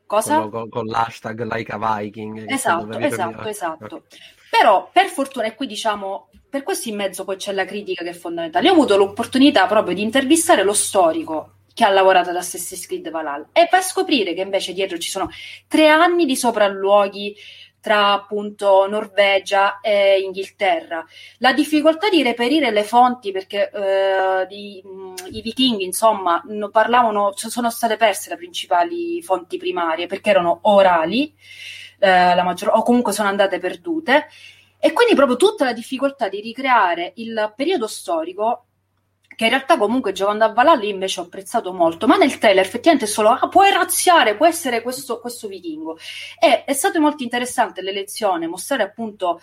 Cosa? 0.06 0.48
Con, 0.48 0.70
con, 0.70 0.86
l'hashtag 0.86 1.42
like 1.52 1.72
a 1.72 1.78
Viking. 1.78 2.50
Esatto, 2.50 2.98
esatto, 2.98 3.48
esatto. 3.48 4.04
Però 4.50 4.90
per 4.92 5.08
fortuna, 5.08 5.46
e 5.46 5.56
qui 5.56 5.68
diciamo, 5.68 6.30
per 6.50 6.64
questo 6.64 6.90
in 6.90 6.96
mezzo 6.96 7.24
poi 7.24 7.36
c'è 7.36 7.54
la 7.54 7.66
critica 7.66 8.04
che 8.04 8.10
è 8.10 8.14
fondamentale. 8.14 8.66
Io 8.66 8.72
ho 8.72 8.76
avuto 8.76 8.98
l'opportunità 8.98 9.68
proprio 9.68 9.94
di 9.94 10.02
intervistare 10.02 10.64
lo 10.64 10.74
storico 10.74 11.54
che 11.74 11.86
ha 11.86 11.90
lavorato 11.90 12.32
ad 12.32 12.36
Assassin's 12.36 12.88
Creed 12.88 13.10
Valhalla 13.10 13.50
e 13.54 13.68
per 13.70 13.84
scoprire 13.84 14.34
che 14.34 14.42
invece 14.42 14.74
dietro 14.74 14.98
ci 14.98 15.10
sono 15.10 15.30
tre 15.68 15.88
anni 15.88 16.26
di 16.26 16.36
sopralluoghi 16.36 17.36
tra 17.82 18.14
appunto 18.14 18.88
Norvegia 18.88 19.80
e 19.82 20.20
Inghilterra. 20.20 21.06
La 21.38 21.54
difficoltà 21.54 22.10
di 22.10 22.24
reperire 22.24 22.72
le 22.72 22.84
fonti 22.84 23.32
perché 23.32 23.70
eh, 23.72 24.48
di, 24.48 24.82
mh, 24.84 25.14
i 25.32 25.42
vichinghi 25.42 25.84
insomma 25.84 26.42
parlavano, 26.72 27.32
sono 27.36 27.70
state 27.70 27.98
perse 27.98 28.30
le 28.30 28.38
principali 28.38 29.22
fonti 29.22 29.58
primarie 29.58 30.08
perché 30.08 30.30
erano 30.30 30.60
orali 30.64 31.34
eh, 32.00 32.42
maggior, 32.42 32.72
o 32.76 32.84
comunque 32.84 33.14
sono 33.14 33.30
andate 33.30 33.60
perdute 33.60 34.28
e 34.80 34.94
quindi 34.94 35.14
proprio 35.14 35.36
tutta 35.36 35.66
la 35.66 35.74
difficoltà 35.74 36.30
di 36.30 36.40
ricreare 36.40 37.12
il 37.16 37.54
periodo 37.56 37.86
storico 37.88 38.69
che 39.40 39.46
in 39.46 39.52
realtà 39.52 39.78
comunque 39.78 40.12
giocando 40.12 40.44
a 40.44 40.52
Valhalla 40.52 40.84
invece 40.84 41.22
ho 41.22 41.24
apprezzato 41.24 41.72
molto, 41.72 42.08
ma 42.08 42.18
nel 42.18 42.38
trailer 42.38 42.66
effettivamente 42.66 43.06
è 43.06 43.08
solo, 43.08 43.30
ah, 43.30 43.48
puoi 43.48 43.72
razziare, 43.72 44.36
può 44.36 44.46
essere 44.46 44.82
questo, 44.82 45.22
questo 45.22 45.48
vichingo. 45.48 45.98
E 46.38 46.66
è 46.66 46.74
stato 46.74 47.00
molto 47.00 47.24
interessante 47.24 47.82
l'elezione, 47.82 48.48
mostrare 48.48 48.84
appunto 48.84 49.40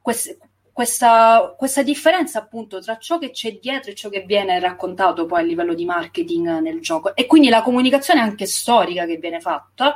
queste, 0.00 0.36
questa, 0.72 1.54
questa, 1.56 1.84
differenza 1.84 2.40
appunto 2.40 2.80
tra 2.80 2.98
ciò 2.98 3.18
che 3.18 3.30
c'è 3.30 3.56
dietro 3.60 3.92
e 3.92 3.94
ciò 3.94 4.08
che 4.08 4.22
viene 4.22 4.58
raccontato 4.58 5.26
poi 5.26 5.42
a 5.42 5.44
livello 5.44 5.74
di 5.74 5.84
marketing 5.84 6.58
nel 6.58 6.80
gioco 6.80 7.14
e 7.14 7.26
quindi 7.26 7.50
la 7.50 7.62
comunicazione 7.62 8.18
anche 8.18 8.46
storica 8.46 9.06
che 9.06 9.18
viene 9.18 9.38
fatta 9.38 9.94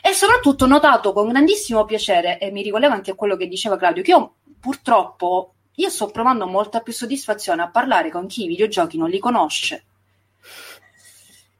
e 0.00 0.12
soprattutto 0.12 0.66
ho 0.66 0.68
notato 0.68 1.12
con 1.12 1.28
grandissimo 1.30 1.84
piacere 1.84 2.38
e 2.38 2.52
mi 2.52 2.62
ricollego 2.62 2.94
anche 2.94 3.10
a 3.10 3.14
quello 3.16 3.36
che 3.36 3.48
diceva 3.48 3.76
Claudio 3.76 4.04
che 4.04 4.10
io 4.10 4.34
purtroppo 4.60 5.54
io 5.76 5.88
sto 5.88 6.08
provando 6.08 6.46
molta 6.46 6.80
più 6.80 6.92
soddisfazione 6.92 7.62
a 7.62 7.70
parlare 7.70 8.10
con 8.10 8.26
chi 8.26 8.44
i 8.44 8.48
videogiochi 8.48 8.98
non 8.98 9.08
li 9.08 9.18
conosce. 9.18 9.84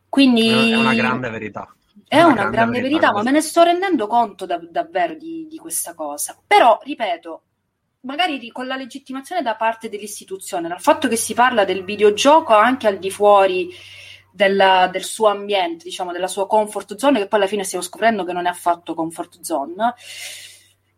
Quindi 0.09 0.71
è 0.71 0.77
una 0.77 0.95
grande 0.95 1.31
verità. 1.31 1.75
È 2.07 2.21
una, 2.21 2.35
grande, 2.35 2.51
grande, 2.51 2.81
verità, 2.81 2.99
verità 2.99 3.13
ma 3.13 3.23
me 3.23 3.31
ne 3.31 3.41
sto 3.41 3.63
rendendo 3.63 4.07
conto 4.07 4.45
da, 4.45 4.59
davvero 4.59 5.15
di, 5.15 5.47
di 5.49 5.57
questa 5.57 5.95
cosa. 5.95 6.37
Però, 6.47 6.79
ripeto, 6.83 7.43
magari 8.01 8.51
con 8.51 8.67
la 8.67 8.77
legittimazione 8.77 9.41
da 9.41 9.57
parte 9.57 9.89
dell'istituzione, 9.89 10.69
dal 10.69 10.81
fatto 10.81 11.09
che 11.09 11.17
si 11.17 11.33
parla 11.33 11.65
del 11.65 11.85
videogioco 11.85 12.55
anche 12.55 12.87
al 12.87 12.99
di 12.99 13.11
fuori 13.11 13.71
della, 14.31 14.89
del 14.93 15.05
suo 15.05 15.29
ambiente, 15.29 15.85
diciamo, 15.85 16.13
della 16.13 16.29
sua 16.29 16.47
comfort 16.47 16.97
zone, 16.97 17.19
che 17.19 17.29
poi 17.29 17.39
alla 17.39 17.49
fine 17.49 17.65
stiamo 17.65 17.85
scoprendo 17.85 18.25
che 18.25 18.33
non 18.33 18.47
è 18.47 18.51
affatto 18.51 18.95
comfort 18.95 19.41
zone 19.41 19.95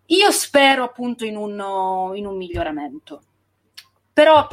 io 0.06 0.30
spero 0.30 0.84
appunto 0.84 1.24
in 1.24 1.36
un, 1.36 1.52
in 2.14 2.26
un 2.26 2.36
miglioramento, 2.36 3.22
però 4.12 4.46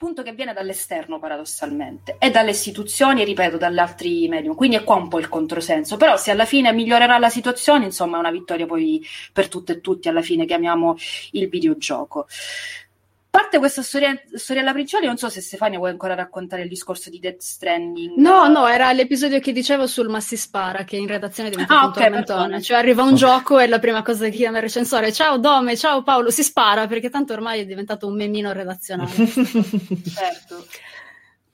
appunto 0.00 0.22
che 0.22 0.32
viene 0.32 0.52
dall'esterno 0.52 1.18
paradossalmente 1.18 2.16
e 2.20 2.30
dalle 2.30 2.50
istituzioni 2.50 3.24
ripeto 3.24 3.56
dagli 3.56 3.78
altri 3.78 4.28
medium. 4.28 4.54
Quindi 4.54 4.76
è 4.76 4.84
qua 4.84 4.94
un 4.94 5.08
po' 5.08 5.18
il 5.18 5.28
controsenso. 5.28 5.96
Però 5.96 6.16
se 6.16 6.30
alla 6.30 6.44
fine 6.44 6.72
migliorerà 6.72 7.18
la 7.18 7.28
situazione 7.28 7.86
insomma 7.86 8.16
è 8.16 8.20
una 8.20 8.30
vittoria 8.30 8.64
poi 8.64 9.04
per 9.32 9.48
tutte 9.48 9.72
e 9.72 9.80
tutti 9.80 10.08
alla 10.08 10.22
fine 10.22 10.46
chiamiamo 10.46 10.94
il 11.32 11.48
videogioco 11.48 12.28
parte 13.30 13.58
questa 13.58 13.82
storia, 13.82 14.18
storiella 14.34 14.72
principale, 14.72 15.06
non 15.06 15.16
so 15.16 15.28
se 15.28 15.40
Stefania 15.40 15.78
vuoi 15.78 15.90
ancora 15.90 16.14
raccontare 16.14 16.62
il 16.62 16.68
discorso 16.68 17.10
di 17.10 17.18
Death 17.18 17.40
Stranding. 17.40 18.16
No, 18.16 18.48
no, 18.48 18.66
era 18.66 18.92
l'episodio 18.92 19.38
che 19.40 19.52
dicevo 19.52 19.86
sul 19.86 20.08
Ma 20.08 20.20
si 20.20 20.36
spara, 20.36 20.84
che 20.84 20.96
in 20.96 21.06
redazione 21.06 21.50
diventa 21.50 21.78
ah, 21.78 21.84
un 21.84 21.90
okay, 21.90 22.02
tormentone. 22.04 22.62
Cioè 22.62 22.78
arriva 22.78 23.02
un 23.02 23.14
gioco 23.14 23.58
e 23.58 23.66
la 23.66 23.78
prima 23.78 24.02
cosa 24.02 24.24
che 24.24 24.30
chiama 24.30 24.56
il 24.56 24.64
recensore, 24.64 25.12
ciao 25.12 25.38
Dome, 25.38 25.76
ciao 25.76 26.02
Paolo, 26.02 26.30
si 26.30 26.42
spara, 26.42 26.86
perché 26.86 27.10
tanto 27.10 27.32
ormai 27.32 27.60
è 27.60 27.66
diventato 27.66 28.06
un 28.06 28.16
memino 28.16 28.52
redazionale. 28.52 29.10
certo. 30.08 30.66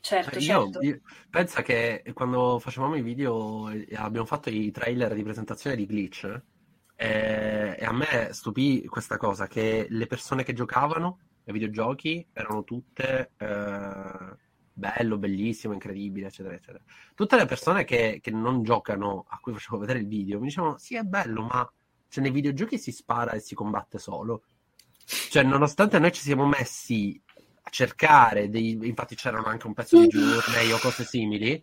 Certo, 0.01 0.39
io, 0.39 0.43
certo. 0.43 0.83
io- 0.83 1.01
pensa 1.31 1.63
che 1.63 2.05
quando 2.13 2.59
facevamo 2.59 2.95
i 2.95 3.01
video 3.01 3.71
abbiamo 3.95 4.27
fatto 4.27 4.51
i 4.51 4.71
trailer 4.71 5.15
di 5.15 5.23
presentazione 5.23 5.77
di 5.77 5.87
Glitch 5.87 6.43
eh, 6.95 7.75
e 7.79 7.85
a 7.87 7.93
me 7.93 8.29
stupì 8.33 8.85
questa 8.87 9.17
cosa 9.17 9.47
che 9.47 9.87
le 9.89 10.07
persone 10.07 10.45
che 10.45 10.53
giocavano 10.53 11.19
ai 11.45 11.53
videogiochi 11.53 12.27
erano 12.33 12.65
tutte 12.65 13.33
eh, 13.37 14.37
bello, 14.73 15.19
bellissimo, 15.19 15.73
incredibile, 15.73 16.27
eccetera, 16.27 16.55
eccetera. 16.55 16.83
Tutte 17.15 17.37
le 17.37 17.47
persone 17.47 17.85
che, 17.85 18.19
che 18.21 18.31
non 18.31 18.63
giocano, 18.63 19.25
a 19.29 19.39
cui 19.41 19.53
facevo 19.53 19.79
vedere 19.79 20.01
il 20.01 20.07
video, 20.07 20.39
mi 20.39 20.47
dicevano 20.47 20.79
sì 20.79 20.97
è 20.97 21.03
bello, 21.03 21.43
ma 21.43 21.73
cioè, 22.09 22.23
nei 22.23 22.33
videogiochi 22.33 22.79
si 22.79 22.93
spara 22.93 23.33
e 23.33 23.41
si 23.41 23.55
combatte 23.55 23.99
solo. 23.99 24.43
Cioè, 25.05 25.43
nonostante 25.43 25.99
noi 25.99 26.13
ci 26.13 26.23
siamo 26.23 26.47
messi 26.47 27.21
a 27.67 27.71
cercare 27.71 28.49
dei... 28.49 28.79
infatti 28.83 29.15
c'erano 29.15 29.47
anche 29.47 29.67
un 29.67 29.75
pezzo 29.75 29.99
di 29.99 30.07
journey 30.09 30.71
o 30.71 30.79
cose 30.79 31.05
simili 31.05 31.63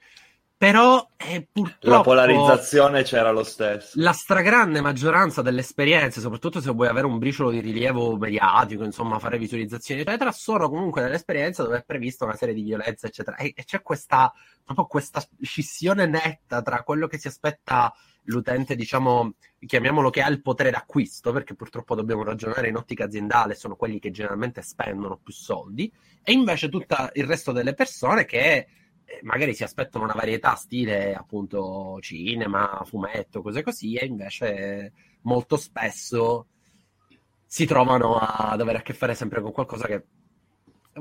però 0.62 1.10
eh, 1.18 1.48
purtroppo 1.52 1.90
La 1.90 2.02
polarizzazione 2.02 3.02
c'era 3.02 3.32
lo 3.32 3.44
stesso. 3.44 4.00
la 4.00 4.12
stragrande 4.12 4.80
maggioranza 4.80 5.42
delle 5.42 5.62
esperienze 5.62 6.20
soprattutto 6.20 6.62
se 6.62 6.70
vuoi 6.70 6.88
avere 6.88 7.08
un 7.08 7.18
briciolo 7.18 7.50
di 7.50 7.62
rilievo 7.62 8.16
mediatico 8.16 8.84
insomma 8.84 9.18
fare 9.18 9.40
visualizzazioni 9.40 10.02
eccetera 10.02 10.32
sono 10.32 10.70
comunque 10.70 11.02
delle 11.02 11.16
esperienze 11.16 11.64
dove 11.64 11.80
è 11.80 11.84
prevista 11.84 12.26
una 12.26 12.36
serie 12.36 12.54
di 12.54 12.62
violenze 12.62 13.08
eccetera 13.08 13.38
e, 13.38 13.54
e 13.56 13.64
c'è 13.64 13.82
questa 13.82 14.32
proprio 14.64 14.86
questa 14.86 15.24
scissione 15.42 16.06
netta 16.06 16.62
tra 16.62 16.84
quello 16.84 17.08
che 17.08 17.18
si 17.18 17.26
aspetta 17.26 17.92
l'utente 18.26 18.76
diciamo 18.76 19.34
chiamiamolo 19.66 20.12
che 20.12 20.22
ha 20.22 20.30
il 20.30 20.44
potere 20.44 20.70
d'acquisto 20.70 21.32
perché 21.32 21.56
purtroppo 21.56 21.96
dobbiamo 21.96 22.24
ragionare 22.24 22.68
in 22.68 22.76
ottica 22.76 23.06
aziendale 23.06 23.56
sono 23.56 23.76
quelli 23.76 23.98
che 23.98 24.12
generalmente 24.12 24.62
spendono 24.62 25.18
più 25.24 25.34
soldi 25.34 25.92
e 26.22 26.32
invece 26.34 26.70
tutto 26.70 27.10
il 27.14 27.26
resto 27.26 27.52
delle 27.52 27.74
persone 27.74 28.26
che 28.26 28.68
magari 29.24 29.54
si 29.54 29.64
aspettano 29.64 30.04
una 30.06 30.14
varietà 30.14 30.56
stile 30.56 31.14
appunto 31.14 31.98
cinema, 32.02 32.82
fumetto, 32.86 33.42
cose 33.42 33.64
così, 33.64 33.96
e 33.96 34.06
invece 34.06 34.94
molto 35.22 35.58
spesso 35.58 36.48
si 37.46 37.66
trovano 37.66 38.18
a 38.18 38.56
dover 38.56 38.78
a 38.78 38.82
che 38.82 38.94
fare 38.94 39.14
sempre 39.14 39.42
con 39.42 39.52
qualcosa 39.52 39.86
che... 39.86 40.04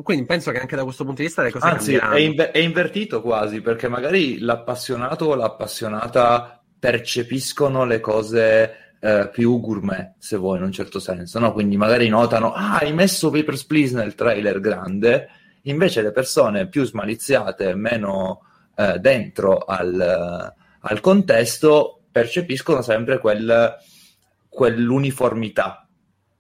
Quindi 0.03 0.25
penso 0.25 0.53
che 0.53 0.61
anche 0.61 0.77
da 0.77 0.85
questo 0.85 1.05
punto 1.05 1.21
di 1.21 1.27
vista 1.27 1.43
le 1.43 1.51
cose 1.51 1.67
Anzi, 1.67 1.97
cambieranno. 1.97 2.15
è, 2.15 2.21
inve- 2.21 2.51
è 2.53 2.59
invertito 2.59 3.21
quasi, 3.21 3.61
perché 3.61 3.89
magari 3.89 4.39
l'appassionato 4.39 5.27
o 5.27 5.35
l'appassionata 5.35 6.63
percepiscono 6.79 7.85
le 7.85 8.01
cose 8.01 8.95
eh, 9.01 9.29
più 9.33 9.61
gourmet, 9.61 10.15
se 10.19 10.37
vuoi, 10.37 10.59
in 10.59 10.65
un 10.65 10.73
certo 10.73 10.99
senso, 10.99 11.39
no? 11.39 11.53
Quindi 11.53 11.77
magari 11.77 12.09
notano, 12.09 12.53
ah, 12.53 12.79
hai 12.79 12.93
messo 12.93 13.31
Papers, 13.31 13.65
Please 13.65 13.95
nel 13.95 14.15
trailer 14.15 14.61
grande, 14.61 15.29
invece 15.63 16.03
le 16.03 16.13
persone 16.13 16.69
più 16.69 16.85
smaliziate, 16.85 17.75
meno 17.75 18.43
eh, 18.77 18.99
dentro 18.99 19.59
al, 19.59 20.55
al 20.81 21.01
contesto, 21.01 22.03
percepiscono 22.11 22.83
sempre 22.83 23.19
quel, 23.19 23.77
quell'uniformità, 24.49 25.89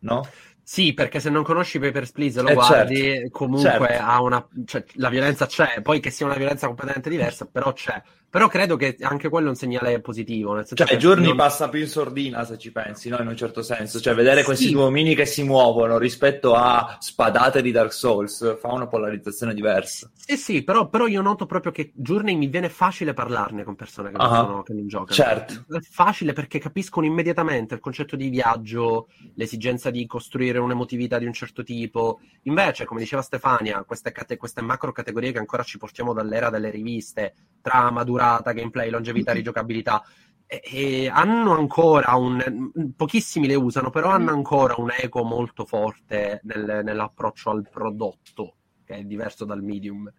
no? 0.01 0.26
Sì, 0.62 0.94
perché 0.94 1.18
se 1.18 1.30
non 1.30 1.42
conosci 1.42 1.80
Papers, 1.80 2.12
Please 2.12 2.40
lo 2.42 2.48
Eh, 2.48 2.55
guardi, 2.55 2.97
certo, 3.02 3.28
comunque 3.30 3.70
certo. 3.88 4.02
ha 4.05 4.22
una... 4.22 4.48
cioè, 4.64 4.84
la 4.94 5.09
violenza 5.09 5.47
c'è, 5.47 5.80
poi 5.82 5.98
che 5.98 6.10
sia 6.10 6.26
una 6.26 6.36
violenza 6.36 6.66
completamente 6.68 7.10
diversa, 7.10 7.47
però 7.47 7.72
c'è. 7.72 8.01
Però 8.31 8.47
credo 8.47 8.77
che 8.77 8.97
anche 9.01 9.28
quello 9.28 9.47
è 9.47 9.51
un 9.51 9.57
segnale 9.57 10.01
positivo, 10.01 10.55
nel 10.55 10.65
senso 10.65 10.85
Cioè, 10.85 10.94
che 10.94 11.01
giorni 11.01 11.27
non- 11.27 11.36
passa 11.36 11.69
più 11.69 11.81
in 11.81 11.89
sordina, 11.89 12.44
se 12.44 12.59
ci 12.59 12.70
pensi, 12.70 13.09
no? 13.09 13.19
In 13.20 13.27
un 13.27 13.36
certo 13.36 13.61
senso. 13.61 13.98
Cioè, 14.01 14.15
vedere 14.15 14.44
questi 14.44 14.66
Sì. 14.66 14.70
due 14.70 14.82
omini 14.85 15.16
che 15.16 15.27
si 15.27 15.43
muovono 15.43 15.98
rispetto 15.98 16.55
a 16.55 16.97
spadate 17.01 17.61
di 17.61 17.73
Dark 17.73 17.93
Souls 17.93 18.57
fa 18.61 18.69
una 18.73 18.86
polarizzazione 18.86 19.52
diversa. 19.52 20.09
Sì, 20.15 20.36
sì, 20.36 20.62
però, 20.62 20.89
però 20.89 21.09
io 21.09 21.20
noto 21.23 21.44
proprio 21.44 21.73
che 21.73 21.90
Journey 21.93 22.36
mi 22.36 22.47
viene 22.47 22.69
facile 22.69 23.15
parlarne 23.15 23.65
con 23.65 23.74
persone 23.74 24.12
che, 24.12 24.16
non, 24.16 24.27
Ah, 24.27 24.35
sono- 24.44 24.62
che 24.62 24.74
non 24.74 24.86
giocano. 24.86 25.11
certo. 25.11 25.65
È 25.69 25.81
facile 25.81 26.32
perché 26.32 26.61
capiscono 26.61 27.07
immediatamente 27.07 27.74
il 27.74 27.81
concetto 27.81 28.15
di 28.15 28.28
viaggio, 28.28 29.09
l'esigenza 29.35 29.90
di 29.90 30.07
costruire 30.07 30.59
un'emotività 30.61 31.19
di 31.19 31.27
un 31.27 31.32
certo 31.32 31.65
tipo. 31.65 32.20
Invece, 32.43 32.85
come 32.85 33.01
diceva 33.01 33.23
Stefania, 33.23 33.82
queste, 33.82 34.12
cate- 34.12 34.36
queste 34.36 34.61
macro 34.62 34.93
categorie 34.93 35.32
che 35.32 35.39
ancora 35.39 35.65
ci 35.65 35.78
portiamo 35.78 36.12
dall'era 36.12 36.48
delle 36.48 36.70
riviste, 36.70 37.35
trama, 37.61 38.05
durata, 38.05 38.19
gameplay, 38.44 38.90
longevità, 38.90 39.32
rigiocabilità, 39.32 40.02
e, 40.47 40.60
e 40.64 41.09
hanno 41.09 41.56
ancora 41.56 42.14
un... 42.14 42.70
pochissimi 42.97 43.47
le 43.47 43.55
usano, 43.55 43.90
però 43.90 44.10
hanno 44.10 44.30
ancora 44.30 44.74
un 44.78 44.90
eco 44.97 45.24
molto 45.24 45.64
forte 45.64 46.40
nel- 46.44 46.82
nell'approccio 46.84 47.51
al 47.51 47.68
prodotto 47.68 48.55
che 48.84 48.97
è 48.97 49.02
diverso 49.05 49.44
dal 49.44 49.62
medium. 49.62 50.10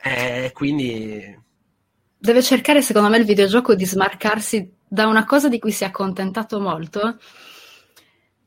E 0.00 0.50
quindi 0.54 1.50
Deve 2.22 2.40
cercare, 2.40 2.82
secondo 2.82 3.08
me, 3.08 3.16
il 3.16 3.24
videogioco 3.24 3.74
di 3.74 3.84
smarcarsi 3.84 4.76
da 4.86 5.08
una 5.08 5.24
cosa 5.24 5.48
di 5.48 5.58
cui 5.58 5.72
si 5.72 5.82
è 5.82 5.88
accontentato 5.88 6.60
molto, 6.60 7.18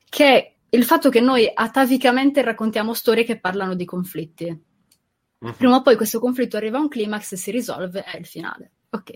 che 0.08 0.26
è 0.26 0.56
il 0.70 0.86
fatto 0.86 1.10
che 1.10 1.20
noi 1.20 1.52
atavicamente 1.54 2.42
raccontiamo 2.42 2.94
storie 2.94 3.26
che 3.26 3.38
parlano 3.38 3.76
di 3.76 3.84
conflitti. 3.84 4.64
Prima 5.58 5.76
o 5.76 5.82
poi 5.82 5.98
questo 5.98 6.22
conflitto 6.22 6.56
arriva 6.56 6.78
a 6.78 6.82
un 6.82 6.88
climax 6.88 7.34
e 7.34 7.36
si 7.36 7.52
risolve, 7.52 8.04
è 8.04 8.16
il 8.16 8.26
finale. 8.26 8.75
Ok. 8.96 9.10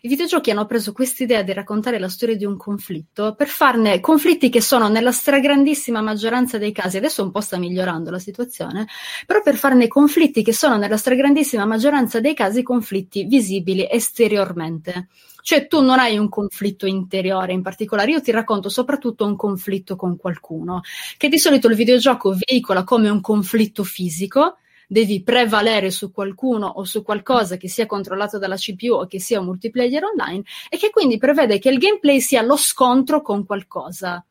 I 0.00 0.08
videogiochi 0.08 0.50
hanno 0.50 0.64
preso 0.64 0.92
quest'idea 0.92 1.42
di 1.42 1.52
raccontare 1.52 1.98
la 1.98 2.08
storia 2.08 2.36
di 2.36 2.46
un 2.46 2.56
conflitto 2.56 3.34
per 3.34 3.48
farne 3.48 4.00
conflitti 4.00 4.48
che 4.48 4.62
sono 4.62 4.88
nella 4.88 5.12
stragrandissima 5.12 6.00
maggioranza 6.00 6.56
dei 6.56 6.72
casi, 6.72 6.96
adesso 6.96 7.22
un 7.22 7.30
po' 7.30 7.42
sta 7.42 7.58
migliorando 7.58 8.10
la 8.10 8.18
situazione, 8.18 8.86
però 9.26 9.42
per 9.42 9.56
farne 9.56 9.88
conflitti 9.88 10.42
che 10.42 10.54
sono 10.54 10.78
nella 10.78 10.96
stragrandissima 10.96 11.66
maggioranza 11.66 12.18
dei 12.18 12.32
casi 12.32 12.62
conflitti 12.62 13.24
visibili 13.24 13.86
esteriormente. 13.90 15.08
Cioè 15.42 15.66
tu 15.66 15.82
non 15.82 15.98
hai 15.98 16.16
un 16.16 16.30
conflitto 16.30 16.86
interiore 16.86 17.52
in 17.52 17.60
particolare, 17.60 18.12
io 18.12 18.22
ti 18.22 18.30
racconto 18.30 18.70
soprattutto 18.70 19.26
un 19.26 19.36
conflitto 19.36 19.96
con 19.96 20.16
qualcuno, 20.16 20.80
che 21.18 21.28
di 21.28 21.38
solito 21.38 21.68
il 21.68 21.76
videogioco 21.76 22.34
veicola 22.34 22.84
come 22.84 23.10
un 23.10 23.20
conflitto 23.20 23.84
fisico, 23.84 24.56
devi 24.86 25.22
prevalere 25.22 25.90
su 25.90 26.12
qualcuno 26.12 26.66
o 26.66 26.84
su 26.84 27.02
qualcosa 27.02 27.56
che 27.56 27.68
sia 27.68 27.86
controllato 27.86 28.38
dalla 28.38 28.56
CPU 28.56 28.92
o 28.92 29.06
che 29.06 29.20
sia 29.20 29.40
un 29.40 29.46
multiplayer 29.46 30.04
online 30.04 30.44
e 30.68 30.76
che 30.76 30.90
quindi 30.90 31.18
prevede 31.18 31.58
che 31.58 31.70
il 31.70 31.78
gameplay 31.78 32.20
sia 32.20 32.42
lo 32.42 32.56
scontro 32.56 33.22
con 33.22 33.44
qualcosa. 33.44 34.24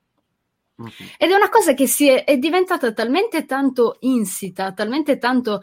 Mhm. 0.78 0.90
Ed 1.18 1.32
è 1.32 1.36
una 1.36 1.50
cosa 1.50 1.74
che 1.74 1.88
si 1.88 2.08
è, 2.08 2.24
è 2.24 2.38
diventata 2.38 2.92
talmente 2.94 3.46
tanto 3.46 3.98
insita, 4.02 4.74
talmente 4.74 5.18
tanto 5.18 5.62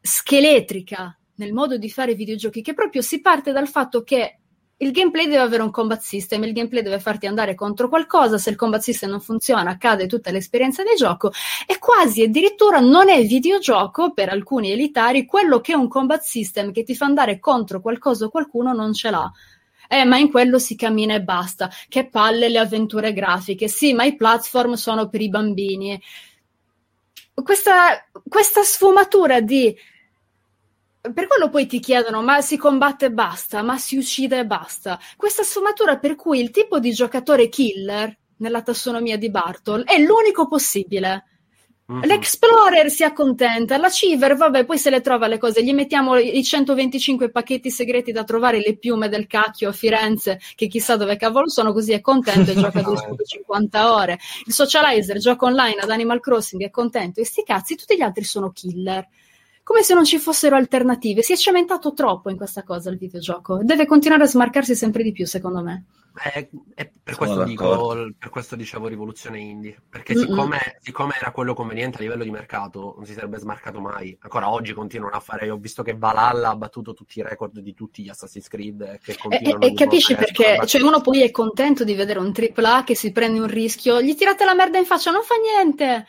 scheletrica 0.00 1.16
nel 1.36 1.52
modo 1.52 1.76
di 1.76 1.90
fare 1.90 2.14
videogiochi 2.14 2.62
che 2.62 2.74
proprio 2.74 3.02
si 3.02 3.20
parte 3.20 3.52
dal 3.52 3.68
fatto 3.68 4.02
che 4.02 4.38
il 4.80 4.92
gameplay 4.92 5.26
deve 5.26 5.42
avere 5.42 5.62
un 5.62 5.70
combat 5.70 6.00
system, 6.00 6.44
il 6.44 6.52
gameplay 6.52 6.82
deve 6.82 7.00
farti 7.00 7.26
andare 7.26 7.54
contro 7.54 7.88
qualcosa, 7.88 8.38
se 8.38 8.50
il 8.50 8.56
combat 8.56 8.80
system 8.80 9.10
non 9.10 9.20
funziona 9.20 9.76
cade 9.76 10.06
tutta 10.06 10.30
l'esperienza 10.30 10.82
di 10.82 10.94
gioco 10.96 11.32
e 11.66 11.78
quasi 11.78 12.22
addirittura 12.22 12.78
non 12.78 13.08
è 13.08 13.24
videogioco 13.24 14.12
per 14.12 14.28
alcuni 14.28 14.70
elitari 14.70 15.26
quello 15.26 15.60
che 15.60 15.72
è 15.72 15.76
un 15.76 15.88
combat 15.88 16.22
system 16.22 16.70
che 16.70 16.84
ti 16.84 16.94
fa 16.94 17.06
andare 17.06 17.40
contro 17.40 17.80
qualcosa 17.80 18.26
o 18.26 18.30
qualcuno 18.30 18.72
non 18.72 18.92
ce 18.92 19.10
l'ha. 19.10 19.30
Eh, 19.90 20.04
ma 20.04 20.18
in 20.18 20.30
quello 20.30 20.58
si 20.58 20.76
cammina 20.76 21.14
e 21.14 21.22
basta. 21.22 21.70
Che 21.88 22.08
palle 22.08 22.50
le 22.50 22.58
avventure 22.58 23.14
grafiche. 23.14 23.68
Sì, 23.68 23.94
ma 23.94 24.04
i 24.04 24.16
platform 24.16 24.74
sono 24.74 25.08
per 25.08 25.22
i 25.22 25.30
bambini. 25.30 25.98
Questa, 27.32 28.06
questa 28.28 28.62
sfumatura 28.64 29.40
di 29.40 29.74
per 31.12 31.26
quello 31.26 31.48
poi 31.48 31.66
ti 31.66 31.80
chiedono 31.80 32.22
ma 32.22 32.40
si 32.40 32.56
combatte 32.56 33.06
e 33.06 33.10
basta, 33.10 33.62
ma 33.62 33.78
si 33.78 33.96
uccide 33.96 34.40
e 34.40 34.46
basta. 34.46 34.98
Questa 35.16 35.42
sfumatura 35.42 35.98
per 35.98 36.14
cui 36.14 36.40
il 36.40 36.50
tipo 36.50 36.78
di 36.78 36.92
giocatore 36.92 37.48
killer 37.48 38.16
nella 38.38 38.62
tassonomia 38.62 39.16
di 39.16 39.30
Bartol 39.30 39.84
è 39.84 39.98
l'unico 39.98 40.46
possibile. 40.46 41.24
Mhm. 41.90 42.04
L'Explorer 42.04 42.90
si 42.90 43.02
accontenta, 43.02 43.78
la 43.78 43.88
Civer, 43.88 44.36
vabbè, 44.36 44.66
poi 44.66 44.76
se 44.76 44.90
le 44.90 45.00
trova 45.00 45.26
le 45.26 45.38
cose, 45.38 45.64
gli 45.64 45.72
mettiamo 45.72 46.16
i 46.16 46.44
125 46.44 47.30
pacchetti 47.30 47.70
segreti 47.70 48.12
da 48.12 48.24
trovare 48.24 48.60
le 48.60 48.76
piume 48.76 49.08
del 49.08 49.26
cacchio 49.26 49.70
a 49.70 49.72
Firenze, 49.72 50.38
che 50.54 50.66
chissà 50.66 50.96
dove 50.96 51.16
cavolo 51.16 51.48
sono, 51.48 51.72
così 51.72 51.92
è 51.92 52.02
contento 52.02 52.50
e 52.50 52.54
gioca 52.60 52.82
250 52.82 53.94
ore. 53.94 54.18
Il 54.44 54.52
socializer 54.52 55.16
gioca 55.16 55.46
online 55.46 55.80
ad 55.80 55.88
Animal 55.88 56.20
Crossing, 56.20 56.62
è 56.62 56.70
contento, 56.70 57.20
e 57.20 57.24
sti 57.24 57.42
cazzi, 57.42 57.74
tutti 57.74 57.96
gli 57.96 58.02
altri 58.02 58.24
sono 58.24 58.50
killer 58.50 59.08
come 59.68 59.82
se 59.82 59.92
non 59.92 60.06
ci 60.06 60.18
fossero 60.18 60.56
alternative. 60.56 61.20
Si 61.20 61.34
è 61.34 61.36
cementato 61.36 61.92
troppo 61.92 62.30
in 62.30 62.38
questa 62.38 62.62
cosa 62.62 62.88
il 62.88 62.96
videogioco. 62.96 63.62
Deve 63.62 63.84
continuare 63.84 64.22
a 64.22 64.26
smarcarsi 64.26 64.74
sempre 64.74 65.02
di 65.02 65.12
più, 65.12 65.26
secondo 65.26 65.62
me. 65.62 65.84
Eh, 66.34 66.48
eh, 66.74 66.90
per, 67.02 67.16
questo 67.16 67.44
dico, 67.44 68.10
per 68.18 68.30
questo 68.30 68.56
dicevo 68.56 68.88
rivoluzione 68.88 69.38
indie, 69.38 69.78
perché 69.86 70.16
siccome, 70.16 70.78
siccome 70.80 71.16
era 71.20 71.32
quello 71.32 71.52
conveniente 71.52 71.98
a 71.98 72.00
livello 72.00 72.24
di 72.24 72.30
mercato, 72.30 72.94
non 72.96 73.04
si 73.04 73.12
sarebbe 73.12 73.38
smarcato 73.38 73.78
mai. 73.78 74.16
Ancora 74.22 74.50
oggi 74.50 74.72
continuano 74.72 75.14
a 75.14 75.20
fare, 75.20 75.50
ho 75.50 75.58
visto 75.58 75.82
che 75.82 75.94
Valhalla 75.94 76.48
ha 76.48 76.56
battuto 76.56 76.94
tutti 76.94 77.18
i 77.18 77.22
record 77.22 77.60
di 77.60 77.74
tutti 77.74 78.02
gli 78.02 78.08
Assassin's 78.08 78.48
Creed 78.48 78.80
eh, 78.80 79.00
che 79.02 79.12
E, 79.12 79.16
continuano 79.18 79.64
e- 79.64 79.66
e 79.66 79.74
capisci 79.74 80.14
perché? 80.16 80.60
Cioè, 80.64 80.82
uno 80.82 81.02
poi 81.02 81.22
è 81.22 81.30
contento 81.30 81.84
di 81.84 81.94
vedere 81.94 82.20
un 82.20 82.32
AAA 82.32 82.84
che 82.84 82.96
si 82.96 83.12
prende 83.12 83.38
un 83.38 83.46
rischio, 83.46 84.00
gli 84.00 84.14
tirate 84.14 84.46
la 84.46 84.54
merda 84.54 84.78
in 84.78 84.86
faccia, 84.86 85.10
non 85.10 85.22
fa 85.22 85.34
niente. 85.36 86.06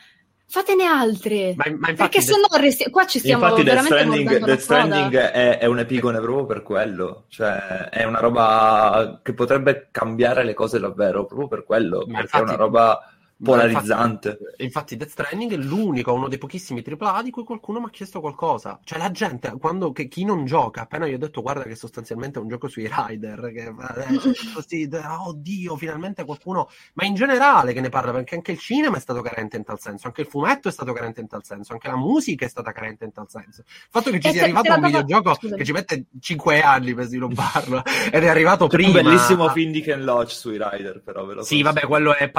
Fatene 0.50 0.84
altri. 0.84 1.54
Ma, 1.56 1.64
ma 1.68 1.70
infatti, 1.90 1.94
Perché 1.94 2.20
se 2.20 2.32
no 2.32 2.58
resti- 2.58 2.90
qua 2.90 3.06
ci 3.06 3.20
stiamo 3.20 3.44
Infatti 3.44 3.62
Death 3.62 3.74
veramente 3.88 4.04
Stranding, 4.24 4.44
Death 4.44 4.58
Stranding 4.60 5.16
è, 5.16 5.58
è 5.58 5.64
un'epigone 5.66 6.18
proprio 6.18 6.44
per 6.46 6.62
quello, 6.62 7.24
cioè 7.28 7.88
è 7.88 8.04
una 8.04 8.18
roba 8.18 9.20
che 9.22 9.32
potrebbe 9.32 9.88
cambiare 9.92 10.42
le 10.44 10.52
cose 10.54 10.80
davvero, 10.80 11.24
proprio 11.24 11.46
per 11.46 11.64
quello, 11.64 11.98
Ma 12.08 12.18
perché 12.18 12.18
è 12.18 12.20
infatti- 12.22 12.42
una 12.42 12.56
roba 12.56 13.09
polarizzante. 13.42 14.28
Infatti, 14.28 14.62
infatti 14.64 14.96
Death 14.96 15.10
Stranding 15.10 15.52
è 15.52 15.56
l'unico, 15.56 16.12
uno 16.12 16.28
dei 16.28 16.38
pochissimi 16.38 16.84
AAA 16.86 17.22
di 17.22 17.30
cui 17.30 17.44
qualcuno 17.44 17.80
mi 17.80 17.86
ha 17.86 17.90
chiesto 17.90 18.20
qualcosa. 18.20 18.78
Cioè 18.84 18.98
la 18.98 19.10
gente, 19.10 19.54
quando, 19.58 19.92
che, 19.92 20.08
chi 20.08 20.24
non 20.24 20.44
gioca, 20.44 20.82
appena 20.82 21.06
io 21.06 21.16
ho 21.16 21.18
detto 21.18 21.42
guarda 21.42 21.62
che 21.64 21.74
sostanzialmente 21.74 22.38
è 22.38 22.42
un 22.42 22.48
gioco 22.48 22.68
sui 22.68 22.88
rider, 22.90 23.50
che, 23.52 23.66
eh, 23.66 24.20
così, 24.54 24.88
oh, 24.92 25.28
oddio, 25.28 25.76
finalmente 25.76 26.24
qualcuno... 26.24 26.68
Ma 26.94 27.04
in 27.04 27.14
generale 27.14 27.72
che 27.72 27.80
ne 27.80 27.88
parla, 27.88 28.12
perché 28.12 28.34
anche 28.34 28.52
il 28.52 28.58
cinema 28.58 28.96
è 28.96 29.00
stato 29.00 29.22
carente 29.22 29.56
in 29.56 29.64
tal 29.64 29.80
senso, 29.80 30.06
anche 30.06 30.22
il 30.22 30.26
fumetto 30.26 30.68
è 30.68 30.72
stato 30.72 30.92
carente 30.92 31.20
in 31.20 31.28
tal 31.28 31.44
senso, 31.44 31.72
anche 31.72 31.88
la 31.88 31.96
musica 31.96 32.44
è 32.44 32.48
stata 32.48 32.72
carente 32.72 33.04
in 33.04 33.12
tal 33.12 33.28
senso. 33.28 33.62
Il 33.66 33.88
fatto 33.90 34.10
che 34.10 34.20
ci 34.20 34.28
E 34.28 34.32
sia 34.32 34.42
arrivato 34.42 34.72
un 34.72 34.80
videogioco 34.82 35.34
scusami. 35.34 35.56
che 35.56 35.64
ci 35.64 35.72
mette 35.72 36.04
5 36.20 36.60
anni 36.60 36.94
per 36.94 37.06
svilupparlo 37.06 37.82
ed 38.12 38.22
è 38.22 38.28
arrivato 38.28 38.66
C'è 38.66 38.76
prima... 38.76 38.98
un 38.98 39.04
bellissimo 39.04 39.48
film 39.48 39.72
di 39.72 39.80
Ken 39.80 40.04
Loach 40.04 40.30
sui 40.32 40.58
rider, 40.60 41.02
però 41.02 41.24
ve 41.24 41.34
lo 41.34 41.42
Sì, 41.42 41.62
vabbè, 41.62 41.86
quello 41.86 42.14
è 42.14 42.30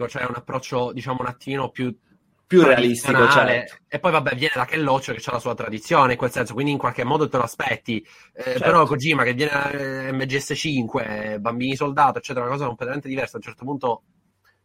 paradocumentaristico, 0.00 0.08
cioè 0.08 0.24
un 0.26 0.34
approccio, 0.34 0.92
diciamo, 0.92 1.18
un 1.20 1.26
attimino 1.26 1.70
più 1.70 1.94
più 2.50 2.62
realistico, 2.62 3.28
certo. 3.28 3.76
E 3.86 4.00
poi, 4.00 4.10
vabbè, 4.10 4.34
viene 4.34 4.54
da 4.56 4.64
Ken 4.64 4.82
Loach 4.82 5.12
che 5.12 5.22
ha 5.24 5.32
la 5.32 5.38
sua 5.38 5.54
tradizione 5.54 6.12
in 6.12 6.18
quel 6.18 6.32
senso, 6.32 6.52
quindi 6.52 6.72
in 6.72 6.78
qualche 6.78 7.04
modo 7.04 7.28
te 7.28 7.36
lo 7.36 7.44
aspetti. 7.44 8.04
Eh, 8.34 8.42
Certo. 8.42 8.64
Però 8.64 8.86
Kojima 8.86 9.22
che 9.22 9.34
viene 9.34 9.52
da 9.52 9.70
eh, 9.70 10.10
MGS5, 10.12 11.38
Bambini 11.38 11.76
Soldato, 11.76 12.18
eccetera, 12.18 12.44
una 12.44 12.54
cosa 12.54 12.66
completamente 12.66 13.06
diversa. 13.06 13.34
A 13.34 13.36
un 13.36 13.42
certo 13.44 13.64
punto, 13.64 14.02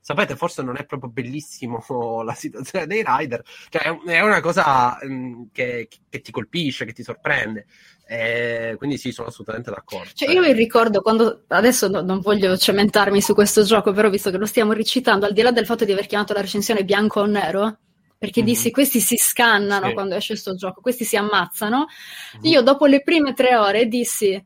sapete, 0.05 0.35
forse 0.35 0.61
non 0.61 0.77
è 0.77 0.85
proprio 0.85 1.09
bellissimo 1.09 1.81
la 2.23 2.33
situazione 2.33 2.85
dei 2.85 3.03
rider. 3.05 3.43
Cioè, 3.69 3.81
è 3.83 3.89
un- 3.89 4.07
è 4.07 4.21
una 4.21 4.39
cosa 4.41 4.97
mm, 5.03 5.45
che, 5.51 5.87
che 6.09 6.21
ti 6.21 6.31
colpisce, 6.31 6.85
che 6.85 6.93
ti 6.93 7.03
sorprende. 7.03 7.65
Eh, 8.07 8.75
quindi 8.77 8.97
sì, 8.97 9.11
sono 9.11 9.29
assolutamente 9.29 9.71
d'accordo. 9.71 10.11
Cioè, 10.13 10.29
io 10.31 10.41
mi 10.41 10.53
ricordo 10.53 11.01
quando, 11.01 11.43
adesso 11.47 11.87
no- 11.87 12.01
non 12.01 12.19
voglio 12.19 12.55
cementarmi 12.55 13.19
su 13.21 13.33
questo 13.33 13.63
gioco, 13.63 13.91
però 13.93 14.09
visto 14.09 14.29
che 14.29 14.37
lo 14.37 14.45
stiamo 14.45 14.73
recitando, 14.73 15.25
al 15.25 15.33
di 15.33 15.41
là 15.41 15.51
del 15.51 15.65
fatto 15.65 15.85
di 15.85 15.91
aver 15.91 16.05
chiamato 16.05 16.33
la 16.33 16.41
recensione 16.41 16.83
bianco 16.85 17.21
o 17.21 17.25
nero, 17.25 17.79
perché 18.17 18.41
Mhm. 18.41 18.45
dissi 18.45 18.71
questi 18.71 18.99
si 18.99 19.17
scannano 19.17 19.87
Sì. 19.87 19.93
quando 19.93 20.15
esce 20.15 20.35
sto 20.35 20.53
gioco, 20.55 20.81
questi 20.81 21.03
si 21.03 21.17
ammazzano, 21.17 21.87
Mhm. 22.33 22.45
io 22.45 22.61
dopo 22.61 22.85
le 22.85 23.01
prime 23.01 23.33
tre 23.33 23.55
ore 23.55 23.87
dissi, 23.87 24.43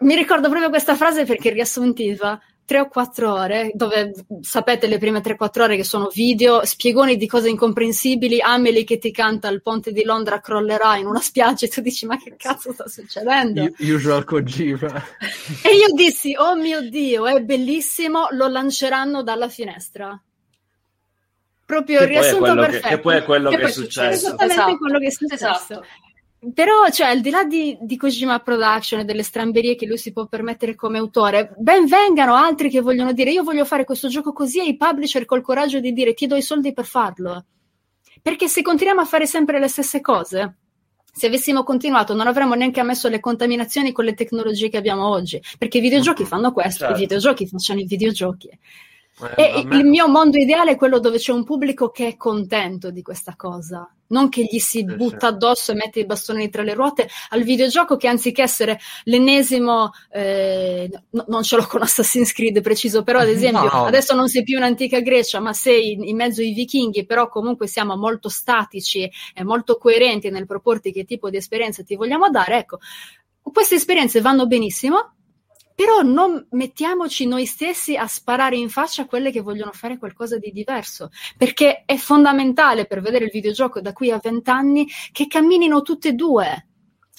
mi 0.00 0.16
ricordo 0.16 0.48
proprio 0.48 0.68
questa 0.68 0.96
frase 0.96 1.24
perché 1.24 1.50
riassuntiva, 1.50 2.40
tre 2.66 2.80
o 2.80 2.88
quattro 2.88 3.32
ore, 3.32 3.70
dove 3.74 4.12
sapete 4.42 4.86
le 4.88 4.98
prime 4.98 5.20
tre 5.20 5.34
o 5.34 5.36
quattro 5.36 5.62
ore 5.64 5.76
che 5.76 5.84
sono 5.84 6.08
video, 6.12 6.64
spiegoni 6.64 7.16
di 7.16 7.26
cose 7.28 7.48
incomprensibili, 7.48 8.40
Amelie 8.40 8.82
che 8.84 8.98
ti 8.98 9.12
canta 9.12 9.48
il 9.48 9.62
ponte 9.62 9.92
di 9.92 10.02
Londra 10.04 10.40
crollerà 10.40 10.96
in 10.96 11.06
una 11.06 11.20
spiaggia 11.20 11.64
e 11.66 11.68
tu 11.68 11.80
dici 11.80 12.04
ma 12.06 12.18
che 12.18 12.34
cazzo 12.36 12.72
sta 12.72 12.88
succedendo? 12.88 13.70
Usual 13.78 14.24
Kojima. 14.24 14.92
E 15.62 15.74
io 15.76 15.94
dissi, 15.94 16.34
oh 16.36 16.56
mio 16.56 16.80
Dio, 16.88 17.26
è 17.26 17.40
bellissimo, 17.40 18.26
lo 18.32 18.48
lanceranno 18.48 19.22
dalla 19.22 19.48
finestra. 19.48 20.20
Proprio 21.64 22.00
il 22.02 22.06
Che 22.08 22.12
è 22.12 22.18
riassunto 22.20 22.44
quello 22.44 22.60
che- 22.62 22.70
perfetto. 22.70 22.88
che 22.94 23.00
poi 23.00 23.16
è 23.16 23.22
quello 23.24 23.50
che 23.50 23.56
è 23.56 23.60
poi 23.60 23.72
successo. 23.72 24.26
Esattamente 24.26 24.54
Esatto. 24.54 24.76
quello 24.78 24.98
che 24.98 25.06
è 25.06 25.10
successo. 25.10 25.44
Esatto. 25.46 25.84
Però, 26.52 26.88
cioè, 26.90 27.08
al 27.08 27.20
di 27.20 27.30
là 27.30 27.44
di, 27.44 27.76
di 27.80 27.96
Kojima 27.96 28.38
Production 28.40 29.00
e 29.00 29.04
delle 29.04 29.22
stramberie 29.22 29.74
che 29.74 29.86
lui 29.86 29.98
si 29.98 30.12
può 30.12 30.26
permettere 30.26 30.74
come 30.74 30.98
autore, 30.98 31.54
ben 31.56 31.86
vengano 31.86 32.34
altri 32.34 32.70
che 32.70 32.80
vogliono 32.80 33.12
dire 33.12 33.30
io 33.32 33.42
voglio 33.42 33.64
fare 33.64 33.84
questo 33.84 34.08
gioco 34.08 34.32
così 34.32 34.60
e 34.60 34.68
i 34.68 34.76
publisher 34.76 35.24
col 35.24 35.40
coraggio 35.42 35.80
di 35.80 35.92
dire 35.92 36.14
ti 36.14 36.26
do 36.26 36.36
i 36.36 36.42
soldi 36.42 36.72
per 36.72 36.84
farlo. 36.84 37.46
Perché 38.22 38.48
se 38.48 38.62
continuiamo 38.62 39.00
a 39.00 39.06
fare 39.06 39.26
sempre 39.26 39.58
le 39.58 39.68
stesse 39.68 40.00
cose, 40.00 40.56
se 41.12 41.26
avessimo 41.26 41.62
continuato 41.64 42.14
non 42.14 42.26
avremmo 42.26 42.54
neanche 42.54 42.80
ammesso 42.80 43.08
le 43.08 43.20
contaminazioni 43.20 43.92
con 43.92 44.04
le 44.04 44.14
tecnologie 44.14 44.68
che 44.68 44.76
abbiamo 44.76 45.08
oggi. 45.08 45.40
Perché 45.58 45.78
i 45.78 45.80
videogiochi 45.80 46.24
fanno 46.24 46.52
questo, 46.52 46.84
Certo. 46.84 46.96
i 46.96 47.00
videogiochi 47.00 47.46
facciano 47.46 47.80
i 47.80 47.86
videogiochi. 47.86 48.50
Eh, 49.36 49.60
il 49.60 49.84
mio 49.86 50.08
mondo 50.08 50.36
ideale 50.36 50.72
è 50.72 50.76
quello 50.76 50.98
dove 50.98 51.16
c'è 51.16 51.32
un 51.32 51.42
pubblico 51.42 51.88
che 51.90 52.06
è 52.06 52.16
contento 52.18 52.90
di 52.90 53.00
questa 53.00 53.34
cosa, 53.34 53.90
non 54.08 54.28
che 54.28 54.42
gli 54.42 54.58
si 54.58 54.84
butta 54.84 55.28
addosso 55.28 55.72
e 55.72 55.74
mette 55.74 56.00
i 56.00 56.04
bastoni 56.04 56.50
tra 56.50 56.62
le 56.62 56.74
ruote 56.74 57.08
al 57.30 57.42
videogioco 57.42 57.96
che 57.96 58.08
anziché 58.08 58.42
essere 58.42 58.78
l'ennesimo, 59.04 59.90
eh, 60.10 60.90
no- 61.10 61.24
non 61.28 61.42
ce 61.42 61.56
l'ho 61.56 61.66
con 61.66 61.80
Assassin's 61.80 62.32
Creed 62.32 62.60
preciso, 62.60 63.02
però 63.04 63.20
ad 63.20 63.28
esempio 63.28 63.70
No, 63.72 63.78
no. 63.80 63.84
adesso 63.86 64.14
non 64.14 64.28
sei 64.28 64.42
più 64.42 64.58
un'antica 64.58 65.00
Grecia, 65.00 65.40
ma 65.40 65.54
sei 65.54 65.92
in, 65.92 66.04
in 66.04 66.16
mezzo 66.16 66.42
ai 66.42 66.52
vichinghi, 66.52 67.06
però 67.06 67.28
comunque 67.28 67.66
siamo 67.68 67.96
molto 67.96 68.28
statici 68.28 69.10
e 69.34 69.44
molto 69.44 69.78
coerenti 69.78 70.28
nel 70.28 70.44
proporti 70.44 70.92
che 70.92 71.04
tipo 71.04 71.30
di 71.30 71.38
esperienza 71.38 71.82
ti 71.82 71.96
vogliamo 71.96 72.28
dare, 72.28 72.58
ecco, 72.58 72.78
queste 73.40 73.76
esperienze 73.76 74.20
vanno 74.20 74.46
benissimo, 74.46 75.15
però 75.76 76.00
non 76.02 76.44
mettiamoci 76.52 77.26
noi 77.26 77.44
stessi 77.46 77.96
a 77.96 78.06
sparare 78.08 78.56
in 78.56 78.70
faccia 78.70 79.02
a 79.02 79.06
quelle 79.06 79.30
che 79.30 79.42
vogliono 79.42 79.70
fare 79.72 79.98
qualcosa 79.98 80.38
di 80.38 80.50
diverso, 80.50 81.10
perché 81.36 81.82
è 81.84 81.96
fondamentale 81.96 82.86
per 82.86 83.00
vedere 83.02 83.26
il 83.26 83.30
videogioco 83.30 83.80
da 83.82 83.92
qui 83.92 84.10
a 84.10 84.18
vent'anni 84.20 84.88
che 85.12 85.26
camminino 85.28 85.82
tutte 85.82 86.08
e 86.08 86.12
due. 86.14 86.66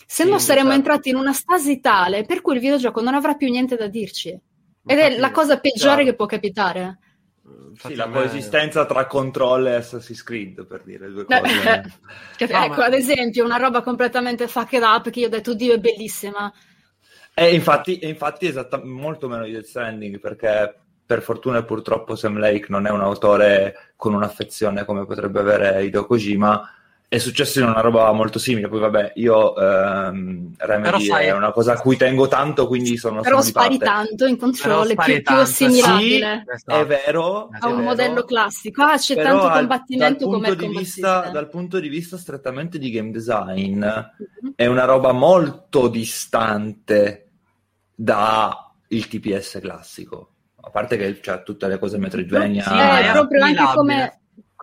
Se 0.09 0.23
Sì, 0.23 0.29
no 0.29 0.39
saremo 0.39 0.71
certo. 0.71 0.77
entrati 0.79 1.09
in 1.09 1.15
una 1.17 1.33
stasi 1.33 1.79
tale 1.79 2.25
per 2.25 2.41
cui 2.41 2.55
il 2.55 2.61
videogioco 2.61 3.01
non 3.01 3.13
avrà 3.13 3.35
più 3.35 3.47
niente 3.49 3.75
da 3.75 3.87
dirci. 3.87 4.29
Ed 4.29 4.97
è 4.97 5.03
infatti- 5.03 5.19
la 5.19 5.31
cosa 5.31 5.59
peggiore 5.59 5.95
chiaro. 5.97 6.03
che 6.09 6.15
può 6.15 6.25
capitare. 6.25 6.97
infatti 7.69 7.93
Sì, 7.93 7.99
la 7.99 8.07
me- 8.07 8.13
coesistenza 8.15 8.85
tra 8.87 9.05
control 9.05 9.67
e 9.67 9.73
Assassin's 9.75 10.23
Creed, 10.23 10.65
per 10.65 10.81
dire 10.83 11.09
due 11.11 11.25
cose. 11.25 11.35
Che- 12.37 12.47
No, 12.47 12.63
ecco, 12.63 12.77
ma- 12.77 12.85
ad 12.85 12.93
esempio, 12.93 13.45
una 13.45 13.57
roba 13.57 13.81
completamente 13.83 14.47
fucked 14.47 14.81
up 14.81 15.09
che 15.11 15.19
io 15.19 15.27
ho 15.27 15.29
detto, 15.29 15.53
Dio, 15.53 15.73
è 15.73 15.77
bellissima. 15.77 16.51
E 17.39 17.53
infatti, 17.53 17.99
e 17.99 18.07
infatti 18.09 18.47
esatta- 18.47 18.81
molto 18.83 19.27
meno 19.29 19.43
di 19.43 19.51
Death 19.51 19.65
Stranding, 19.65 20.19
perché 20.19 20.73
per 21.05 21.21
fortuna 21.21 21.59
e 21.59 21.63
purtroppo 21.63 22.15
Sam 22.15 22.39
Lake 22.39 22.65
non 22.69 22.87
è 22.87 22.89
un 22.89 23.01
autore 23.01 23.91
con 23.95 24.15
un'affezione 24.15 24.85
come 24.85 25.05
potrebbe 25.05 25.39
avere 25.39 25.83
Hideo 25.83 26.05
Kojima. 26.07 26.71
È 27.07 27.19
successo 27.19 27.59
in 27.61 27.67
una 27.67 27.79
roba 27.79 28.11
molto 28.11 28.37
simile. 28.39 28.67
Poi, 28.67 28.79
vabbè, 28.79 29.13
io 29.15 29.55
ehm, 29.55 30.55
Remedy 30.57 31.05
sai- 31.05 31.27
è 31.27 31.31
una 31.31 31.51
cosa 31.51 31.73
a 31.73 31.79
cui 31.79 31.95
tengo 31.95 32.27
tanto, 32.27 32.67
quindi 32.67 32.97
sono, 32.97 33.21
Però 33.21 33.39
sono 33.39 33.43
spari 33.43 33.77
parte. 33.77 33.85
tanto 34.07 34.25
in 34.25 34.35
control, 34.37 34.87
Però 34.87 35.01
è 35.01 35.05
più, 35.13 35.21
più 35.21 35.35
assimilabile 35.35 36.43
Esatto. 36.53 36.79
È 36.81 36.85
vero, 36.85 37.49
A 37.59 37.67
un 37.69 37.83
modello 37.83 38.23
classico. 38.23 38.81
Ah, 38.81 38.97
c'è 38.97 39.15
però 39.15 39.29
tanto 39.29 39.45
al- 39.45 39.57
combattimento 39.59 40.25
dal 40.25 40.33
come 40.33 41.31
dal 41.31 41.49
punto 41.49 41.79
di 41.79 41.87
vista 41.87 42.17
strettamente 42.17 42.77
di 42.79 42.89
game 42.91 43.11
design, 43.11 43.77
Mhm. 43.77 44.53
è 44.55 44.65
una 44.65 44.83
roba 44.83 45.13
molto 45.13 45.87
distante 45.87 47.26
da 47.99 48.71
il 48.89 49.07
TPS 49.07 49.57
classico. 49.59 50.33
A 50.61 50.69
parte 50.69 50.97
che 50.97 51.19
c'ha 51.19 51.41
tutte 51.41 51.67
le 51.67 51.79
cose 51.79 51.97
Metroidvania. 51.97 52.63
Sì, 52.63 52.73
Eh, 52.73 53.09
è 53.09 53.11
proprio 53.11 53.43
anche 53.43 53.63
come, 53.73 54.19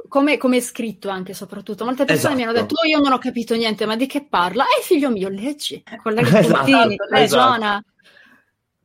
come, 0.09 0.37
come 0.37 0.57
è 0.59 0.61
scritto 0.61 1.09
anche 1.09 1.35
soprattutto. 1.35 1.85
Molte 1.85 2.05
persone 2.05 2.37
mi 2.37 2.43
hanno 2.43 2.53
Esatto. 2.53 2.67
detto, 2.75 2.81
oh 2.81 2.87
io 2.89 3.01
non 3.01 3.13
ho 3.13 3.19
capito 3.19 3.55
niente, 3.57 3.87
ma 3.87 3.97
di 3.97 4.07
che 4.07 4.25
parla? 4.29 4.65
Eh 4.65 4.83
figlio 4.83 5.11
mio, 5.11 5.29
leggi, 5.29 5.83
collega 6.03 6.29
Esatto, 6.39 6.63
Puntini, 6.65 6.95
esatto. 6.95 7.09
ragiona. 7.11 7.85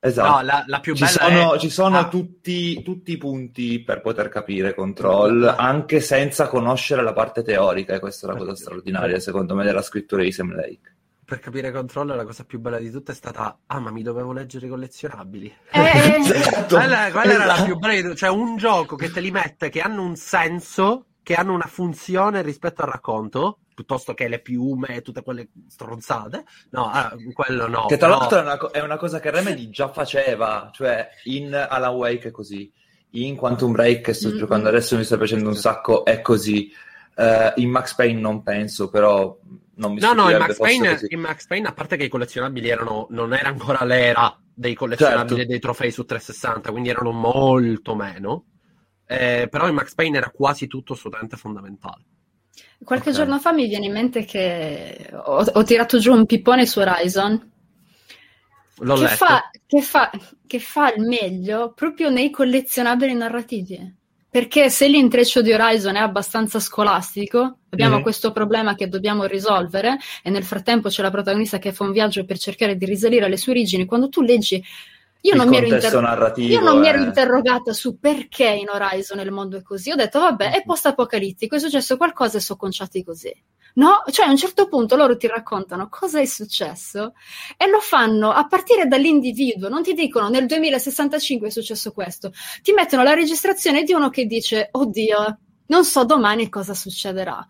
Esatto. 0.02 0.30
No, 0.30 0.42
la, 0.44 0.64
la 0.66 0.80
più 0.80 0.96
ci 0.96 1.04
bella 1.04 1.28
sono, 1.28 1.54
è... 1.56 1.60
ci 1.60 1.70
sono 1.70 1.98
Ah, 1.98 2.08
tutti, 2.08 2.82
tutti 2.84 3.12
i 3.12 3.18
punti 3.18 3.84
per 3.84 4.00
poter 4.02 4.30
capire 4.30 4.74
Control, 4.74 5.44
anche 5.58 6.00
senza 6.00 6.48
conoscere 6.48 7.04
la 7.04 7.12
parte 7.14 7.44
teorica, 7.44 7.94
e 7.96 8.00
questa 8.00 8.28
è 8.28 8.32
la 8.32 8.38
cosa 8.38 8.56
straordinaria, 8.56 9.20
secondo 9.20 9.56
me, 9.56 9.66
della 9.66 9.82
scrittura 9.82 10.24
di 10.24 10.32
Sam 10.32 10.56
Lake. 10.56 10.96
Per 11.30 11.40
capire 11.40 11.72
Control 11.72 12.08
la 12.08 12.26
cosa 12.26 12.44
più 12.44 12.60
bella 12.60 12.80
di 12.80 12.90
tutte 12.92 13.12
è 13.12 13.16
stata 13.16 13.60
ah 13.68 13.80
ma 13.80 13.92
mi 13.92 14.02
dovevo 14.04 14.34
leggere 14.34 14.66
i 14.66 14.70
collezionabili 14.70 15.54
Eh, 15.72 16.16
Esatto. 16.36 16.76
quella, 16.76 17.10
quella 17.12 17.34
era 17.34 17.46
la 17.46 17.54
Esatto. 17.54 17.64
più 17.66 17.78
bella 17.78 17.94
di 17.94 18.02
tutte 18.02 18.16
cioè 18.16 18.30
un 18.30 18.58
gioco 18.58 18.96
che 18.96 19.12
te 19.12 19.20
li 19.22 19.32
mette 19.32 19.70
che 19.70 19.80
hanno 19.82 20.04
un 20.04 20.16
senso 20.16 21.06
che 21.24 21.36
hanno 21.36 21.54
una 21.54 21.68
funzione 21.68 22.42
rispetto 22.42 22.82
al 22.82 22.90
racconto 22.90 23.60
piuttosto 23.76 24.14
che 24.14 24.28
le 24.28 24.40
piume 24.40 24.88
e 24.96 25.02
tutte 25.02 25.22
quelle 25.22 25.50
stronzate 25.70 26.44
no 26.72 26.90
ah, 26.92 27.16
quello 27.34 27.68
no 27.68 27.86
Che 27.86 27.98
tra 27.98 28.08
però- 28.08 28.20
l'altro 28.20 28.40
è 28.40 28.42
una, 28.42 28.58
co- 28.58 28.72
è 28.72 28.82
una 28.82 28.98
cosa 28.98 29.20
che 29.22 29.30
Remedy 29.32 29.70
già 29.70 29.88
faceva, 29.90 30.70
cioè 30.74 31.08
in 31.26 31.54
Alan 31.54 31.94
Wake 31.96 32.28
è 32.28 32.32
così, 32.32 32.70
in 33.12 33.36
Quantum 33.38 33.72
Break 33.72 34.02
che 34.02 34.14
sto 34.14 34.28
Mm-mm. 34.30 34.38
giocando 34.38 34.68
adesso 34.68 34.98
mi 34.98 35.04
sta 35.06 35.18
piacendo 35.18 35.48
un 35.50 35.56
sacco, 35.56 36.04
è 36.04 36.22
così. 36.22 36.70
Eh, 37.20 37.54
in 37.58 37.70
Max 37.70 37.96
Payne 37.96 38.20
non 38.20 38.44
penso, 38.44 38.90
però 38.90 39.38
non 39.76 39.94
mi 39.94 40.00
No, 40.00 40.14
no, 40.14 40.30
in 40.30 40.38
Max, 40.38 40.58
Payne, 40.58 40.90
così. 40.94 41.14
in 41.14 41.20
Max 41.20 41.46
Payne, 41.48 41.68
a 41.68 41.74
parte 41.74 41.98
che 41.98 42.06
i 42.06 42.10
collezionabili 42.10 42.70
erano, 42.70 43.08
non 43.10 43.34
era 43.34 43.50
ancora 43.50 43.84
l'era 43.84 44.40
dei 44.54 44.74
collezionabili 44.74 45.40
Certo. 45.40 45.52
dei 45.52 45.60
trofei 45.60 45.92
su 45.92 46.06
360, 46.06 46.72
quindi 46.72 46.90
erano 46.90 47.12
molto 47.12 47.96
meno. 47.96 48.46
Eh, 49.06 49.48
però 49.50 49.68
in 49.68 49.74
Max 49.76 49.94
Payne 49.96 50.18
era 50.18 50.30
quasi 50.30 50.68
tutto 50.68 50.94
assolutamente 50.94 51.36
fondamentale. 51.36 52.04
Qualche 52.84 53.10
Ok. 53.10 53.16
giorno 53.16 53.40
fa 53.40 53.52
mi 53.54 53.68
viene 53.68 53.86
in 53.88 53.92
mente 53.94 54.26
che 54.26 55.10
ho, 55.14 55.44
ho 55.44 55.64
tirato 55.64 56.00
giù 56.00 56.14
un 56.14 56.26
pippone 56.26 56.66
su 56.66 56.80
Horizon 56.80 57.52
L'ho 58.82 58.96
che 58.96 59.02
letto. 59.02 59.16
fa, 59.16 59.50
che, 59.66 59.82
fa, 59.82 60.10
che 60.48 60.60
fa 60.60 60.94
il 60.94 61.02
meglio 61.04 61.74
proprio 61.74 62.10
nei 62.10 62.30
collezionabili 62.30 63.14
narrativi. 63.14 63.98
Perché 64.30 64.70
se 64.70 64.88
l'intreccio 64.88 65.42
di 65.42 65.52
Horizon 65.52 65.96
è 65.96 66.00
abbastanza 66.00 66.60
scolastico, 66.60 67.58
abbiamo 67.70 67.96
mm-hmm. 67.96 68.04
questo 68.04 68.32
problema 68.32 68.76
che 68.76 68.88
dobbiamo 68.88 69.26
risolvere 69.26 69.98
e 70.22 70.30
nel 70.30 70.44
frattempo 70.44 70.90
c'è 70.90 71.02
la 71.02 71.10
protagonista 71.10 71.58
che 71.58 71.74
fa 71.74 71.84
un 71.84 71.92
viaggio 71.92 72.24
per 72.26 72.38
cercare 72.38 72.76
di 72.78 72.86
risalire 72.86 73.26
alle 73.26 73.38
sue 73.38 73.54
origini, 73.54 73.86
quando 73.86 74.10
tu 74.10 74.22
leggi 74.22 74.64
io 75.22 75.36
non, 75.36 75.54
inter- 75.54 76.38
io 76.38 76.62
non, 76.62 76.80
mi 76.80 76.88
ero 76.88 77.04
interrogata 77.04 77.74
su 77.74 78.00
perché 78.00 78.48
in 78.48 78.70
Horizon 78.70 79.20
il 79.20 79.32
mondo 79.32 79.58
è 79.58 79.62
così. 79.62 79.92
Ho 79.92 79.96
detto, 79.96 80.20
vabbè, 80.20 80.54
è 80.54 80.64
post-apocalittico, 80.64 81.56
è 81.56 81.60
successo 81.60 81.98
qualcosa 81.98 82.38
e 82.38 82.42
sono 82.42 82.58
conciati 82.58 83.04
così. 83.04 83.34
No, 83.76 84.04
cioè 84.12 84.28
a 84.28 84.30
un 84.30 84.38
certo 84.38 84.68
punto 84.68 84.96
loro 84.96 85.18
ti 85.18 85.28
raccontano 85.28 85.90
cosa 85.90 86.20
è 86.20 86.26
successo 86.26 87.14
e 87.58 87.68
lo 87.70 87.80
fanno 87.80 88.32
a 88.32 88.48
partire 88.48 88.88
dall'individuo, 88.88 89.70
non 89.70 89.84
ti 89.84 89.94
dicono 89.94 90.28
nel 90.28 90.48
2065 90.48 91.48
è 91.48 91.52
successo 91.52 91.92
questo, 91.92 92.32
ti 92.64 92.72
mettono 92.72 93.04
la 93.04 93.14
registrazione 93.14 93.84
di 93.84 93.94
uno 93.94 94.10
che 94.10 94.26
dice, 94.26 94.70
oddio, 94.72 95.40
non 95.68 95.86
so 95.86 96.04
domani 96.04 96.50
cosa 96.50 96.74
succederà. 96.74 97.46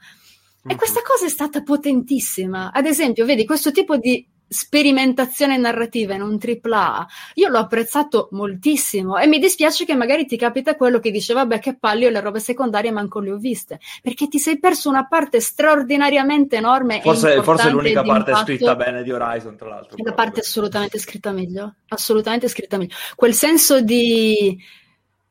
E 0.68 0.76
questa 0.76 1.02
cosa 1.02 1.26
è 1.26 1.30
stata 1.30 1.64
potentissima. 1.64 2.72
Ad 2.72 2.86
esempio, 2.86 3.26
vedi, 3.26 3.46
questo 3.46 3.72
tipo 3.72 3.96
di 3.96 4.28
sperimentazione 4.50 5.58
narrativa 5.58 6.16
in 6.16 6.22
un 6.22 6.38
AAA, 6.42 7.08
io 7.36 7.50
l'ho 7.50 7.60
apprezzato 7.60 8.30
moltissimo 8.32 9.18
e 9.18 9.28
mi 9.28 9.38
dispiace 9.38 9.86
che 9.86 9.96
magari 9.96 10.26
ti 10.26 10.38
capita 10.38 10.76
quello 10.76 11.00
che 11.00 11.12
dice 11.12 11.34
vabbè 11.34 11.60
che 11.60 11.78
palle 11.78 12.10
le 12.10 12.20
robe 12.20 12.40
secondarie 12.40 12.92
manco 12.92 13.20
le 13.20 13.32
ho 13.32 13.38
viste, 13.38 13.80
perché 14.02 14.28
ti 14.28 14.40
sei 14.40 14.60
perso 14.60 14.90
una 14.90 15.08
parte 15.08 15.40
straordinariamente 15.40 16.56
enorme 16.56 17.00
forse, 17.02 17.42
forse 17.44 17.70
l'unica 17.70 18.02
parte 18.02 18.34
scritta 18.36 18.76
bene 18.76 19.04
di 19.04 19.12
Horizon 19.12 19.56
tra 19.56 19.70
l'altro. 19.70 19.96
La 20.04 20.14
parte 20.14 20.40
assolutamente 20.40 20.98
scritta 20.98 21.32
meglio, 21.32 21.76
assolutamente 21.90 22.48
scritta 22.48 22.78
meglio. 22.78 22.96
Quel 23.16 23.34
senso 23.34 23.82
di 23.82 24.58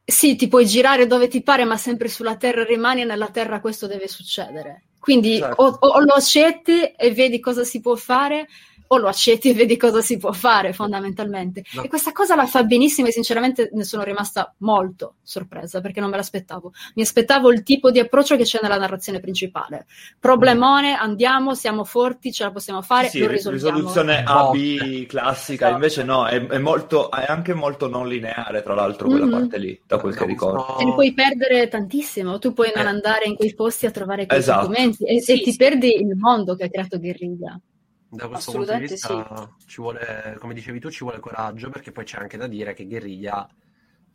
sì, 0.05 0.37
ti 0.37 0.49
puoi 0.49 0.65
girare 0.65 1.07
dove 1.07 1.29
ti 1.29 1.43
pare, 1.43 1.65
ma 1.65 1.77
sempre 1.77 2.09
sulla 2.09 2.37
terra 2.37 2.65
rimani 2.65 3.03
e 3.03 3.05
nella 3.05 3.29
terra 3.29 3.61
questo 3.61 3.87
deve 3.87 4.09
succedere. 4.09 4.85
Quindi 4.99 5.39
certo. 5.39 5.63
o, 5.63 5.77
o, 5.81 6.01
lo 6.01 6.15
accetti 6.15 6.83
e 6.83 7.13
vedi 7.13 7.41
cosa 7.41 7.63
si 7.63 7.81
può 7.81 7.95
fare, 7.95 8.49
o 8.89 8.97
lo 8.97 9.09
accetti 9.09 9.51
e 9.51 9.55
vedi 9.55 9.77
cosa 9.77 10.01
si 10.01 10.17
può 10.17 10.33
fare 10.33 10.73
fondamentalmente. 10.73 11.63
No. 11.73 11.83
E 11.83 11.89
questa 11.89 12.13
cosa 12.13 12.35
la 12.35 12.47
fa 12.47 12.63
benissimo 12.65 13.09
e 13.09 13.13
sinceramente 13.13 13.71
ne 13.73 13.85
sono 13.85 14.03
rimasta 14.03 14.55
molto 14.59 15.17
sorpresa 15.23 15.81
perché 15.81 16.01
non 16.01 16.11
me 16.11 16.17
l'aspettavo. 16.17 16.73
Mi 16.95 17.03
aspettavo 17.03 17.51
il 17.51 17.63
tipo 17.63 17.91
di 17.91 17.99
approccio 17.99 18.37
che 18.37 18.45
c'è 18.45 18.59
nella 18.63 18.79
narrazione 18.79 19.21
principale. 19.21 19.87
Problemone, 20.19 20.95
andiamo, 20.95 21.55
siamo 21.55 21.85
forti, 21.85 22.33
ce 22.33 22.45
la 22.45 22.51
possiamo 22.51 22.83
fare, 22.83 23.09
sì, 23.09 23.21
lo 23.21 23.29
risolviamo. 23.29 23.77
Risoluzione 23.77 24.25
A-B 24.25 25.07
classica, 25.07 25.67
esatto. 25.67 25.75
invece 25.75 26.05
no, 26.05 26.27
è, 26.27 26.47
è, 26.47 26.59
molto, 26.59 27.11
è, 27.11 27.27
anche 27.29 27.55
molto 27.55 27.89
non 27.89 28.09
lineare 28.09 28.63
tra 28.63 28.75
l'altro 28.75 29.09
quella 29.09 29.27
mm-hmm. 29.27 29.39
parte 29.39 29.59
lì, 29.59 29.81
da 29.87 29.99
quel 29.99 30.17
che 30.17 30.25
ricordo. 30.25 30.77
Te 30.79 30.85
ne 30.85 30.95
puoi 30.95 31.13
perdere 31.13 31.69
tantissimo, 31.69 32.39
tu 32.39 32.53
puoi 32.53 32.73
non 32.75 32.87
eh. 32.87 32.89
andare 32.89 33.27
in 33.27 33.37
quei 33.37 33.55
posti 33.55 33.87
a 33.87 33.91
trovare 33.91 34.27
quei 34.27 34.39
esatto. 34.39 34.67
documenti 34.67 35.05
e, 35.05 35.21
sì, 35.21 35.33
e 35.33 35.43
ti 35.43 35.51
sì. 35.53 35.57
perdi 35.57 35.95
il 35.95 36.17
mondo 36.17 36.57
che 36.57 36.65
ha 36.65 36.69
creato 36.69 36.99
Guerriglia. 36.99 37.61
Da 38.11 38.29
questo 38.29 38.53
punto 38.53 38.73
di 38.73 38.81
vista 38.81 39.47
sì. 39.59 39.67
ci 39.67 39.81
vuole, 39.81 40.37
come 40.39 40.55
dicevi 40.55 40.81
tu, 40.81 40.91
ci 40.91 41.05
vuole 41.05 41.21
coraggio 41.21 41.69
perché 41.69 41.93
poi 41.93 42.05
c'è 42.05 42.19
anche 42.19 42.39
da 42.39 42.47
dire 42.47 42.73
che 42.73 42.87
Guerriglia 42.87 43.47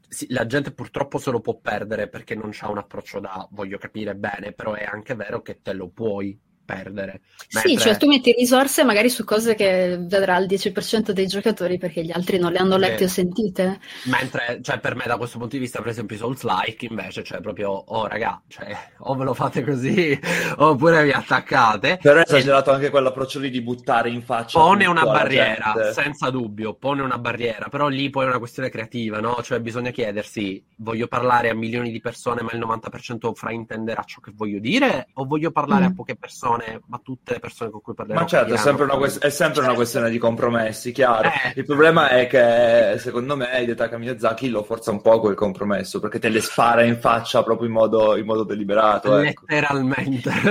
sì, 0.07 0.27
la 0.29 0.45
gente 0.45 0.71
purtroppo 0.71 1.17
se 1.17 1.31
lo 1.31 1.41
può 1.41 1.57
perdere 1.59 2.07
perché 2.07 2.35
non 2.35 2.49
c'ha 2.51 2.69
un 2.69 2.77
approccio 2.77 3.19
da 3.19 3.47
voglio 3.51 3.77
capire 3.77 4.15
bene, 4.15 4.51
però 4.51 4.73
è 4.73 4.83
anche 4.83 5.15
vero 5.15 5.41
che 5.41 5.61
te 5.61 5.73
lo 5.73 5.89
puoi 5.89 6.39
perdere. 6.63 7.21
Mentre... 7.53 7.69
Sì, 7.69 7.77
cioè 7.77 7.97
tu 7.97 8.07
metti 8.07 8.31
risorse 8.31 8.83
magari 8.83 9.09
su 9.09 9.23
cose 9.23 9.55
che 9.55 9.97
vedrà 9.99 10.37
il 10.37 10.47
10% 10.47 11.11
dei 11.11 11.27
giocatori 11.27 11.77
perché 11.77 12.03
gli 12.03 12.11
altri 12.11 12.37
non 12.37 12.51
le 12.51 12.57
hanno 12.59 12.77
lette 12.77 13.03
eh, 13.03 13.05
o 13.05 13.09
sentite. 13.09 13.79
Mentre, 14.05 14.59
cioè 14.61 14.79
per 14.79 14.95
me 14.95 15.03
da 15.05 15.17
questo 15.17 15.37
punto 15.37 15.55
di 15.55 15.61
vista, 15.61 15.79
per 15.79 15.89
esempio 15.89 16.15
i 16.15 16.19
Souls-like 16.19 16.85
invece, 16.85 17.23
cioè 17.23 17.41
proprio, 17.41 17.71
oh 17.71 18.07
raga, 18.07 18.41
cioè, 18.47 18.75
o 18.99 19.15
ve 19.15 19.23
lo 19.23 19.33
fate 19.33 19.63
così 19.63 20.17
oppure 20.57 21.03
vi 21.03 21.11
attaccate. 21.11 21.99
Però 22.01 22.19
è 22.19 22.23
esagerato 22.25 22.71
e... 22.71 22.75
anche 22.75 22.89
quell'approccio 22.89 23.39
lì 23.39 23.49
di 23.49 23.61
buttare 23.61 24.09
in 24.09 24.21
faccia. 24.21 24.59
Pone 24.59 24.85
una 24.85 25.03
barriera, 25.03 25.73
gente. 25.75 25.93
senza 25.93 26.29
dubbio, 26.29 26.73
pone 26.75 27.01
una 27.01 27.17
barriera, 27.17 27.67
però 27.69 27.87
lì 27.87 28.09
poi 28.09 28.25
è 28.25 28.27
una 28.27 28.39
questione 28.39 28.69
creativa, 28.69 29.19
no? 29.19 29.41
Cioè 29.41 29.59
bisogna 29.59 29.91
chiedersi, 29.91 30.63
voglio 30.77 31.07
parlare 31.07 31.49
a 31.49 31.53
milioni 31.53 31.91
di 31.91 31.99
persone 31.99 32.41
ma 32.41 32.51
il 32.51 32.59
90% 32.59 33.33
fraintenderà 33.33 34.03
ciò 34.03 34.19
che 34.19 34.31
voglio 34.33 34.59
dire 34.59 35.07
o 35.13 35.25
voglio 35.25 35.51
parlare 35.51 35.85
mm. 35.85 35.91
a 35.91 35.93
poche 35.93 36.15
persone 36.15 36.52
persone, 36.57 36.81
ma 36.87 36.99
tutte 37.03 37.33
le 37.33 37.39
persone 37.39 37.69
con 37.71 37.81
cui 37.81 37.93
parlerò. 37.93 38.19
Ma 38.19 38.25
certo, 38.25 38.53
è 38.53 38.57
sempre, 38.57 38.83
una, 38.85 38.95
que- 38.95 39.07
è 39.07 39.29
sempre 39.29 39.31
certo. 39.31 39.61
una, 39.61 39.73
questione 39.73 40.09
di 40.09 40.17
compromessi, 40.17 40.91
chiaro. 40.91 41.29
Eh. 41.29 41.53
Il 41.55 41.65
problema 41.65 42.09
è 42.09 42.27
che, 42.27 42.97
secondo 42.99 43.35
me, 43.35 43.61
Hidetaka 43.61 43.97
Miyazaki 43.97 44.49
lo 44.49 44.63
forza 44.63 44.91
un 44.91 45.01
po' 45.01 45.19
quel 45.19 45.35
compromesso, 45.35 45.99
perché 45.99 46.19
te 46.19 46.29
le 46.29 46.41
spara 46.41 46.83
in 46.83 46.99
faccia 46.99 47.43
proprio 47.43 47.67
in 47.67 47.73
modo, 47.73 48.15
in 48.17 48.25
modo 48.25 48.43
deliberato. 48.43 49.17
Ecco. 49.17 49.45
Letteralmente. 49.47 50.31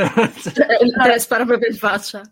Cioè, 0.42 0.76
te 0.76 1.08
le 1.08 1.18
spara 1.18 1.44
proprio 1.44 1.68
in 1.68 1.76
faccia. 1.76 2.22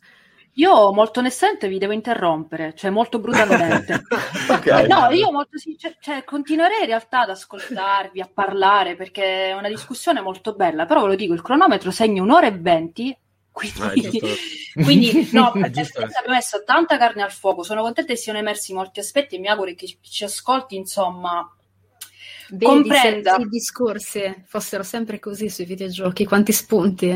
Io 0.55 0.93
molto 0.93 1.21
onestamente 1.21 1.69
vi 1.69 1.79
devo 1.79 1.93
interrompere, 1.93 2.75
cioè 2.75 2.91
molto 2.91 3.19
brutalmente. 3.21 4.03
okay. 4.51 4.87
No, 4.89 5.09
io 5.11 5.31
molto 5.31 5.59
sincer- 5.59 5.97
cioè, 6.01 6.25
continuerei 6.25 6.81
in 6.81 6.87
realtà 6.87 7.21
ad 7.21 7.31
ascoltarvi, 7.31 8.21
a 8.21 8.29
parlare, 8.33 8.97
perché 8.97 9.51
è 9.51 9.53
una 9.55 9.69
discussione 9.69 10.21
molto 10.21 10.55
bella, 10.55 10.87
però 10.87 11.03
ve 11.03 11.09
lo 11.09 11.15
dico, 11.15 11.35
il 11.35 11.43
cronometro 11.43 11.91
segna 11.91 12.23
un'ora 12.23 12.49
e 12.49 12.53
venti 12.53 13.17
quindi, 13.53 14.19
eh, 14.19 14.37
quindi 14.83 15.29
no, 15.33 15.49
abbiamo 15.49 16.29
messo 16.29 16.63
tanta 16.65 16.97
carne 16.97 17.23
al 17.23 17.33
fuoco. 17.33 17.63
Sono 17.63 17.83
contenta 17.83 18.13
che 18.13 18.19
siano 18.19 18.39
emersi 18.39 18.73
molti 18.73 19.01
aspetti 19.01 19.37
e 19.37 19.39
mi 19.39 19.49
auguro 19.49 19.71
che 19.71 19.87
chi 19.87 19.99
ci 20.03 20.25
ascolti, 20.25 20.77
insomma, 20.77 21.49
Vedi, 22.51 22.65
comprenda. 22.65 23.37
Se 23.37 23.43
i 23.43 23.49
discorsi 23.49 24.45
fossero 24.47 24.83
sempre 24.83 25.19
così 25.19 25.49
sui 25.49 25.65
videogiochi, 25.65 26.25
quanti 26.25 26.53
spunti, 26.53 27.09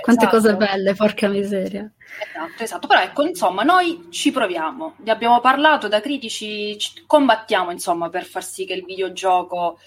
quante 0.00 0.26
esatto. 0.26 0.36
cose 0.36 0.56
belle, 0.56 0.94
porca 0.94 1.28
miseria. 1.28 1.90
Esatto, 2.20 2.62
esatto. 2.62 2.86
Però 2.86 3.00
ecco, 3.00 3.22
insomma, 3.24 3.62
noi 3.62 4.08
ci 4.10 4.30
proviamo. 4.30 4.96
Ne 4.98 5.10
abbiamo 5.10 5.40
parlato 5.40 5.88
da 5.88 6.00
critici, 6.00 6.76
combattiamo, 7.06 7.70
insomma, 7.70 8.10
per 8.10 8.24
far 8.24 8.44
sì 8.44 8.66
che 8.66 8.74
il 8.74 8.84
videogioco 8.84 9.78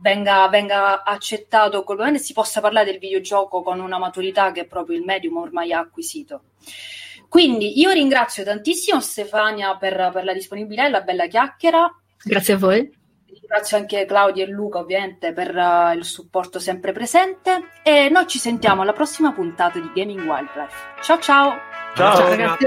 venga, 0.00 0.48
venga 0.48 1.02
accettato 1.02 1.84
e 1.86 2.18
si 2.18 2.32
possa 2.32 2.60
parlare 2.60 2.90
del 2.90 2.98
videogioco 2.98 3.62
con 3.62 3.80
una 3.80 3.98
maturità 3.98 4.52
che 4.52 4.66
proprio 4.66 4.96
il 4.96 5.04
medium 5.04 5.36
ormai 5.36 5.72
ha 5.72 5.78
acquisito. 5.78 6.42
Quindi 7.28 7.78
io 7.78 7.90
ringrazio 7.90 8.42
tantissimo 8.42 9.00
Stefania 9.00 9.76
per, 9.76 10.10
per 10.12 10.24
la 10.24 10.32
disponibilità 10.32 10.86
e 10.86 10.90
la 10.90 11.02
bella 11.02 11.26
chiacchiera. 11.26 11.88
Grazie 12.24 12.54
a 12.54 12.58
voi. 12.58 12.98
Ringrazio 13.26 13.76
anche 13.76 14.04
Claudia 14.04 14.44
e 14.44 14.48
Luca 14.48 14.78
ovviamente 14.78 15.32
per 15.32 15.54
uh, 15.54 15.96
il 15.96 16.04
supporto 16.04 16.58
sempre 16.58 16.90
presente 16.92 17.68
e 17.84 18.08
noi 18.10 18.26
ci 18.26 18.38
sentiamo 18.38 18.82
alla 18.82 18.92
prossima 18.92 19.32
puntata 19.32 19.78
di 19.78 19.90
Gaming 19.94 20.20
Wildlife. 20.20 21.02
Ciao 21.02 21.18
ciao! 21.20 21.58
Ciao, 21.94 22.16
ciao 22.16 22.28
ragazzi! 22.28 22.66